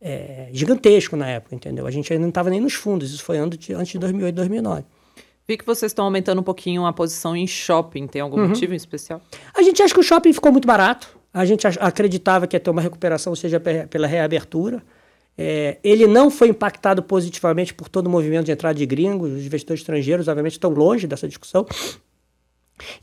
é 0.00 0.48
gigantesco 0.52 1.16
na 1.16 1.28
época, 1.28 1.54
entendeu? 1.54 1.86
A 1.86 1.90
gente 1.90 2.10
ainda 2.10 2.22
não 2.22 2.30
estava 2.30 2.48
nem 2.48 2.60
nos 2.60 2.72
fundos, 2.72 3.12
isso 3.12 3.22
foi 3.22 3.36
antes 3.36 3.58
de, 3.58 3.74
antes 3.74 3.92
de 3.92 3.98
2008, 3.98 4.34
2009. 4.34 4.84
Vi 5.46 5.58
que 5.58 5.66
vocês 5.66 5.90
estão 5.90 6.06
aumentando 6.06 6.40
um 6.40 6.44
pouquinho 6.44 6.86
a 6.86 6.92
posição 6.92 7.36
em 7.36 7.46
shopping. 7.46 8.06
Tem 8.06 8.22
algum 8.22 8.40
uhum. 8.40 8.48
motivo 8.48 8.72
em 8.72 8.76
especial? 8.76 9.20
A 9.52 9.62
gente 9.62 9.82
acha 9.82 9.92
que 9.92 10.00
o 10.00 10.02
shopping 10.02 10.32
ficou 10.32 10.50
muito 10.50 10.66
barato. 10.66 11.18
A 11.34 11.44
gente 11.44 11.66
acreditava 11.66 12.46
que 12.46 12.56
ia 12.56 12.60
ter 12.60 12.70
uma 12.70 12.80
recuperação, 12.80 13.34
seja 13.34 13.60
pela 13.60 14.06
reabertura. 14.06 14.82
É, 15.36 15.78
ele 15.82 16.06
não 16.06 16.30
foi 16.30 16.48
impactado 16.48 17.02
positivamente 17.02 17.72
por 17.72 17.88
todo 17.88 18.06
o 18.06 18.10
movimento 18.10 18.46
de 18.46 18.52
entrada 18.52 18.74
de 18.74 18.84
gringos, 18.84 19.32
os 19.32 19.46
investidores 19.46 19.80
estrangeiros, 19.80 20.28
obviamente, 20.28 20.52
estão 20.52 20.70
longe 20.70 21.06
dessa 21.06 21.26
discussão. 21.26 21.66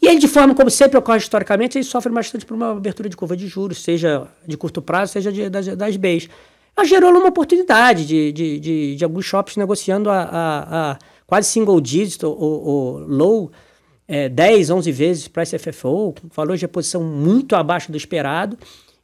E 0.02 0.08
ele, 0.08 0.20
de 0.20 0.28
forma 0.28 0.56
como 0.56 0.70
sempre 0.70 0.98
ocorre 0.98 1.20
historicamente, 1.20 1.78
ele 1.78 1.86
sofre 1.86 2.12
bastante 2.12 2.46
por 2.46 2.56
uma 2.56 2.72
abertura 2.72 3.10
de 3.10 3.16
curva 3.16 3.36
de 3.36 3.48
juros, 3.48 3.82
seja 3.82 4.28
de 4.46 4.58
curto 4.58 4.82
prazo, 4.82 5.14
seja 5.14 5.32
de, 5.32 5.50
das, 5.50 5.68
das 5.68 5.98
Bs. 5.98 6.30
Ela 6.76 6.86
gerou 6.86 7.12
uma 7.12 7.30
oportunidade 7.30 8.06
de, 8.06 8.32
de, 8.32 8.60
de, 8.60 8.96
de 8.96 9.04
alguns 9.04 9.26
shoppings 9.26 9.58
negociando 9.58 10.10
a, 10.10 10.22
a, 10.22 10.92
a 10.92 11.00
quase 11.26 11.50
single 11.50 11.82
digit 11.82 12.24
ou, 12.24 12.38
ou 12.38 13.00
low, 13.00 13.52
é, 14.08 14.30
10, 14.30 14.70
11 14.70 14.92
vezes 14.92 15.28
price 15.28 15.58
FFO, 15.58 16.14
valor 16.36 16.56
de 16.56 16.62
reposição 16.62 17.04
muito 17.04 17.56
abaixo 17.56 17.92
do 17.92 17.98
esperado 17.98 18.58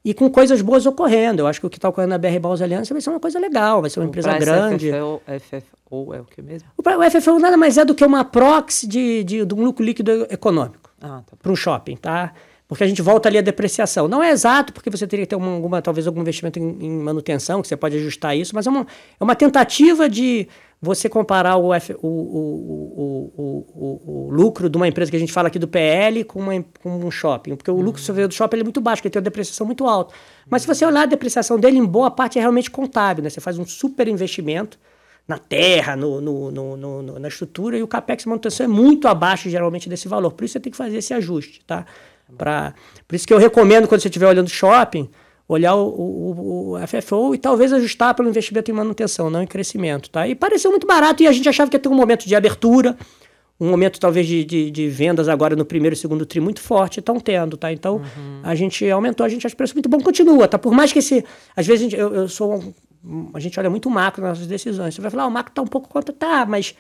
e 0.04 0.14
com 0.14 0.30
coisas 0.30 0.62
boas 0.62 0.86
ocorrendo. 0.86 1.42
Eu 1.42 1.48
acho 1.48 1.60
que 1.60 1.68
o 1.68 1.70
que 1.70 1.78
está 1.78 1.90
ocorrendo 1.90 2.12
na 2.12 2.18
BR 2.18 2.40
Balls 2.40 2.62
Aliança 2.62 2.94
vai 2.94 3.02
ser 3.02 3.10
uma 3.10 3.20
coisa 3.20 3.40
legal, 3.40 3.82
vai 3.82 3.90
ser 3.90 4.00
uma 4.00 4.06
o 4.06 4.10
empresa 4.10 4.38
grande. 4.38 4.92
FFO, 4.92 5.22
FFO 5.40 6.14
é 6.14 6.22
o 6.22 6.26
que 6.26 6.42
mesmo? 6.42 6.68
O, 6.78 6.82
o 6.82 7.12
FFO 7.12 7.40
nada 7.40 7.56
mais 7.58 7.78
é 7.78 7.86
do 7.86 7.96
que 7.96 8.04
uma 8.04 8.24
proxy 8.26 8.88
de, 8.88 9.24
de, 9.24 9.46
de 9.46 9.54
um 9.54 9.64
lucro 9.64 9.84
líquido 9.84 10.28
econômico 10.30 10.84
ah, 11.04 11.22
tá 11.30 11.36
para 11.42 11.52
um 11.52 11.56
shopping, 11.56 11.98
tá? 11.98 12.34
Porque 12.66 12.84
a 12.84 12.88
gente 12.88 13.02
volta 13.02 13.28
ali 13.28 13.38
a 13.38 13.42
depreciação. 13.42 14.08
Não 14.08 14.24
é 14.24 14.32
exato, 14.32 14.72
porque 14.72 14.90
você 14.90 15.06
teria 15.06 15.26
que 15.26 15.30
ter 15.30 15.36
uma, 15.36 15.52
alguma, 15.52 15.82
talvez 15.82 16.08
algum 16.08 16.22
investimento 16.22 16.58
em, 16.58 16.86
em, 16.86 16.92
manutenção, 16.92 17.62
que 17.62 17.68
você 17.68 17.76
pode 17.76 17.98
ajustar 17.98 18.36
isso, 18.36 18.56
mas 18.56 18.66
é 18.66 18.70
uma, 18.70 18.88
é 19.20 19.24
uma 19.24 19.36
tentativa 19.36 20.08
de 20.10 20.48
você 20.84 21.08
comparar 21.08 21.56
o, 21.56 21.74
F, 21.74 21.96
o, 22.02 22.08
o, 22.08 23.34
o, 24.06 24.30
lucro 24.30 24.70
de 24.70 24.76
uma 24.76 24.86
empresa 24.86 25.10
que 25.10 25.16
a 25.16 25.20
gente 25.20 25.32
fala 25.32 25.48
aqui 25.48 25.58
do 25.58 25.66
PL 25.66 26.26
com, 26.26 26.42
uma, 26.42 26.66
com 26.82 26.98
um 26.98 27.10
shopping. 27.10 27.56
Porque 27.56 27.72
o 27.72 27.80
lucro 27.80 28.02
uhum. 28.06 28.28
do 28.28 28.34
shopping 28.34 28.60
é 28.60 28.64
muito 28.64 28.82
baixo, 28.82 29.00
porque 29.00 29.08
ele 29.08 29.14
tem 29.14 29.20
uma 29.22 29.24
depreciação 29.24 29.66
muito 29.66 29.88
alta. 29.88 30.14
Mas 30.50 30.64
se 30.64 30.68
você 30.68 30.86
olhar 30.86 31.04
a 31.04 31.06
depreciação 31.06 31.58
dele, 31.58 31.78
em 31.78 31.86
boa 31.86 32.12
parte 32.12 32.38
é 32.38 32.42
realmente 32.42 32.70
contábil. 32.70 33.24
Né? 33.24 33.30
Você 33.30 33.40
faz 33.40 33.58
um 33.58 33.66
super 33.66 34.10
investimento 34.10 34.78
na 35.26 35.38
terra, 35.38 35.96
no, 35.96 36.20
no, 36.20 36.52
no, 36.52 36.76
no, 36.76 37.18
na 37.18 37.28
estrutura, 37.30 37.78
e 37.78 37.82
o 37.82 37.88
capex 37.88 38.24
de 38.24 38.30
manutenção 38.30 38.66
é 38.66 38.68
muito 38.68 39.08
abaixo, 39.08 39.50
geralmente, 39.50 39.88
desse 39.88 40.10
valor. 40.10 40.34
Por 40.34 40.44
isso 40.44 40.52
você 40.52 40.60
tem 40.60 40.70
que 40.70 40.78
fazer 40.78 40.98
esse 40.98 41.14
ajuste. 41.14 41.62
Tá? 41.66 41.86
Pra, 42.38 42.74
por 43.08 43.16
isso 43.16 43.26
que 43.26 43.34
eu 43.34 43.38
recomendo, 43.38 43.88
quando 43.88 44.02
você 44.02 44.10
estiver 44.10 44.28
olhando 44.28 44.50
shopping, 44.50 45.10
olhar 45.48 45.76
o, 45.76 45.88
o, 45.88 46.72
o, 46.74 46.88
FFO 46.88 47.36
e 47.36 47.38
talvez 47.38 47.74
ajustar 47.74 48.14
pelo 48.16 48.30
investimento 48.30 48.72
em 48.72 48.74
manutenção, 48.74 49.30
não 49.30 49.44
em 49.44 49.48
crescimento. 49.48 50.10
Tá? 50.10 50.28
E 50.28 50.36
pareceu 50.36 50.72
muito 50.72 50.88
barato 50.88 51.22
e 51.24 51.28
a 51.28 51.32
gente 51.32 51.48
achava 51.48 51.70
que 51.70 51.76
ia 51.76 51.80
ter 51.80 51.90
um 51.90 51.96
momento 51.96 52.26
de 52.26 52.36
abertura, 52.36 52.98
um 53.60 53.70
momento 53.70 54.00
talvez 54.00 54.26
de, 54.26 54.44
de, 54.44 54.72
de 54.72 54.90
vendas 54.90 55.28
agora 55.28 55.56
no 55.56 55.66
primeiro 55.66 55.94
e 55.94 55.98
segundo 55.98 56.26
tri 56.26 56.40
muito 56.40 56.62
forte, 56.62 57.00
estão 57.00 57.20
tendo, 57.20 57.58
tá? 57.58 57.72
Então 57.72 57.98
uhum. 57.98 58.42
a 58.44 58.56
gente 58.56 58.90
aumentou, 58.90 59.26
a 59.26 59.30
gente 59.30 59.46
acha 59.46 59.54
o 59.54 59.58
preço 59.58 59.74
muito 59.76 59.90
bom, 59.90 60.00
continua, 60.02 60.48
tá? 60.48 60.58
Por 60.58 60.74
mais 60.74 60.92
que 60.92 61.00
esse. 61.00 61.24
Às 61.56 61.68
vezes 61.68 61.82
gente, 61.84 61.96
eu, 61.96 62.14
eu 62.14 62.28
sou. 62.28 62.74
Um, 63.06 63.32
a 63.34 63.40
gente 63.40 63.60
olha 63.60 63.70
muito 63.70 63.90
macro 63.90 64.22
nas 64.22 64.32
nossas 64.32 64.48
decisões. 64.48 64.96
Você 64.96 65.02
vai 65.02 65.12
falar, 65.12 65.24
ah, 65.24 65.28
o 65.28 65.32
macro 65.32 65.52
está 65.52 65.62
um 65.62 65.68
pouco 65.68 65.90
contra. 65.90 66.14
Tá, 66.14 66.46
mas 66.46 66.74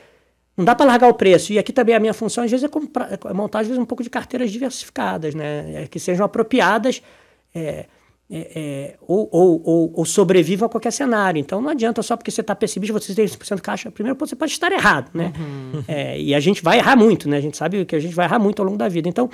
não 0.55 0.63
dá 0.63 0.73
para 0.73 0.85
largar 0.85 1.09
o 1.09 1.13
preço. 1.13 1.51
E 1.51 1.59
aqui 1.59 1.73
também 1.73 1.95
a 1.95 1.99
minha 1.99 2.13
função, 2.13 2.43
às 2.43 2.49
vezes, 2.49 2.63
é, 2.63 2.69
comprar, 2.69 3.11
é 3.11 3.33
montar, 3.33 3.59
às 3.59 3.67
vezes, 3.67 3.81
um 3.81 3.85
pouco 3.85 4.03
de 4.03 4.09
carteiras 4.09 4.51
diversificadas, 4.51 5.35
né? 5.35 5.83
É, 5.83 5.87
que 5.87 5.99
sejam 5.99 6.25
apropriadas. 6.25 7.01
É, 7.53 7.85
é, 8.35 8.51
é, 8.55 8.95
ou, 9.07 9.29
ou, 9.31 9.61
ou, 9.63 9.93
ou, 9.93 10.05
sobrevivam 10.05 10.65
a 10.65 10.69
qualquer 10.69 10.91
cenário. 10.91 11.39
Então 11.39 11.61
não 11.61 11.69
adianta 11.69 12.01
só 12.01 12.17
porque 12.17 12.31
você 12.31 12.41
está 12.41 12.55
pessimista, 12.55 12.99
você 12.99 13.13
tem 13.13 13.25
100% 13.25 13.57
de 13.57 13.61
caixa. 13.61 13.91
Primeiro, 13.91 14.17
você 14.17 14.35
pode 14.35 14.51
estar 14.51 14.71
errado, 14.71 15.11
né? 15.13 15.31
Uhum. 15.37 15.83
É, 15.87 16.19
e 16.19 16.33
a 16.33 16.39
gente 16.39 16.63
vai 16.63 16.79
errar 16.79 16.95
muito, 16.95 17.29
né? 17.29 17.37
A 17.37 17.41
gente 17.41 17.55
sabe 17.55 17.85
que 17.85 17.95
a 17.95 17.99
gente 17.99 18.15
vai 18.15 18.25
errar 18.25 18.39
muito 18.39 18.59
ao 18.59 18.65
longo 18.65 18.77
da 18.77 18.89
vida. 18.89 19.07
Então, 19.07 19.29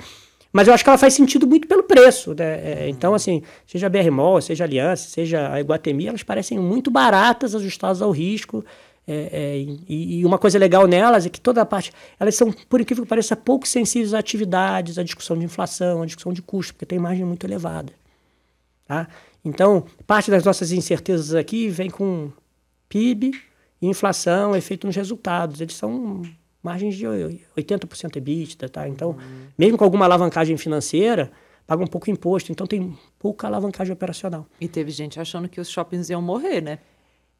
mas 0.52 0.68
eu 0.68 0.74
acho 0.74 0.84
que 0.84 0.90
ela 0.90 0.98
faz 0.98 1.14
sentido 1.14 1.46
muito 1.46 1.66
pelo 1.66 1.82
preço. 1.82 2.34
Né? 2.34 2.44
É, 2.44 2.88
então, 2.90 3.14
assim, 3.14 3.42
seja 3.66 3.86
a 3.86 3.90
BR 3.90 4.10
Mall, 4.10 4.38
seja 4.42 4.64
a 4.64 4.66
Aliança, 4.66 5.08
seja 5.08 5.50
a 5.50 5.58
Iguatemi, 5.60 6.06
elas 6.06 6.22
parecem 6.22 6.58
muito 6.58 6.90
baratas, 6.90 7.54
ajustadas 7.54 8.02
ao 8.02 8.10
risco. 8.10 8.62
É, 9.08 9.30
é, 9.32 9.56
e, 9.88 10.20
e, 10.20 10.26
uma 10.26 10.38
coisa 10.38 10.58
legal 10.58 10.86
nelas 10.86 11.24
é 11.24 11.30
que 11.30 11.40
toda 11.40 11.62
a 11.62 11.64
parte, 11.66 11.90
elas 12.18 12.34
são, 12.34 12.52
por 12.68 12.82
incrível 12.82 13.04
que 13.04 13.08
pareça, 13.08 13.34
pouco 13.34 13.66
sensíveis 13.66 14.12
a 14.12 14.18
atividades, 14.18 14.98
à 14.98 15.02
discussão 15.02 15.38
de 15.38 15.44
inflação, 15.44 16.02
à 16.02 16.06
discussão 16.06 16.32
de 16.32 16.42
custo, 16.42 16.74
porque 16.74 16.84
tem 16.84 16.98
margem 16.98 17.24
muito 17.24 17.44
elevada. 17.46 17.92
Tá? 18.90 19.06
Então, 19.44 19.84
parte 20.04 20.32
das 20.32 20.42
nossas 20.42 20.72
incertezas 20.72 21.32
aqui 21.32 21.68
vem 21.68 21.88
com 21.88 22.32
PIB, 22.88 23.30
inflação, 23.80 24.56
efeito 24.56 24.84
nos 24.84 24.96
resultados. 24.96 25.60
Eles 25.60 25.76
são 25.76 26.22
margens 26.60 26.96
de 26.96 27.06
80% 27.06 28.16
EBITDA, 28.16 28.68
tá? 28.68 28.88
Então, 28.88 29.10
uhum. 29.10 29.46
mesmo 29.56 29.78
com 29.78 29.84
alguma 29.84 30.06
alavancagem 30.06 30.56
financeira, 30.56 31.30
paga 31.68 31.84
um 31.84 31.86
pouco 31.86 32.10
imposto, 32.10 32.50
então 32.50 32.66
tem 32.66 32.98
pouca 33.16 33.46
alavancagem 33.46 33.92
operacional. 33.92 34.44
E 34.60 34.66
teve 34.66 34.90
gente 34.90 35.20
achando 35.20 35.48
que 35.48 35.60
os 35.60 35.70
shoppings 35.70 36.10
iam 36.10 36.20
morrer, 36.20 36.60
né? 36.60 36.80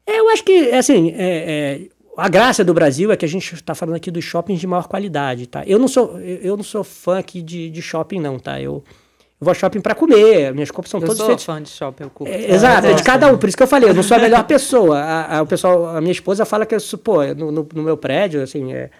É, 0.07 0.21
eu 0.21 0.29
acho 0.29 0.45
que, 0.45 0.71
assim, 0.71 1.11
é, 1.11 1.81
é, 1.81 1.89
a 2.15 2.29
graça 2.29 2.63
do 2.63 2.73
Brasil 2.73 3.11
é 3.11 3.17
que 3.17 3.25
a 3.25 3.27
gente 3.27 3.55
está 3.55 3.75
falando 3.75 3.97
aqui 3.97 4.09
dos 4.09 4.23
shoppings 4.23 4.61
de 4.61 4.67
maior 4.67 4.87
qualidade, 4.87 5.47
tá? 5.47 5.65
Eu 5.67 5.77
não 5.77 5.89
sou, 5.89 6.17
eu 6.17 6.55
não 6.55 6.63
sou 6.63 6.81
fã 6.81 7.19
aqui 7.19 7.41
de, 7.41 7.69
de 7.69 7.81
shopping, 7.81 8.21
não, 8.21 8.39
tá? 8.39 8.61
Eu, 8.61 8.81
eu 9.41 9.45
vou 9.45 9.49
ao 9.49 9.55
shopping 9.55 9.81
para 9.81 9.95
comer, 9.95 10.53
minhas 10.53 10.69
compras 10.69 10.91
são 10.91 10.99
eu 10.99 11.07
todas 11.07 11.17
sou 11.17 11.25
feitas. 11.25 11.43
fã 11.43 11.59
de 11.59 11.69
shopping, 11.69 12.03
eu 12.03 12.09
curto. 12.11 12.31
É, 12.31 12.51
exato, 12.51 12.85
é 12.85 12.93
de 12.93 13.01
cada 13.01 13.27
um, 13.27 13.39
por 13.39 13.49
isso 13.49 13.57
que 13.57 13.63
eu 13.63 13.67
falei, 13.67 13.89
eu 13.89 13.93
não 13.95 14.03
sou 14.03 14.15
a 14.15 14.19
melhor 14.21 14.43
pessoa. 14.43 14.99
A, 14.99 15.37
a, 15.39 15.41
o 15.41 15.47
pessoal, 15.47 15.87
a 15.87 15.99
minha 15.99 16.11
esposa 16.11 16.45
fala 16.45 16.63
que, 16.63 16.75
eu, 16.75 16.79
pô, 17.03 17.23
no, 17.33 17.51
no, 17.51 17.67
no 17.73 17.81
meu 17.81 17.97
prédio, 17.97 18.43
assim, 18.43 18.71
é, 18.71 18.91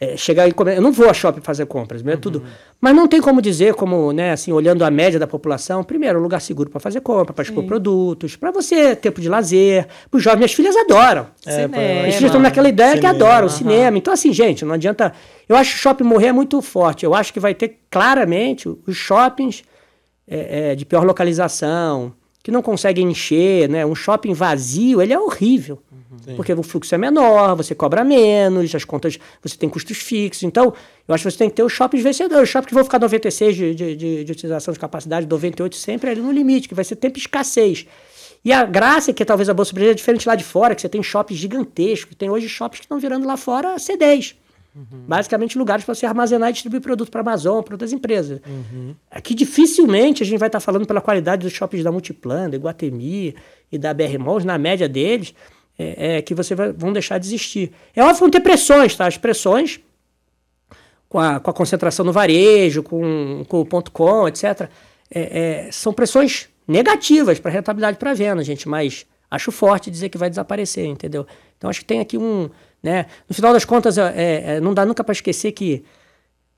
é, 0.00 0.16
chegar 0.16 0.48
e 0.48 0.52
comer. 0.52 0.78
Eu 0.78 0.80
não 0.80 0.90
vou 0.90 1.10
a 1.10 1.12
shopping 1.12 1.42
fazer 1.42 1.66
compras, 1.66 2.02
é 2.02 2.10
uhum. 2.10 2.16
tudo. 2.16 2.42
Mas 2.80 2.96
não 2.96 3.06
tem 3.06 3.20
como 3.20 3.42
dizer, 3.42 3.74
como, 3.74 4.10
né, 4.10 4.32
assim, 4.32 4.52
olhando 4.52 4.86
a 4.86 4.90
média 4.90 5.20
da 5.20 5.26
população, 5.26 5.84
primeiro, 5.84 6.18
um 6.18 6.22
lugar 6.22 6.40
seguro 6.40 6.70
para 6.70 6.80
fazer 6.80 7.02
compra, 7.02 7.34
para 7.34 7.42
expor 7.42 7.64
produtos, 7.64 8.36
para 8.36 8.50
você, 8.50 8.96
tempo 8.96 9.20
de 9.20 9.28
lazer. 9.28 9.86
Os 10.10 10.22
jovens, 10.22 10.38
minhas 10.38 10.54
filhas 10.54 10.74
adoram. 10.76 11.26
É, 11.44 11.68
filhas 12.04 12.22
estão 12.22 12.40
naquela 12.40 12.70
ideia 12.70 12.96
cinema, 12.96 13.14
que 13.14 13.22
adoram, 13.22 13.48
uhum. 13.48 13.52
cinema. 13.52 13.98
Então, 13.98 14.14
assim, 14.14 14.32
gente, 14.32 14.64
não 14.64 14.74
adianta. 14.74 15.12
Eu 15.46 15.56
acho 15.56 15.72
que 15.72 15.76
o 15.76 15.82
shopping 15.82 16.04
morrer 16.04 16.28
é 16.28 16.32
muito 16.32 16.62
forte. 16.62 17.04
Eu 17.04 17.14
acho 17.14 17.34
que 17.34 17.38
vai 17.38 17.54
ter 17.54 17.80
claramente 17.90 18.66
os 18.66 18.96
shoppings 18.96 19.62
é, 20.26 20.72
é, 20.72 20.74
de 20.74 20.84
pior 20.84 21.04
localização, 21.04 22.12
que 22.42 22.50
não 22.50 22.60
conseguem 22.60 23.08
encher, 23.08 23.68
né? 23.68 23.86
Um 23.86 23.94
shopping 23.94 24.34
vazio, 24.34 25.00
ele 25.00 25.12
é 25.12 25.18
horrível. 25.18 25.82
Uhum. 25.90 26.36
Porque 26.36 26.52
o 26.52 26.62
fluxo 26.62 26.94
é 26.94 26.98
menor, 26.98 27.56
você 27.56 27.74
cobra 27.74 28.04
menos, 28.04 28.74
as 28.74 28.84
contas, 28.84 29.18
você 29.42 29.56
tem 29.56 29.68
custos 29.68 29.96
fixos. 29.98 30.42
Então, 30.42 30.74
eu 31.08 31.14
acho 31.14 31.24
que 31.24 31.30
você 31.30 31.38
tem 31.38 31.48
que 31.48 31.56
ter 31.56 31.62
os 31.62 31.72
shoppings 31.72 32.02
vencedores. 32.04 32.44
Os 32.44 32.50
shoppings 32.50 32.68
que 32.68 32.74
vão 32.74 32.84
ficar 32.84 32.98
96 32.98 33.56
de, 33.56 33.74
de, 33.74 33.96
de, 33.96 34.24
de 34.24 34.32
utilização 34.32 34.72
de 34.72 34.78
capacidade, 34.78 35.26
98 35.26 35.74
sempre 35.76 36.10
ali 36.10 36.20
no 36.20 36.30
limite, 36.30 36.68
que 36.68 36.74
vai 36.74 36.84
ser 36.84 36.96
tempo 36.96 37.14
de 37.14 37.20
escassez. 37.20 37.86
E 38.44 38.52
a 38.52 38.62
graça 38.64 39.10
é 39.10 39.14
que 39.14 39.24
talvez 39.24 39.48
a 39.48 39.54
Bolsa 39.54 39.72
Brasileira 39.72 39.94
é 39.94 39.96
diferente 39.96 40.28
lá 40.28 40.34
de 40.34 40.44
fora, 40.44 40.74
que 40.74 40.82
você 40.82 40.88
tem 40.88 41.02
shoppings 41.02 41.40
gigantescos. 41.40 42.14
Tem 42.14 42.28
hoje 42.28 42.46
shoppings 42.46 42.80
que 42.80 42.84
estão 42.84 42.98
virando 42.98 43.26
lá 43.26 43.38
fora 43.38 43.76
C10. 43.76 44.34
Uhum. 44.74 45.04
Basicamente, 45.06 45.56
lugares 45.56 45.84
para 45.84 45.94
você 45.94 46.04
armazenar 46.04 46.50
e 46.50 46.52
distribuir 46.52 46.82
produto 46.82 47.10
para 47.10 47.20
a 47.20 47.22
Amazon, 47.22 47.62
para 47.62 47.74
outras 47.74 47.92
empresas. 47.92 48.40
Uhum. 48.46 48.94
Aqui, 49.10 49.34
dificilmente, 49.34 50.22
a 50.22 50.26
gente 50.26 50.38
vai 50.38 50.48
estar 50.48 50.58
tá 50.58 50.64
falando 50.64 50.86
pela 50.86 51.00
qualidade 51.00 51.42
dos 51.42 51.52
shoppings 51.52 51.84
da 51.84 51.92
Multiplan, 51.92 52.50
da 52.50 52.56
Iguatemi 52.56 53.36
e 53.70 53.78
da 53.78 53.94
BR 53.94 54.18
Malls, 54.18 54.44
na 54.44 54.58
média 54.58 54.88
deles, 54.88 55.32
é, 55.78 56.16
é 56.16 56.22
que 56.22 56.34
você 56.34 56.54
vai, 56.54 56.72
vão 56.72 56.92
deixar 56.92 57.18
de 57.18 57.26
existir. 57.26 57.72
É 57.94 58.02
óbvio 58.02 58.14
que 58.14 58.20
vão 58.20 58.30
ter 58.30 58.40
pressões, 58.40 58.96
tá? 58.96 59.06
As 59.06 59.16
pressões, 59.16 59.78
com 61.08 61.20
a, 61.20 61.38
com 61.38 61.50
a 61.50 61.54
concentração 61.54 62.04
no 62.04 62.12
varejo, 62.12 62.82
com, 62.82 63.44
com 63.48 63.60
o 63.60 63.66
ponto 63.66 63.92
.com, 63.92 64.26
etc., 64.26 64.68
é, 65.10 65.66
é, 65.66 65.68
são 65.70 65.92
pressões 65.92 66.48
negativas 66.66 67.38
para 67.38 67.50
rentabilidade 67.50 67.98
para 67.98 68.14
venda, 68.14 68.42
gente, 68.42 68.68
mas 68.68 69.06
acho 69.30 69.52
forte 69.52 69.90
dizer 69.90 70.08
que 70.08 70.18
vai 70.18 70.28
desaparecer, 70.28 70.86
entendeu? 70.86 71.26
Então, 71.56 71.70
acho 71.70 71.80
que 71.80 71.86
tem 71.86 72.00
aqui 72.00 72.18
um 72.18 72.50
né? 72.84 73.06
No 73.26 73.34
final 73.34 73.50
das 73.54 73.64
contas, 73.64 73.96
é, 73.96 74.56
é, 74.56 74.60
não 74.60 74.74
dá 74.74 74.84
nunca 74.84 75.02
para 75.02 75.12
esquecer 75.12 75.52
que 75.52 75.82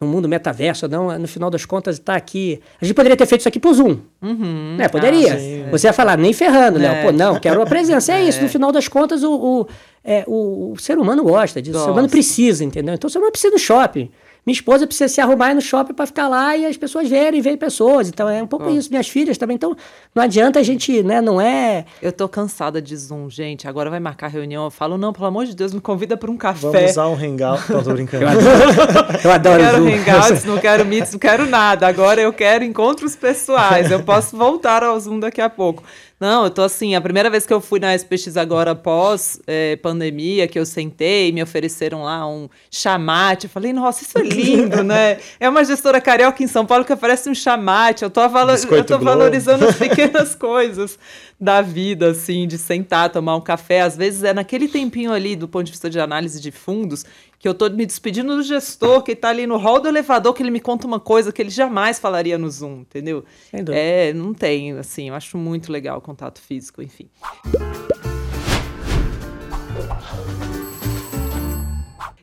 no 0.01 0.09
mundo 0.09 0.29
metaverso, 0.29 0.89
não, 0.89 1.17
no 1.19 1.29
final 1.29 1.49
das 1.49 1.65
contas, 1.65 1.97
está 1.97 2.17
aqui. 2.17 2.61
A 2.83 2.85
gente 2.85 2.95
poderia 2.95 3.17
ter 3.17 3.25
feito 3.25 3.41
isso 3.43 3.49
aqui 3.49 3.61
pro 3.61 3.73
Zoom. 3.73 3.99
Uhum, 4.21 4.75
né? 4.77 4.89
Poderia. 4.89 5.35
Ah, 5.35 5.39
sim, 5.39 5.65
Você 5.71 5.87
ia 5.87 5.93
falar, 5.93 6.19
nem 6.19 6.33
ferrando, 6.33 6.81
né? 6.81 7.03
Pô, 7.03 7.13
não, 7.13 7.39
quero 7.39 7.63
a 7.63 7.67
presença. 7.67 8.13
É, 8.13 8.17
é, 8.21 8.29
isso, 8.29 8.43
no 8.43 8.49
final 8.49 8.73
das 8.73 8.89
contas, 8.89 9.23
o, 9.23 9.33
o, 9.33 9.67
é, 10.05 10.25
o, 10.27 10.73
o 10.73 10.79
ser 10.79 10.99
humano 10.99 11.23
gosta 11.23 11.63
disso. 11.63 11.75
Gosta. 11.75 11.85
O 11.85 11.87
ser 11.87 11.93
humano 11.93 12.11
precisa, 12.11 12.65
entendeu? 12.65 12.95
Então 12.95 13.07
o 13.07 13.11
ser 13.11 13.19
humano 13.19 13.33
precisa 13.33 13.53
do 13.53 13.59
shopping. 13.59 14.11
Minha 14.47 14.55
esposa 14.55 14.87
precisa 14.87 15.09
se 15.09 15.21
arrumar 15.21 15.55
no 15.55 15.61
shopping 15.61 15.93
para 15.93 16.07
ficar 16.07 16.29
lá 16.29 16.57
e 16.57 16.65
as 16.67 16.77
pessoas 16.77 17.09
verem, 17.09 17.41
verem 17.41 17.59
pessoas. 17.59 18.09
Então 18.09 18.29
é 18.29 18.41
um 18.41 18.47
pouco 18.47 18.67
oh. 18.67 18.71
isso. 18.71 18.89
Minhas 18.91 19.09
filhas 19.09 19.37
também. 19.37 19.57
Então 19.57 19.77
não 20.15 20.23
adianta 20.23 20.61
a 20.61 20.63
gente, 20.63 21.03
né? 21.03 21.21
Não 21.21 21.41
é. 21.41 21.85
Eu 22.01 22.13
tô 22.13 22.29
cansada 22.29 22.81
de 22.81 22.97
Zoom, 22.97 23.29
gente. 23.29 23.67
Agora 23.67 23.91
vai 23.91 23.99
marcar 23.99 24.29
reunião. 24.29 24.63
Eu 24.63 24.71
falo, 24.71 24.97
não, 24.97 25.13
pelo 25.13 25.27
amor 25.27 25.47
de 25.47 25.57
Deus, 25.57 25.75
me 25.75 25.81
convida 25.81 26.17
para 26.17 26.31
um 26.31 26.37
café. 26.37 26.71
Vamos 26.71 26.91
usar 26.93 27.09
um 27.09 27.15
hangout. 27.15 27.73
Não, 27.73 27.83
tô 27.83 27.93
brincando. 27.93 28.23
eu 28.23 28.29
adoro, 28.29 29.19
eu 29.25 29.33
adoro 29.33 29.63
não 29.63 29.73
quero 29.73 29.83
Zoom. 29.83 30.13
hangouts, 30.13 30.45
não 30.45 30.59
quero 30.59 30.85
meets, 30.87 31.13
não 31.13 31.19
quero 31.19 31.47
nada. 31.47 31.89
Agora 31.89 32.21
eu 32.21 32.33
quero 32.33 32.63
encontros 32.63 33.17
pessoais. 33.17 33.91
Eu 33.91 34.05
posso 34.05 34.37
voltar 34.37 34.85
ao 34.85 34.99
Zoom 35.01 35.19
daqui 35.19 35.41
a 35.41 35.51
pouco. 35.51 35.83
Não, 36.19 36.45
eu 36.45 36.51
tô 36.51 36.63
assim, 36.63 36.95
a 36.95 37.01
primeira 37.01 37.29
vez 37.29 37.45
que 37.45 37.53
eu 37.53 37.61
fui 37.61 37.79
na 37.79 37.95
SPX 37.95 38.39
agora 38.39 38.75
pós 38.75 39.39
é, 39.47 39.77
pandemia, 39.77 40.49
que 40.49 40.59
eu 40.59 40.65
sentei, 40.65 41.31
me 41.31 41.43
ofereceram 41.43 42.05
lá 42.05 42.27
um 42.27 42.49
chamate, 42.71 43.45
eu 43.45 43.51
falei, 43.51 43.71
nossa, 43.71 44.03
isso 44.03 44.19
é 44.19 44.23
lindo, 44.23 44.83
né? 44.83 45.19
É 45.39 45.47
uma 45.47 45.63
gestora 45.63 46.01
carioca 46.01 46.43
em 46.43 46.47
São 46.47 46.65
Paulo 46.65 46.85
que 46.85 46.93
oferece 46.93 47.29
um 47.29 47.35
chamate, 47.35 48.03
eu 48.03 48.09
tô, 48.09 48.23
eu 48.23 48.85
tô 48.85 48.99
valorizando 48.99 49.67
as 49.67 49.77
pequenas 49.77 50.35
coisas 50.37 50.99
da 51.39 51.61
vida, 51.61 52.11
assim, 52.11 52.47
de 52.47 52.57
sentar, 52.57 53.11
tomar 53.11 53.37
um 53.37 53.41
café. 53.41 53.83
Às 53.83 53.97
vezes 53.97 54.25
é 54.25 54.33
naquele 54.33 54.69
tempinho 54.69 55.13
ali, 55.13 55.37
do 55.37 55.47
ponto 55.47 55.65
de 55.65 55.73
vista 55.73 55.91
de 55.91 56.01
análise 56.01 56.41
de 56.41 56.51
fundos, 56.51 57.05
que 57.39 57.47
eu 57.47 57.55
tô 57.55 57.69
me 57.69 57.85
despedindo 57.85 58.37
do 58.37 58.43
gestor 58.43 59.03
que 59.03 59.13
está 59.13 59.29
ali 59.29 59.47
no 59.47 59.57
hall 59.57 59.81
do 59.81 59.89
elevador, 59.89 60.33
que 60.33 60.43
ele 60.43 60.51
me 60.51 60.61
conta 60.61 60.87
uma 60.87 61.01
coisa 61.01 61.33
que 61.33 61.43
ele 61.43 61.51
jamais 61.51 61.99
falaria 61.99 62.39
no 62.39 62.51
Zoom, 62.51 62.81
entendeu? 62.81 63.25
É, 63.53 64.13
não 64.13 64.33
tem, 64.33 64.73
assim, 64.73 65.09
eu 65.09 65.15
acho 65.15 65.37
muito 65.37 65.71
legal 65.71 65.99
o 65.99 66.01
contato 66.01 66.41
físico, 66.41 66.83
enfim. 66.83 67.09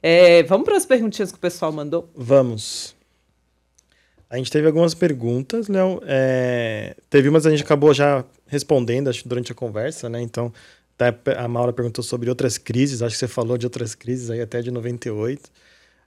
É, 0.02 0.44
vamos 0.44 0.66
para 0.66 0.76
as 0.76 0.86
perguntinhas 0.86 1.32
que 1.32 1.38
o 1.38 1.42
pessoal 1.42 1.72
mandou? 1.72 2.10
Vamos. 2.14 2.94
A 4.30 4.38
gente 4.38 4.52
teve 4.52 4.66
algumas 4.66 4.96
perguntas, 4.96 5.68
Léo. 5.68 6.02
É, 6.06 6.96
teve 7.08 7.30
umas 7.30 7.46
a 7.46 7.52
gente 7.52 7.64
acabou 7.64 7.94
já 7.94 8.26
respondendo 8.48 9.08
acho, 9.08 9.28
durante 9.28 9.52
a 9.52 9.56
conversa, 9.56 10.10
né? 10.10 10.22
Então, 10.22 10.52
a 11.38 11.48
Maura 11.48 11.74
perguntou 11.74 12.04
sobre 12.04 12.30
outras 12.30 12.58
crises, 12.58 13.02
acho 13.02 13.16
que 13.16 13.20
você 13.20 13.28
falou 13.28 13.58
de 13.58 13.66
outras 13.66 13.96
crises 13.96 14.30
aí 14.30 14.42
até 14.42 14.62
de 14.62 14.72
98. 14.72 15.50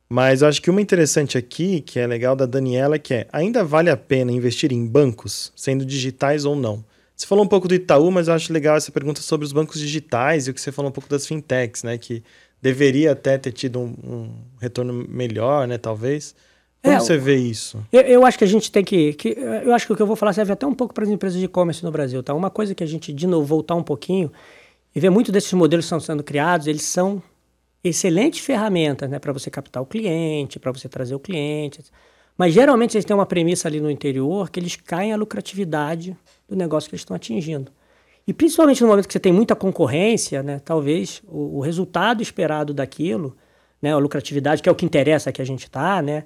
Mas 0.08 0.42
eu 0.42 0.48
acho 0.48 0.62
que 0.62 0.70
uma 0.70 0.80
interessante 0.80 1.36
aqui, 1.36 1.80
que 1.80 1.98
é 1.98 2.06
legal 2.06 2.36
da 2.36 2.46
Daniela, 2.46 2.98
que 2.98 3.12
é: 3.12 3.26
ainda 3.32 3.64
vale 3.64 3.90
a 3.90 3.96
pena 3.96 4.30
investir 4.30 4.72
em 4.72 4.86
bancos, 4.86 5.52
sendo 5.56 5.84
digitais 5.84 6.44
ou 6.44 6.54
não? 6.54 6.84
Você 7.16 7.26
falou 7.26 7.44
um 7.44 7.48
pouco 7.48 7.66
do 7.66 7.74
Itaú, 7.74 8.10
mas 8.10 8.28
eu 8.28 8.34
acho 8.34 8.52
legal 8.52 8.76
essa 8.76 8.92
pergunta 8.92 9.20
sobre 9.20 9.44
os 9.44 9.52
bancos 9.52 9.80
digitais 9.80 10.46
e 10.46 10.50
o 10.50 10.54
que 10.54 10.60
você 10.60 10.70
falou 10.70 10.90
um 10.90 10.92
pouco 10.92 11.08
das 11.08 11.26
fintechs, 11.26 11.82
né? 11.82 11.96
Que 11.98 12.22
deveria 12.60 13.12
até 13.12 13.38
ter 13.38 13.52
tido 13.52 13.80
um, 13.80 13.94
um 14.04 14.30
retorno 14.60 14.92
melhor, 15.08 15.66
né? 15.66 15.78
Talvez. 15.78 16.34
Como 16.82 16.94
é, 16.94 17.00
você 17.00 17.16
vê 17.16 17.36
isso? 17.36 17.84
Eu, 17.90 18.02
eu, 18.02 18.24
acho 18.24 18.38
que 18.38 18.44
a 18.44 18.46
gente 18.46 18.70
tem 18.70 18.84
que, 18.84 19.14
que. 19.14 19.30
Eu 19.30 19.74
acho 19.74 19.86
que 19.86 19.92
o 19.92 19.96
que 19.96 20.02
eu 20.02 20.06
vou 20.06 20.14
falar 20.14 20.34
serve 20.34 20.52
até 20.52 20.66
um 20.66 20.74
pouco 20.74 20.94
para 20.94 21.04
as 21.04 21.10
empresas 21.10 21.38
de 21.38 21.46
e-commerce 21.46 21.82
no 21.82 21.90
Brasil, 21.90 22.22
tá? 22.22 22.32
Uma 22.32 22.50
coisa 22.50 22.74
que 22.74 22.84
a 22.84 22.86
gente, 22.86 23.12
de 23.12 23.26
novo, 23.26 23.44
voltar 23.44 23.74
um 23.74 23.82
pouquinho 23.82 24.30
e 24.96 25.00
ver 25.00 25.10
muito 25.10 25.30
desses 25.30 25.52
modelos 25.52 25.84
que 25.84 25.88
estão 25.88 26.00
sendo 26.00 26.24
criados, 26.24 26.66
eles 26.66 26.82
são 26.82 27.22
excelentes 27.84 28.40
ferramentas, 28.40 29.08
né? 29.08 29.18
Para 29.18 29.32
você 29.32 29.50
captar 29.50 29.82
o 29.82 29.86
cliente, 29.86 30.58
para 30.58 30.72
você 30.72 30.88
trazer 30.88 31.14
o 31.14 31.20
cliente. 31.20 31.84
Mas 32.36 32.52
geralmente 32.52 32.96
eles 32.96 33.04
têm 33.04 33.14
uma 33.14 33.26
premissa 33.26 33.68
ali 33.68 33.78
no 33.78 33.90
interior 33.90 34.50
que 34.50 34.58
eles 34.58 34.74
caem 34.74 35.12
a 35.12 35.16
lucratividade 35.16 36.16
do 36.48 36.56
negócio 36.56 36.88
que 36.88 36.94
eles 36.94 37.02
estão 37.02 37.14
atingindo. 37.14 37.70
E 38.26 38.32
principalmente 38.32 38.82
no 38.82 38.88
momento 38.88 39.06
que 39.06 39.12
você 39.12 39.20
tem 39.20 39.32
muita 39.32 39.54
concorrência, 39.54 40.42
né? 40.42 40.60
Talvez 40.64 41.22
o, 41.28 41.58
o 41.58 41.60
resultado 41.60 42.22
esperado 42.22 42.74
daquilo, 42.74 43.36
né? 43.80 43.92
A 43.92 43.98
lucratividade, 43.98 44.62
que 44.62 44.68
é 44.68 44.72
o 44.72 44.74
que 44.74 44.84
interessa 44.84 45.30
que 45.30 45.40
a 45.42 45.46
gente 45.46 45.64
está, 45.64 46.02
né? 46.02 46.24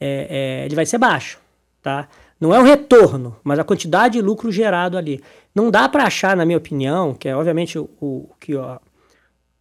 é, 0.00 0.60
é, 0.60 0.64
ele 0.64 0.74
vai 0.74 0.86
ser 0.86 0.98
baixo, 0.98 1.38
tá? 1.82 2.08
Não 2.40 2.54
é 2.54 2.60
o 2.60 2.62
retorno, 2.62 3.36
mas 3.42 3.58
a 3.58 3.64
quantidade 3.64 4.14
de 4.14 4.22
lucro 4.22 4.52
gerado 4.52 4.96
ali. 4.96 5.20
Não 5.54 5.70
dá 5.70 5.88
para 5.88 6.04
achar, 6.04 6.36
na 6.36 6.44
minha 6.44 6.58
opinião, 6.58 7.12
que 7.14 7.28
é 7.28 7.34
obviamente 7.34 7.78
o, 7.78 7.90
o 8.00 8.30
que 8.38 8.54
ó, 8.54 8.78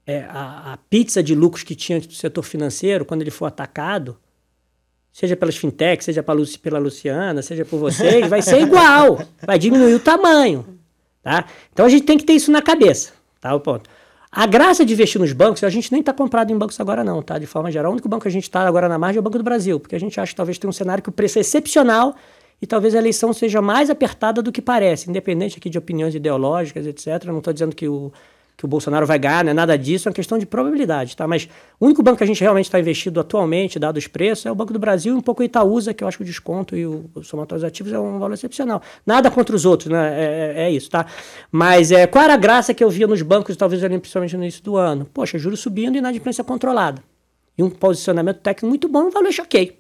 é 0.06 0.26
a, 0.30 0.74
a, 0.74 0.78
pizza 0.90 1.24
de 1.24 1.34
lucros 1.34 1.64
que 1.64 1.76
tinha 1.76 2.00
do 2.00 2.14
setor 2.14 2.44
financeiro, 2.44 3.04
quando 3.04 3.22
ele 3.24 3.32
for 3.32 3.46
atacado, 3.46 4.18
seja 5.12 5.36
pelas 5.36 5.58
fintechs, 5.58 6.06
seja 6.06 6.22
pela 6.22 6.80
Luciana, 6.80 7.42
seja 7.42 7.66
por 7.66 7.80
vocês, 7.80 8.28
vai 8.30 8.42
ser 8.44 8.62
igual. 8.62 9.20
Vai 9.46 9.58
diminuir 9.58 9.96
o 9.96 10.00
tamanho. 10.00 10.78
Tá? 11.24 11.46
Então 11.74 11.86
a 11.86 11.90
gente 11.90 12.04
tem 12.04 12.18
que 12.18 12.24
ter 12.24 12.34
isso 12.34 12.52
na 12.52 12.62
cabeça. 12.62 13.12
Tá? 13.42 13.56
O 13.56 13.60
ponto. 13.60 13.90
A 14.32 14.46
graça 14.46 14.86
de 14.86 14.94
investir 14.94 15.20
nos 15.20 15.34
bancos, 15.34 15.64
a 15.64 15.70
gente 15.70 15.92
nem 15.92 16.02
está 16.02 16.14
comprado 16.14 16.52
em 16.52 16.58
bancos 16.58 16.80
agora 16.80 17.04
não, 17.04 17.24
tá? 17.24 17.40
De 17.40 17.48
forma 17.48 17.72
geral, 17.72 17.90
o 17.90 17.94
único 17.94 18.08
banco 18.08 18.24
que 18.24 18.28
a 18.28 18.32
gente 18.32 18.44
está 18.44 18.68
agora 18.68 18.88
na 18.88 19.00
margem 19.00 19.18
é 19.18 19.20
o 19.20 19.24
Banco 19.24 19.38
do 19.38 19.44
Brasil, 19.44 19.80
porque 19.80 19.96
a 19.96 20.00
gente 20.00 20.20
acha 20.20 20.32
que 20.32 20.36
talvez 20.36 20.60
tenha 20.60 20.70
um 20.70 20.74
cenário 20.74 21.02
que 21.02 21.10
o 21.10 21.12
preço 21.12 21.40
é 21.40 21.42
excepcional 21.42 22.16
e 22.62 22.66
talvez 22.68 22.96
a 22.96 22.98
eleição 22.98 23.32
seja 23.34 23.62
mais 23.62 23.90
apertada 23.90 24.42
do 24.42 24.52
que 24.52 24.62
parece, 24.62 25.10
independente 25.10 25.58
aqui 25.58 25.70
de 25.70 25.78
opiniões 25.78 26.16
ideológicas, 26.16 26.86
etc. 26.88 27.26
não 27.26 27.38
estou 27.38 27.54
dizendo 27.54 27.76
que 27.76 27.88
o, 27.88 28.12
que 28.58 28.66
o 28.66 28.68
Bolsonaro 28.68 29.06
vai 29.06 29.20
ganhar, 29.20 29.44
não 29.44 29.52
é 29.52 29.54
nada 29.54 29.78
disso, 29.78 30.08
é 30.08 30.10
uma 30.10 30.16
questão 30.16 30.36
de 30.40 30.46
probabilidade, 30.48 31.16
tá? 31.16 31.28
Mas 31.28 31.48
o 31.80 31.86
único 31.86 32.02
banco 32.02 32.18
que 32.18 32.24
a 32.24 32.28
gente 32.28 32.42
realmente 32.42 32.66
está 32.66 32.80
investido 32.80 33.20
atualmente, 33.20 33.78
dado 33.78 33.98
os 33.98 34.08
preços, 34.08 34.48
é 34.48 34.52
o 34.52 34.56
Banco 34.56 34.74
do 34.74 34.80
Brasil 34.80 35.14
e 35.14 35.18
um 35.18 35.22
pouco 35.22 35.44
o 35.44 35.46
Itaúsa, 35.46 35.94
que 35.94 36.04
eu 36.04 36.08
acho 36.08 36.18
que 36.18 36.24
o 36.24 36.26
desconto 36.26 36.76
e 36.76 36.84
o, 36.84 37.06
o 37.14 37.24
somatório 37.24 37.62
dos 37.62 37.68
ativos 37.68 37.94
é 37.94 38.00
um 38.00 38.18
valor 38.18 38.34
excepcional. 38.34 38.82
Nada 39.06 39.30
contra 39.30 39.56
os 39.56 39.64
outros, 39.64 39.92
né? 39.92 40.10
É, 40.10 40.24
é, 40.24 40.64
é, 40.64 40.72
isso, 40.72 40.90
tá? 40.90 41.06
Mas 41.52 41.92
é, 41.92 42.08
qual 42.08 42.24
era 42.24 42.34
a 42.34 42.38
graça 42.38 42.74
que 42.74 42.84
eu 42.84 42.90
via 42.90 43.06
nos 43.06 43.22
bancos, 43.22 43.56
talvez 43.56 43.84
ali, 43.84 44.00
principalmente 44.00 44.36
no 44.36 44.42
início 44.42 44.64
do 44.64 44.76
ano? 44.76 45.08
Poxa, 45.14 45.38
juros 45.38 45.60
subindo 45.60 45.96
e 45.96 46.00
inadimplência 46.00 46.44
controlada. 46.44 47.04
E 47.56 47.62
um 47.62 47.70
posicionamento 47.70 48.40
técnico 48.40 48.68
muito 48.68 48.90
bom, 48.90 49.04
um 49.04 49.12
valor 49.12 49.32
choquei. 49.32 49.80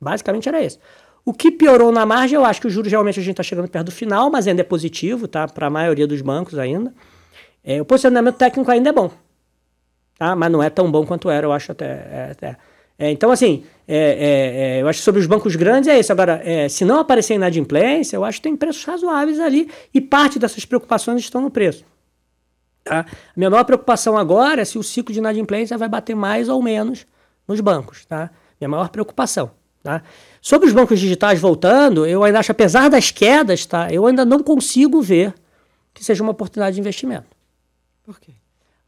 Basicamente 0.00 0.48
era 0.48 0.64
esse. 0.64 0.78
O 1.24 1.32
que 1.32 1.50
piorou 1.50 1.92
na 1.92 2.06
margem, 2.06 2.36
eu 2.36 2.44
acho 2.44 2.60
que 2.60 2.66
o 2.66 2.70
juros 2.70 2.90
realmente 2.90 3.20
a 3.20 3.22
gente 3.22 3.32
está 3.32 3.42
chegando 3.42 3.68
perto 3.68 3.86
do 3.86 3.92
final, 3.92 4.30
mas 4.30 4.46
ainda 4.46 4.62
é 4.62 4.64
positivo, 4.64 5.28
tá? 5.28 5.46
Para 5.46 5.66
a 5.66 5.70
maioria 5.70 6.06
dos 6.06 6.20
bancos 6.22 6.58
ainda. 6.58 6.92
É, 7.62 7.80
o 7.80 7.84
posicionamento 7.84 8.36
técnico 8.36 8.70
ainda 8.70 8.88
é 8.88 8.92
bom, 8.92 9.10
tá? 10.18 10.34
mas 10.34 10.50
não 10.50 10.62
é 10.62 10.70
tão 10.70 10.90
bom 10.90 11.04
quanto 11.04 11.28
era, 11.28 11.46
eu 11.46 11.52
acho 11.52 11.72
até. 11.72 11.86
É, 11.86 12.28
até. 12.32 12.56
É, 12.98 13.10
então, 13.10 13.30
assim, 13.30 13.64
é, 13.88 13.96
é, 13.96 14.78
é, 14.78 14.82
eu 14.82 14.88
acho 14.88 14.98
que 14.98 15.04
sobre 15.04 15.20
os 15.20 15.26
bancos 15.26 15.56
grandes 15.56 15.88
é 15.88 15.98
isso. 15.98 16.12
Agora, 16.12 16.42
se 16.68 16.84
não 16.84 17.00
aparecer 17.00 17.34
inadimplência, 17.34 18.16
eu 18.16 18.24
acho 18.24 18.38
que 18.38 18.42
tem 18.42 18.56
preços 18.56 18.84
razoáveis 18.84 19.40
ali 19.40 19.70
e 19.92 20.00
parte 20.00 20.38
dessas 20.38 20.66
preocupações 20.66 21.20
estão 21.20 21.40
no 21.40 21.50
preço. 21.50 21.84
Tá? 22.84 23.00
A 23.00 23.06
minha 23.36 23.48
maior 23.48 23.64
preocupação 23.64 24.18
agora 24.18 24.62
é 24.62 24.64
se 24.64 24.78
o 24.78 24.82
ciclo 24.82 25.12
de 25.12 25.18
inadimplência 25.18 25.78
vai 25.78 25.88
bater 25.88 26.14
mais 26.14 26.48
ou 26.48 26.62
menos 26.62 27.06
nos 27.48 27.60
bancos. 27.60 28.04
Tá? 28.04 28.30
Minha 28.60 28.68
maior 28.68 28.88
preocupação. 28.90 29.50
Tá? 29.82 30.02
Sobre 30.40 30.68
os 30.68 30.72
bancos 30.72 30.98
digitais 30.98 31.38
voltando, 31.38 32.06
eu 32.06 32.24
ainda 32.24 32.38
acho, 32.38 32.50
apesar 32.52 32.88
das 32.88 33.10
quedas, 33.10 33.66
tá, 33.66 33.92
eu 33.92 34.06
ainda 34.06 34.24
não 34.24 34.42
consigo 34.42 35.02
ver 35.02 35.34
que 35.92 36.04
seja 36.04 36.22
uma 36.22 36.32
oportunidade 36.32 36.74
de 36.74 36.80
investimento. 36.80 37.26
Por 38.02 38.18
quê? 38.18 38.32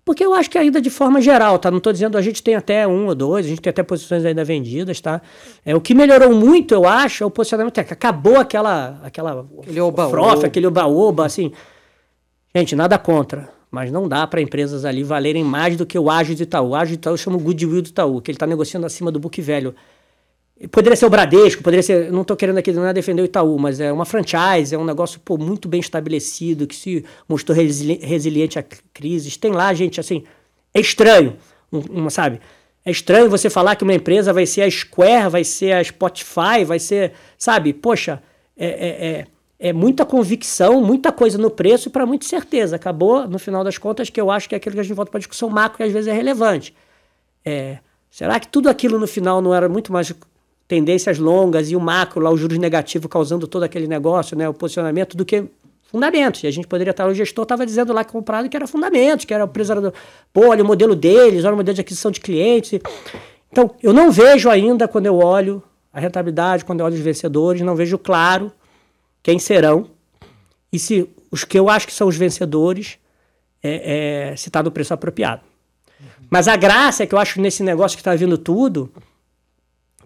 Porque 0.04 0.24
eu 0.24 0.34
acho 0.34 0.50
que 0.50 0.58
ainda 0.58 0.80
de 0.80 0.90
forma 0.90 1.20
geral, 1.20 1.58
tá? 1.58 1.70
Não 1.70 1.78
estou 1.78 1.92
dizendo 1.92 2.18
a 2.18 2.22
gente 2.22 2.42
tem 2.42 2.56
até 2.56 2.88
um 2.88 3.06
ou 3.06 3.14
dois, 3.14 3.46
a 3.46 3.48
gente 3.48 3.60
tem 3.60 3.70
até 3.70 3.84
posições 3.84 4.24
ainda 4.24 4.42
vendidas, 4.44 5.00
tá? 5.00 5.22
É, 5.64 5.76
o 5.76 5.80
que 5.80 5.94
melhorou 5.94 6.34
muito, 6.34 6.74
eu 6.74 6.86
acho, 6.88 7.22
é 7.22 7.26
o 7.26 7.30
posicionamento 7.30 7.74
técnico. 7.74 7.94
Acabou 7.94 8.36
aquela, 8.36 9.00
aquela 9.04 9.46
aquele 9.60 9.80
oba 9.80 10.08
frofa, 10.08 10.46
aquele 10.46 10.66
oba-oba, 10.66 11.24
assim. 11.24 11.52
Gente, 12.54 12.74
nada 12.74 12.98
contra, 12.98 13.48
mas 13.70 13.92
não 13.92 14.08
dá 14.08 14.26
para 14.26 14.40
empresas 14.40 14.84
ali 14.84 15.04
valerem 15.04 15.44
mais 15.44 15.76
do 15.76 15.86
que 15.86 15.96
o 15.96 16.10
ágio 16.10 16.34
de 16.34 16.42
Itaú. 16.42 16.70
O 16.70 16.74
ágio 16.74 16.88
de 16.88 16.94
Itaú 16.94 17.16
chama 17.16 17.36
o 17.36 17.40
goodwill 17.40 17.82
do 17.82 17.88
Itaú, 17.88 18.20
que 18.20 18.30
ele 18.32 18.36
está 18.36 18.46
negociando 18.46 18.84
acima 18.84 19.12
do 19.12 19.20
book 19.20 19.40
velho. 19.40 19.72
Poderia 20.70 20.96
ser 20.96 21.06
o 21.06 21.10
Bradesco, 21.10 21.62
poderia 21.62 21.82
ser. 21.82 22.12
Não 22.12 22.22
estou 22.22 22.36
querendo 22.36 22.58
aqui 22.58 22.72
não 22.72 22.86
é 22.86 22.92
defender 22.92 23.22
o 23.22 23.24
Itaú, 23.24 23.58
mas 23.58 23.80
é 23.80 23.92
uma 23.92 24.04
franchise, 24.04 24.74
é 24.74 24.78
um 24.78 24.84
negócio 24.84 25.18
pô, 25.20 25.36
muito 25.36 25.68
bem 25.68 25.80
estabelecido, 25.80 26.66
que 26.66 26.76
se 26.76 27.04
mostrou 27.28 27.56
resili 27.56 27.98
resiliente 28.02 28.58
a 28.58 28.64
crises. 28.92 29.36
Tem 29.36 29.50
lá, 29.50 29.72
gente, 29.74 29.98
assim. 29.98 30.24
É 30.72 30.80
estranho, 30.80 31.36
uma, 31.70 32.10
sabe? 32.10 32.40
É 32.84 32.90
estranho 32.90 33.28
você 33.28 33.50
falar 33.50 33.76
que 33.76 33.84
uma 33.84 33.94
empresa 33.94 34.32
vai 34.32 34.46
ser 34.46 34.62
a 34.62 34.70
Square, 34.70 35.30
vai 35.30 35.44
ser 35.44 35.72
a 35.72 35.84
Spotify, 35.84 36.64
vai 36.64 36.78
ser. 36.78 37.12
Sabe? 37.36 37.72
Poxa, 37.72 38.22
é, 38.56 38.66
é, 38.66 39.06
é, 39.08 39.26
é 39.68 39.72
muita 39.72 40.04
convicção, 40.04 40.80
muita 40.80 41.10
coisa 41.10 41.38
no 41.38 41.50
preço 41.50 41.90
para 41.90 42.06
muita 42.06 42.26
certeza. 42.26 42.76
Acabou, 42.76 43.26
no 43.26 43.38
final 43.38 43.64
das 43.64 43.78
contas, 43.78 44.10
que 44.10 44.20
eu 44.20 44.30
acho 44.30 44.48
que 44.48 44.54
é 44.54 44.58
aquilo 44.58 44.74
que 44.74 44.80
a 44.80 44.84
gente 44.84 44.94
volta 44.94 45.10
para 45.10 45.18
a 45.18 45.20
discussão 45.20 45.48
macro, 45.48 45.78
que 45.78 45.82
às 45.82 45.92
vezes 45.92 46.08
é 46.08 46.12
relevante. 46.12 46.74
É, 47.44 47.78
será 48.10 48.38
que 48.38 48.48
tudo 48.48 48.68
aquilo 48.68 48.98
no 48.98 49.06
final 49.06 49.40
não 49.42 49.54
era 49.54 49.68
muito 49.68 49.92
mais 49.92 50.12
tendências 50.72 51.18
longas 51.18 51.70
e 51.70 51.76
o 51.76 51.80
macro, 51.80 52.18
lá, 52.18 52.30
o 52.30 52.36
juros 52.38 52.56
negativo 52.56 53.06
causando 53.06 53.46
todo 53.46 53.62
aquele 53.62 53.86
negócio, 53.86 54.34
né, 54.34 54.48
o 54.48 54.54
posicionamento, 54.54 55.14
do 55.14 55.22
que 55.22 55.44
fundamentos. 55.82 56.42
E 56.44 56.46
a 56.46 56.50
gente 56.50 56.66
poderia 56.66 56.92
estar, 56.92 57.06
o 57.06 57.12
gestor 57.12 57.42
estava 57.42 57.66
dizendo 57.66 57.92
lá 57.92 58.02
que 58.02 58.10
comprado 58.10 58.48
que 58.48 58.56
era 58.56 58.66
fundamentos, 58.66 59.26
que 59.26 59.34
era 59.34 59.44
o 59.44 59.48
empresa 59.48 59.92
pô, 60.32 60.48
olha 60.48 60.64
o 60.64 60.66
modelo 60.66 60.96
deles, 60.96 61.44
olha 61.44 61.52
o 61.52 61.58
modelo 61.58 61.74
de 61.74 61.82
aquisição 61.82 62.10
de 62.10 62.20
clientes. 62.20 62.80
Então, 63.50 63.74
eu 63.82 63.92
não 63.92 64.10
vejo 64.10 64.48
ainda, 64.48 64.88
quando 64.88 65.04
eu 65.04 65.18
olho 65.18 65.62
a 65.92 66.00
rentabilidade, 66.00 66.64
quando 66.64 66.80
eu 66.80 66.86
olho 66.86 66.94
os 66.94 67.02
vencedores, 67.02 67.60
não 67.60 67.76
vejo 67.76 67.98
claro 67.98 68.50
quem 69.22 69.38
serão 69.38 69.90
e 70.72 70.78
se 70.78 71.06
os 71.30 71.44
que 71.44 71.58
eu 71.58 71.68
acho 71.68 71.86
que 71.86 71.92
são 71.92 72.08
os 72.08 72.16
vencedores, 72.16 72.96
é, 73.62 74.30
é, 74.30 74.36
se 74.36 74.48
está 74.48 74.62
no 74.62 74.70
preço 74.70 74.94
apropriado. 74.94 75.42
Mas 76.30 76.48
a 76.48 76.56
graça 76.56 77.02
é 77.02 77.06
que 77.06 77.14
eu 77.14 77.18
acho 77.18 77.42
nesse 77.42 77.62
negócio 77.62 77.94
que 77.94 78.00
está 78.00 78.14
vindo 78.14 78.38
tudo, 78.38 78.90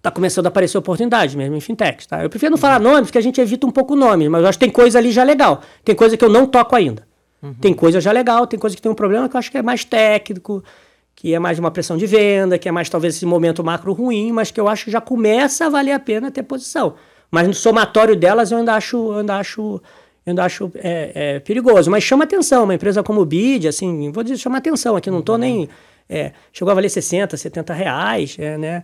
tá 0.01 0.11
começando 0.11 0.45
a 0.45 0.49
aparecer 0.49 0.77
oportunidade 0.77 1.35
mesmo 1.35 1.55
em 1.55 1.61
fintechs, 1.61 2.05
tá? 2.05 2.23
Eu 2.23 2.29
prefiro 2.29 2.51
não 2.51 2.57
falar 2.57 2.79
nomes, 2.79 3.07
porque 3.07 3.17
a 3.17 3.21
gente 3.21 3.41
evita 3.41 3.65
um 3.65 3.71
pouco 3.71 3.95
nomes, 3.95 4.27
mas 4.29 4.41
eu 4.41 4.47
acho 4.47 4.57
que 4.57 4.65
tem 4.65 4.73
coisa 4.73 4.99
ali 4.99 5.11
já 5.11 5.23
legal. 5.23 5.61
Tem 5.83 5.95
coisa 5.95 6.15
que 6.15 6.23
eu 6.23 6.29
não 6.29 6.45
toco 6.45 6.75
ainda. 6.75 7.07
Uhum. 7.41 7.53
Tem 7.53 7.73
coisa 7.73 8.01
já 8.01 8.11
legal, 8.11 8.47
tem 8.47 8.59
coisa 8.59 8.75
que 8.75 8.81
tem 8.81 8.91
um 8.91 8.95
problema 8.95 9.29
que 9.29 9.35
eu 9.35 9.39
acho 9.39 9.51
que 9.51 9.57
é 9.57 9.61
mais 9.61 9.83
técnico, 9.83 10.63
que 11.15 11.33
é 11.33 11.39
mais 11.39 11.57
uma 11.59 11.71
pressão 11.71 11.97
de 11.97 12.05
venda, 12.05 12.57
que 12.57 12.69
é 12.69 12.71
mais 12.71 12.89
talvez 12.89 13.15
esse 13.15 13.25
momento 13.25 13.63
macro 13.63 13.93
ruim, 13.93 14.31
mas 14.31 14.51
que 14.51 14.59
eu 14.59 14.67
acho 14.67 14.85
que 14.85 14.91
já 14.91 15.01
começa 15.01 15.65
a 15.65 15.69
valer 15.69 15.91
a 15.91 15.99
pena 15.99 16.31
ter 16.31 16.43
posição. 16.43 16.95
Mas 17.29 17.47
no 17.47 17.53
somatório 17.53 18.15
delas 18.15 18.51
eu 18.51 18.59
ainda 18.59 18.75
acho, 18.75 18.97
eu 18.97 19.19
ainda 19.19 19.35
acho, 19.37 19.81
eu 20.25 20.31
ainda 20.31 20.43
acho 20.45 20.71
é, 20.75 21.11
é, 21.13 21.39
perigoso. 21.39 21.89
Mas 21.91 22.03
chama 22.03 22.23
atenção, 22.23 22.63
uma 22.63 22.75
empresa 22.75 23.03
como 23.03 23.21
o 23.21 23.25
BID, 23.25 23.67
assim, 23.67 24.11
vou 24.11 24.23
dizer, 24.23 24.37
chama 24.37 24.57
atenção 24.57 24.95
aqui, 24.95 25.09
não 25.09 25.19
estou 25.19 25.35
uhum. 25.35 25.41
nem... 25.41 25.69
É, 26.09 26.31
chegou 26.53 26.71
a 26.71 26.75
valer 26.75 26.89
60, 26.89 27.35
70 27.35 27.73
reais, 27.73 28.37
é, 28.39 28.57
né? 28.57 28.83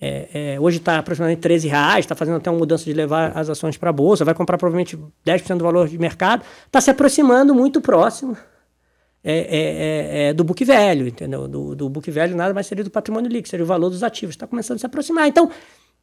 É, 0.00 0.54
é, 0.54 0.60
hoje 0.60 0.76
está 0.76 0.98
aproximadamente 0.98 1.40
13 1.40 1.68
reais, 1.68 2.04
está 2.04 2.14
fazendo 2.14 2.36
até 2.36 2.48
uma 2.48 2.58
mudança 2.58 2.84
de 2.84 2.92
levar 2.92 3.36
as 3.36 3.50
ações 3.50 3.76
para 3.76 3.90
a 3.90 3.92
bolsa, 3.92 4.24
vai 4.24 4.34
comprar 4.34 4.56
provavelmente 4.56 4.96
10% 5.26 5.56
do 5.56 5.64
valor 5.64 5.88
de 5.88 5.98
mercado, 5.98 6.44
está 6.66 6.80
se 6.80 6.88
aproximando 6.88 7.52
muito 7.52 7.80
próximo 7.80 8.36
é, 9.24 9.32
é, 9.32 9.40
é, 9.40 10.28
é, 10.28 10.32
do 10.32 10.44
book 10.44 10.64
velho, 10.64 11.08
entendeu? 11.08 11.48
Do, 11.48 11.74
do 11.74 11.88
book 11.88 12.08
velho 12.10 12.36
nada 12.36 12.54
mais 12.54 12.68
seria 12.68 12.84
do 12.84 12.90
patrimônio 12.90 13.28
líquido, 13.28 13.48
seria 13.48 13.64
o 13.64 13.66
valor 13.66 13.90
dos 13.90 14.04
ativos. 14.04 14.34
Está 14.34 14.46
começando 14.46 14.76
a 14.76 14.78
se 14.78 14.86
aproximar. 14.86 15.26
Então, 15.26 15.50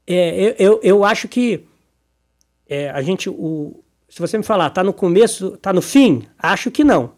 eu, 0.06 0.56
eu, 0.60 0.80
eu, 0.84 1.04
acho 1.06 1.28
que 1.28 1.66
a 2.94 3.02
gente, 3.02 3.30
o, 3.30 3.84
se 4.10 4.20
você 4.20 4.38
me 4.38 4.44
falar, 4.44 4.68
está 4.68 4.84
no 4.84 4.94
começo, 4.94 5.56
está 5.56 5.72
no 5.72 5.82
fim, 5.82 6.28
acho 6.38 6.70
que 6.70 6.84
não. 6.84 7.14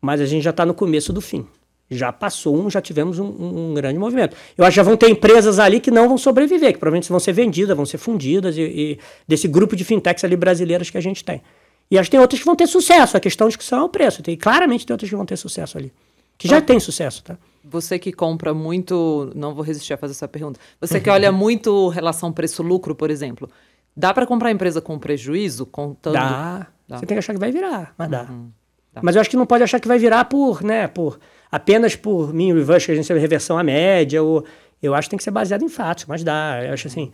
Mas 0.00 0.20
a 0.20 0.24
gente 0.26 0.44
já 0.44 0.50
está 0.50 0.64
no 0.64 0.72
começo 0.72 1.12
do 1.12 1.20
fim. 1.20 1.46
Já 1.90 2.12
passou 2.12 2.56
um, 2.56 2.70
já 2.70 2.80
tivemos 2.80 3.18
um, 3.18 3.26
um, 3.26 3.74
grande 3.74 3.98
movimento. 3.98 4.36
Eu 4.56 4.64
acho 4.64 4.74
que 4.74 4.76
já 4.76 4.82
vão 4.82 4.96
ter 4.96 5.10
empresas 5.10 5.58
ali 5.58 5.80
que 5.80 5.90
não 5.90 6.08
vão 6.08 6.16
sobreviver, 6.16 6.72
que 6.72 6.78
provavelmente 6.78 7.08
vão 7.08 7.18
ser 7.18 7.32
vendidas, 7.32 7.76
vão 7.76 7.84
ser 7.84 7.98
fundidas, 7.98 8.56
e, 8.56 8.62
e 8.62 8.98
desse 9.26 9.48
grupo 9.48 9.74
de 9.74 9.84
fintechs 9.84 10.22
ali 10.22 10.36
brasileiras 10.36 10.88
que 10.88 10.96
a 10.96 11.00
gente 11.00 11.24
tem. 11.24 11.42
E 11.90 11.98
acho 11.98 12.08
que 12.08 12.12
tem 12.12 12.20
outras 12.20 12.38
que 12.38 12.46
vão 12.46 12.54
ter 12.54 12.68
sucesso. 12.68 13.16
A 13.16 13.20
questão 13.20 13.48
de 13.48 13.52
discussão 13.52 13.80
é 13.80 13.82
o 13.82 13.88
preço. 13.88 14.22
Tem, 14.22 14.36
claramente 14.36 14.86
tem 14.86 14.94
outras 14.94 15.10
que 15.10 15.16
vão 15.16 15.26
ter 15.26 15.36
sucesso 15.36 15.76
ali. 15.76 15.92
Que 16.38 16.46
já 16.46 16.58
ah, 16.58 16.62
tem 16.62 16.78
sucesso, 16.78 17.24
tá? 17.24 17.36
Você 17.64 17.98
que 17.98 18.12
compra 18.12 18.54
muito. 18.54 19.30
Não 19.34 19.52
vou 19.52 19.62
resistir 19.62 19.92
a 19.92 19.96
fazer 19.96 20.12
essa 20.12 20.28
pergunta. 20.28 20.58
Você 20.80 21.00
que 21.00 21.10
olha 21.10 21.30
muito 21.32 21.88
relação 21.88 22.32
preço-lucro, 22.32 22.94
por 22.94 23.10
exemplo. 23.10 23.50
Dá 23.96 24.14
para 24.14 24.24
comprar 24.24 24.50
empresa 24.50 24.80
com 24.80 24.98
prejuízo? 24.98 25.66
Contando... 25.66 26.14
Dá. 26.14 26.68
dá. 26.88 26.98
Você 26.98 27.06
tem 27.06 27.16
que 27.16 27.18
achar 27.18 27.34
que 27.34 27.40
vai 27.40 27.50
virar, 27.50 27.92
mas 27.98 28.08
dá. 28.08 28.22
Uhum. 28.22 28.50
dá. 28.94 29.00
Mas 29.02 29.16
eu 29.16 29.20
acho 29.20 29.28
que 29.28 29.36
não 29.36 29.44
pode 29.44 29.64
achar 29.64 29.80
que 29.80 29.88
vai 29.88 29.98
virar 29.98 30.24
por, 30.26 30.62
né, 30.62 30.86
por 30.86 31.18
apenas 31.50 31.96
por 31.96 32.32
mim 32.32 32.52
reverse, 32.52 32.86
que 32.86 32.92
a 32.92 32.94
gente 32.94 33.06
chama 33.06 33.20
reversão 33.20 33.58
à 33.58 33.62
média, 33.62 34.22
ou 34.22 34.44
eu 34.82 34.94
acho 34.94 35.06
que 35.06 35.10
tem 35.10 35.18
que 35.18 35.24
ser 35.24 35.30
baseado 35.30 35.62
em 35.62 35.68
fatos, 35.68 36.06
mas 36.06 36.22
dá. 36.22 36.62
Eu 36.64 36.72
acho 36.72 36.86
assim, 36.88 37.12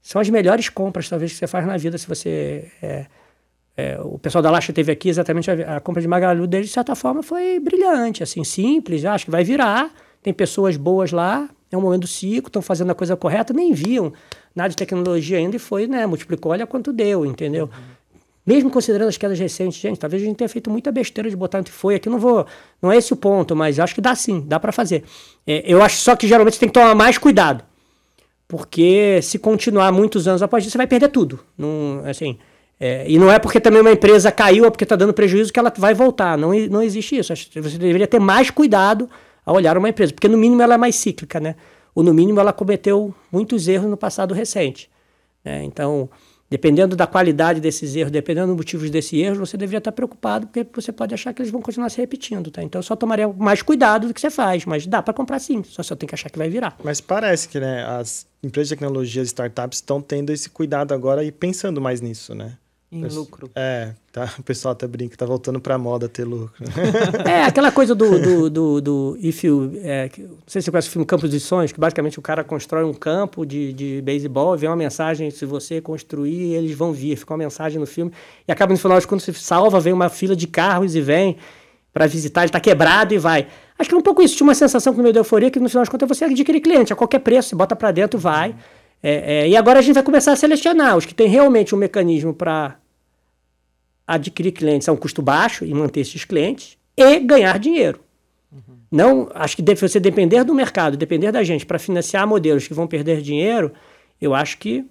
são 0.00 0.20
as 0.20 0.28
melhores 0.28 0.68
compras 0.68 1.08
talvez 1.08 1.32
que 1.32 1.38
você 1.38 1.46
faz 1.46 1.66
na 1.66 1.76
vida 1.76 1.96
se 1.98 2.06
você 2.06 2.70
é, 2.82 3.06
é, 3.76 3.98
o 4.00 4.18
pessoal 4.18 4.42
da 4.42 4.50
Lacha 4.50 4.72
teve 4.72 4.92
aqui 4.92 5.08
exatamente 5.08 5.50
a, 5.50 5.76
a 5.76 5.80
compra 5.80 6.02
de 6.02 6.08
Magalu 6.08 6.46
dele, 6.46 6.64
de 6.64 6.70
certa 6.70 6.94
forma, 6.94 7.22
foi 7.22 7.58
brilhante, 7.58 8.22
assim, 8.22 8.44
simples. 8.44 9.04
Acho 9.04 9.26
que 9.26 9.30
vai 9.30 9.44
virar. 9.44 9.90
Tem 10.22 10.32
pessoas 10.32 10.76
boas 10.76 11.10
lá, 11.10 11.48
é 11.70 11.76
um 11.76 11.80
momento 11.80 12.02
do 12.02 12.06
ciclo, 12.06 12.48
estão 12.48 12.62
fazendo 12.62 12.92
a 12.92 12.94
coisa 12.94 13.16
correta, 13.16 13.52
nem 13.52 13.72
viam 13.72 14.12
nada 14.54 14.68
de 14.68 14.76
tecnologia 14.76 15.38
ainda 15.38 15.56
e 15.56 15.58
foi, 15.58 15.88
né? 15.88 16.06
Multiplicou, 16.06 16.52
olha 16.52 16.64
quanto 16.64 16.92
deu, 16.92 17.26
entendeu? 17.26 17.64
Uhum. 17.64 17.70
Mesmo 18.44 18.70
considerando 18.70 19.08
as 19.08 19.16
quedas 19.16 19.38
recentes, 19.38 19.80
gente, 19.80 19.98
talvez 19.98 20.22
a 20.22 20.26
gente 20.26 20.36
tenha 20.36 20.48
feito 20.48 20.68
muita 20.68 20.90
besteira 20.90 21.30
de 21.30 21.36
botar 21.36 21.58
onde 21.58 21.70
foi 21.70 21.94
aqui, 21.94 22.08
não 22.08 22.18
vou, 22.18 22.44
não 22.80 22.90
é 22.90 22.96
esse 22.96 23.12
o 23.12 23.16
ponto, 23.16 23.54
mas 23.54 23.78
acho 23.78 23.94
que 23.94 24.00
dá 24.00 24.14
sim, 24.16 24.44
dá 24.46 24.58
para 24.58 24.72
fazer. 24.72 25.04
É, 25.46 25.62
eu 25.64 25.80
acho 25.80 25.96
só 25.96 26.16
que 26.16 26.26
geralmente 26.26 26.54
você 26.54 26.60
tem 26.60 26.68
que 26.68 26.74
tomar 26.74 26.94
mais 26.94 27.18
cuidado, 27.18 27.64
porque 28.48 29.20
se 29.22 29.38
continuar 29.38 29.92
muitos 29.92 30.26
anos 30.26 30.42
após 30.42 30.64
isso, 30.64 30.72
você 30.72 30.78
vai 30.78 30.88
perder 30.88 31.08
tudo. 31.08 31.38
Não, 31.56 32.02
assim, 32.04 32.36
é, 32.80 33.04
e 33.08 33.16
não 33.16 33.30
é 33.30 33.38
porque 33.38 33.60
também 33.60 33.80
uma 33.80 33.92
empresa 33.92 34.32
caiu 34.32 34.64
ou 34.64 34.70
porque 34.72 34.82
está 34.82 34.96
dando 34.96 35.14
prejuízo 35.14 35.52
que 35.52 35.58
ela 35.60 35.72
vai 35.76 35.94
voltar. 35.94 36.36
Não, 36.36 36.52
não 36.68 36.82
existe 36.82 37.16
isso. 37.16 37.32
Você 37.32 37.78
deveria 37.78 38.08
ter 38.08 38.18
mais 38.18 38.50
cuidado 38.50 39.08
ao 39.46 39.54
olhar 39.54 39.78
uma 39.78 39.88
empresa, 39.88 40.12
porque 40.12 40.26
no 40.26 40.36
mínimo 40.36 40.60
ela 40.62 40.74
é 40.74 40.76
mais 40.76 40.96
cíclica, 40.96 41.38
né? 41.38 41.54
Ou 41.94 42.02
no 42.02 42.12
mínimo 42.12 42.40
ela 42.40 42.52
cometeu 42.52 43.14
muitos 43.30 43.68
erros 43.68 43.88
no 43.88 43.96
passado 43.96 44.34
recente. 44.34 44.90
Né? 45.44 45.62
Então, 45.62 46.10
dependendo 46.52 46.94
da 46.94 47.06
qualidade 47.06 47.60
desses 47.60 47.96
erros, 47.96 48.12
dependendo 48.12 48.48
dos 48.48 48.56
motivos 48.56 48.90
desse 48.90 49.18
erro, 49.18 49.36
você 49.36 49.56
deveria 49.56 49.78
estar 49.78 49.90
preocupado, 49.90 50.46
porque 50.46 50.66
você 50.74 50.92
pode 50.92 51.14
achar 51.14 51.32
que 51.32 51.40
eles 51.40 51.50
vão 51.50 51.62
continuar 51.62 51.88
se 51.88 51.96
repetindo, 51.96 52.50
tá? 52.50 52.62
Então, 52.62 52.82
só 52.82 52.94
tomaria 52.94 53.26
mais 53.26 53.62
cuidado 53.62 54.06
do 54.06 54.12
que 54.12 54.20
você 54.20 54.30
faz, 54.30 54.66
mas 54.66 54.86
dá 54.86 55.02
para 55.02 55.14
comprar 55.14 55.38
sim, 55.38 55.64
só 55.64 55.82
você 55.82 55.96
tem 55.96 56.06
que 56.06 56.14
achar 56.14 56.28
que 56.28 56.36
vai 56.36 56.50
virar. 56.50 56.76
Mas 56.84 57.00
parece 57.00 57.48
que 57.48 57.58
né, 57.58 57.86
as 57.86 58.26
empresas 58.42 58.68
de 58.68 58.74
tecnologia, 58.74 59.22
startups 59.22 59.78
estão 59.78 60.02
tendo 60.02 60.30
esse 60.30 60.50
cuidado 60.50 60.92
agora 60.92 61.24
e 61.24 61.32
pensando 61.32 61.80
mais 61.80 62.02
nisso, 62.02 62.34
né? 62.34 62.58
Em 62.92 63.06
lucro. 63.06 63.50
É, 63.54 63.94
tá, 64.12 64.30
o 64.38 64.42
pessoal 64.42 64.72
até 64.72 64.86
brinca, 64.86 65.16
tá 65.16 65.24
voltando 65.24 65.58
pra 65.58 65.78
moda 65.78 66.10
ter 66.10 66.24
lucro. 66.24 66.52
é, 67.26 67.44
aquela 67.44 67.72
coisa 67.72 67.94
do, 67.94 68.20
do, 68.20 68.50
do, 68.50 68.80
do 68.82 69.18
if 69.18 69.42
you, 69.42 69.72
é, 69.76 70.10
não 70.18 70.36
sei 70.46 70.60
se 70.60 70.66
você 70.66 70.70
conhece 70.70 70.88
o 70.88 70.90
filme 70.90 71.06
Campos 71.06 71.30
de 71.30 71.40
Sonhos, 71.40 71.72
que 71.72 71.80
basicamente 71.80 72.18
o 72.18 72.22
cara 72.22 72.44
constrói 72.44 72.84
um 72.84 72.92
campo 72.92 73.46
de, 73.46 73.72
de 73.72 74.02
beisebol, 74.02 74.58
vem 74.58 74.68
uma 74.68 74.76
mensagem, 74.76 75.30
se 75.30 75.46
você 75.46 75.80
construir, 75.80 76.52
eles 76.52 76.76
vão 76.76 76.92
vir. 76.92 77.16
Fica 77.16 77.32
uma 77.32 77.38
mensagem 77.38 77.80
no 77.80 77.86
filme. 77.86 78.12
E 78.46 78.52
acaba 78.52 78.74
no 78.74 78.78
final, 78.78 79.00
quando 79.08 79.22
você 79.22 79.32
salva, 79.32 79.80
vem 79.80 79.94
uma 79.94 80.10
fila 80.10 80.36
de 80.36 80.46
carros 80.46 80.94
e 80.94 81.00
vem 81.00 81.38
para 81.94 82.06
visitar, 82.06 82.42
ele 82.42 82.52
tá 82.52 82.60
quebrado 82.60 83.14
e 83.14 83.18
vai. 83.18 83.46
Acho 83.78 83.88
que 83.88 83.94
é 83.94 83.98
um 83.98 84.02
pouco 84.02 84.22
isso, 84.22 84.36
tinha 84.36 84.46
uma 84.46 84.54
sensação 84.54 84.92
com 84.92 85.00
o 85.00 85.02
meu 85.02 85.12
de 85.12 85.18
euforia, 85.18 85.50
que 85.50 85.58
no 85.58 85.68
final 85.68 85.82
das 85.82 85.88
contas 85.88 86.06
você 86.06 86.26
adquire 86.26 86.60
cliente, 86.60 86.92
a 86.92 86.96
qualquer 86.96 87.20
preço, 87.20 87.48
você 87.50 87.56
bota 87.56 87.74
para 87.74 87.90
dentro, 87.90 88.18
vai. 88.18 88.54
É, 89.02 89.40
é, 89.40 89.48
e 89.48 89.56
agora 89.56 89.80
a 89.80 89.82
gente 89.82 89.94
vai 89.94 90.02
começar 90.02 90.32
a 90.32 90.36
selecionar 90.36 90.96
os 90.96 91.04
que 91.04 91.14
tem 91.14 91.26
realmente 91.26 91.74
um 91.74 91.78
mecanismo 91.78 92.32
para 92.32 92.76
adquirir 94.14 94.52
clientes 94.52 94.88
a 94.88 94.92
um 94.92 94.96
custo 94.96 95.22
baixo 95.22 95.64
e 95.64 95.72
manter 95.72 96.00
esses 96.00 96.24
clientes 96.24 96.76
e 96.96 97.18
ganhar 97.20 97.58
dinheiro. 97.58 98.00
Uhum. 98.52 98.76
Não, 98.90 99.30
acho 99.34 99.56
que 99.56 99.74
você 99.74 99.98
depender 99.98 100.44
do 100.44 100.54
mercado, 100.54 100.96
depender 100.96 101.32
da 101.32 101.42
gente 101.42 101.64
para 101.64 101.78
financiar 101.78 102.26
modelos 102.26 102.68
que 102.68 102.74
vão 102.74 102.86
perder 102.86 103.22
dinheiro, 103.22 103.72
eu 104.20 104.34
acho 104.34 104.58
que 104.58 104.84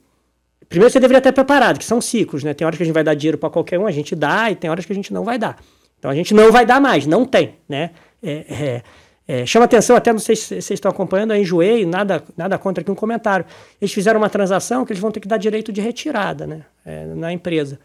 primeiro 0.67 0.91
você 0.91 0.99
deveria 0.99 1.19
estar 1.19 1.33
preparado, 1.33 1.77
que 1.77 1.85
são 1.85 1.99
ciclos, 1.99 2.43
né? 2.43 2.53
Tem 2.53 2.65
horas 2.65 2.77
que 2.77 2.83
a 2.83 2.85
gente 2.85 2.95
vai 2.95 3.03
dar 3.03 3.13
dinheiro 3.13 3.37
para 3.37 3.49
qualquer 3.49 3.77
um, 3.77 3.85
a 3.85 3.91
gente 3.91 4.15
dá, 4.15 4.49
e 4.49 4.55
tem 4.55 4.69
horas 4.69 4.85
que 4.85 4.91
a 4.91 4.95
gente 4.95 5.13
não 5.13 5.23
vai 5.23 5.37
dar. 5.37 5.57
Então 5.99 6.09
a 6.09 6.15
gente 6.15 6.33
não 6.33 6.51
vai 6.51 6.65
dar 6.65 6.81
mais, 6.81 7.05
não 7.05 7.25
tem, 7.25 7.55
né? 7.69 7.91
É, 8.23 8.31
é, 8.31 8.83
é, 9.27 9.45
chama 9.45 9.65
atenção, 9.65 9.95
até 9.95 10.11
não 10.11 10.19
sei 10.19 10.35
se 10.35 10.47
vocês 10.47 10.71
estão 10.71 10.89
acompanhando, 10.89 11.31
a 11.31 11.37
Enjoei, 11.37 11.85
nada, 11.85 12.23
nada 12.35 12.57
contra 12.57 12.81
aqui 12.81 12.89
um 12.89 12.95
comentário. 12.95 13.45
Eles 13.79 13.93
fizeram 13.93 14.19
uma 14.19 14.29
transação 14.29 14.83
que 14.83 14.91
eles 14.91 15.01
vão 15.01 15.11
ter 15.11 15.19
que 15.19 15.27
dar 15.27 15.37
direito 15.37 15.71
de 15.71 15.79
retirada 15.79 16.47
né, 16.47 16.65
é, 16.85 17.05
na 17.05 17.31
empresa. 17.31 17.79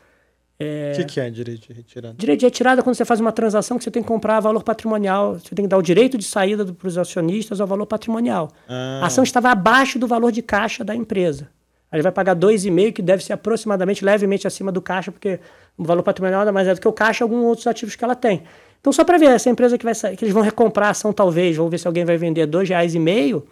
O 0.58 0.64
é... 0.64 0.92
que, 0.96 1.04
que, 1.04 1.20
é 1.20 1.28
direito 1.28 1.68
de 1.68 1.72
retirada? 1.74 2.14
Direito 2.16 2.40
de 2.40 2.46
retirada 2.46 2.80
é 2.80 2.82
quando 2.82 2.96
você 2.96 3.04
faz 3.04 3.20
uma 3.20 3.32
transação 3.32 3.76
que 3.76 3.84
você 3.84 3.90
tem 3.90 4.02
que 4.02 4.08
comprar 4.08 4.40
valor 4.40 4.62
patrimonial. 4.62 5.34
Você 5.38 5.54
tem 5.54 5.66
que 5.66 5.68
dar 5.68 5.76
o 5.76 5.82
direito 5.82 6.16
de 6.16 6.24
saída 6.24 6.64
para 6.64 6.88
os 6.88 6.96
acionistas 6.96 7.60
ao 7.60 7.66
valor 7.66 7.86
patrimonial. 7.86 8.50
Ah. 8.66 9.00
A 9.02 9.06
ação 9.06 9.22
estava 9.22 9.50
abaixo 9.50 9.98
do 9.98 10.06
valor 10.06 10.32
de 10.32 10.40
caixa 10.40 10.82
da 10.82 10.94
empresa. 10.94 11.48
Aí 11.90 11.98
ele 11.98 12.02
vai 12.02 12.12
pagar 12.12 12.34
2,5, 12.34 12.92
que 12.92 13.02
deve 13.02 13.22
ser 13.22 13.34
aproximadamente 13.34 14.04
levemente 14.04 14.46
acima 14.46 14.72
do 14.72 14.80
caixa, 14.80 15.12
porque 15.12 15.38
o 15.76 15.84
valor 15.84 16.02
patrimonial 16.02 16.40
nada 16.40 16.52
mais 16.52 16.66
é 16.66 16.74
do 16.74 16.80
que 16.80 16.88
o 16.88 16.92
caixa 16.92 17.22
e 17.22 17.24
alguns 17.24 17.44
outros 17.44 17.66
ativos 17.66 17.94
que 17.94 18.02
ela 18.02 18.14
tem. 18.14 18.42
Então, 18.80 18.92
só 18.92 19.04
para 19.04 19.18
ver, 19.18 19.26
essa 19.26 19.50
empresa 19.50 19.76
que 19.76 19.84
vai 19.84 19.94
sair, 19.94 20.16
que 20.16 20.24
eles 20.24 20.34
vão 20.34 20.42
recomprar 20.42 20.88
a 20.88 20.90
ação, 20.90 21.12
talvez, 21.12 21.56
vão 21.56 21.68
ver 21.68 21.78
se 21.78 21.86
alguém 21.86 22.04
vai 22.04 22.16
vender 22.16 22.42
R$ 22.42 22.46
2,5, 22.46 23.42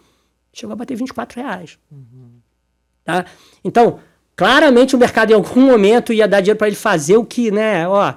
chegou 0.51 0.73
a 0.73 0.75
bater 0.75 0.95
24 0.95 1.41
reais. 1.41 1.77
Uhum. 1.91 2.39
Tá? 3.03 3.25
Então, 3.63 3.99
Claramente 4.35 4.95
o 4.95 4.99
mercado 4.99 5.31
em 5.31 5.33
algum 5.33 5.61
momento 5.61 6.11
ia 6.11 6.27
dar 6.27 6.41
dinheiro 6.41 6.57
para 6.57 6.67
ele 6.67 6.75
fazer 6.75 7.17
o 7.17 7.25
que, 7.25 7.51
né? 7.51 7.87
Ó, 7.87 8.13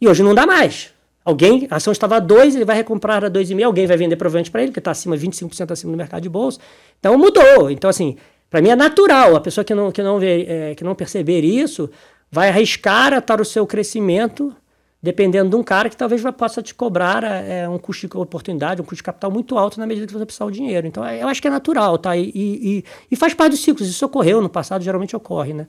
e 0.00 0.08
hoje 0.08 0.22
não 0.22 0.34
dá 0.34 0.46
mais. 0.46 0.92
Alguém, 1.24 1.68
a 1.70 1.76
ação 1.76 1.92
estava 1.92 2.16
a 2.16 2.20
2, 2.20 2.56
ele 2.56 2.64
vai 2.64 2.74
recomprar 2.74 3.22
a 3.22 3.30
2,5, 3.30 3.62
alguém 3.62 3.86
vai 3.86 3.98
vender 3.98 4.16
provavelmente 4.16 4.50
para 4.50 4.62
ele, 4.62 4.72
que 4.72 4.78
está 4.78 4.92
acima, 4.92 5.14
25% 5.14 5.70
acima 5.70 5.92
do 5.92 5.98
mercado 5.98 6.22
de 6.22 6.28
bolsa. 6.28 6.58
Então 6.98 7.18
mudou. 7.18 7.70
Então, 7.70 7.90
assim, 7.90 8.16
para 8.48 8.62
mim 8.62 8.70
é 8.70 8.76
natural. 8.76 9.36
A 9.36 9.40
pessoa 9.40 9.62
que 9.62 9.74
não, 9.74 9.92
que 9.92 10.02
não, 10.02 10.18
vê, 10.18 10.46
é, 10.48 10.74
que 10.74 10.82
não 10.82 10.94
perceber 10.94 11.44
isso 11.44 11.90
vai 12.30 12.48
arriscar 12.48 13.12
atar 13.12 13.40
o 13.40 13.44
seu 13.44 13.66
crescimento 13.66 14.54
dependendo 15.02 15.50
de 15.50 15.56
um 15.56 15.62
cara 15.62 15.88
que 15.88 15.96
talvez 15.96 16.22
possa 16.36 16.62
te 16.62 16.74
cobrar 16.74 17.22
é, 17.22 17.68
um 17.68 17.78
custo 17.78 18.08
de 18.08 18.16
oportunidade, 18.16 18.80
um 18.82 18.84
custo 18.84 18.96
de 18.96 19.02
capital 19.04 19.30
muito 19.30 19.56
alto 19.56 19.78
na 19.78 19.86
medida 19.86 20.06
que 20.06 20.12
você 20.12 20.26
precisar 20.26 20.46
do 20.46 20.52
dinheiro. 20.52 20.86
Então, 20.86 21.04
é, 21.04 21.22
eu 21.22 21.28
acho 21.28 21.40
que 21.40 21.46
é 21.46 21.50
natural, 21.50 21.96
tá? 21.98 22.16
E, 22.16 22.32
e, 22.34 22.84
e, 23.10 23.16
faz 23.16 23.32
parte 23.32 23.52
dos 23.52 23.60
ciclos. 23.60 23.88
Isso 23.88 24.04
ocorreu 24.04 24.42
no 24.42 24.48
passado, 24.48 24.82
geralmente 24.82 25.14
ocorre, 25.14 25.52
né? 25.52 25.66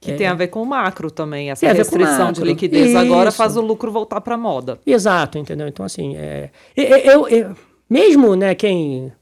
Que 0.00 0.10
é, 0.10 0.16
tem 0.16 0.26
a 0.26 0.34
ver 0.34 0.48
com 0.48 0.60
o 0.60 0.66
macro 0.66 1.12
também. 1.12 1.52
Essa 1.52 1.72
restrição 1.72 2.32
de 2.32 2.42
liquidez 2.42 2.88
Isso. 2.88 2.98
agora 2.98 3.30
faz 3.30 3.56
o 3.56 3.60
lucro 3.60 3.92
voltar 3.92 4.20
para 4.20 4.34
a 4.34 4.38
moda. 4.38 4.80
Exato, 4.84 5.38
entendeu? 5.38 5.68
Então, 5.68 5.86
assim, 5.86 6.16
é, 6.16 6.50
eu, 6.76 7.28
eu, 7.28 7.56
mesmo 7.88 8.34
né, 8.34 8.52
quem 8.56 9.12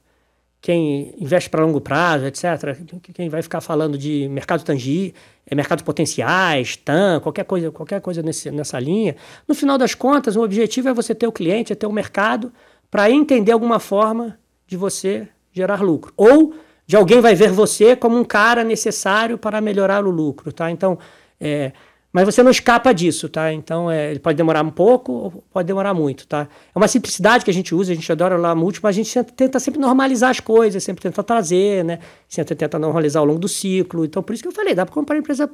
quem 0.60 1.14
investe 1.18 1.48
para 1.48 1.64
longo 1.64 1.80
prazo, 1.80 2.26
etc., 2.26 2.76
quem 3.14 3.28
vai 3.28 3.42
ficar 3.42 3.60
falando 3.60 3.96
de 3.96 4.28
mercado 4.28 4.62
tangível, 4.62 5.14
é, 5.46 5.54
mercados 5.54 5.82
potenciais, 5.82 6.76
TAM, 6.76 7.20
qualquer 7.20 7.44
coisa, 7.44 7.70
qualquer 7.70 8.00
coisa 8.00 8.22
nesse, 8.22 8.50
nessa 8.50 8.78
linha, 8.78 9.16
no 9.48 9.54
final 9.54 9.78
das 9.78 9.94
contas, 9.94 10.36
o 10.36 10.42
objetivo 10.42 10.88
é 10.88 10.92
você 10.92 11.14
ter 11.14 11.26
o 11.26 11.32
cliente, 11.32 11.72
é 11.72 11.76
ter 11.76 11.86
o 11.86 11.92
mercado, 11.92 12.52
para 12.90 13.10
entender 13.10 13.52
alguma 13.52 13.78
forma 13.78 14.38
de 14.66 14.76
você 14.76 15.28
gerar 15.52 15.80
lucro. 15.80 16.12
Ou 16.16 16.54
de 16.86 16.96
alguém 16.96 17.20
vai 17.20 17.34
ver 17.34 17.50
você 17.50 17.94
como 17.94 18.18
um 18.18 18.24
cara 18.24 18.64
necessário 18.64 19.38
para 19.38 19.60
melhorar 19.60 20.04
o 20.04 20.10
lucro, 20.10 20.52
tá? 20.52 20.70
Então, 20.70 20.98
é, 21.40 21.72
mas 22.12 22.24
você 22.24 22.42
não 22.42 22.50
escapa 22.50 22.92
disso, 22.92 23.28
tá? 23.28 23.52
Então, 23.52 23.90
é, 23.90 24.10
ele 24.10 24.18
pode 24.18 24.36
demorar 24.36 24.64
um 24.64 24.70
pouco 24.70 25.12
ou 25.12 25.44
pode 25.52 25.66
demorar 25.66 25.94
muito, 25.94 26.26
tá? 26.26 26.48
É 26.74 26.78
uma 26.78 26.88
simplicidade 26.88 27.44
que 27.44 27.50
a 27.50 27.54
gente 27.54 27.72
usa, 27.74 27.92
a 27.92 27.94
gente 27.94 28.10
adora 28.10 28.36
lá 28.36 28.52
múltiplo, 28.54 28.88
mas 28.88 28.98
a 28.98 29.02
gente 29.02 29.32
tenta 29.32 29.60
sempre 29.60 29.80
normalizar 29.80 30.30
as 30.30 30.40
coisas, 30.40 30.82
sempre 30.82 31.02
tenta 31.02 31.22
trazer, 31.22 31.84
né? 31.84 32.00
Sempre 32.28 32.56
tenta 32.56 32.78
normalizar 32.78 33.20
ao 33.20 33.26
longo 33.26 33.38
do 33.38 33.48
ciclo. 33.48 34.04
Então, 34.04 34.22
por 34.22 34.32
isso 34.32 34.42
que 34.42 34.48
eu 34.48 34.52
falei, 34.52 34.74
dá 34.74 34.84
para 34.84 34.92
comprar 34.92 35.16
empresa 35.16 35.48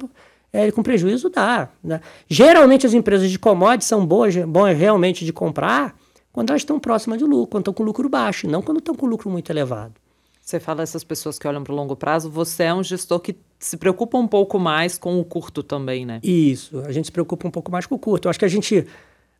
é, 0.51 0.71
com 0.71 0.81
prejuízo? 0.81 1.29
Dá. 1.29 1.69
Né? 1.83 2.01
Geralmente 2.27 2.87
as 2.87 2.93
empresas 2.93 3.29
de 3.29 3.37
commodities 3.37 3.87
são 3.87 4.03
boas, 4.03 4.35
boas 4.35 4.75
realmente 4.75 5.23
de 5.23 5.31
comprar 5.31 5.95
quando 6.31 6.49
elas 6.49 6.61
estão 6.61 6.79
próximas 6.79 7.19
de 7.19 7.23
lucro, 7.23 7.47
quando 7.47 7.61
estão 7.63 7.73
com 7.73 7.83
lucro 7.83 8.09
baixo, 8.09 8.47
não 8.47 8.61
quando 8.61 8.79
estão 8.79 8.95
com 8.95 9.05
lucro 9.05 9.29
muito 9.29 9.51
elevado. 9.51 9.93
Você 10.41 10.59
fala 10.59 10.81
essas 10.81 11.03
pessoas 11.03 11.37
que 11.37 11.47
olham 11.47 11.63
para 11.63 11.73
o 11.73 11.75
longo 11.75 11.95
prazo, 11.95 12.29
você 12.29 12.63
é 12.63 12.73
um 12.73 12.83
gestor 12.83 13.19
que 13.19 13.35
se 13.59 13.77
preocupa 13.77 14.17
um 14.17 14.27
pouco 14.27 14.59
mais 14.59 14.97
com 14.97 15.19
o 15.19 15.25
curto 15.25 15.63
também, 15.63 16.05
né? 16.05 16.19
Isso, 16.23 16.79
a 16.81 16.91
gente 16.91 17.05
se 17.05 17.11
preocupa 17.11 17.47
um 17.47 17.51
pouco 17.51 17.71
mais 17.71 17.85
com 17.85 17.95
o 17.95 17.99
curto. 17.99 18.27
Eu 18.27 18.29
acho 18.29 18.39
que 18.39 18.45
a 18.45 18.49
gente, 18.49 18.85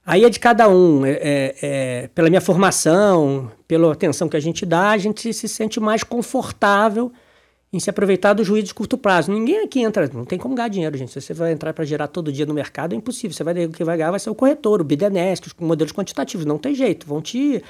Aí 0.07 0.23
é 0.23 0.29
de 0.29 0.39
cada 0.39 0.69
um. 0.69 1.05
É, 1.05 1.11
é, 1.11 1.55
é, 1.61 2.09
pela 2.15 2.29
minha 2.29 2.39
formação, 2.39 3.51
pela 3.67 3.91
atenção 3.91 4.29
que 4.29 4.37
a 4.37 4.39
gente 4.39 4.65
dá, 4.65 4.91
a 4.91 4.97
gente 4.97 5.33
se 5.33 5.49
sente 5.49 5.81
mais 5.81 6.01
confortável 6.01 7.11
em 7.73 7.79
se 7.79 7.89
aproveitar 7.89 8.31
dos 8.31 8.47
ruídos 8.47 8.69
de 8.69 8.73
curto 8.73 8.97
prazo. 8.97 9.29
Ninguém 9.33 9.65
aqui 9.65 9.81
entra, 9.81 10.09
não 10.13 10.23
tem 10.23 10.39
como 10.39 10.55
ganhar 10.55 10.69
dinheiro, 10.69 10.97
gente. 10.97 11.11
Se 11.11 11.19
você 11.19 11.33
vai 11.33 11.51
entrar 11.51 11.73
para 11.73 11.83
gerar 11.83 12.07
todo 12.07 12.31
dia 12.31 12.45
no 12.45 12.53
mercado, 12.53 12.93
é 12.93 12.95
impossível. 12.95 13.35
Você 13.35 13.43
vai 13.43 13.65
o 13.65 13.69
que 13.69 13.83
vai 13.83 13.97
ganhar 13.97 14.11
vai 14.11 14.19
ser 14.21 14.29
o 14.29 14.35
corretor, 14.35 14.79
o 14.79 14.83
Bidenesk, 14.85 15.47
os 15.47 15.53
modelos 15.59 15.91
quantitativos. 15.91 16.45
Não 16.45 16.57
tem 16.57 16.73
jeito. 16.73 17.05
Vão 17.05 17.21
te. 17.21 17.61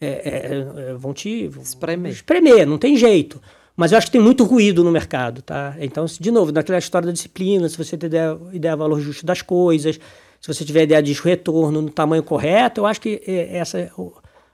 É, 0.00 0.06
é, 0.06 0.90
é, 0.90 0.94
vão 0.94 1.14
te 1.14 1.48
espremer. 1.62 2.10
espremer, 2.10 2.66
não 2.66 2.76
tem 2.76 2.96
jeito. 2.96 3.40
Mas 3.78 3.92
eu 3.92 3.98
acho 3.98 4.08
que 4.08 4.12
tem 4.12 4.20
muito 4.20 4.42
ruído 4.42 4.82
no 4.82 4.90
mercado, 4.90 5.40
tá? 5.40 5.76
Então, 5.78 6.04
de 6.04 6.32
novo, 6.32 6.50
naquela 6.50 6.80
história 6.80 7.06
da 7.06 7.12
disciplina, 7.12 7.68
se 7.68 7.78
você 7.78 7.96
tem 7.96 8.08
ideia, 8.08 8.36
ideia 8.52 8.74
valor 8.74 8.98
justo 8.98 9.24
das 9.24 9.40
coisas, 9.40 10.00
se 10.40 10.52
você 10.52 10.64
tiver 10.64 10.82
ideia 10.82 11.00
de 11.00 11.12
retorno 11.12 11.80
no 11.80 11.88
tamanho 11.88 12.24
correto, 12.24 12.80
eu 12.80 12.86
acho 12.86 13.00
que 13.00 13.22
é, 13.24 13.56
essa 13.56 13.88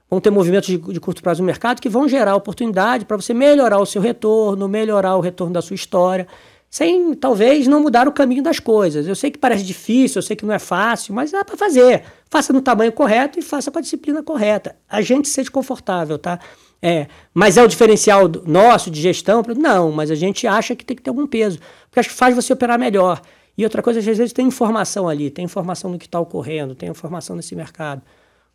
vão 0.07 0.21
ter 0.21 0.29
movimentos 0.29 0.69
de, 0.69 0.77
de 0.77 0.99
curto 0.99 1.23
prazo 1.23 1.41
no 1.41 1.45
mercado 1.47 1.81
que 1.81 1.89
vão 1.89 2.07
gerar 2.07 2.35
oportunidade 2.35 3.03
para 3.03 3.17
você 3.17 3.33
melhorar 3.33 3.79
o 3.79 3.85
seu 3.87 3.99
retorno, 3.99 4.69
melhorar 4.69 5.15
o 5.15 5.21
retorno 5.21 5.55
da 5.55 5.61
sua 5.63 5.73
história, 5.73 6.27
sem 6.69 7.15
talvez 7.15 7.65
não 7.65 7.81
mudar 7.81 8.07
o 8.07 8.11
caminho 8.11 8.43
das 8.43 8.59
coisas. 8.59 9.07
Eu 9.07 9.15
sei 9.15 9.31
que 9.31 9.39
parece 9.39 9.63
difícil, 9.63 10.19
eu 10.19 10.23
sei 10.23 10.35
que 10.35 10.45
não 10.45 10.53
é 10.53 10.59
fácil, 10.59 11.15
mas 11.15 11.31
dá 11.31 11.43
para 11.43 11.57
fazer. 11.57 12.03
Faça 12.29 12.53
no 12.53 12.61
tamanho 12.61 12.91
correto 12.91 13.39
e 13.39 13.41
faça 13.41 13.71
com 13.71 13.79
a 13.79 13.81
disciplina 13.81 14.21
correta. 14.21 14.75
A 14.87 15.01
gente 15.01 15.27
seja 15.27 15.49
confortável, 15.49 16.19
tá? 16.19 16.39
É, 16.87 17.07
mas 17.33 17.57
é 17.57 17.63
o 17.63 17.67
diferencial 17.67 18.29
nosso 18.45 18.91
de 18.91 19.01
gestão? 19.01 19.41
Não, 19.57 19.91
mas 19.91 20.11
a 20.11 20.15
gente 20.15 20.45
acha 20.45 20.75
que 20.75 20.85
tem 20.85 20.95
que 20.95 21.01
ter 21.01 21.09
algum 21.09 21.25
peso, 21.25 21.57
porque 21.89 21.99
acho 21.99 22.09
que 22.09 22.15
faz 22.15 22.35
você 22.35 22.53
operar 22.53 22.77
melhor. 22.77 23.19
E 23.57 23.63
outra 23.63 23.81
coisa, 23.81 23.99
às 23.99 24.05
vezes 24.05 24.31
tem 24.31 24.45
informação 24.45 25.09
ali, 25.09 25.31
tem 25.31 25.45
informação 25.45 25.91
do 25.91 25.97
que 25.97 26.05
está 26.05 26.19
ocorrendo, 26.19 26.75
tem 26.75 26.87
informação 26.87 27.35
nesse 27.35 27.55
mercado. 27.55 28.03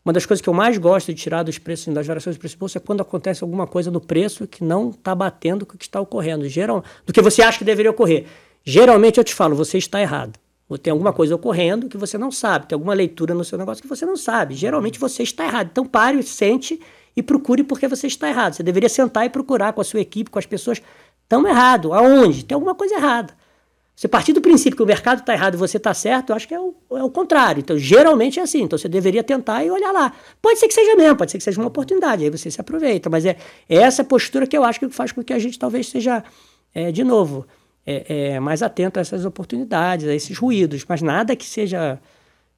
Uma 0.04 0.12
das 0.12 0.26
coisas 0.26 0.40
que 0.40 0.48
eu 0.48 0.54
mais 0.54 0.78
gosto 0.78 1.12
de 1.12 1.20
tirar 1.20 1.42
dos 1.42 1.58
preços, 1.58 1.92
das 1.92 2.06
variações 2.06 2.36
do 2.36 2.38
preço 2.38 2.78
é 2.78 2.80
quando 2.80 3.00
acontece 3.00 3.42
alguma 3.42 3.66
coisa 3.66 3.90
no 3.90 4.00
preço 4.00 4.46
que 4.46 4.62
não 4.62 4.90
está 4.90 5.12
batendo 5.12 5.66
com 5.66 5.74
o 5.74 5.76
que 5.76 5.84
está 5.84 6.00
ocorrendo, 6.00 6.48
geral, 6.48 6.84
do 7.04 7.12
que 7.12 7.20
você 7.20 7.42
acha 7.42 7.58
que 7.58 7.64
deveria 7.64 7.90
ocorrer. 7.90 8.26
Geralmente 8.62 9.18
eu 9.18 9.24
te 9.24 9.34
falo, 9.34 9.56
você 9.56 9.76
está 9.76 10.00
errado. 10.00 10.38
Ou 10.68 10.78
tem 10.78 10.92
alguma 10.92 11.12
coisa 11.12 11.34
ocorrendo 11.34 11.88
que 11.88 11.96
você 11.96 12.16
não 12.16 12.30
sabe, 12.30 12.68
tem 12.68 12.76
alguma 12.76 12.94
leitura 12.94 13.34
no 13.34 13.44
seu 13.44 13.58
negócio 13.58 13.82
que 13.82 13.88
você 13.88 14.06
não 14.06 14.16
sabe. 14.16 14.54
Geralmente 14.54 15.00
você 15.00 15.24
está 15.24 15.44
errado. 15.44 15.70
Então 15.72 15.84
pare, 15.84 16.22
sente 16.22 16.80
e 17.20 17.22
procure 17.22 17.62
porque 17.62 17.86
você 17.86 18.06
está 18.06 18.28
errado. 18.28 18.54
Você 18.54 18.62
deveria 18.62 18.88
sentar 18.88 19.24
e 19.24 19.30
procurar 19.30 19.72
com 19.72 19.80
a 19.80 19.84
sua 19.84 20.00
equipe, 20.00 20.30
com 20.30 20.38
as 20.38 20.46
pessoas. 20.46 20.82
Estão 21.22 21.46
errado. 21.46 21.92
Aonde? 21.92 22.44
Tem 22.44 22.54
alguma 22.54 22.74
coisa 22.74 22.94
errada. 22.96 23.32
Você 24.00 24.08
partir 24.08 24.32
do 24.32 24.40
princípio 24.40 24.78
que 24.78 24.82
o 24.82 24.86
mercado 24.86 25.20
está 25.20 25.34
errado 25.34 25.54
e 25.54 25.56
você 25.58 25.76
está 25.76 25.92
certo, 25.92 26.30
eu 26.30 26.36
acho 26.36 26.48
que 26.48 26.54
é 26.54 26.58
o, 26.58 26.74
é 26.92 27.04
o 27.04 27.10
contrário. 27.10 27.60
Então, 27.60 27.76
geralmente 27.76 28.40
é 28.40 28.42
assim. 28.42 28.62
Então, 28.62 28.78
você 28.78 28.88
deveria 28.88 29.22
tentar 29.22 29.62
e 29.62 29.70
olhar 29.70 29.92
lá. 29.92 30.14
Pode 30.40 30.58
ser 30.58 30.68
que 30.68 30.72
seja 30.72 30.96
mesmo, 30.96 31.16
pode 31.16 31.30
ser 31.30 31.36
que 31.36 31.44
seja 31.44 31.60
uma 31.60 31.68
oportunidade, 31.68 32.24
aí 32.24 32.30
você 32.30 32.50
se 32.50 32.58
aproveita. 32.58 33.10
Mas 33.10 33.26
é, 33.26 33.36
é 33.68 33.76
essa 33.76 34.02
postura 34.02 34.46
que 34.46 34.56
eu 34.56 34.64
acho 34.64 34.80
que 34.80 34.88
faz 34.88 35.12
com 35.12 35.22
que 35.22 35.34
a 35.34 35.38
gente 35.38 35.58
talvez 35.58 35.88
seja, 35.88 36.24
é, 36.74 36.90
de 36.90 37.04
novo, 37.04 37.46
é, 37.86 38.32
é, 38.32 38.40
mais 38.40 38.62
atento 38.62 38.98
a 38.98 39.02
essas 39.02 39.26
oportunidades, 39.26 40.08
a 40.08 40.14
esses 40.14 40.38
ruídos. 40.38 40.82
Mas 40.88 41.02
nada 41.02 41.36
que 41.36 41.44
seja. 41.44 42.00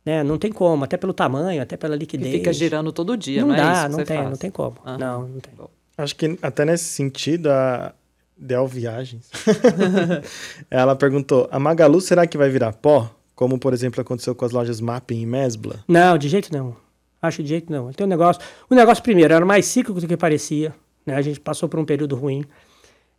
Né, 0.04 0.24
não 0.24 0.36
tem 0.36 0.50
como, 0.50 0.84
até 0.84 0.96
pelo 0.96 1.12
tamanho, 1.12 1.62
até 1.62 1.76
pela 1.76 1.94
liquidez. 1.94 2.32
Que 2.32 2.38
fica 2.38 2.52
girando 2.52 2.92
todo 2.92 3.16
dia, 3.16 3.42
não, 3.42 3.48
não 3.48 3.54
é 3.54 3.58
é 3.58 3.62
dá, 3.62 3.88
não 3.88 4.04
tem, 4.04 4.16
faz. 4.16 4.30
não 4.30 4.36
tem 4.36 4.50
como. 4.50 4.76
Ah, 4.84 4.98
não, 4.98 5.28
não 5.28 5.40
tem. 5.40 5.52
Acho 5.96 6.16
que 6.16 6.38
até 6.42 6.64
nesse 6.64 6.86
sentido, 6.86 7.48
a, 7.48 7.94
Del 8.36 8.66
Viagens. 8.66 9.30
Ela 10.68 10.96
perguntou: 10.96 11.48
a 11.50 11.58
Magalu 11.58 12.00
será 12.00 12.26
que 12.26 12.36
vai 12.36 12.50
virar 12.50 12.72
pó? 12.72 13.08
Como, 13.34 13.58
por 13.58 13.72
exemplo, 13.72 14.00
aconteceu 14.00 14.34
com 14.34 14.44
as 14.44 14.52
lojas 14.52 14.80
Mapping 14.80 15.20
e 15.22 15.26
Mesbla? 15.26 15.84
Não, 15.88 16.18
de 16.18 16.28
jeito 16.28 16.52
não. 16.52 16.76
Acho 17.20 17.42
de 17.42 17.48
jeito 17.48 17.72
não. 17.72 17.92
Tem 17.92 18.04
um 18.04 18.08
negócio. 18.08 18.42
O 18.68 18.74
negócio, 18.74 19.02
primeiro, 19.02 19.32
era 19.32 19.46
mais 19.46 19.66
cíclico 19.66 20.00
do 20.00 20.06
que 20.06 20.16
parecia. 20.16 20.74
Né? 21.06 21.14
A 21.14 21.22
gente 21.22 21.40
passou 21.40 21.68
por 21.68 21.78
um 21.78 21.84
período 21.84 22.16
ruim. 22.16 22.44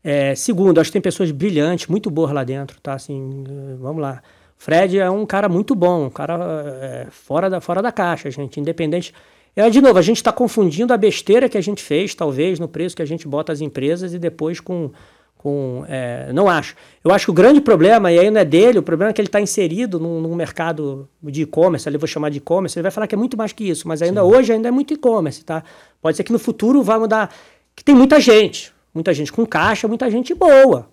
É, 0.04 0.36
segundo, 0.36 0.80
acho 0.80 0.90
que 0.90 0.94
tem 0.94 1.02
pessoas 1.02 1.32
brilhantes, 1.32 1.88
muito 1.88 2.12
boas 2.12 2.32
lá 2.32 2.44
dentro, 2.44 2.80
tá? 2.82 2.94
Assim, 2.94 3.44
vamos 3.80 4.02
lá. 4.02 4.22
Fred 4.64 4.98
é 4.98 5.10
um 5.10 5.26
cara 5.26 5.50
muito 5.50 5.76
bom, 5.76 6.06
um 6.06 6.10
cara 6.10 6.40
é, 6.82 7.08
fora, 7.12 7.50
da, 7.50 7.60
fora 7.60 7.82
da 7.82 7.92
caixa, 7.92 8.32
gente, 8.32 8.62
independente. 8.62 9.14
É, 9.54 9.70
de 9.70 9.82
novo, 9.82 10.00
a 10.00 10.02
gente 10.02 10.18
está 10.18 10.32
confundindo 10.32 10.94
a 10.94 10.98
besteira 10.98 11.50
que 11.50 11.58
a 11.58 11.62
gente 11.62 11.84
fez, 11.84 12.16
talvez, 12.16 12.60
no 12.60 12.68
preço 12.70 12.96
que 12.96 13.02
a 13.02 13.06
gente 13.06 13.28
bota 13.28 13.52
as 13.52 13.60
empresas 13.60 14.14
e 14.14 14.18
depois 14.18 14.62
com 14.62 14.90
com. 15.38 15.84
É, 15.90 16.32
não 16.32 16.48
acho. 16.48 16.76
Eu 17.04 17.12
acho 17.12 17.26
que 17.26 17.32
o 17.32 17.34
grande 17.34 17.60
problema, 17.60 18.10
e 18.10 18.18
aí 18.18 18.32
não 18.32 18.40
é 18.40 18.46
dele, 18.46 18.80
o 18.80 18.84
problema 18.84 19.10
é 19.10 19.14
que 19.14 19.20
ele 19.20 19.28
está 19.28 19.42
inserido 19.42 20.00
num, 20.00 20.22
num, 20.22 20.34
mercado 20.34 21.10
de 21.22 21.42
e-commerce, 21.42 21.86
ali 21.90 21.98
vou 21.98 22.08
chamar 22.08 22.30
de 22.30 22.38
e-commerce, 22.38 22.80
ele 22.80 22.84
vai 22.84 22.92
falar 22.92 23.06
que 23.06 23.16
é 23.16 23.18
muito 23.18 23.36
mais 23.36 23.52
que 23.52 23.70
isso, 23.70 23.86
mas 23.86 24.02
ainda 24.02 24.22
Sim. 24.22 24.28
hoje 24.28 24.54
ainda 24.54 24.70
é 24.70 24.72
muito 24.72 24.94
e-commerce, 24.94 25.44
tá? 25.44 25.62
Pode 26.02 26.16
ser 26.16 26.24
que 26.24 26.32
no 26.32 26.40
futuro 26.40 26.82
vá 26.82 26.98
mudar. 26.98 27.30
Que 27.76 27.84
tem 27.84 27.94
muita 27.94 28.22
gente, 28.22 28.72
muita 28.94 29.14
gente 29.14 29.34
com 29.34 29.46
caixa, 29.46 29.90
muita 29.90 30.10
gente 30.10 30.34
boa. 30.34 30.88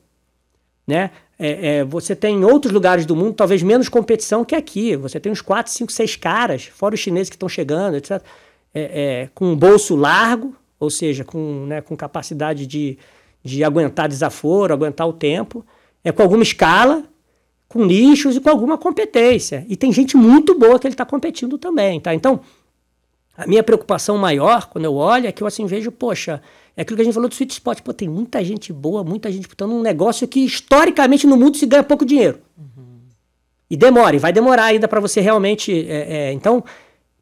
Né? 0.84 1.12
É, 1.42 1.78
é, 1.78 1.84
você 1.84 2.14
tem 2.14 2.36
em 2.36 2.44
outros 2.44 2.70
lugares 2.70 3.06
do 3.06 3.16
mundo 3.16 3.32
talvez 3.32 3.62
menos 3.62 3.88
competição 3.88 4.44
que 4.44 4.54
aqui. 4.54 4.94
Você 4.96 5.18
tem 5.18 5.32
uns 5.32 5.40
4, 5.40 5.72
5, 5.72 5.90
6 5.90 6.16
caras, 6.16 6.64
fora 6.66 6.94
os 6.94 7.00
chineses 7.00 7.30
que 7.30 7.36
estão 7.36 7.48
chegando, 7.48 7.96
etc., 7.96 8.22
é, 8.74 8.80
é, 9.22 9.30
com 9.34 9.46
um 9.46 9.56
bolso 9.56 9.96
largo, 9.96 10.54
ou 10.78 10.90
seja, 10.90 11.24
com, 11.24 11.64
né, 11.66 11.80
com 11.80 11.96
capacidade 11.96 12.66
de, 12.66 12.98
de 13.42 13.64
aguentar 13.64 14.06
desaforo, 14.06 14.74
aguentar 14.74 15.08
o 15.08 15.14
tempo, 15.14 15.64
é 16.04 16.12
com 16.12 16.22
alguma 16.22 16.42
escala, 16.42 17.04
com 17.66 17.86
nichos 17.86 18.36
e 18.36 18.40
com 18.40 18.50
alguma 18.50 18.76
competência. 18.76 19.64
E 19.66 19.76
tem 19.76 19.90
gente 19.90 20.18
muito 20.18 20.58
boa 20.58 20.78
que 20.78 20.86
ele 20.86 20.92
está 20.94 21.06
competindo 21.06 21.56
também, 21.56 21.98
tá? 22.00 22.14
Então, 22.14 22.40
a 23.34 23.46
minha 23.46 23.62
preocupação 23.62 24.18
maior, 24.18 24.68
quando 24.68 24.84
eu 24.84 24.94
olho, 24.94 25.26
é 25.26 25.32
que 25.32 25.42
eu 25.42 25.46
assim 25.46 25.64
vejo, 25.64 25.90
poxa, 25.90 26.42
é 26.80 26.82
aquilo 26.82 26.96
que 26.96 27.02
a 27.02 27.04
gente 27.04 27.12
falou 27.12 27.28
do 27.28 27.34
sweet 27.34 27.52
spot, 27.52 27.82
pô, 27.82 27.92
tem 27.92 28.08
muita 28.08 28.42
gente 28.42 28.72
boa, 28.72 29.04
muita 29.04 29.30
gente 29.30 29.42
disputando 29.42 29.72
um 29.72 29.82
negócio 29.82 30.26
que 30.26 30.40
historicamente 30.40 31.26
no 31.26 31.36
mundo 31.36 31.58
se 31.58 31.66
ganha 31.66 31.82
pouco 31.82 32.06
dinheiro. 32.06 32.38
Uhum. 32.56 33.00
E 33.68 33.76
demora, 33.76 34.16
e 34.16 34.18
vai 34.18 34.32
demorar 34.32 34.64
ainda 34.64 34.88
para 34.88 34.98
você 34.98 35.20
realmente. 35.20 35.70
É, 35.86 36.28
é, 36.30 36.32
então, 36.32 36.64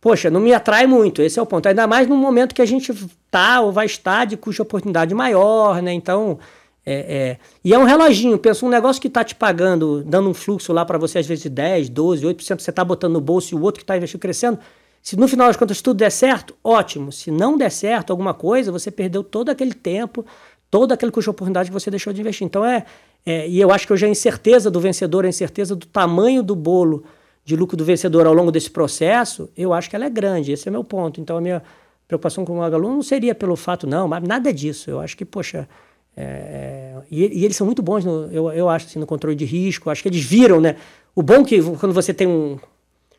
poxa, 0.00 0.30
não 0.30 0.38
me 0.38 0.54
atrai 0.54 0.86
muito, 0.86 1.20
esse 1.22 1.40
é 1.40 1.42
o 1.42 1.46
ponto. 1.46 1.66
Ainda 1.66 1.88
mais 1.88 2.06
no 2.06 2.14
momento 2.14 2.54
que 2.54 2.62
a 2.62 2.64
gente 2.64 2.94
tá 3.32 3.60
ou 3.60 3.72
vai 3.72 3.86
estar 3.86 4.26
de 4.26 4.36
custo 4.36 4.58
de 4.58 4.62
oportunidade 4.62 5.12
maior, 5.12 5.82
né? 5.82 5.92
Então, 5.92 6.38
é, 6.86 6.94
é, 6.94 7.38
e 7.64 7.74
é 7.74 7.78
um 7.80 7.84
reloginho, 7.84 8.38
pensa 8.38 8.64
um 8.64 8.68
negócio 8.68 9.02
que 9.02 9.08
está 9.08 9.24
te 9.24 9.34
pagando, 9.34 10.04
dando 10.04 10.30
um 10.30 10.34
fluxo 10.34 10.72
lá 10.72 10.84
para 10.84 10.98
você 10.98 11.18
às 11.18 11.26
vezes 11.26 11.42
de 11.42 11.50
10, 11.50 11.88
12, 11.88 12.24
8%, 12.24 12.60
você 12.60 12.70
está 12.70 12.84
botando 12.84 13.14
no 13.14 13.20
bolso 13.20 13.52
e 13.52 13.58
o 13.58 13.62
outro 13.62 13.80
que 13.80 13.82
está 13.82 13.96
investindo 13.96 14.20
crescendo. 14.20 14.60
Se 15.02 15.16
no 15.16 15.26
final 15.28 15.46
das 15.46 15.56
contas 15.56 15.80
tudo 15.80 15.98
der 15.98 16.10
certo, 16.10 16.54
ótimo. 16.62 17.10
Se 17.10 17.30
não 17.30 17.56
der 17.56 17.70
certo 17.70 18.10
alguma 18.10 18.34
coisa, 18.34 18.70
você 18.70 18.90
perdeu 18.90 19.24
todo 19.24 19.48
aquele 19.48 19.74
tempo, 19.74 20.24
todo 20.70 20.92
aquele 20.92 21.10
custo 21.10 21.26
de 21.26 21.30
oportunidade 21.30 21.70
que 21.70 21.74
você 21.74 21.90
deixou 21.90 22.12
de 22.12 22.20
investir. 22.20 22.44
Então 22.44 22.64
é, 22.64 22.84
é 23.24 23.48
e 23.48 23.60
eu 23.60 23.70
acho 23.70 23.86
que 23.86 23.92
hoje 23.92 24.06
a 24.06 24.08
incerteza 24.08 24.70
do 24.70 24.80
vencedor, 24.80 25.24
a 25.24 25.28
incerteza 25.28 25.74
do 25.74 25.86
tamanho 25.86 26.42
do 26.42 26.54
bolo 26.54 27.04
de 27.48 27.56
lucro 27.56 27.78
do 27.78 27.82
vencedor 27.82 28.26
ao 28.26 28.34
longo 28.34 28.52
desse 28.52 28.70
processo, 28.70 29.48
eu 29.56 29.72
acho 29.72 29.88
que 29.88 29.96
ela 29.96 30.04
é 30.04 30.10
grande. 30.10 30.52
Esse 30.52 30.68
é 30.68 30.70
meu 30.70 30.84
ponto. 30.84 31.18
Então, 31.18 31.38
a 31.38 31.40
minha 31.40 31.62
preocupação 32.06 32.44
com 32.44 32.52
o 32.52 32.58
Magalu 32.58 32.90
não 32.90 33.02
seria 33.02 33.34
pelo 33.34 33.56
fato, 33.56 33.86
não, 33.86 34.06
mas 34.06 34.22
nada 34.22 34.52
disso. 34.52 34.90
Eu 34.90 35.00
acho 35.00 35.16
que, 35.16 35.24
poxa. 35.24 35.66
É, 36.14 36.22
é 36.22 36.94
e, 37.10 37.40
e, 37.40 37.44
eles 37.46 37.56
são 37.56 37.64
muito 37.64 37.80
bons, 37.80 38.04
no, 38.04 38.30
eu, 38.30 38.52
eu 38.52 38.68
acho, 38.68 38.84
assim, 38.84 38.98
no 38.98 39.06
controle 39.06 39.34
de 39.34 39.46
risco. 39.46 39.88
Acho 39.88 40.02
que 40.02 40.10
eles 40.10 40.22
viram, 40.22 40.60
né? 40.60 40.76
O 41.14 41.22
bom 41.22 41.42
que 41.42 41.62
quando 41.78 41.94
você 41.94 42.12
tem 42.12 42.26
um. 42.26 42.58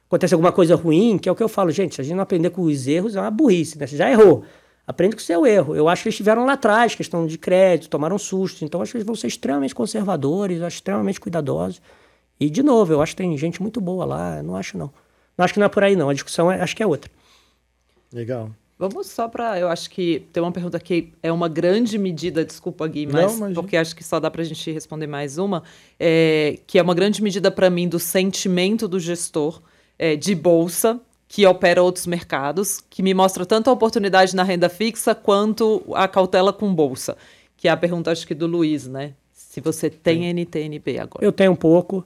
Acontece 0.09 0.33
alguma 0.33 0.51
coisa 0.51 0.75
ruim, 0.75 1.19
que 1.19 1.29
é 1.29 1.31
o 1.31 1.35
que 1.35 1.43
eu 1.43 1.47
falo, 1.47 1.69
gente, 1.69 1.93
se 1.93 2.01
a 2.01 2.03
gente 2.03 2.15
não 2.15 2.23
aprender 2.23 2.49
com 2.49 2.63
os 2.63 2.87
erros, 2.87 3.15
é 3.15 3.21
uma 3.21 3.29
burrice, 3.29 3.77
né? 3.77 3.85
Você 3.85 3.95
já 3.95 4.09
errou. 4.09 4.43
Aprende 4.87 5.15
com 5.15 5.21
o 5.21 5.23
seu 5.23 5.45
erro. 5.45 5.75
Eu 5.75 5.87
acho 5.87 6.01
que 6.01 6.07
eles 6.07 6.15
estiveram 6.15 6.47
lá 6.47 6.53
atrás, 6.53 6.95
questão 6.95 7.27
de 7.27 7.37
crédito, 7.37 7.91
tomaram 7.91 8.17
susto. 8.17 8.65
Então, 8.65 8.81
acho 8.81 8.91
que 8.91 8.97
eles 8.97 9.05
vão 9.05 9.13
ser 9.13 9.27
extremamente 9.27 9.75
conservadores, 9.75 10.63
acho 10.63 10.77
extremamente 10.77 11.19
cuidadosos. 11.19 11.79
E, 12.39 12.49
de 12.49 12.63
novo, 12.63 12.91
eu 12.91 13.03
acho 13.03 13.11
que 13.11 13.21
tem 13.21 13.37
gente 13.37 13.61
muito 13.61 13.79
boa 13.79 14.03
lá, 14.03 14.41
não 14.41 14.55
acho 14.55 14.79
não. 14.79 14.91
Não 15.37 15.45
acho 15.45 15.53
que 15.53 15.59
não 15.59 15.67
é 15.67 15.69
por 15.69 15.83
aí 15.83 15.95
não, 15.95 16.09
a 16.09 16.13
discussão 16.13 16.51
é, 16.51 16.59
acho 16.59 16.75
que 16.75 16.81
é 16.81 16.87
outra. 16.87 17.11
Legal. 18.11 18.49
Vamos 18.79 19.07
só 19.07 19.27
para. 19.27 19.59
Eu 19.59 19.67
acho 19.67 19.91
que 19.91 20.25
tem 20.33 20.41
uma 20.41 20.51
pergunta 20.51 20.79
que 20.79 21.13
é 21.21 21.31
uma 21.31 21.47
grande 21.47 21.99
medida, 21.99 22.43
desculpa, 22.43 22.87
Gui, 22.87 23.05
mas 23.05 23.39
não, 23.39 23.53
porque 23.53 23.77
acho 23.77 23.95
que 23.95 24.03
só 24.03 24.19
dá 24.19 24.31
para 24.31 24.41
a 24.41 24.45
gente 24.45 24.71
responder 24.71 25.05
mais 25.05 25.37
uma, 25.37 25.61
é, 25.99 26.57
que 26.65 26.79
é 26.79 26.81
uma 26.81 26.95
grande 26.95 27.21
medida 27.21 27.51
para 27.51 27.69
mim 27.69 27.87
do 27.87 27.99
sentimento 27.99 28.87
do 28.87 28.99
gestor 28.99 29.61
é, 29.99 30.15
de 30.15 30.33
bolsa 30.33 30.99
que 31.27 31.45
opera 31.45 31.83
outros 31.83 32.07
mercados, 32.07 32.83
que 32.89 33.03
me 33.03 33.13
mostra 33.13 33.45
tanto 33.45 33.69
a 33.69 33.73
oportunidade 33.73 34.35
na 34.35 34.41
renda 34.41 34.67
fixa 34.67 35.13
quanto 35.13 35.83
a 35.93 36.07
cautela 36.07 36.51
com 36.51 36.73
bolsa. 36.73 37.15
Que 37.55 37.67
é 37.67 37.71
a 37.71 37.77
pergunta, 37.77 38.11
acho 38.11 38.25
que, 38.25 38.33
do 38.33 38.47
Luiz, 38.47 38.87
né? 38.87 39.13
Se 39.31 39.61
você 39.61 39.91
tem 39.91 40.23
Sim. 40.23 40.29
NTNB 40.29 40.97
agora. 40.97 41.23
Eu 41.23 41.31
tenho 41.31 41.51
um 41.51 41.55
pouco. 41.55 42.03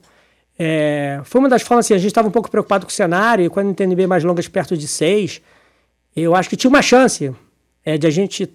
É, 0.60 1.22
foi 1.24 1.40
uma 1.40 1.48
das 1.48 1.62
formas 1.62 1.86
assim, 1.86 1.94
a 1.94 1.98
gente 1.98 2.08
estava 2.08 2.28
um 2.28 2.32
pouco 2.32 2.52
preocupado 2.52 2.86
com 2.86 2.92
o 2.92 2.94
cenário, 2.94 3.46
e 3.46 3.50
quando 3.50 3.72
a 3.72 3.74
TNB 3.74 4.08
mais 4.08 4.26
longas 4.26 4.48
perto 4.50 4.76
de 4.76 4.88
6, 4.88 5.42
eu 6.16 6.36
acho 6.36 6.50
que 6.50 6.58
tinha 6.58 6.70
uma 6.70 6.82
chance 6.82 7.34
é, 7.86 7.98
de 7.98 8.06
a 8.06 8.10
gente 8.10 8.52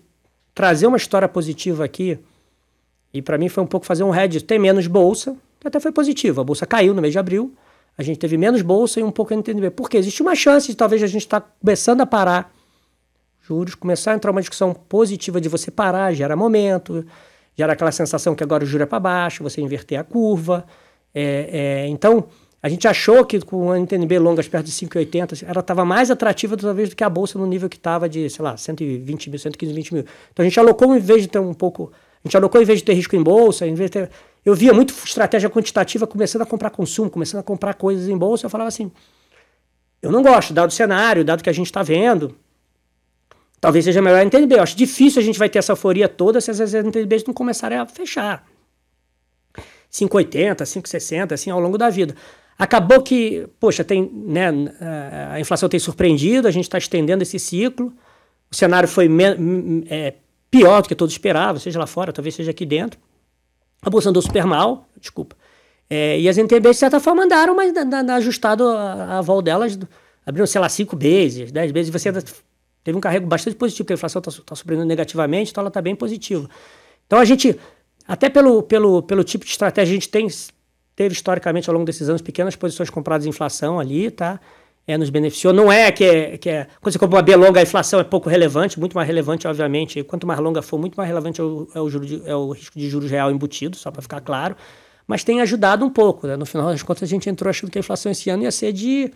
trazer 0.54 0.86
uma 0.86 0.98
história 0.98 1.28
positiva 1.28 1.84
aqui. 1.84 2.18
E 3.12 3.22
para 3.22 3.38
mim 3.38 3.48
foi 3.48 3.64
um 3.64 3.66
pouco 3.66 3.86
fazer 3.86 4.04
um 4.04 4.14
hedge, 4.14 4.42
tem 4.42 4.58
menos 4.58 4.86
bolsa, 4.86 5.34
até 5.64 5.80
foi 5.80 5.92
positivo. 5.92 6.42
A 6.42 6.44
bolsa 6.44 6.66
caiu 6.66 6.92
no 6.92 7.00
mês 7.00 7.12
de 7.12 7.18
abril, 7.18 7.54
a 7.98 8.02
gente 8.04 8.18
teve 8.18 8.38
menos 8.38 8.62
bolsa 8.62 9.00
e 9.00 9.02
um 9.02 9.10
pouco 9.10 9.34
NTNB. 9.34 9.70
Por 9.70 9.90
quê? 9.90 9.98
Existe 9.98 10.22
uma 10.22 10.36
chance 10.36 10.68
de 10.68 10.76
talvez 10.76 11.02
a 11.02 11.06
gente 11.08 11.22
estar 11.22 11.40
tá 11.40 11.50
começando 11.60 12.00
a 12.00 12.06
parar 12.06 12.54
juros, 13.42 13.74
começar 13.74 14.12
a 14.12 14.14
entrar 14.14 14.30
uma 14.30 14.40
discussão 14.40 14.72
positiva 14.72 15.40
de 15.40 15.48
você 15.48 15.70
parar, 15.70 16.12
gera 16.12 16.36
momento, 16.36 17.04
gera 17.56 17.72
aquela 17.72 17.90
sensação 17.90 18.34
que 18.34 18.44
agora 18.44 18.62
o 18.62 18.66
juro 18.66 18.84
é 18.84 18.86
para 18.86 19.00
baixo, 19.00 19.42
você 19.42 19.60
inverter 19.60 19.98
a 19.98 20.04
curva. 20.04 20.64
É, 21.12 21.84
é, 21.84 21.86
então, 21.88 22.28
a 22.62 22.68
gente 22.68 22.86
achou 22.86 23.24
que 23.24 23.40
com 23.40 23.72
a 23.72 23.78
NTNB 23.78 24.18
longas 24.18 24.46
perto 24.46 24.66
de 24.66 24.72
5,80, 24.72 25.44
ela 25.48 25.60
estava 25.60 25.84
mais 25.84 26.10
atrativa 26.10 26.56
talvez 26.56 26.90
do 26.90 26.96
que 26.96 27.02
a 27.02 27.10
bolsa 27.10 27.38
no 27.38 27.46
nível 27.46 27.68
que 27.68 27.76
estava 27.76 28.08
de, 28.08 28.28
sei 28.30 28.44
lá, 28.44 28.56
120 28.56 29.30
mil, 29.30 29.38
115, 29.38 29.72
20 29.72 29.94
mil. 29.94 30.04
Então 30.32 30.44
a 30.44 30.48
gente 30.48 30.60
alocou 30.60 30.94
em 30.94 31.00
vez 31.00 31.22
de 31.22 31.28
ter 31.28 31.38
um 31.38 31.54
pouco. 31.54 31.90
A 32.24 32.28
gente 32.28 32.36
alocou 32.36 32.60
em 32.60 32.64
vez 32.64 32.80
de 32.80 32.84
ter 32.84 32.92
risco 32.92 33.16
em 33.16 33.22
bolsa, 33.22 33.66
em 33.66 33.74
vez 33.74 33.90
de 33.90 34.00
ter. 34.00 34.10
Eu 34.44 34.54
via 34.54 34.72
muito 34.72 34.94
estratégia 35.04 35.50
quantitativa 35.50 36.06
começando 36.06 36.42
a 36.42 36.46
comprar 36.46 36.70
consumo, 36.70 37.10
começando 37.10 37.40
a 37.40 37.42
comprar 37.42 37.74
coisas 37.74 38.08
em 38.08 38.16
bolsa. 38.16 38.46
Eu 38.46 38.50
falava 38.50 38.68
assim: 38.68 38.90
eu 40.00 40.10
não 40.10 40.22
gosto, 40.22 40.52
dado 40.52 40.70
o 40.70 40.72
cenário, 40.72 41.24
dado 41.24 41.42
que 41.42 41.50
a 41.50 41.52
gente 41.52 41.66
está 41.66 41.82
vendo. 41.82 42.36
Talvez 43.60 43.84
seja 43.84 44.00
melhor 44.00 44.20
a 44.20 44.24
NTNB. 44.24 44.54
Eu 44.54 44.62
acho 44.62 44.76
difícil 44.76 45.20
a 45.20 45.24
gente 45.24 45.38
vai 45.38 45.48
ter 45.48 45.58
essa 45.58 45.72
euforia 45.72 46.08
toda 46.08 46.40
se 46.40 46.50
as 46.50 46.72
NTNBs 46.72 47.24
não 47.24 47.34
começarem 47.34 47.78
a 47.78 47.86
fechar. 47.86 48.46
5,80, 49.90 50.62
5,60, 50.62 51.32
assim, 51.32 51.50
ao 51.50 51.58
longo 51.58 51.76
da 51.76 51.90
vida. 51.90 52.14
Acabou 52.58 53.02
que, 53.02 53.48
poxa, 53.58 53.82
tem, 53.82 54.10
né, 54.12 54.48
a 55.32 55.40
inflação 55.40 55.68
tem 55.68 55.78
surpreendido, 55.78 56.46
a 56.46 56.50
gente 56.50 56.64
está 56.64 56.76
estendendo 56.76 57.22
esse 57.22 57.38
ciclo, 57.38 57.92
o 58.50 58.54
cenário 58.54 58.88
foi 58.88 59.08
é, 59.88 60.14
pior 60.50 60.82
do 60.82 60.88
que 60.88 60.94
todos 60.94 61.14
esperavam, 61.14 61.60
seja 61.60 61.78
lá 61.78 61.86
fora, 61.86 62.12
talvez 62.12 62.34
seja 62.34 62.50
aqui 62.50 62.66
dentro. 62.66 62.98
A 63.82 63.90
bolsa 63.90 64.10
andou 64.10 64.22
super 64.22 64.44
mal, 64.44 64.88
desculpa. 65.00 65.36
É, 65.88 66.20
e 66.20 66.28
as 66.28 66.36
NTBs, 66.36 66.76
de 66.76 66.80
certa 66.80 67.00
forma, 67.00 67.24
andaram, 67.24 67.54
mas 67.54 67.72
ajustado 68.10 68.66
a, 68.68 69.18
a 69.18 69.22
vol 69.22 69.40
delas, 69.40 69.78
abriram, 70.26 70.46
sei 70.46 70.60
lá, 70.60 70.68
5 70.68 70.96
vezes, 70.96 71.50
10 71.50 71.72
vezes, 71.72 71.88
e 71.88 71.92
você 71.98 72.12
teve 72.84 72.96
um 72.96 73.00
carrego 73.00 73.26
bastante 73.26 73.56
positivo, 73.56 73.84
porque 73.84 73.94
a 73.94 73.96
inflação 73.96 74.20
está 74.20 74.30
tá 74.44 74.54
surpreendendo 74.54 74.88
negativamente, 74.88 75.50
então 75.50 75.62
ela 75.62 75.68
está 75.68 75.80
bem 75.80 75.94
positiva. 75.94 76.48
Então 77.06 77.18
a 77.18 77.24
gente, 77.24 77.58
até 78.06 78.28
pelo, 78.28 78.62
pelo, 78.62 79.02
pelo 79.02 79.24
tipo 79.24 79.44
de 79.44 79.50
estratégia, 79.50 79.92
a 79.92 79.94
gente 79.94 80.08
tem 80.08 80.28
teve 80.94 81.14
historicamente 81.14 81.70
ao 81.70 81.74
longo 81.74 81.86
desses 81.86 82.08
anos 82.08 82.20
pequenas 82.20 82.56
posições 82.56 82.90
compradas 82.90 83.24
em 83.24 83.28
inflação 83.28 83.78
ali, 83.78 84.10
tá? 84.10 84.40
É, 84.88 84.96
nos 84.96 85.10
beneficiou. 85.10 85.52
Não 85.52 85.70
é 85.70 85.92
que 85.92 86.02
é, 86.02 86.38
que 86.38 86.48
é 86.48 86.66
quando 86.80 86.94
você 86.94 86.98
compra 86.98 87.16
uma 87.16 87.22
B 87.22 87.36
longa, 87.36 87.60
a 87.60 87.62
inflação 87.62 88.00
é 88.00 88.04
pouco 88.04 88.30
relevante, 88.30 88.80
muito 88.80 88.96
mais 88.96 89.06
relevante, 89.06 89.46
obviamente. 89.46 90.02
Quanto 90.02 90.26
mais 90.26 90.40
longa 90.40 90.62
for, 90.62 90.78
muito 90.78 90.94
mais 90.94 91.06
relevante 91.06 91.42
é 91.42 91.44
o, 91.44 91.68
é 91.74 91.80
o, 91.80 91.90
de, 91.90 92.22
é 92.24 92.34
o 92.34 92.52
risco 92.52 92.78
de 92.78 92.88
juros 92.88 93.10
real 93.10 93.30
embutido, 93.30 93.76
só 93.76 93.90
para 93.90 94.00
ficar 94.00 94.22
claro. 94.22 94.56
Mas 95.06 95.22
tem 95.22 95.42
ajudado 95.42 95.84
um 95.84 95.90
pouco. 95.90 96.26
Né? 96.26 96.36
No 96.36 96.46
final 96.46 96.68
das 96.68 96.82
contas, 96.82 97.02
a 97.02 97.06
gente 97.06 97.28
entrou 97.28 97.50
achando 97.50 97.70
que 97.70 97.76
a 97.76 97.80
inflação 97.80 98.10
esse 98.10 98.30
ano 98.30 98.44
ia 98.44 98.50
ser 98.50 98.72
de 98.72 99.12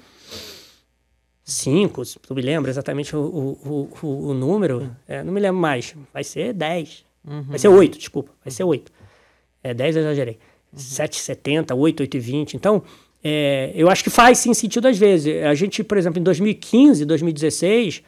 5, 1.42 2.02
tu 2.20 2.34
me 2.34 2.42
lembra 2.42 2.70
exatamente 2.70 3.16
o, 3.16 3.20
o, 3.20 3.88
o, 4.02 4.28
o 4.28 4.34
número? 4.34 4.94
É, 5.08 5.24
não 5.24 5.32
me 5.32 5.40
lembro 5.40 5.58
mais. 5.58 5.94
Vai 6.12 6.22
ser 6.22 6.52
10. 6.52 7.04
Uhum. 7.26 7.42
Vai 7.44 7.58
ser 7.58 7.68
8, 7.68 7.96
desculpa. 7.98 8.30
Vai 8.44 8.52
ser 8.52 8.64
8. 8.64 8.92
É, 9.62 9.72
10 9.72 9.96
eu 9.96 10.02
exagerei. 10.02 10.38
7,70, 10.76 11.76
8, 11.76 12.02
8,20. 12.04 12.54
Então, 12.54 12.82
é, 13.24 13.72
eu 13.74 13.88
acho 13.88 14.02
que 14.02 14.10
faz 14.10 14.38
sim 14.38 14.52
sentido 14.52 14.88
às 14.88 14.98
vezes. 14.98 15.44
A 15.44 15.54
gente, 15.54 15.84
por 15.84 15.96
exemplo, 15.96 16.18
em 16.18 16.22
2015, 16.22 17.04
2016, 17.04 18.02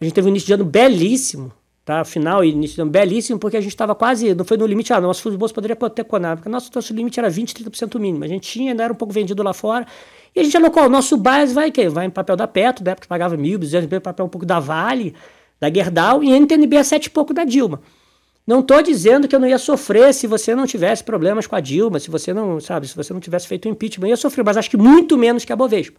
a 0.00 0.04
gente 0.04 0.14
teve 0.14 0.26
um 0.26 0.30
início 0.30 0.46
de 0.46 0.54
ano 0.54 0.64
belíssimo, 0.64 1.52
tá? 1.84 2.04
Final 2.04 2.44
e 2.44 2.50
início 2.50 2.76
de 2.76 2.82
ano 2.82 2.90
belíssimo, 2.90 3.38
porque 3.38 3.56
a 3.56 3.60
gente 3.60 3.72
estava 3.72 3.94
quase, 3.94 4.34
não 4.34 4.44
foi 4.44 4.56
no 4.56 4.66
limite, 4.66 4.92
ah, 4.92 5.00
nosso 5.00 5.30
bolsa 5.36 5.54
poderia 5.54 5.76
protecionar, 5.76 6.36
porque 6.36 6.48
nosso, 6.48 6.70
nosso 6.74 6.94
limite 6.94 7.18
era 7.20 7.28
20, 7.28 7.54
30% 7.54 8.00
mínimo. 8.00 8.24
A 8.24 8.28
gente 8.28 8.50
tinha, 8.50 8.72
ainda 8.72 8.84
era 8.84 8.92
um 8.92 8.96
pouco 8.96 9.12
vendido 9.12 9.42
lá 9.42 9.52
fora. 9.52 9.86
E 10.34 10.40
a 10.40 10.42
gente 10.42 10.56
alocou, 10.56 10.84
o 10.84 10.88
nosso 10.88 11.16
base 11.16 11.54
vai 11.54 11.70
que 11.70 11.88
Vai 11.88 12.06
em 12.06 12.10
papel 12.10 12.34
da 12.34 12.48
Petro, 12.48 12.82
da 12.82 12.92
época 12.92 13.06
pagava 13.06 13.36
mil, 13.36 13.58
duzentos, 13.58 13.88
papel 14.00 14.26
um 14.26 14.28
pouco 14.28 14.44
da 14.46 14.58
Vale, 14.58 15.14
da 15.60 15.72
Gerdau, 15.72 16.24
e 16.24 16.32
NTNB 16.38 16.76
a 16.78 16.84
7 16.84 17.06
e 17.06 17.10
pouco 17.10 17.32
da 17.32 17.44
Dilma. 17.44 17.80
Não 18.46 18.60
estou 18.60 18.82
dizendo 18.82 19.26
que 19.26 19.34
eu 19.34 19.40
não 19.40 19.48
ia 19.48 19.58
sofrer 19.58 20.12
se 20.12 20.26
você 20.26 20.54
não 20.54 20.66
tivesse 20.66 21.02
problemas 21.02 21.46
com 21.46 21.56
a 21.56 21.60
Dilma, 21.60 21.98
se 21.98 22.10
você 22.10 22.34
não, 22.34 22.60
sabe, 22.60 22.86
se 22.86 22.94
você 22.94 23.12
não 23.12 23.20
tivesse 23.20 23.48
feito 23.48 23.66
o 23.66 23.68
impeachment, 23.70 24.06
eu 24.06 24.10
ia 24.10 24.16
sofrer, 24.16 24.44
mas 24.44 24.56
acho 24.56 24.70
que 24.70 24.76
muito 24.76 25.16
menos 25.16 25.44
que 25.44 25.52
a 25.52 25.56
Bovespa. 25.56 25.98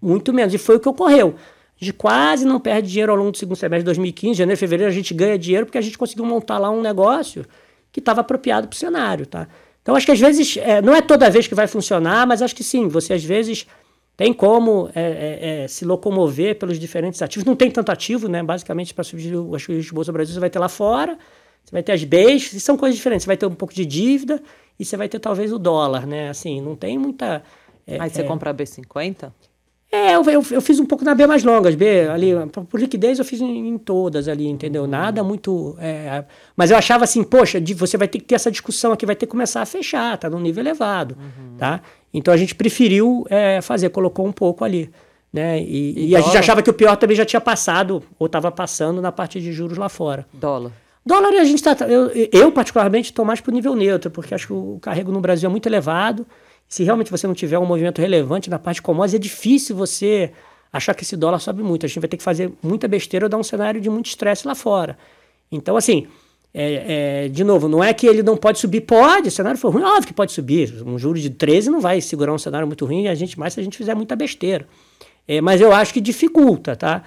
Muito 0.00 0.32
menos. 0.32 0.52
E 0.52 0.58
foi 0.58 0.76
o 0.76 0.80
que 0.80 0.88
ocorreu. 0.88 1.34
A 1.80 1.84
gente 1.84 1.94
quase 1.94 2.44
não 2.44 2.60
perde 2.60 2.88
dinheiro 2.88 3.12
ao 3.12 3.18
longo 3.18 3.30
do 3.30 3.38
segundo 3.38 3.56
semestre 3.56 3.82
de 3.82 3.86
2015, 3.86 4.38
janeiro, 4.38 4.58
fevereiro, 4.58 4.92
a 4.92 4.94
gente 4.94 5.14
ganha 5.14 5.38
dinheiro 5.38 5.64
porque 5.64 5.78
a 5.78 5.80
gente 5.80 5.96
conseguiu 5.96 6.26
montar 6.26 6.58
lá 6.58 6.68
um 6.70 6.82
negócio 6.82 7.46
que 7.90 8.00
estava 8.00 8.20
apropriado 8.20 8.68
para 8.68 8.74
o 8.74 8.78
cenário, 8.78 9.24
tá? 9.24 9.48
Então 9.80 9.96
acho 9.96 10.04
que 10.04 10.12
às 10.12 10.20
vezes, 10.20 10.58
é, 10.58 10.82
não 10.82 10.94
é 10.94 11.00
toda 11.00 11.30
vez 11.30 11.46
que 11.46 11.54
vai 11.54 11.66
funcionar, 11.66 12.26
mas 12.26 12.42
acho 12.42 12.54
que 12.54 12.64
sim, 12.64 12.88
você 12.88 13.14
às 13.14 13.24
vezes 13.24 13.66
tem 14.16 14.32
como 14.32 14.90
é, 14.94 15.00
é, 15.00 15.62
é 15.64 15.68
se 15.68 15.84
locomover 15.84 16.58
pelos 16.58 16.78
diferentes 16.78 17.22
ativos. 17.22 17.46
Não 17.46 17.54
tem 17.54 17.70
tanto 17.70 17.90
ativo, 17.90 18.28
né? 18.28 18.42
Basicamente, 18.42 18.92
para 18.92 19.04
subir 19.04 19.34
o 19.36 19.56
de 19.56 19.92
Bolsa 19.92 20.12
Brasil, 20.12 20.34
você 20.34 20.40
vai 20.40 20.50
ter 20.50 20.58
lá 20.58 20.68
fora. 20.68 21.16
Você 21.68 21.72
vai 21.72 21.82
ter 21.82 21.92
as 21.92 22.02
Bs, 22.02 22.54
e 22.54 22.60
são 22.60 22.78
coisas 22.78 22.96
diferentes. 22.96 23.24
Você 23.24 23.28
vai 23.28 23.36
ter 23.36 23.44
um 23.44 23.54
pouco 23.54 23.74
de 23.74 23.84
dívida 23.84 24.42
e 24.80 24.86
você 24.86 24.96
vai 24.96 25.06
ter 25.06 25.18
talvez 25.18 25.52
o 25.52 25.58
dólar, 25.58 26.06
né? 26.06 26.30
Assim, 26.30 26.62
não 26.62 26.74
tem 26.74 26.96
muita. 26.96 27.42
É, 27.86 28.00
Aí 28.00 28.08
você 28.08 28.22
é... 28.22 28.24
compra 28.24 28.50
a 28.50 28.54
B50? 28.54 29.30
É, 29.90 30.14
eu, 30.14 30.22
eu, 30.24 30.44
eu, 30.50 30.60
fiz 30.60 30.78
um 30.78 30.84
pouco 30.84 31.02
na 31.02 31.14
B 31.14 31.26
mais 31.26 31.42
longas, 31.42 31.74
B 31.74 32.08
ali, 32.08 32.32
por 32.68 32.78
liquidez 32.78 33.18
eu 33.18 33.24
fiz 33.24 33.40
em, 33.40 33.68
em 33.68 33.78
todas 33.78 34.28
ali, 34.28 34.46
entendeu? 34.46 34.86
Nada 34.86 35.22
muito. 35.24 35.76
É, 35.78 36.24
mas 36.54 36.70
eu 36.70 36.76
achava 36.76 37.04
assim, 37.04 37.22
poxa, 37.22 37.58
de, 37.58 37.72
você 37.72 37.96
vai 37.96 38.06
ter 38.06 38.18
que 38.18 38.26
ter 38.26 38.34
essa 38.34 38.50
discussão 38.50 38.92
aqui, 38.92 39.06
vai 39.06 39.16
ter 39.16 39.24
que 39.24 39.30
começar 39.30 39.62
a 39.62 39.66
fechar, 39.66 40.18
tá 40.18 40.28
num 40.28 40.40
nível 40.40 40.62
elevado, 40.62 41.16
uhum. 41.18 41.56
tá? 41.56 41.80
Então 42.12 42.32
a 42.32 42.36
gente 42.36 42.54
preferiu 42.54 43.26
é, 43.30 43.62
fazer, 43.62 43.88
colocou 43.88 44.26
um 44.26 44.32
pouco 44.32 44.62
ali. 44.62 44.90
Né? 45.32 45.60
E, 45.60 45.94
e, 45.96 46.08
e 46.08 46.16
a 46.16 46.20
gente 46.20 46.36
achava 46.36 46.62
que 46.62 46.68
o 46.68 46.74
pior 46.74 46.96
também 46.96 47.16
já 47.16 47.24
tinha 47.24 47.40
passado, 47.40 48.02
ou 48.18 48.26
estava 48.26 48.50
passando 48.50 49.00
na 49.00 49.12
parte 49.12 49.40
de 49.40 49.52
juros 49.52 49.78
lá 49.78 49.88
fora. 49.88 50.26
Dólar. 50.34 50.72
Dólar 51.08 51.32
a 51.40 51.44
gente 51.44 51.56
está. 51.56 51.86
Eu, 51.86 52.10
eu, 52.30 52.52
particularmente, 52.52 53.10
estou 53.10 53.24
mais 53.24 53.40
para 53.40 53.50
o 53.50 53.54
nível 53.54 53.74
neutro, 53.74 54.10
porque 54.10 54.34
acho 54.34 54.46
que 54.46 54.52
o 54.52 54.78
carrego 54.78 55.10
no 55.10 55.22
Brasil 55.22 55.48
é 55.48 55.50
muito 55.50 55.66
elevado. 55.66 56.26
Se 56.68 56.84
realmente 56.84 57.10
você 57.10 57.26
não 57.26 57.32
tiver 57.32 57.58
um 57.58 57.64
movimento 57.64 57.98
relevante 57.98 58.50
na 58.50 58.58
parte 58.58 58.76
de 58.76 58.82
commodities, 58.82 59.14
é 59.14 59.18
difícil 59.18 59.74
você 59.74 60.30
achar 60.70 60.92
que 60.92 61.04
esse 61.04 61.16
dólar 61.16 61.38
sobe 61.38 61.62
muito. 61.62 61.86
A 61.86 61.88
gente 61.88 61.98
vai 61.98 62.10
ter 62.10 62.18
que 62.18 62.22
fazer 62.22 62.52
muita 62.62 62.86
besteira 62.86 63.24
ou 63.24 63.30
dar 63.30 63.38
um 63.38 63.42
cenário 63.42 63.80
de 63.80 63.88
muito 63.88 64.04
estresse 64.04 64.46
lá 64.46 64.54
fora. 64.54 64.98
Então, 65.50 65.78
assim, 65.78 66.06
é, 66.52 67.24
é, 67.24 67.28
de 67.28 67.42
novo, 67.42 67.68
não 67.68 67.82
é 67.82 67.94
que 67.94 68.06
ele 68.06 68.22
não 68.22 68.36
pode 68.36 68.58
subir, 68.58 68.82
pode, 68.82 69.28
o 69.28 69.30
cenário 69.30 69.58
for 69.58 69.72
ruim, 69.72 69.84
óbvio 69.84 70.08
que 70.08 70.12
pode 70.12 70.32
subir. 70.32 70.74
Um 70.84 70.98
juro 70.98 71.18
de 71.18 71.30
13 71.30 71.70
não 71.70 71.80
vai 71.80 72.02
segurar 72.02 72.34
um 72.34 72.38
cenário 72.38 72.66
muito 72.66 72.84
ruim, 72.84 73.08
a 73.08 73.14
gente 73.14 73.38
mais 73.38 73.54
se 73.54 73.60
a 73.60 73.62
gente 73.62 73.78
fizer 73.78 73.94
muita 73.94 74.14
besteira. 74.14 74.68
É, 75.26 75.40
mas 75.40 75.58
eu 75.58 75.72
acho 75.72 75.94
que 75.94 76.02
dificulta, 76.02 76.76
tá? 76.76 77.02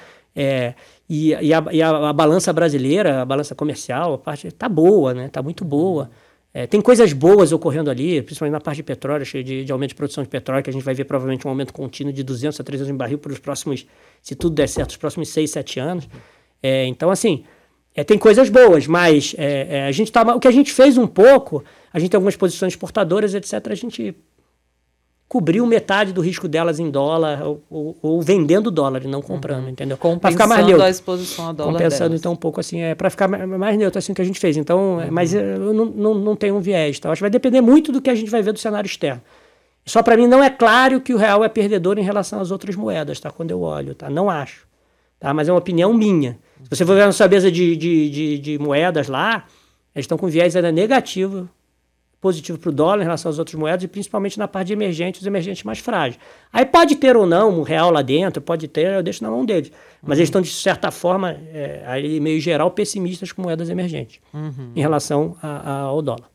E, 1.14 1.32
e, 1.42 1.54
a, 1.54 1.62
e 1.74 1.82
a, 1.82 1.90
a, 1.90 2.14
balança 2.14 2.54
brasileira, 2.54 3.22
a 3.22 3.26
balança 3.26 3.54
comercial, 3.54 4.14
a 4.14 4.18
parte 4.18 4.50
tá 4.50 4.70
boa, 4.70 5.14
né? 5.14 5.28
Tá 5.28 5.44
muito 5.44 5.66
boa. 5.66 6.10
É, 6.54 6.66
tem 6.66 6.80
coisas 6.80 7.12
boas 7.12 7.52
ocorrendo 7.52 7.92
ali, 7.92 8.22
principalmente 8.22 8.54
na 8.54 8.62
parte 8.62 8.78
de 8.78 8.84
petróleo, 8.84 9.26
cheio 9.26 9.44
de, 9.44 9.66
de, 9.66 9.72
aumento 9.74 9.90
de 9.90 9.96
produção 9.96 10.24
de 10.24 10.30
petróleo, 10.30 10.64
que 10.64 10.70
a 10.70 10.74
gente 10.74 10.86
vai 10.86 10.94
ver 10.94 11.04
provavelmente 11.04 11.46
um 11.46 11.50
aumento 11.50 11.74
contínuo 11.74 12.14
de 12.14 12.24
200 12.24 12.58
a 12.58 12.64
300 12.64 12.92
em 12.92 12.96
barril 12.96 13.18
para 13.18 13.34
os 13.34 13.40
próximos, 13.40 13.86
se 14.22 14.36
tudo 14.36 14.56
der 14.56 14.70
certo, 14.70 14.92
os 14.92 14.96
próximos 14.96 15.28
6, 15.28 15.52
7 15.52 15.80
anos. 15.82 16.08
É, 16.64 16.86
então, 16.86 17.10
assim, 17.10 17.44
é, 17.94 18.06
tem 18.06 18.18
coisas 18.18 18.50
boas, 18.50 18.88
mas 18.88 19.36
é, 19.38 19.80
é, 19.80 19.88
a 19.88 19.92
gente 19.92 20.14
tá, 20.14 20.22
o 20.34 20.40
que 20.40 20.48
a 20.48 20.52
gente 20.52 20.72
fez 20.72 20.98
um 20.98 21.08
pouco, 21.08 21.62
a 21.92 22.00
gente 22.00 22.10
tem 22.10 22.18
algumas 22.18 22.38
posições 22.38 22.72
exportadoras, 22.72 23.34
etc., 23.34 23.68
a 23.70 23.76
gente 23.76 24.16
cobriu 25.32 25.66
metade 25.66 26.12
do 26.12 26.20
risco 26.20 26.46
delas 26.46 26.78
em 26.78 26.92
dólar 26.92 27.42
ou, 27.42 27.64
ou, 27.70 27.98
ou 28.02 28.22
vendendo 28.22 28.70
dólar 28.70 29.02
e 29.06 29.08
não 29.08 29.22
comprando, 29.22 29.64
uhum. 29.64 29.70
entendeu? 29.70 29.98
Para 29.98 30.30
ficar 30.30 30.46
mais 30.46 30.66
neutro. 30.66 30.84
a 30.84 30.90
exposição 30.90 31.48
a 31.48 31.54
dólar 31.54 31.72
Compensando 31.72 32.10
delas. 32.10 32.20
então 32.20 32.34
um 32.34 32.36
pouco 32.36 32.60
assim, 32.60 32.82
é 32.82 32.94
para 32.94 33.10
ficar 33.10 33.30
mais 33.30 33.78
neutro 33.78 33.98
assim 33.98 34.14
que 34.14 34.22
a 34.22 34.26
gente 34.26 34.38
fez. 34.38 34.58
Então, 34.58 35.00
é, 35.00 35.06
uhum. 35.06 35.12
mas 35.14 35.34
eu 35.34 35.74
não, 35.74 35.86
não, 35.86 36.14
não 36.16 36.36
tenho 36.36 36.58
um 36.58 36.60
viés, 36.60 37.00
tá? 37.00 37.10
Acho 37.10 37.20
que 37.20 37.24
vai 37.24 37.30
depender 37.30 37.62
muito 37.62 37.94
do 37.94 38.02
que 38.02 38.10
a 38.10 38.14
gente 38.14 38.30
vai 38.30 38.42
ver 38.42 38.52
do 38.52 38.60
cenário 38.60 38.86
externo. 38.86 39.22
Só 39.86 40.04
para 40.04 40.18
mim 40.18 40.28
não 40.28 40.44
é 40.44 40.50
claro 40.50 41.00
que 41.00 41.14
o 41.14 41.18
real 41.18 41.46
é 41.46 41.48
perdedor 41.48 41.98
em 41.98 42.04
relação 42.04 42.42
às 42.42 42.52
outras 42.52 42.76
moedas, 42.76 43.18
tá? 43.18 43.32
Quando 43.32 43.52
eu 43.52 43.62
olho, 43.62 43.96
tá? 43.96 44.10
Não 44.10 44.30
acho. 44.30 44.68
Tá? 45.18 45.34
Mas 45.34 45.48
é 45.48 45.54
uma 45.54 45.60
opinião 45.60 45.94
minha. 45.94 46.38
Se 46.64 46.76
você 46.76 46.86
for 46.86 46.94
ver 46.94 47.04
a 47.04 47.12
sua 47.14 47.30
mesa 47.30 47.50
de, 47.50 47.78
de, 47.78 48.10
de, 48.10 48.38
de 48.38 48.60
moedas 48.60 49.08
lá, 49.08 49.46
eles 49.96 50.04
estão 50.04 50.18
com 50.18 50.28
viés 50.28 50.58
ainda 50.58 50.74
negativo 50.74 51.50
positivo 52.22 52.60
para 52.60 52.70
o 52.70 52.72
dólar 52.72 53.02
em 53.02 53.04
relação 53.04 53.32
às 53.32 53.40
outras 53.40 53.56
moedas 53.56 53.84
e 53.84 53.88
principalmente 53.88 54.38
na 54.38 54.48
parte 54.48 54.68
de 54.68 54.74
emergentes, 54.74 55.20
os 55.20 55.28
emergentes 55.28 55.64
mais 55.64 55.80
frágeis. 55.80 56.20
Aí 56.54 56.64
pode 56.64 56.96
ter 56.96 57.18
ou 57.18 57.26
não 57.26 57.60
um 57.60 57.64
real 57.64 57.90
lá 57.90 58.04
dentro, 58.04 58.40
pode 58.40 58.68
ter, 58.68 58.94
eu 58.94 59.04
deixo 59.04 59.24
na 59.24 59.32
mão 59.32 59.44
deles. 59.44 59.72
Mas 60.02 60.18
uhum. 60.18 60.20
eles 60.20 60.28
estão, 60.28 60.42
de 60.42 60.52
certa 60.52 60.92
forma, 60.92 61.32
é, 61.52 61.84
aí 61.88 62.20
meio 62.20 62.40
geral, 62.40 62.70
pessimistas 62.70 63.32
com 63.32 63.42
moedas 63.42 63.70
emergentes 63.70 64.20
uhum. 64.32 64.72
em 64.76 64.80
relação 64.80 65.36
a, 65.42 65.48
a, 65.48 65.80
ao 65.80 66.02
dólar. 66.02 66.30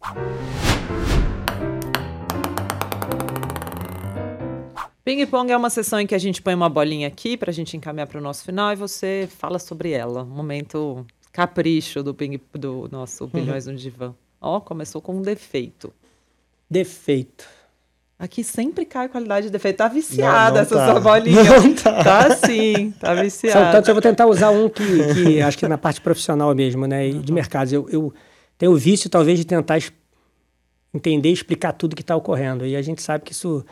Ping 5.05 5.25
Pong 5.27 5.53
é 5.53 5.57
uma 5.57 5.71
sessão 5.71 6.01
em 6.01 6.07
que 6.07 6.17
a 6.17 6.19
gente 6.19 6.43
põe 6.43 6.53
uma 6.53 6.69
bolinha 6.69 7.07
aqui 7.07 7.37
para 7.37 7.53
a 7.53 7.55
gente 7.55 7.77
encaminhar 7.77 8.09
para 8.09 8.19
o 8.19 8.21
nosso 8.21 8.45
final 8.45 8.73
e 8.73 8.77
você 8.77 9.29
fala 9.39 9.61
sobre 9.61 9.93
ela. 9.93 10.25
Um 10.25 10.27
momento 10.27 11.07
capricho 11.33 12.03
do, 12.03 12.13
ping, 12.13 12.41
do 12.53 12.89
nosso 12.91 13.25
Opiniões 13.25 13.69
uhum. 13.69 13.75
no 13.75 13.79
Divã. 13.79 14.15
Ó, 14.47 14.60
começou 14.60 15.01
com 15.02 15.16
um 15.16 15.23
defeito. 15.23 15.93
Defeito. 16.70 17.47
Aqui 18.18 18.43
sempre 18.43 18.86
cai 18.86 19.09
qualidade 19.09 19.47
de 19.47 19.52
defeito. 19.52 19.77
Tá 19.77 19.89
viciada 19.89 20.48
Não, 20.48 20.55
não 20.55 20.60
essa 20.62 20.74
tá. 20.74 20.90
sua 20.90 21.01
bolinha. 21.01 21.43
Não 21.60 21.74
tá. 21.74 22.02
Tá 22.02 22.36
sim, 22.36 22.93
tá 22.98 23.14
viciada. 23.14 23.73
tantos, 23.73 23.89
eu 23.89 23.94
vou 23.94 24.01
tentar 24.01 24.27
usar 24.27 24.51
um 24.51 24.70
que, 24.70 25.14
que 25.14 25.43
acho 25.43 25.59
que 25.59 25.66
é 25.66 25.68
na 25.68 25.77
parte 25.77 26.01
profissional 26.01 26.55
mesmo, 26.55 26.86
né? 26.86 27.09
E 27.09 27.18
de 27.18 27.31
mercados. 27.31 27.73
Eu, 27.73 27.86
eu 27.90 28.14
tenho 28.56 28.73
o 28.73 28.77
vício, 28.77 29.10
talvez, 29.10 29.39
de 29.39 29.44
tentar 29.44 29.78
entender 30.94 31.28
e 31.28 31.32
explicar 31.32 31.73
tudo 31.73 31.94
que 31.94 32.02
está 32.02 32.16
ocorrendo. 32.16 32.64
E 32.64 32.74
a 32.74 32.81
gente 32.81 33.02
sabe 33.02 33.23
que 33.23 33.32
isso 33.32 33.64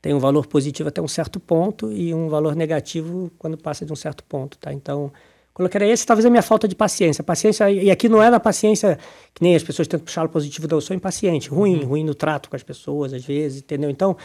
tem 0.00 0.12
um 0.12 0.18
valor 0.18 0.46
positivo 0.46 0.88
até 0.88 1.00
um 1.00 1.06
certo 1.06 1.38
ponto 1.38 1.92
e 1.92 2.12
um 2.12 2.28
valor 2.28 2.56
negativo 2.56 3.30
quando 3.38 3.56
passa 3.56 3.86
de 3.86 3.92
um 3.92 3.96
certo 3.96 4.24
ponto, 4.24 4.58
tá? 4.58 4.72
Então, 4.72 5.12
colocaria 5.54 5.92
esse, 5.92 6.06
talvez 6.06 6.24
a 6.26 6.30
minha 6.30 6.42
falta 6.42 6.66
de 6.66 6.74
paciência. 6.74 7.22
Paciência, 7.22 7.70
e 7.70 7.90
aqui 7.90 8.08
não 8.08 8.22
é 8.22 8.30
na 8.30 8.40
paciência 8.40 8.98
que 9.34 9.42
nem 9.42 9.54
as 9.54 9.62
pessoas 9.62 9.86
tentam 9.88 10.04
puxar 10.04 10.24
o 10.24 10.28
positivo, 10.28 10.66
não. 10.68 10.78
Eu 10.78 10.80
sou 10.80 10.94
impaciente, 10.96 11.48
ruim, 11.48 11.82
ruim 11.84 12.04
no 12.04 12.14
trato 12.14 12.48
com 12.50 12.56
as 12.56 12.62
pessoas, 12.62 13.12
às 13.12 13.24
vezes, 13.24 13.60
entendeu? 13.60 13.90
Então, 13.90 14.16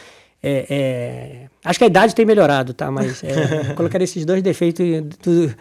é, 0.41 0.65
é, 0.69 1.49
acho 1.65 1.79
que 1.79 1.83
a 1.85 1.87
idade 1.87 2.13
tem 2.15 2.25
melhorado, 2.25 2.73
tá? 2.73 2.89
Mas 2.91 3.23
é, 3.23 3.73
colocaria 3.75 4.05
esses 4.05 4.23
dois 4.25 4.41
defeitos 4.41 4.85
do- 5.23 5.55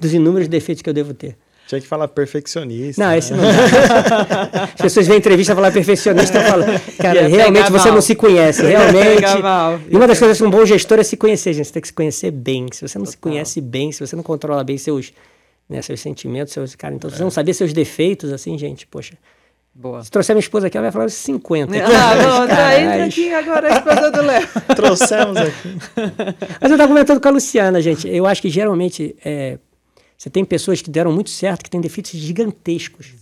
dos 0.00 0.12
inúmeros 0.14 0.48
defeitos 0.48 0.82
que 0.82 0.88
eu 0.88 0.94
devo 0.94 1.12
ter. 1.14 1.36
Tinha 1.66 1.80
que 1.80 1.86
falar 1.86 2.08
perfeccionista. 2.08 3.02
Não, 3.02 3.10
né? 3.10 3.18
esse 3.18 3.32
não 3.32 3.42
dá. 3.42 4.64
As 4.74 4.80
pessoas 4.82 5.06
veem 5.06 5.18
entrevista 5.18 5.54
falam 5.54 5.72
perfeccionista, 5.72 6.38
eu 6.38 6.42
falo, 6.42 6.64
cara, 7.00 7.22
Ia 7.22 7.28
realmente 7.28 7.72
você 7.72 7.86
mal. 7.86 7.94
não 7.94 8.02
se 8.02 8.14
conhece, 8.14 8.62
realmente. 8.66 9.24
E 9.90 9.96
uma 9.96 10.06
das 10.06 10.18
coisas 10.18 10.36
que 10.36 10.44
um 10.44 10.50
bom 10.50 10.64
gestor 10.66 10.98
é 10.98 11.02
se 11.02 11.16
conhecer, 11.16 11.54
gente. 11.54 11.66
Você 11.66 11.72
tem 11.72 11.80
que 11.82 11.88
se 11.88 11.94
conhecer 11.94 12.30
bem. 12.30 12.66
Se 12.72 12.86
você 12.86 12.98
não 12.98 13.06
se 13.06 13.16
Total. 13.16 13.30
conhece 13.32 13.60
bem, 13.60 13.92
se 13.92 14.06
você 14.06 14.14
não 14.14 14.22
controla 14.22 14.62
bem 14.62 14.76
seus, 14.76 15.12
né, 15.68 15.80
seus 15.80 16.00
sentimentos, 16.00 16.52
seus, 16.52 16.74
cara, 16.74 16.94
então 16.94 17.08
se 17.08 17.16
você 17.16 17.22
É. 17.22 17.24
não 17.24 17.30
saber 17.30 17.54
seus 17.54 17.72
defeitos, 17.72 18.30
assim, 18.32 18.58
gente, 18.58 18.86
poxa. 18.86 19.14
Boa. 19.76 20.04
Se 20.04 20.10
trouxer 20.10 20.36
minha 20.36 20.40
esposa 20.40 20.68
aqui, 20.68 20.76
ela 20.76 20.84
vai 20.84 20.92
falar 20.92 21.06
uns 21.06 21.14
50. 21.14 21.72
Ah, 21.76 22.14
não, 22.22 22.46
tá, 22.46 22.78
entra 22.80 23.06
aqui 23.06 23.32
agora 23.34 23.72
a 23.74 23.76
esposa 23.78 24.10
do 24.12 24.22
Léo. 24.22 24.48
Trouxemos 24.76 25.36
aqui. 25.36 25.78
Mas 26.60 26.70
eu 26.70 26.74
estava 26.76 26.86
comentando 26.86 27.20
com 27.20 27.26
a 27.28 27.30
Luciana, 27.32 27.80
gente. 27.82 28.06
Eu 28.08 28.24
acho 28.24 28.40
que 28.40 28.48
geralmente 28.50 29.16
é, 29.24 29.58
você 30.24 30.30
tem 30.30 30.42
pessoas 30.42 30.80
que 30.80 30.88
deram 30.88 31.12
muito 31.12 31.28
certo, 31.28 31.62
que 31.62 31.68
têm 31.68 31.82
defeitos 31.82 32.12
gigantescos. 32.12 33.12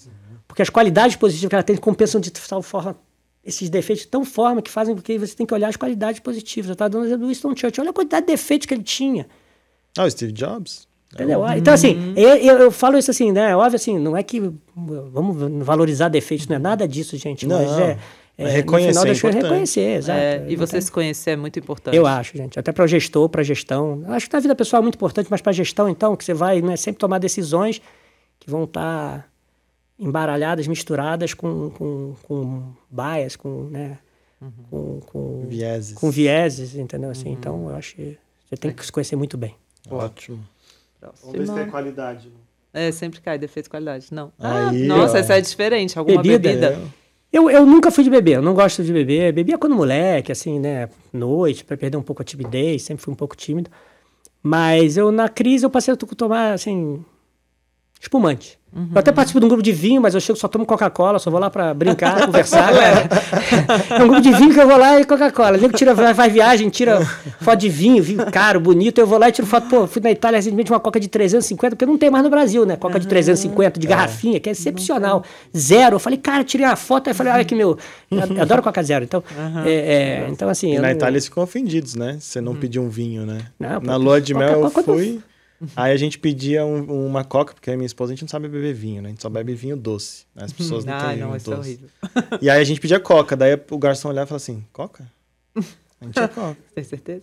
Porque 0.47 0.63
as 0.63 0.71
qualidades 0.71 1.17
positivas 1.17 1.49
que 1.49 1.55
ela 1.57 1.63
tem 1.65 1.77
compensam 1.77 2.21
de 2.21 2.31
tal 2.31 2.63
forma 2.63 2.97
esses 3.45 3.69
defeitos 3.69 4.05
de 4.05 4.09
tão 4.09 4.25
forma 4.25 4.63
que 4.63 4.71
fazem 4.71 4.95
porque 4.95 5.19
você 5.19 5.35
tem 5.35 5.45
que 5.45 5.53
olhar 5.53 5.67
as 5.67 5.75
qualidades 5.75 6.21
positivas. 6.21 6.69
Eu 6.69 6.75
estava 6.75 6.89
dando 6.89 7.03
o 7.03 7.07
exemplo 7.07 7.23
do 7.25 7.29
Winston 7.29 7.57
Churchill. 7.57 7.83
Olha 7.83 7.91
a 7.91 7.93
quantidade 7.93 8.25
de 8.25 8.33
defeitos 8.33 8.67
que 8.67 8.75
ele 8.75 8.85
tinha. 8.85 9.27
Ah, 9.99 10.05
o 10.05 10.11
Steve 10.13 10.31
Jobs? 10.31 10.87
Entendeu? 11.13 11.45
Então, 11.57 11.75
assim, 11.75 12.15
eu, 12.17 12.37
eu, 12.37 12.59
eu 12.59 12.71
falo 12.71 12.97
isso 12.97 13.11
assim, 13.11 13.33
né? 13.33 13.57
Óbvio, 13.57 13.75
assim, 13.75 13.99
não 13.99 14.17
é 14.17 14.23
que 14.23 14.41
vamos 14.77 15.65
valorizar 15.67 16.09
defeitos, 16.09 16.47
não 16.47 16.55
é 16.55 16.61
nada 16.61 16.87
disso, 16.87 17.17
gente. 17.17 17.49
Mas 17.49 17.69
Não, 17.69 17.81
é, 17.81 17.91
é 17.91 17.99
é 18.39 18.49
reconhecer 18.49 18.89
no 18.89 18.93
final 18.93 19.05
das 19.07 19.19
é 19.19 19.21
coisas, 19.21 19.43
reconhecer, 19.43 19.97
exato. 19.99 20.19
É, 20.19 20.45
e 20.49 20.57
você 20.57 20.73
tem- 20.73 20.81
se 20.81 20.91
conhecer 20.93 21.31
é 21.33 21.37
muito 21.37 21.59
importante. 21.59 21.97
eu 21.97 22.07
acho, 22.07 22.37
gente. 22.37 22.59
Até 22.59 22.73
para 22.73 22.85
o 22.85 22.87
gestor, 22.89 23.29
para 23.29 23.41
a 23.43 23.45
gestão. 23.45 24.03
Eu 24.07 24.13
acho 24.15 24.29
que 24.29 24.35
na 24.35 24.41
vida 24.41 24.55
pessoal 24.55 24.81
é 24.81 24.83
muito 24.83 24.95
importante, 24.97 25.29
mas 25.31 25.41
para 25.41 25.51
a 25.51 25.53
gestão, 25.55 25.89
então, 25.89 26.17
que 26.17 26.25
você 26.25 26.35
vai 26.35 26.61
né, 26.63 26.77
sempre 26.77 26.99
tomar 26.99 27.19
decisões 27.19 27.81
que 28.41 28.51
vão 28.51 28.65
estar 28.65 29.31
embaralhadas, 29.99 30.67
misturadas 30.67 31.35
com, 31.35 31.71
com, 31.71 32.15
com 32.23 32.73
bias, 32.91 33.37
com, 33.37 33.65
né, 33.65 33.99
com, 34.71 35.01
com, 35.01 35.47
Vieses. 35.47 35.93
com 35.95 36.11
vieses, 36.11 36.75
entendeu? 36.75 37.11
Assim, 37.11 37.31
Então, 37.31 37.69
eu 37.69 37.77
acho 37.77 37.95
que 37.95 38.19
você 38.49 38.57
tem 38.57 38.73
que 38.73 38.85
se 38.85 38.91
conhecer 38.91 39.15
muito 39.17 39.37
bem. 39.37 39.55
Ótimo. 39.91 40.41
Próxima. 40.99 41.67
qualidade. 41.67 42.33
É, 42.75 42.91
sempre 42.91 43.21
cai 43.21 43.39
defeito 43.39 43.65
de 43.67 43.71
qualidade. 43.71 44.07
Não. 44.11 44.33
Ah, 44.39 44.71
Aí, 44.71 44.85
nossa, 44.87 45.15
ó. 45.17 45.21
essa 45.21 45.37
é 45.37 45.41
diferente. 45.41 45.99
Alguma 45.99 46.23
Bebida? 46.23 46.49
bebida? 46.49 46.81
Eu, 47.33 47.51
eu 47.51 47.65
nunca 47.65 47.91
fui 47.91 48.05
de 48.05 48.11
beber, 48.11 48.37
eu 48.37 48.43
não 48.43 48.55
gosto 48.55 48.85
de 48.85 48.93
beber. 48.93 49.33
Bebia 49.33 49.57
quando 49.57 49.75
moleque, 49.75 50.31
assim, 50.31 50.59
né? 50.61 50.89
Noite, 51.13 51.65
para 51.65 51.77
perder 51.77 51.97
um 51.97 52.03
pouco 52.03 52.21
a 52.23 52.25
timidez, 52.25 52.83
sempre 52.83 53.03
fui 53.03 53.13
um 53.13 53.17
pouco 53.17 53.35
tímido. 53.37 53.71
Mas 54.43 54.97
eu, 54.97 55.11
na 55.13 55.29
crise, 55.29 55.65
eu 55.65 55.71
passei 55.71 55.95
a 55.95 55.97
to- 55.97 56.15
tomar, 56.15 56.53
assim, 56.53 57.03
espumante. 58.03 58.59
Eu 58.75 58.99
até 58.99 59.13
participo 59.13 59.39
de 59.39 59.45
um 59.45 59.49
grupo 59.51 59.63
de 59.63 59.71
vinho, 59.71 60.01
mas 60.01 60.15
eu 60.15 60.21
chego 60.21 60.39
só 60.39 60.49
tomo 60.49 60.65
Coca-Cola, 60.65 61.19
só 61.19 61.31
vou 61.31 61.39
lá 61.39 61.51
pra 61.51 61.75
brincar, 61.75 62.25
conversar. 62.25 62.73
né? 62.73 62.81
é 63.91 64.03
um 64.03 64.09
grupo 64.09 64.23
de 64.23 64.33
vinho 64.33 64.51
que 64.55 64.59
eu 64.59 64.67
vou 64.67 64.79
lá 64.79 64.99
e 64.99 65.05
Coca-Cola. 65.05 65.59
Nego 65.59 65.77
tira, 65.77 65.93
vai, 65.93 66.15
vai 66.15 66.31
viagem, 66.31 66.71
tira 66.71 66.99
foto 67.43 67.59
de 67.61 67.69
vinho, 67.69 68.03
vinho 68.03 68.25
caro, 68.33 68.59
bonito. 68.59 68.99
Eu 68.99 69.07
vou 69.07 69.19
lá 69.19 69.29
e 69.29 69.33
tiro 69.33 69.47
foto. 69.47 69.69
Pô, 69.69 69.87
fui 69.87 70.01
na 70.01 70.11
Itália 70.11 70.39
recentemente 70.39 70.73
uma 70.73 70.81
Coca 70.81 70.99
de 70.99 71.07
350, 71.07 71.77
porque 71.77 71.85
não 71.85 71.99
tem 71.99 72.11
mais 72.11 72.25
no 72.25 72.31
Brasil, 72.31 72.65
né? 72.65 72.75
Coca 72.77 72.99
de 72.99 73.07
350, 73.07 73.79
de 73.79 73.87
garrafinha, 73.87 74.41
que 74.41 74.49
é 74.49 74.53
excepcional. 74.53 75.23
Zero. 75.55 75.97
Eu 75.97 76.01
falei, 76.01 76.19
cara, 76.19 76.43
tirei 76.43 76.65
uma 76.65 76.75
foto. 76.75 77.09
Aí 77.09 77.15
falei, 77.15 77.31
olha 77.35 77.45
que 77.45 77.55
meu. 77.55 77.77
Eu 78.11 78.23
adoro 78.41 78.63
Coca 78.63 78.83
Zero. 78.83 79.05
Então, 79.05 79.23
é, 79.67 79.71
é, 79.71 80.29
então 80.31 80.49
assim. 80.49 80.73
E 80.73 80.77
na 80.77 80.89
não- 80.89 80.91
Itália 80.93 81.13
eles 81.13 81.27
ficam 81.27 81.43
ofendidos, 81.43 81.95
né? 81.95 82.17
Se 82.21 82.29
você 82.33 82.41
não 82.41 82.55
pedir 82.55 82.79
um 82.79 82.89
vinho, 82.89 83.27
né? 83.27 83.41
Não, 83.61 83.81
na 83.83 83.93
pô, 83.93 83.99
lua 83.99 84.19
de 84.19 84.33
mel 84.33 84.63
eu 84.63 84.71
fui. 84.71 85.21
Aí 85.77 85.93
a 85.93 85.97
gente 85.97 86.19
pedia 86.19 86.65
um- 86.65 87.07
uma 87.07 87.25
coca, 87.25 87.55
porque 87.55 87.71
a 87.71 87.77
minha 87.77 87.87
esposa 87.87 88.13
a 88.13 88.15
gente 88.15 88.23
não 88.23 88.29
sabe 88.29 88.49
beber 88.49 88.75
vinho, 88.75 89.01
né? 89.03 89.09
A 89.09 89.11
gente 89.13 89.23
só 89.23 89.29
bebe 89.29 89.55
vinho 89.55 89.77
doce. 89.77 90.25
né? 90.35 90.45
As 90.45 90.53
pessoas 90.53 90.85
não 90.85 90.95
Ai, 90.95 91.01
têm 91.15 91.19
não, 91.19 91.27
vinho 91.29 91.37
isso 91.37 91.53
é 91.53 91.57
doce. 91.57 91.69
horrível. 91.69 91.89
E 92.41 92.51
aí 92.51 92.61
a 92.61 92.65
gente 92.65 92.81
pedia 92.81 92.99
coca, 93.01 93.37
daí 93.37 93.59
o 93.71 93.79
garçom 93.79 94.09
olhava 94.09 94.27
e 94.27 94.29
falava 94.29 94.43
assim: 94.43 94.65
Coca? 94.73 95.05
A 95.57 96.05
gente 96.05 96.19
é 96.19 96.27
coca. 96.29 96.57
Tem 96.75 96.85
certeza? 96.85 97.23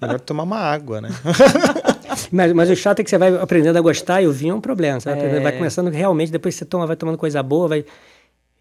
Melhor 0.00 0.20
tomar 0.20 0.44
uma 0.44 0.58
água, 0.58 1.00
né? 1.00 1.08
Mas, 2.32 2.52
mas 2.52 2.68
o 2.70 2.74
chato 2.76 3.00
é 3.00 3.04
que 3.04 3.10
você 3.10 3.16
vai 3.18 3.34
aprendendo 3.36 3.76
a 3.76 3.80
gostar 3.80 4.20
e 4.22 4.26
o 4.26 4.32
vinho 4.32 4.52
é 4.52 4.54
um 4.54 4.60
problema. 4.60 4.98
Você 4.98 5.08
vai, 5.14 5.20
É. 5.36 5.40
vai 5.40 5.52
começando 5.52 5.88
realmente, 5.88 6.32
depois 6.32 6.54
que 6.54 6.58
você 6.58 6.64
toma, 6.64 6.86
vai 6.86 6.96
tomando 6.96 7.16
coisa 7.16 7.42
boa, 7.42 7.68
vai. 7.68 7.84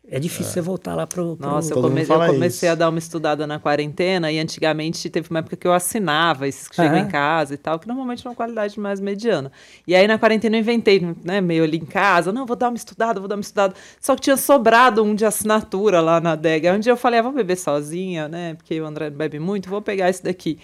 É 0.10 0.20
difícil 0.20 0.54
você 0.54 0.62
voltar 0.62 0.96
lá 0.96 1.06
pro. 1.06 1.36
pro- 1.36 1.46
Nossa, 1.48 1.74
eu, 1.74 1.82
come- 1.82 2.02
eu 2.02 2.08
comecei 2.08 2.68
isso. 2.70 2.72
a 2.72 2.76
dar 2.76 2.90
uma 2.90 2.98
estudada 2.98 3.46
na 3.46 3.60
quarentena 3.60 4.32
e 4.32 4.40
antigamente 4.40 5.10
teve 5.10 5.30
uma 5.30 5.40
época 5.40 5.58
que 5.58 5.68
eu 5.68 5.74
assinava 5.74 6.48
esses 6.48 6.70
que 6.70 6.76
chegam 6.78 6.98
Aham. 6.98 7.08
em 7.08 7.12
casa 7.12 7.54
e 7.54 7.58
tal, 7.58 7.78
que 7.78 7.88
normalmente 7.90 8.26
é 8.26 8.30
uma 8.30 8.36
qualidade 8.36 8.80
mais 8.80 9.02
mediana. 9.02 9.52
E 9.86 9.94
aí 9.94 10.08
na 10.08 10.18
quarentena 10.18 10.56
eu 10.56 10.62
inventei, 10.62 11.02
né, 11.26 11.42
meio 11.42 11.64
ali 11.66 11.78
em 11.78 11.86
casa, 11.86 12.32
não, 12.32 12.46
vou 12.46 12.56
dar 12.56 12.70
uma 12.70 12.78
estudada, 12.78 13.20
vou 13.20 13.28
dar 13.28 13.36
uma 13.36 13.42
estudada. 13.42 13.74
Só 14.00 14.16
que 14.16 14.22
tinha 14.22 14.38
sobrado 14.38 15.04
um 15.04 15.14
de 15.14 15.26
assinatura 15.26 16.00
lá 16.00 16.22
na 16.22 16.32
adega. 16.32 16.74
Um 16.74 16.80
dia 16.80 16.94
eu 16.94 16.98
falei, 16.98 17.20
ah, 17.20 17.24
vou 17.24 17.34
beber 17.34 17.58
sozinha, 17.58 18.30
né, 18.30 18.54
porque 18.54 18.80
o 18.80 18.86
André 18.86 19.10
bebe 19.10 19.40
muito, 19.40 19.70
vou 19.70 19.82
pegar 19.82 20.10
esse 20.10 20.24
daqui. 20.24 20.58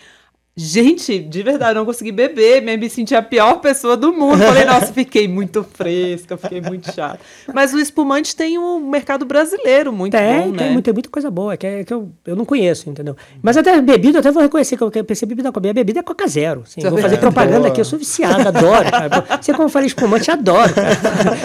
Gente, 0.55 1.17
de 1.17 1.41
verdade, 1.41 1.71
eu 1.71 1.75
não 1.77 1.85
consegui 1.85 2.11
beber, 2.11 2.61
me 2.61 2.77
me 2.77 2.87
senti 2.87 3.15
a 3.15 3.23
pior 3.23 3.55
pessoa 3.55 3.97
do 3.97 4.13
mundo. 4.13 4.37
Falei, 4.37 4.65
nossa, 4.65 4.93
fiquei 4.93 5.27
muito 5.27 5.63
fresca, 5.73 6.37
fiquei 6.37 6.61
muito 6.61 6.93
chata. 6.93 7.19
Mas 7.51 7.73
o 7.73 7.79
espumante 7.79 8.35
tem 8.35 8.59
um 8.59 8.79
mercado 8.87 9.25
brasileiro 9.25 9.91
muito 9.91 10.11
Tem, 10.15 10.41
bom, 10.51 10.51
tem, 10.55 10.67
né? 10.67 10.73
muita, 10.73 10.93
muita 10.93 11.09
coisa 11.09 11.31
boa, 11.31 11.57
que, 11.57 11.65
é, 11.65 11.83
que 11.83 11.91
eu, 11.91 12.11
eu 12.27 12.35
não 12.35 12.45
conheço, 12.45 12.87
entendeu? 12.87 13.15
Mas 13.41 13.57
até 13.57 13.81
bebida, 13.81 14.17
eu 14.17 14.19
até 14.19 14.31
vou 14.31 14.43
reconhecer 14.43 14.77
que 14.77 14.83
eu 14.83 14.91
pensei 15.03 15.27
bebida 15.27 15.51
com 15.51 15.57
a 15.57 15.61
minha 15.61 15.73
bebida 15.73 16.01
é 16.01 16.03
Coca 16.03 16.27
Zero. 16.27 16.61
Assim, 16.67 16.81
eu 16.83 16.91
vou 16.91 16.99
fazer 16.99 17.15
É, 17.15 17.17
propaganda 17.17 17.57
boa. 17.61 17.67
aqui, 17.69 17.81
eu 17.81 17.85
sou 17.85 17.97
viciado, 17.97 18.47
adoro. 18.47 18.91
Cara. 18.91 19.41
Você, 19.41 19.53
como 19.53 19.63
eu 19.63 19.69
falei 19.69 19.87
espumante, 19.87 20.29
adoro. 20.29 20.71
Cara. 20.71 20.95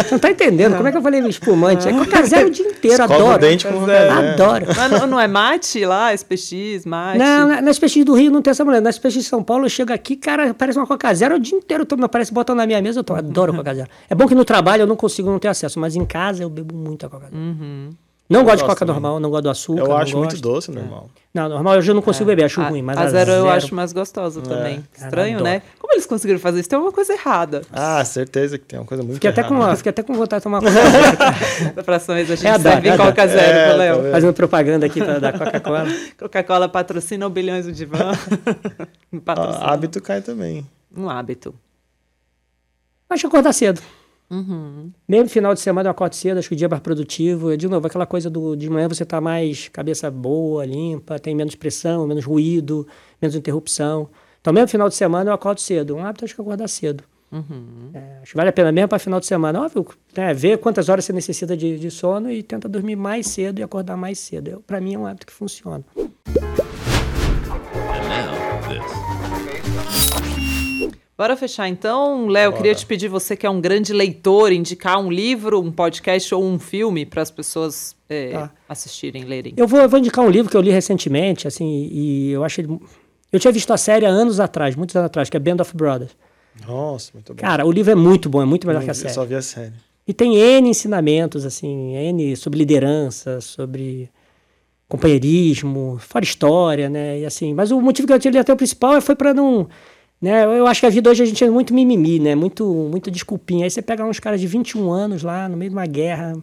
Você 0.03 0.09
não 0.13 0.19
tá 0.19 0.31
entendendo 0.31 0.77
como 0.77 0.87
é 0.87 0.91
que 0.91 0.99
eu 0.99 1.03
falei 1.03 1.21
espumante? 1.21 1.89
É 1.89 1.93
Coca 1.95 2.23
Zero 2.25 2.49
o 2.49 2.51
dia 2.51 2.67
inteiro, 2.67 3.03
Escova 3.03 3.15
adoro. 3.15 3.35
o 3.37 3.39
dente 3.39 3.67
com. 3.67 3.73
Coca 3.73 3.87
Zero. 3.87 4.13
Adoro. 4.13 4.67
Mas 4.77 4.91
não, 5.01 5.07
não 5.07 5.21
é 5.21 5.27
mate 5.27 5.83
lá, 5.87 6.13
SPX, 6.13 6.85
mate? 6.85 7.19
Não, 7.19 7.49
na- 7.49 7.63
nas 7.63 7.79
peixes 7.79 8.05
do 8.05 8.13
Rio 8.13 8.31
não 8.31 8.43
tem 8.43 8.51
essa 8.51 8.65
mulher. 8.67 8.83
Nas 8.99 9.03
peixes 9.03 9.23
de 9.23 9.29
São 9.29 9.45
Paulo, 9.45 9.65
eu 9.65 9.69
chego 9.69 9.93
aqui, 9.93 10.17
cara, 10.17 10.53
parece 10.53 10.77
uma 10.77 10.85
Coca 10.87 11.15
Zero 11.15 11.37
o 11.37 11.39
dia 11.39 11.57
inteiro. 11.57 11.87
Todo 11.87 11.99
mundo 12.01 12.07
aparece 12.07 12.35
botando 12.35 12.57
na 12.59 12.67
minha 12.67 12.83
mesa, 12.83 12.99
eu 12.99 13.05
tô, 13.05 13.15
adoro 13.15 13.55
Coca 13.55 13.73
Zero. 13.73 13.89
É 14.11 14.15
bom 14.15 14.27
que 14.27 14.35
no 14.35 14.45
trabalho 14.45 14.83
eu 14.83 14.87
não 14.89 14.97
consigo 14.97 15.31
não 15.31 15.39
ter 15.39 15.47
acesso, 15.47 15.79
mas 15.79 15.95
em 15.95 16.05
casa 16.05 16.43
eu 16.43 16.51
bebo 16.51 16.75
muita 16.75 17.09
Coca 17.09 17.27
Zero. 17.31 17.37
Não 18.29 18.45
gosto 18.45 18.59
de 18.59 18.65
Coca 18.65 18.81
também. 18.85 18.93
normal, 18.95 19.19
não 19.21 19.31
gosto 19.31 19.43
do 19.45 19.51
açúcar. 19.51 19.81
Eu 19.81 19.97
acho 19.97 20.17
muito 20.19 20.39
doce, 20.39 20.71
normal. 20.71 21.09
Não, 21.33 21.49
normal 21.49 21.77
eu 21.77 21.83
já 21.83 21.95
não 21.95 22.03
consigo 22.03 22.27
beber, 22.27 22.45
acho 22.45 22.61
a, 22.61 22.69
ruim. 22.69 22.83
Mas 22.83 22.99
a 22.99 23.09
zero 23.09 23.31
eu 23.31 23.49
acho 23.49 23.75
mais 23.75 23.93
gostosa 23.93 24.43
também. 24.43 24.85
Estranho, 24.95 25.41
né? 25.43 25.63
Como 25.79 25.95
eles 25.95 26.05
conseguiram 26.05 26.39
fazer 26.39 26.61
isso? 26.61 26.69
Tem 26.69 26.79
uma 26.79 26.93
coisa 26.93 27.13
errada. 27.15 27.63
Ah, 27.73 28.05
certeza 28.05 28.59
que 28.59 28.67
tem 28.67 28.79
uma 28.79 28.85
coisa 28.85 29.03
muito 29.03 29.15
Fiquei 29.15 29.31
até, 29.31 29.43
com, 29.43 29.55
errada. 29.57 29.77
fiquei 29.77 29.91
até 29.91 30.03
com 30.03 30.13
vontade 30.13 30.41
de 30.41 30.45
tomar 30.45 30.61
Coca 30.61 30.71
Zero. 30.73 31.75
Da 31.75 31.83
próxima 31.83 32.15
vez 32.17 32.31
a 32.31 32.35
gente 32.37 32.47
É, 32.47 32.59
serve 32.59 32.91
adoro. 32.91 33.09
Coca 33.11 33.27
Zero 33.29 33.41
É, 33.59 33.71
tá 33.71 33.77
Léo. 33.77 34.11
Fazendo 34.13 34.33
propaganda 34.35 34.85
aqui 34.87 35.01
pra, 35.03 35.19
da 35.19 35.33
Coca-Cola. 35.33 35.87
Coca-Cola 36.19 36.69
patrocina 36.69 37.27
o 37.27 37.31
Bilhões 37.31 37.65
do 37.65 37.73
Divã. 37.73 38.13
Me 39.11 39.21
patrocina. 39.21 39.59
Ah, 39.65 39.73
hábito 39.73 40.03
cai 40.03 40.21
também. 40.21 40.67
Um 40.95 41.09
hábito. 41.09 41.55
Acho 43.09 43.23
que 43.23 43.27
acordar 43.27 43.53
cedo. 43.55 43.81
Uhum. 44.31 44.93
Mesmo 45.09 45.29
final 45.31 45.55
de 45.55 45.61
semana 45.61 45.89
eu 45.89 45.91
acordo 45.91 46.15
cedo, 46.15 46.39
acho 46.39 46.49
que 46.49 46.55
o 46.55 46.57
dia 46.57 46.67
é 46.67 46.69
mais 46.69 46.83
produtivo. 46.83 47.57
De 47.57 47.67
novo, 47.69 47.87
aquela 47.87 48.07
coisa 48.07 48.29
do 48.29 48.55
de 48.55 48.69
manhã 48.69 48.89
você 48.89 49.05
tá 49.05 49.21
mais 49.21 49.69
cabeça 49.69 50.11
boa, 50.11 50.65
limpa, 50.65 51.19
tem 51.19 51.35
menos 51.35 51.55
pressão, 51.55 52.07
menos 52.07 52.25
ruído, 52.25 52.87
menos 53.21 53.35
interrupção. 53.35 54.09
Então, 54.41 54.53
mesmo 54.53 54.69
final 54.69 54.89
de 54.89 54.95
semana 54.95 55.31
eu 55.31 55.35
acordo 55.35 55.61
cedo. 55.61 55.97
Um 55.97 56.05
hábito 56.05 56.25
acho 56.25 56.35
que 56.35 56.41
é 56.41 56.45
acordar 56.45 56.69
cedo. 56.69 57.05
Uhum. 57.31 57.91
É, 57.93 58.21
acho 58.23 58.33
que 58.33 58.37
vale 58.37 58.49
a 58.49 58.53
pena 58.53 58.73
mesmo 58.73 58.89
para 58.89 58.99
final 58.99 59.21
de 59.21 59.27
semana. 59.27 59.63
Óbvio, 59.63 59.87
né, 60.17 60.33
ver 60.33 60.59
quantas 60.59 60.89
horas 60.89 61.05
você 61.05 61.13
necessita 61.13 61.57
de, 61.57 61.79
de 61.79 61.91
sono 61.91 62.31
e 62.31 62.43
tenta 62.43 62.69
dormir 62.69 62.97
mais 62.97 63.27
cedo 63.27 63.59
e 63.59 63.63
acordar 63.63 63.97
mais 63.97 64.19
cedo. 64.19 64.63
Para 64.67 64.81
mim 64.81 64.95
é 64.95 64.99
um 64.99 65.07
hábito 65.07 65.27
que 65.27 65.33
funciona. 65.33 65.85
Bora 71.19 71.37
fechar 71.37 71.69
então. 71.69 72.29
Léo, 72.29 72.53
queria 72.53 72.73
te 72.77 72.87
pedir, 72.87 73.09
você 73.09 73.37
que 73.37 73.45
é 73.45 73.51
um 73.51 73.61
grande 73.61 73.93
leitor, 73.93 74.53
indicar 74.53 75.01
um 75.01 75.11
livro, 75.11 75.61
um 75.61 75.73
podcast 75.73 76.33
ou 76.33 76.45
um 76.45 76.61
filme 76.61 77.05
para 77.05 77.21
as 77.21 77.29
pessoas 77.29 77.97
é, 78.09 78.31
tá. 78.31 78.53
assistirem, 78.69 79.25
lerem. 79.25 79.53
Eu 79.57 79.67
vou, 79.67 79.81
eu 79.81 79.89
vou, 79.89 79.99
indicar 79.99 80.25
um 80.25 80.31
livro 80.31 80.49
que 80.49 80.57
eu 80.57 80.61
li 80.61 80.71
recentemente, 80.71 81.49
assim, 81.49 81.89
e 81.91 82.31
eu 82.31 82.45
acho 82.45 82.61
ele... 82.61 82.79
Eu 83.33 83.41
tinha 83.41 83.53
visto 83.53 83.73
a 83.73 83.77
série 83.77 84.07
há 84.07 84.09
anos 84.09 84.39
atrás, 84.39 84.77
muitos 84.77 84.95
anos 84.95 85.07
atrás, 85.07 85.29
que 85.29 85.37
é 85.37 85.41
Band 85.41 85.61
of 85.61 85.77
Brothers. 85.77 86.17
Nossa, 86.65 87.11
muito 87.13 87.35
bom. 87.35 87.41
Cara, 87.41 87.67
o 87.67 87.73
livro 87.73 87.91
é 87.91 87.97
muito 87.97 88.29
bom, 88.29 88.41
é 88.41 88.45
muito 88.45 88.65
melhor 88.69 88.83
eu, 88.83 88.85
que 88.85 88.91
a 88.93 88.95
série. 88.95 89.11
Eu 89.11 89.15
só 89.15 89.25
vi 89.25 89.35
a 89.35 89.43
série. 89.43 89.73
E 90.07 90.15
tem 90.15 90.37
N 90.37 90.69
ensinamentos, 90.69 91.45
assim, 91.45 91.97
N 91.97 92.37
sobre 92.37 92.61
liderança, 92.61 93.41
sobre 93.41 94.09
companheirismo, 94.89 95.99
fora 95.99 96.25
história, 96.25 96.89
né? 96.89 97.19
E 97.19 97.27
assim, 97.27 97.53
mas 97.53 97.73
o 97.73 97.81
motivo 97.81 98.07
que 98.07 98.15
eu 98.15 98.21
tirei 98.21 98.41
até 98.41 98.53
o 98.53 98.57
principal 98.57 99.01
foi 99.03 99.17
para 99.17 99.35
não 99.35 99.69
né? 100.21 100.45
Eu 100.45 100.67
acho 100.67 100.81
que 100.81 100.87
a 100.87 100.91
vida 100.91 101.09
hoje 101.09 101.23
a 101.23 101.27
gente 101.27 101.45
é 101.45 101.51
muito 101.51 101.73
mimimi, 101.73 102.19
né? 102.19 102.35
Muito, 102.35 102.65
muito 102.65 103.11
desculpinha. 103.11 103.65
Aí 103.65 103.71
você 103.71 103.81
pega 103.81 104.05
uns 104.05 104.19
caras 104.19 104.41
de 104.41 104.47
21 104.47 104.91
anos 104.91 105.23
lá, 105.23 105.49
no 105.49 105.57
meio 105.57 105.71
de 105.71 105.77
uma 105.77 105.87
guerra. 105.87 106.37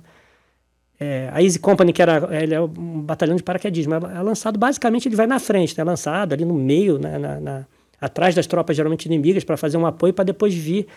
É, 0.98 1.30
a 1.34 1.44
Easy 1.44 1.60
Company, 1.60 1.92
que 1.92 2.02
era 2.02 2.30
ele 2.42 2.54
é 2.54 2.62
um 2.62 3.02
batalhão 3.02 3.36
de 3.36 3.44
paraquedismo, 3.44 3.94
é, 3.96 3.98
é 3.98 4.22
lançado 4.22 4.58
basicamente, 4.58 5.10
ele 5.10 5.16
vai 5.16 5.28
na 5.28 5.40
frente, 5.40 5.74
é 5.74 5.84
né? 5.84 5.84
lançado 5.84 6.32
ali 6.32 6.46
no 6.46 6.54
meio, 6.54 6.98
né? 6.98 7.18
na, 7.18 7.40
na, 7.42 7.66
atrás 8.00 8.34
das 8.34 8.48
tropas 8.48 8.78
geralmente 8.78 9.06
inimigas, 9.06 9.44
para 9.44 9.58
fazer 9.58 9.76
um 9.78 9.86
apoio 9.86 10.14
para 10.14 10.24
depois 10.24 10.54
vir. 10.54 10.88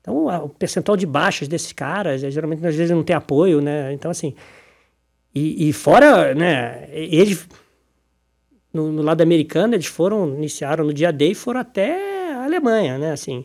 Então, 0.00 0.26
o 0.44 0.48
percentual 0.48 0.96
de 0.96 1.06
baixas 1.06 1.48
desses 1.48 1.72
caras, 1.72 2.22
é, 2.22 2.30
geralmente 2.30 2.64
às 2.64 2.74
vezes 2.74 2.94
não 2.94 3.02
tem 3.02 3.16
apoio, 3.16 3.60
né? 3.60 3.92
Então, 3.92 4.10
assim. 4.10 4.32
E, 5.34 5.68
e 5.68 5.72
fora, 5.72 6.34
né? 6.34 6.88
Eles. 6.92 7.46
No, 8.72 8.92
no 8.92 9.02
lado 9.02 9.22
americano, 9.22 9.74
eles 9.74 9.86
foram, 9.86 10.34
iniciaram 10.36 10.84
no 10.84 10.92
dia 10.92 11.10
D 11.10 11.30
e 11.30 11.34
foram 11.34 11.60
até 11.60 12.07
Alemanha, 12.48 12.98
né? 12.98 13.12
Assim, 13.12 13.44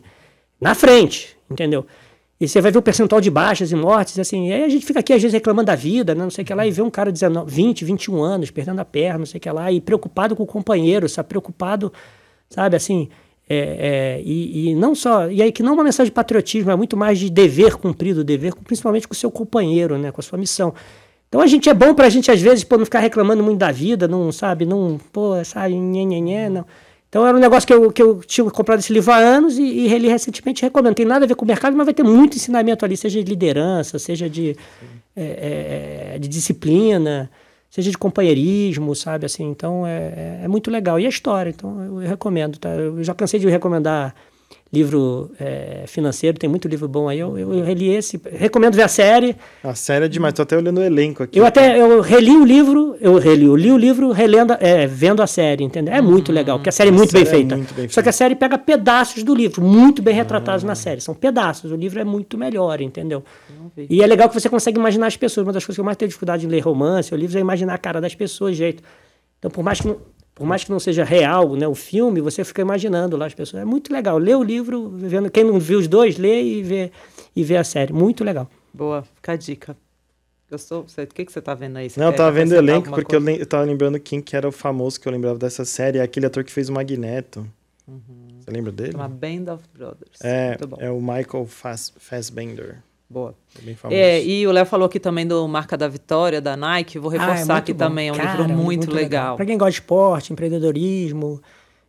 na 0.60 0.74
frente, 0.74 1.36
entendeu? 1.50 1.86
E 2.40 2.48
você 2.48 2.60
vai 2.60 2.72
ver 2.72 2.78
o 2.78 2.82
percentual 2.82 3.20
de 3.20 3.30
baixas 3.30 3.70
e 3.70 3.76
mortes, 3.76 4.18
assim, 4.18 4.48
e 4.48 4.52
aí 4.52 4.64
a 4.64 4.68
gente 4.68 4.84
fica 4.84 5.00
aqui 5.00 5.12
às 5.12 5.22
vezes 5.22 5.32
reclamando 5.32 5.66
da 5.66 5.76
vida, 5.76 6.14
né, 6.14 6.22
não 6.24 6.30
sei 6.30 6.42
o 6.42 6.46
que 6.46 6.52
lá, 6.52 6.66
e 6.66 6.70
vê 6.70 6.82
um 6.82 6.90
cara 6.90 7.10
de 7.10 7.20
19, 7.20 7.50
20, 7.50 7.84
21 7.84 8.22
anos, 8.22 8.50
perdendo 8.50 8.80
a 8.80 8.84
perna, 8.84 9.20
não 9.20 9.26
sei 9.26 9.38
o 9.38 9.40
que 9.40 9.50
lá, 9.50 9.70
e 9.70 9.80
preocupado 9.80 10.34
com 10.34 10.42
o 10.42 10.46
companheiro, 10.46 11.08
sabe, 11.08 11.28
preocupado, 11.28 11.92
sabe, 12.50 12.74
assim, 12.74 13.08
é, 13.48 14.18
é, 14.18 14.22
e, 14.24 14.70
e, 14.70 14.74
não 14.74 14.94
só, 14.94 15.30
e 15.30 15.42
aí 15.42 15.52
que 15.52 15.62
não 15.62 15.70
é 15.70 15.74
uma 15.74 15.84
mensagem 15.84 16.10
de 16.10 16.14
patriotismo, 16.14 16.70
é 16.70 16.76
muito 16.76 16.96
mais 16.96 17.20
de 17.20 17.30
dever 17.30 17.76
cumprido, 17.76 18.24
dever 18.24 18.52
principalmente 18.64 19.06
com 19.06 19.14
o 19.14 19.16
seu 19.16 19.30
companheiro, 19.30 19.96
né, 19.96 20.10
com 20.10 20.20
a 20.20 20.24
sua 20.24 20.38
missão. 20.38 20.74
Então 21.28 21.40
a 21.40 21.46
gente 21.46 21.68
é 21.68 21.74
bom 21.74 21.94
pra 21.94 22.08
gente 22.08 22.30
às 22.30 22.40
vezes, 22.40 22.64
pô, 22.64 22.76
não 22.76 22.84
ficar 22.84 23.00
reclamando 23.00 23.42
muito 23.42 23.58
da 23.58 23.70
vida, 23.70 24.08
não, 24.08 24.32
sabe, 24.32 24.66
não, 24.66 24.98
pô, 25.12 25.42
sabe, 25.44 25.74
nhê, 25.74 26.48
não. 26.48 26.64
Então 27.14 27.24
era 27.24 27.36
um 27.36 27.40
negócio 27.40 27.64
que 27.64 27.72
eu, 27.72 27.92
que 27.92 28.02
eu 28.02 28.20
tinha 28.24 28.50
comprado 28.50 28.80
esse 28.80 28.92
livro 28.92 29.12
há 29.12 29.16
anos 29.18 29.56
e, 29.56 29.62
e 29.62 29.86
reli 29.86 30.08
recentemente 30.08 30.62
recomendo. 30.62 30.88
Não 30.88 30.94
tem 30.94 31.06
nada 31.06 31.24
a 31.24 31.28
ver 31.28 31.36
com 31.36 31.44
o 31.44 31.46
mercado, 31.46 31.76
mas 31.76 31.86
vai 31.86 31.94
ter 31.94 32.02
muito 32.02 32.36
ensinamento 32.36 32.84
ali, 32.84 32.96
seja 32.96 33.22
de 33.22 33.30
liderança, 33.30 34.00
seja 34.00 34.28
de, 34.28 34.56
é, 35.14 35.22
é, 35.22 36.14
é, 36.16 36.18
de 36.18 36.26
disciplina, 36.26 37.30
seja 37.70 37.88
de 37.88 37.96
companheirismo, 37.96 38.96
sabe? 38.96 39.26
Assim, 39.26 39.48
então 39.48 39.86
é, 39.86 40.40
é, 40.40 40.40
é 40.42 40.48
muito 40.48 40.72
legal. 40.72 40.98
E 40.98 41.06
a 41.06 41.08
história, 41.08 41.50
então 41.50 41.80
eu, 41.84 42.02
eu 42.02 42.08
recomendo. 42.08 42.58
Tá? 42.58 42.70
Eu 42.70 43.04
já 43.04 43.14
cansei 43.14 43.38
de 43.38 43.48
recomendar 43.48 44.12
livro 44.74 45.30
é, 45.40 45.84
financeiro, 45.86 46.38
tem 46.38 46.50
muito 46.50 46.68
livro 46.68 46.86
bom 46.86 47.08
aí. 47.08 47.18
Eu, 47.18 47.38
eu, 47.38 47.54
eu, 47.54 47.64
reli 47.64 47.90
esse, 47.90 48.20
recomendo 48.32 48.74
ver 48.74 48.82
a 48.82 48.88
série. 48.88 49.36
A 49.62 49.74
série 49.74 50.04
é 50.04 50.08
demais, 50.08 50.34
tô 50.34 50.42
até 50.42 50.56
olhando 50.56 50.78
o 50.78 50.82
elenco 50.82 51.22
aqui. 51.22 51.38
Eu 51.38 51.46
até 51.46 51.80
eu 51.80 52.00
reli 52.00 52.36
o 52.36 52.44
livro, 52.44 52.96
eu 53.00 53.16
reli, 53.18 53.46
eu 53.46 53.56
li 53.56 53.70
o 53.70 53.78
livro 53.78 54.10
relendo, 54.10 54.54
é, 54.60 54.86
vendo 54.86 55.22
a 55.22 55.26
série, 55.26 55.64
entendeu? 55.64 55.94
É 55.94 56.02
muito 56.02 56.30
hum, 56.30 56.34
legal, 56.34 56.58
porque 56.58 56.68
a 56.68 56.72
série 56.72 56.90
é 56.90 56.92
muito, 56.92 57.12
série 57.12 57.24
bem, 57.24 57.32
é 57.32 57.36
feita. 57.36 57.56
muito 57.56 57.68
bem 57.68 57.76
feita. 57.76 57.94
Só 57.94 58.02
que 58.02 58.08
a 58.08 58.12
série 58.12 58.34
pega 58.34 58.58
pedaços 58.58 59.22
do 59.22 59.34
livro, 59.34 59.62
muito 59.62 60.02
bem 60.02 60.14
retratados 60.14 60.64
ah. 60.64 60.66
na 60.66 60.74
série. 60.74 61.00
São 61.00 61.14
pedaços, 61.14 61.70
o 61.72 61.76
livro 61.76 62.00
é 62.00 62.04
muito 62.04 62.36
melhor, 62.36 62.80
entendeu? 62.80 63.24
E 63.88 64.02
é 64.02 64.06
legal 64.06 64.28
que 64.28 64.34
você 64.34 64.48
consegue 64.48 64.78
imaginar 64.78 65.06
as 65.06 65.16
pessoas. 65.16 65.46
Uma 65.46 65.52
das 65.52 65.64
coisas 65.64 65.76
que 65.76 65.80
eu 65.80 65.84
mais 65.84 65.96
tenho 65.96 66.08
dificuldade 66.08 66.46
em 66.46 66.48
ler 66.48 66.60
romance 66.60 67.12
ou 67.14 67.18
livros 67.18 67.36
é 67.36 67.40
imaginar 67.40 67.74
a 67.74 67.78
cara 67.78 68.00
das 68.00 68.14
pessoas, 68.14 68.56
jeito. 68.56 68.82
Então, 69.38 69.50
por 69.50 69.62
mais 69.62 69.80
que 69.80 69.88
não, 69.88 69.98
por 70.34 70.46
mais 70.46 70.64
que 70.64 70.70
não 70.70 70.80
seja 70.80 71.04
real, 71.04 71.54
né, 71.54 71.68
o 71.68 71.74
filme, 71.74 72.20
você 72.20 72.42
fica 72.42 72.60
imaginando 72.60 73.16
lá 73.16 73.26
as 73.26 73.34
pessoas. 73.34 73.62
É 73.62 73.64
muito 73.64 73.92
legal. 73.92 74.18
Lê 74.18 74.34
o 74.34 74.42
livro, 74.42 74.90
vendo 74.90 75.30
quem 75.30 75.44
não 75.44 75.60
viu 75.60 75.78
os 75.78 75.86
dois, 75.86 76.18
lê 76.18 76.42
e 76.42 76.62
vê, 76.62 76.92
e 77.36 77.44
vê 77.44 77.56
a 77.56 77.64
série. 77.64 77.92
Muito 77.92 78.24
legal. 78.24 78.50
Boa, 78.72 79.02
fica 79.02 79.32
a 79.32 79.36
dica. 79.36 79.76
Gostou? 80.50 80.82
o 80.82 81.06
que, 81.06 81.24
que 81.24 81.32
você 81.32 81.40
tá 81.40 81.54
vendo 81.54 81.76
aí? 81.76 81.88
Você 81.88 81.98
não, 81.98 82.08
eu 82.08 82.16
tava 82.16 82.30
vendo 82.32 82.52
o 82.52 82.56
elenco 82.56 82.90
porque 82.90 83.14
eu, 83.14 83.28
eu 83.28 83.46
tava 83.46 83.64
lembrando 83.64 83.98
quem 83.98 84.20
que 84.20 84.36
era 84.36 84.48
o 84.48 84.52
famoso 84.52 85.00
que 85.00 85.08
eu 85.08 85.12
lembrava 85.12 85.38
dessa 85.38 85.64
série. 85.64 85.98
É 85.98 86.02
aquele 86.02 86.26
ator 86.26 86.44
que 86.44 86.52
fez 86.52 86.68
o 86.68 86.72
Magneto. 86.72 87.48
Uhum. 87.86 88.40
Você 88.40 88.50
lembra 88.50 88.72
dele? 88.72 88.94
Uma 88.94 89.08
Band 89.08 89.52
of 89.54 89.64
Brothers. 89.72 90.20
É, 90.22 90.56
é 90.78 90.90
o 90.90 91.00
Michael 91.00 91.46
Fass, 91.46 91.92
Fassbender. 91.96 92.82
Boa. 93.08 93.34
É 93.58 93.62
bem 93.62 93.74
famoso. 93.74 94.00
É, 94.00 94.22
e 94.22 94.46
o 94.46 94.52
Léo 94.52 94.66
falou 94.66 94.86
aqui 94.86 94.98
também 94.98 95.26
do 95.26 95.46
Marca 95.46 95.76
da 95.76 95.86
Vitória, 95.88 96.40
da 96.40 96.56
Nike. 96.56 96.98
Vou 96.98 97.10
reforçar 97.10 97.54
ah, 97.54 97.56
é 97.56 97.58
aqui 97.58 97.72
bom. 97.72 97.78
também. 97.78 98.08
É 98.08 98.12
um 98.12 98.16
Cara, 98.16 98.42
livro 98.42 98.48
muito, 98.48 98.60
muito 98.60 98.90
legal. 98.90 99.22
legal. 99.22 99.36
Para 99.36 99.46
quem 99.46 99.58
gosta 99.58 99.72
de 99.72 99.76
esporte, 99.76 100.32
empreendedorismo. 100.32 101.40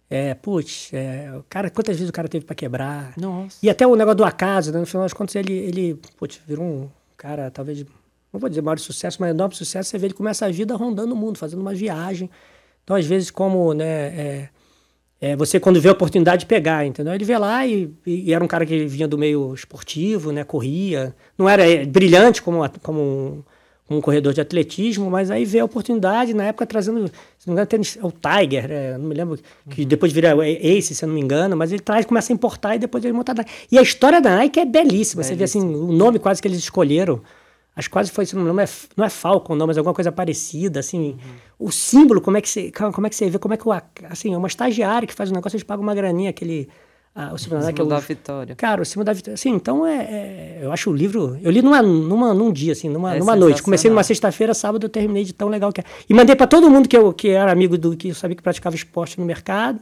É, 0.10 0.36
putz, 0.36 0.92
é, 0.94 1.34
o 1.36 1.44
cara, 1.50 1.70
quantas 1.70 1.96
vezes 1.96 2.10
o 2.10 2.14
cara 2.14 2.28
teve 2.28 2.46
para 2.46 2.56
quebrar? 2.56 3.14
Nossa. 3.18 3.58
E 3.62 3.70
até 3.70 3.88
o 3.88 3.96
negócio 3.96 4.18
do 4.18 4.24
acaso, 4.24 4.72
né? 4.72 4.80
No 4.80 4.86
final 4.86 5.04
das 5.04 5.14
contas, 5.14 5.36
ele, 5.36 5.54
ele 5.54 6.00
putz, 6.16 6.40
virou 6.46 6.64
um 6.64 6.90
cara, 7.18 7.50
talvez, 7.50 7.84
não 8.32 8.40
vou 8.40 8.48
dizer 8.48 8.62
maior 8.62 8.78
sucesso, 8.78 9.18
mas 9.20 9.32
enorme 9.32 9.56
sucesso. 9.56 9.90
Você 9.90 9.98
vê 9.98 10.08
ele 10.08 10.14
começa 10.14 10.46
a 10.46 10.52
vida 10.52 10.76
rondando 10.76 11.14
o 11.14 11.18
mundo, 11.18 11.40
fazendo 11.40 11.62
uma 11.62 11.74
viagem. 11.74 12.30
Então, 12.84 12.96
às 12.96 13.06
vezes, 13.06 13.32
como, 13.32 13.74
né, 13.74 13.86
é, 13.86 14.50
é, 15.20 15.36
você 15.36 15.60
quando 15.60 15.80
vê 15.80 15.90
a 15.90 15.94
oportunidade 15.94 16.42
de 16.42 16.46
pegar, 16.46 16.86
entendeu? 16.86 17.14
Ele 17.14 17.24
vê 17.24 17.38
lá 17.38 17.66
e, 17.66 17.90
e, 18.06 18.34
era 18.34 18.44
um 18.44 18.48
cara 18.48 18.66
que 18.66 18.86
vinha 18.86 19.08
do 19.08 19.18
meio 19.18 19.54
esportivo, 19.54 20.32
né? 20.32 20.44
Corria. 20.44 21.16
Não 21.38 21.48
era 21.48 21.68
é, 21.68 21.86
brilhante 21.86 22.42
como, 22.42 22.70
como 22.82 23.02
um, 23.02 23.44
um, 23.90 24.02
corredor 24.02 24.34
de 24.34 24.42
atletismo, 24.42 25.10
mas 25.10 25.32
aí 25.32 25.46
vê 25.46 25.60
a 25.60 25.66
oportunidade, 25.66 26.34
na 26.34 26.44
época 26.44 26.66
trazendo, 26.66 27.08
se 27.40 27.48
não 27.48 27.54
me 27.54 27.54
engano, 27.54 27.68
tênis, 27.68 27.98
é 27.98 28.06
o 28.06 28.12
Tiger, 28.12 28.68
né? 28.68 28.98
não 28.98 29.06
me 29.06 29.16
lembro, 29.16 29.40
que 29.70 29.84
uhum. 29.84 29.88
depois 29.88 30.12
vira 30.12 30.36
Ace, 30.46 30.94
se 30.94 31.06
eu 31.06 31.08
não 31.08 31.16
me 31.16 31.22
engano, 31.22 31.56
mas 31.56 31.72
ele 31.72 31.82
traz, 31.82 32.06
começa 32.06 32.32
a 32.32 32.36
importar 32.36 32.76
e 32.76 32.80
depois 32.80 33.04
ele 33.04 33.14
monta 33.14 33.34
E 33.72 33.80
a 33.80 33.82
história 33.82 34.20
da 34.20 34.36
Nike 34.36 34.60
é 34.60 34.66
belíssima, 34.66 34.92
belíssima. 34.92 35.24
você 35.24 35.36
vê 35.36 35.46
assim, 35.46 35.62
o 35.62 35.94
nome 35.94 36.20
quase 36.20 36.42
que 36.42 36.48
eles 36.48 36.60
escolheram 36.60 37.22
Acho 37.76 37.90
que 37.90 37.94
quase 37.94 38.10
foi, 38.10 38.26
não, 38.34 38.60
é, 38.60 38.66
não 38.96 39.04
é 39.04 39.10
Falcon, 39.10 39.54
não, 39.54 39.68
mas 39.68 39.78
alguma 39.78 39.94
coisa 39.94 40.12
parecida, 40.12 40.80
assim. 40.80 41.12
Uhum. 41.12 41.68
O 41.68 41.72
símbolo, 41.72 42.22
como 42.22 42.38
é 42.38 42.42
que 42.42 42.48
você, 42.48 42.72
como 42.72 43.06
é 43.06 43.10
que 43.10 43.16
você 43.16 43.30
vê, 43.30 43.38
como 43.38 43.54
é 43.54 43.58
que, 43.58 43.64
assim, 44.10 44.34
é 44.34 44.38
uma 44.38 44.48
estagiária 44.48 45.06
que 45.06 45.14
faz 45.14 45.30
o 45.30 45.34
um 45.34 45.36
negócio, 45.36 45.58
eles 45.58 45.64
pagam 45.64 45.84
uma 45.84 45.94
graninha, 45.94 46.30
aquele... 46.30 46.70
Ah, 47.14 47.32
o 47.34 47.38
símbolo, 47.38 47.62
o 47.62 47.66
símbolo 47.66 47.90
da 47.90 48.00
Vitória. 48.00 48.56
Cara, 48.56 48.82
o 48.82 48.86
símbolo 48.86 49.06
da 49.06 49.14
Vitória. 49.14 49.36
Assim, 49.36 49.52
então 49.52 49.88
é, 49.88 49.96
é, 49.96 50.60
Eu 50.62 50.72
acho 50.74 50.90
o 50.90 50.94
livro. 50.94 51.38
Eu 51.42 51.50
li 51.50 51.62
numa, 51.62 51.82
numa, 51.82 52.34
num 52.34 52.52
dia, 52.52 52.74
assim, 52.74 52.90
numa, 52.90 53.16
é 53.16 53.20
numa 53.20 53.38
noite. 53.38 53.64
Comecei 53.64 53.90
numa 53.90 54.04
sexta-feira, 54.04 54.54
sábado 54.54 54.86
eu 54.86 54.90
terminei 54.90 55.24
de 55.24 55.32
tão 55.32 55.48
legal 55.48 55.72
que 55.72 55.80
é. 55.80 55.84
E 56.10 56.14
mandei 56.14 56.36
para 56.36 56.46
todo 56.46 56.70
mundo 56.70 56.90
que, 56.90 56.98
eu, 56.98 57.14
que 57.14 57.30
era 57.30 57.50
amigo 57.54 57.78
do. 57.78 57.96
que 57.96 58.10
eu 58.10 58.16
sabia 58.16 58.36
que 58.36 58.44
praticava 58.44 58.76
esporte 58.76 59.18
no 59.18 59.26
mercado 59.26 59.80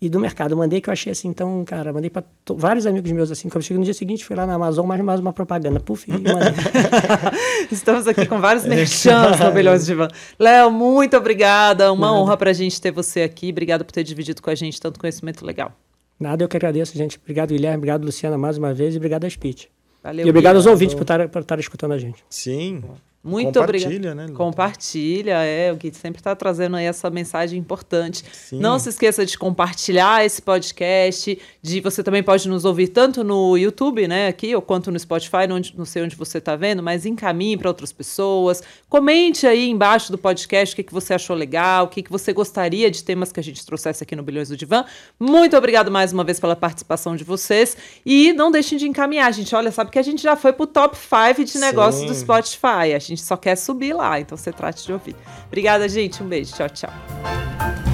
e 0.00 0.08
do 0.08 0.18
mercado. 0.18 0.56
mandei 0.56 0.80
que 0.80 0.88
eu 0.88 0.92
achei 0.92 1.12
assim, 1.12 1.28
então, 1.28 1.62
cara, 1.64 1.92
mandei 1.92 2.08
para 2.08 2.24
vários 2.48 2.86
amigos 2.86 3.12
meus 3.12 3.30
assim. 3.30 3.48
Quando 3.48 3.56
eu 3.56 3.62
cheguei 3.62 3.78
no 3.78 3.84
dia 3.84 3.92
seguinte, 3.92 4.24
fui 4.24 4.34
lá 4.34 4.46
na 4.46 4.54
Amazon, 4.54 4.86
mais, 4.86 5.00
mais 5.02 5.20
uma 5.20 5.32
propaganda. 5.32 5.78
Puf, 5.78 6.10
e 6.10 6.14
Estamos 7.70 8.06
aqui 8.06 8.26
com 8.26 8.40
vários 8.40 8.64
merchans 8.64 9.38
no 9.38 9.52
Bilhões 9.52 9.84
de 9.84 9.94
Van. 9.94 10.08
Léo, 10.38 10.70
muito 10.70 11.16
obrigada. 11.16 11.92
Uma 11.92 12.06
Nada. 12.06 12.18
honra 12.18 12.36
para 12.36 12.50
a 12.50 12.54
gente 12.54 12.80
ter 12.80 12.90
você 12.90 13.22
aqui. 13.22 13.50
Obrigado 13.50 13.84
por 13.84 13.92
ter 13.92 14.02
dividido 14.02 14.40
com 14.40 14.48
a 14.48 14.54
gente 14.54 14.80
tanto 14.80 14.98
conhecimento 14.98 15.44
legal. 15.44 15.72
Nada, 16.18 16.42
eu 16.42 16.48
que 16.48 16.56
agradeço, 16.56 16.96
gente. 16.96 17.18
Obrigado, 17.22 17.50
Guilherme. 17.50 17.76
Obrigado, 17.78 18.04
Luciana, 18.04 18.38
mais 18.38 18.56
uma 18.56 18.72
vez. 18.72 18.94
E 18.94 18.96
obrigado 18.96 19.24
a 19.24 19.30
Speech. 19.30 19.68
Valeu, 20.02 20.26
e 20.26 20.30
obrigado 20.30 20.56
aos 20.56 20.66
ouvintes 20.66 20.94
por 20.94 21.02
estar 21.02 21.58
escutando 21.58 21.92
a 21.92 21.98
gente. 21.98 22.24
Sim. 22.30 22.82
Muito 23.22 23.60
obrigada. 23.60 24.14
Né, 24.14 24.28
Compartilha, 24.34 25.44
é, 25.44 25.70
o 25.70 25.76
que 25.76 25.92
sempre 25.92 26.20
está 26.20 26.34
trazendo 26.34 26.76
aí 26.76 26.86
essa 26.86 27.10
mensagem 27.10 27.58
importante. 27.58 28.24
Sim. 28.32 28.58
Não 28.58 28.78
se 28.78 28.88
esqueça 28.88 29.26
de 29.26 29.36
compartilhar 29.36 30.24
esse 30.24 30.40
podcast, 30.40 31.38
de 31.60 31.80
você 31.80 32.02
também 32.02 32.22
pode 32.22 32.48
nos 32.48 32.64
ouvir 32.64 32.88
tanto 32.88 33.22
no 33.22 33.58
YouTube, 33.58 34.08
né, 34.08 34.28
aqui, 34.28 34.54
ou 34.54 34.62
quanto 34.62 34.90
no 34.90 34.98
Spotify, 34.98 35.46
não, 35.46 35.60
não 35.76 35.84
sei 35.84 36.02
onde 36.02 36.16
você 36.16 36.38
está 36.38 36.56
vendo, 36.56 36.82
mas 36.82 37.04
encaminhe 37.04 37.58
para 37.58 37.68
outras 37.68 37.92
pessoas. 37.92 38.62
Comente 38.88 39.46
aí 39.46 39.68
embaixo 39.68 40.10
do 40.10 40.16
podcast 40.16 40.72
o 40.72 40.76
que, 40.76 40.82
que 40.82 40.92
você 40.92 41.12
achou 41.12 41.36
legal, 41.36 41.84
o 41.84 41.88
que, 41.88 42.02
que 42.02 42.10
você 42.10 42.32
gostaria 42.32 42.90
de 42.90 43.04
temas 43.04 43.30
que 43.30 43.38
a 43.38 43.42
gente 43.42 43.64
trouxesse 43.66 44.02
aqui 44.02 44.16
no 44.16 44.22
Bilhões 44.22 44.48
do 44.48 44.56
Divã. 44.56 44.84
Muito 45.18 45.54
obrigado 45.56 45.90
mais 45.90 46.10
uma 46.10 46.24
vez 46.24 46.40
pela 46.40 46.56
participação 46.56 47.14
de 47.14 47.24
vocês. 47.24 47.76
E 48.04 48.32
não 48.32 48.50
deixem 48.50 48.78
de 48.78 48.88
encaminhar, 48.88 49.30
gente. 49.34 49.54
Olha, 49.54 49.70
sabe 49.70 49.90
que 49.90 49.98
a 49.98 50.02
gente 50.02 50.22
já 50.22 50.36
foi 50.36 50.54
para 50.54 50.64
o 50.64 50.66
top 50.66 50.96
5 50.96 51.44
de 51.44 51.58
negócios 51.58 52.06
do 52.06 52.14
Spotify. 52.14 52.94
A 52.94 52.98
gente 53.10 53.22
só 53.22 53.36
quer 53.36 53.56
subir 53.56 53.92
lá, 53.92 54.20
então 54.20 54.36
você 54.36 54.52
trate 54.52 54.84
de 54.84 54.92
ouvir. 54.92 55.16
Obrigada, 55.46 55.88
gente. 55.88 56.22
Um 56.22 56.28
beijo. 56.28 56.54
Tchau, 56.54 56.68
tchau. 56.68 57.89